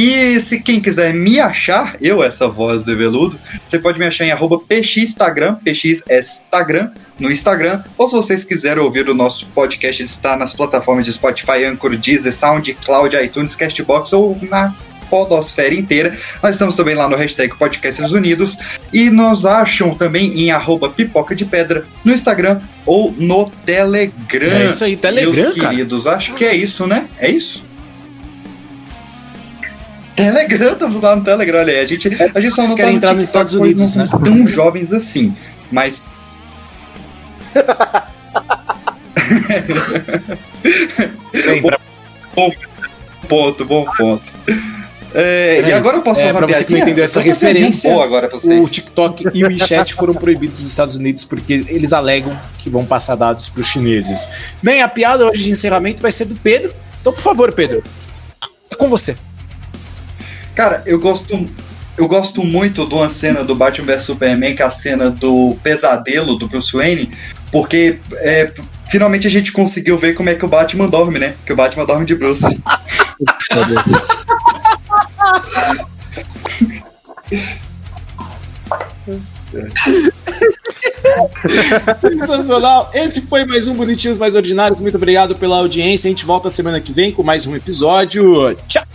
E 0.00 0.40
se 0.40 0.60
quem 0.60 0.78
quiser 0.80 1.12
me 1.12 1.40
achar, 1.40 1.96
eu, 2.00 2.22
essa 2.22 2.46
voz 2.46 2.84
de 2.84 2.94
veludo, 2.94 3.36
você 3.66 3.80
pode 3.80 3.98
me 3.98 4.06
achar 4.06 4.24
em 4.24 4.30
arroba 4.30 4.56
pxinstagram, 4.60 5.56
pxinstagram, 5.56 6.92
no 7.18 7.32
Instagram, 7.32 7.82
ou 7.98 8.06
se 8.06 8.14
vocês 8.14 8.44
quiserem 8.44 8.80
ouvir 8.80 9.08
o 9.08 9.14
nosso 9.14 9.46
podcast, 9.46 10.00
ele 10.00 10.08
está 10.08 10.36
nas 10.36 10.54
plataformas 10.54 11.04
de 11.04 11.12
Spotify, 11.12 11.64
Anchor, 11.64 11.96
Deezer, 11.96 12.32
SoundCloud, 12.32 13.16
iTunes, 13.16 13.56
Castbox 13.56 14.12
ou 14.12 14.38
na 14.40 14.72
podosfera 15.10 15.74
inteira. 15.74 16.16
Nós 16.40 16.54
estamos 16.54 16.76
também 16.76 16.94
lá 16.94 17.08
no 17.08 17.16
hashtag 17.16 17.58
Podcasters 17.58 18.12
Unidos 18.12 18.56
e 18.92 19.10
nos 19.10 19.44
acham 19.44 19.96
também 19.96 20.42
em 20.42 20.52
arroba 20.52 20.90
pipoca 20.90 21.34
de 21.34 21.44
pedra 21.44 21.84
no 22.04 22.12
Instagram 22.12 22.60
ou 22.86 23.12
no 23.18 23.50
Telegram. 23.66 24.58
É 24.58 24.68
isso 24.68 24.84
aí, 24.84 24.96
Telegram, 24.96 25.32
Meus 25.32 25.54
queridos, 25.54 26.06
acho 26.06 26.34
que 26.34 26.44
é 26.44 26.54
isso, 26.54 26.86
né? 26.86 27.08
É 27.18 27.28
isso? 27.28 27.66
Telegram, 30.18 30.72
estamos 30.72 31.00
lá 31.02 31.16
no 31.16 31.24
Telegram, 31.24 31.60
olha 31.60 31.72
aí. 31.72 31.80
A 31.80 31.86
gente, 31.86 32.08
a 32.08 32.40
gente 32.40 32.54
só 32.54 32.62
não 32.62 32.74
querem 32.74 32.92
tá 32.92 32.96
entrar 32.96 33.14
nos 33.14 33.24
Estados 33.24 33.54
Unidos, 33.54 33.94
não 33.94 34.06
somos 34.06 34.12
né? 34.12 34.20
tão 34.36 34.46
jovens 34.46 34.92
assim, 34.92 35.36
mas. 35.70 36.04
Bem, 41.46 41.62
pra... 41.62 41.78
bom 42.34 42.50
ponto, 43.28 43.64
bom 43.64 43.84
ponto. 43.96 44.24
É, 45.14 45.62
e 45.66 45.72
agora 45.72 45.96
eu 45.96 46.02
posso 46.02 46.20
é, 46.20 46.32
pra 46.32 46.46
você 46.46 46.64
que 46.64 46.72
não 46.72 46.80
entendeu 46.80 47.04
essa 47.04 47.20
referência, 47.20 47.90
agora 48.02 48.28
o 48.34 48.68
TikTok 48.68 49.24
e 49.32 49.44
o 49.44 49.48
WeChat 49.48 49.94
foram 49.94 50.12
proibidos 50.12 50.58
nos 50.60 50.68
Estados 50.68 50.96
Unidos 50.96 51.24
porque 51.24 51.64
eles 51.68 51.92
alegam 51.92 52.38
que 52.58 52.68
vão 52.68 52.84
passar 52.84 53.14
dados 53.14 53.48
para 53.48 53.60
os 53.60 53.66
chineses. 53.66 54.28
Bem, 54.62 54.82
a 54.82 54.88
piada 54.88 55.26
hoje 55.26 55.44
de 55.44 55.50
encerramento 55.50 56.02
vai 56.02 56.12
ser 56.12 56.26
do 56.26 56.36
Pedro. 56.36 56.74
Então, 57.00 57.12
por 57.12 57.22
favor, 57.22 57.52
Pedro, 57.52 57.82
é 58.70 58.74
com 58.74 58.88
você. 58.88 59.16
Cara, 60.58 60.82
eu 60.84 60.98
gosto. 60.98 61.46
Eu 61.96 62.08
gosto 62.08 62.42
muito 62.42 62.84
de 62.84 62.92
uma 62.92 63.08
cena 63.08 63.44
do 63.44 63.54
Batman 63.54 63.86
vs 63.86 64.02
Superman, 64.02 64.56
que 64.56 64.62
é 64.62 64.64
a 64.64 64.70
cena 64.70 65.08
do 65.08 65.56
pesadelo 65.62 66.36
do 66.36 66.48
Bruce 66.48 66.76
Wayne, 66.76 67.10
porque 67.52 68.00
é, 68.18 68.52
finalmente 68.88 69.28
a 69.28 69.30
gente 69.30 69.52
conseguiu 69.52 69.96
ver 69.96 70.14
como 70.14 70.30
é 70.30 70.34
que 70.34 70.44
o 70.44 70.48
Batman 70.48 70.88
dorme, 70.88 71.20
né? 71.20 71.34
Que 71.46 71.52
o 71.52 71.56
Batman 71.56 71.84
dorme 71.84 72.06
de 72.06 72.16
Bruce. 72.16 72.60
Sensacional. 82.00 82.90
Esse 82.94 83.22
foi 83.22 83.44
mais 83.44 83.68
um 83.68 83.74
Bonitinhos 83.74 84.18
Mais 84.18 84.34
Ordinários. 84.34 84.80
Muito 84.80 84.96
obrigado 84.96 85.36
pela 85.36 85.58
audiência. 85.58 86.08
A 86.08 86.10
gente 86.10 86.26
volta 86.26 86.50
semana 86.50 86.80
que 86.80 86.92
vem 86.92 87.12
com 87.12 87.22
mais 87.22 87.46
um 87.46 87.54
episódio. 87.54 88.56
Tchau. 88.66 88.87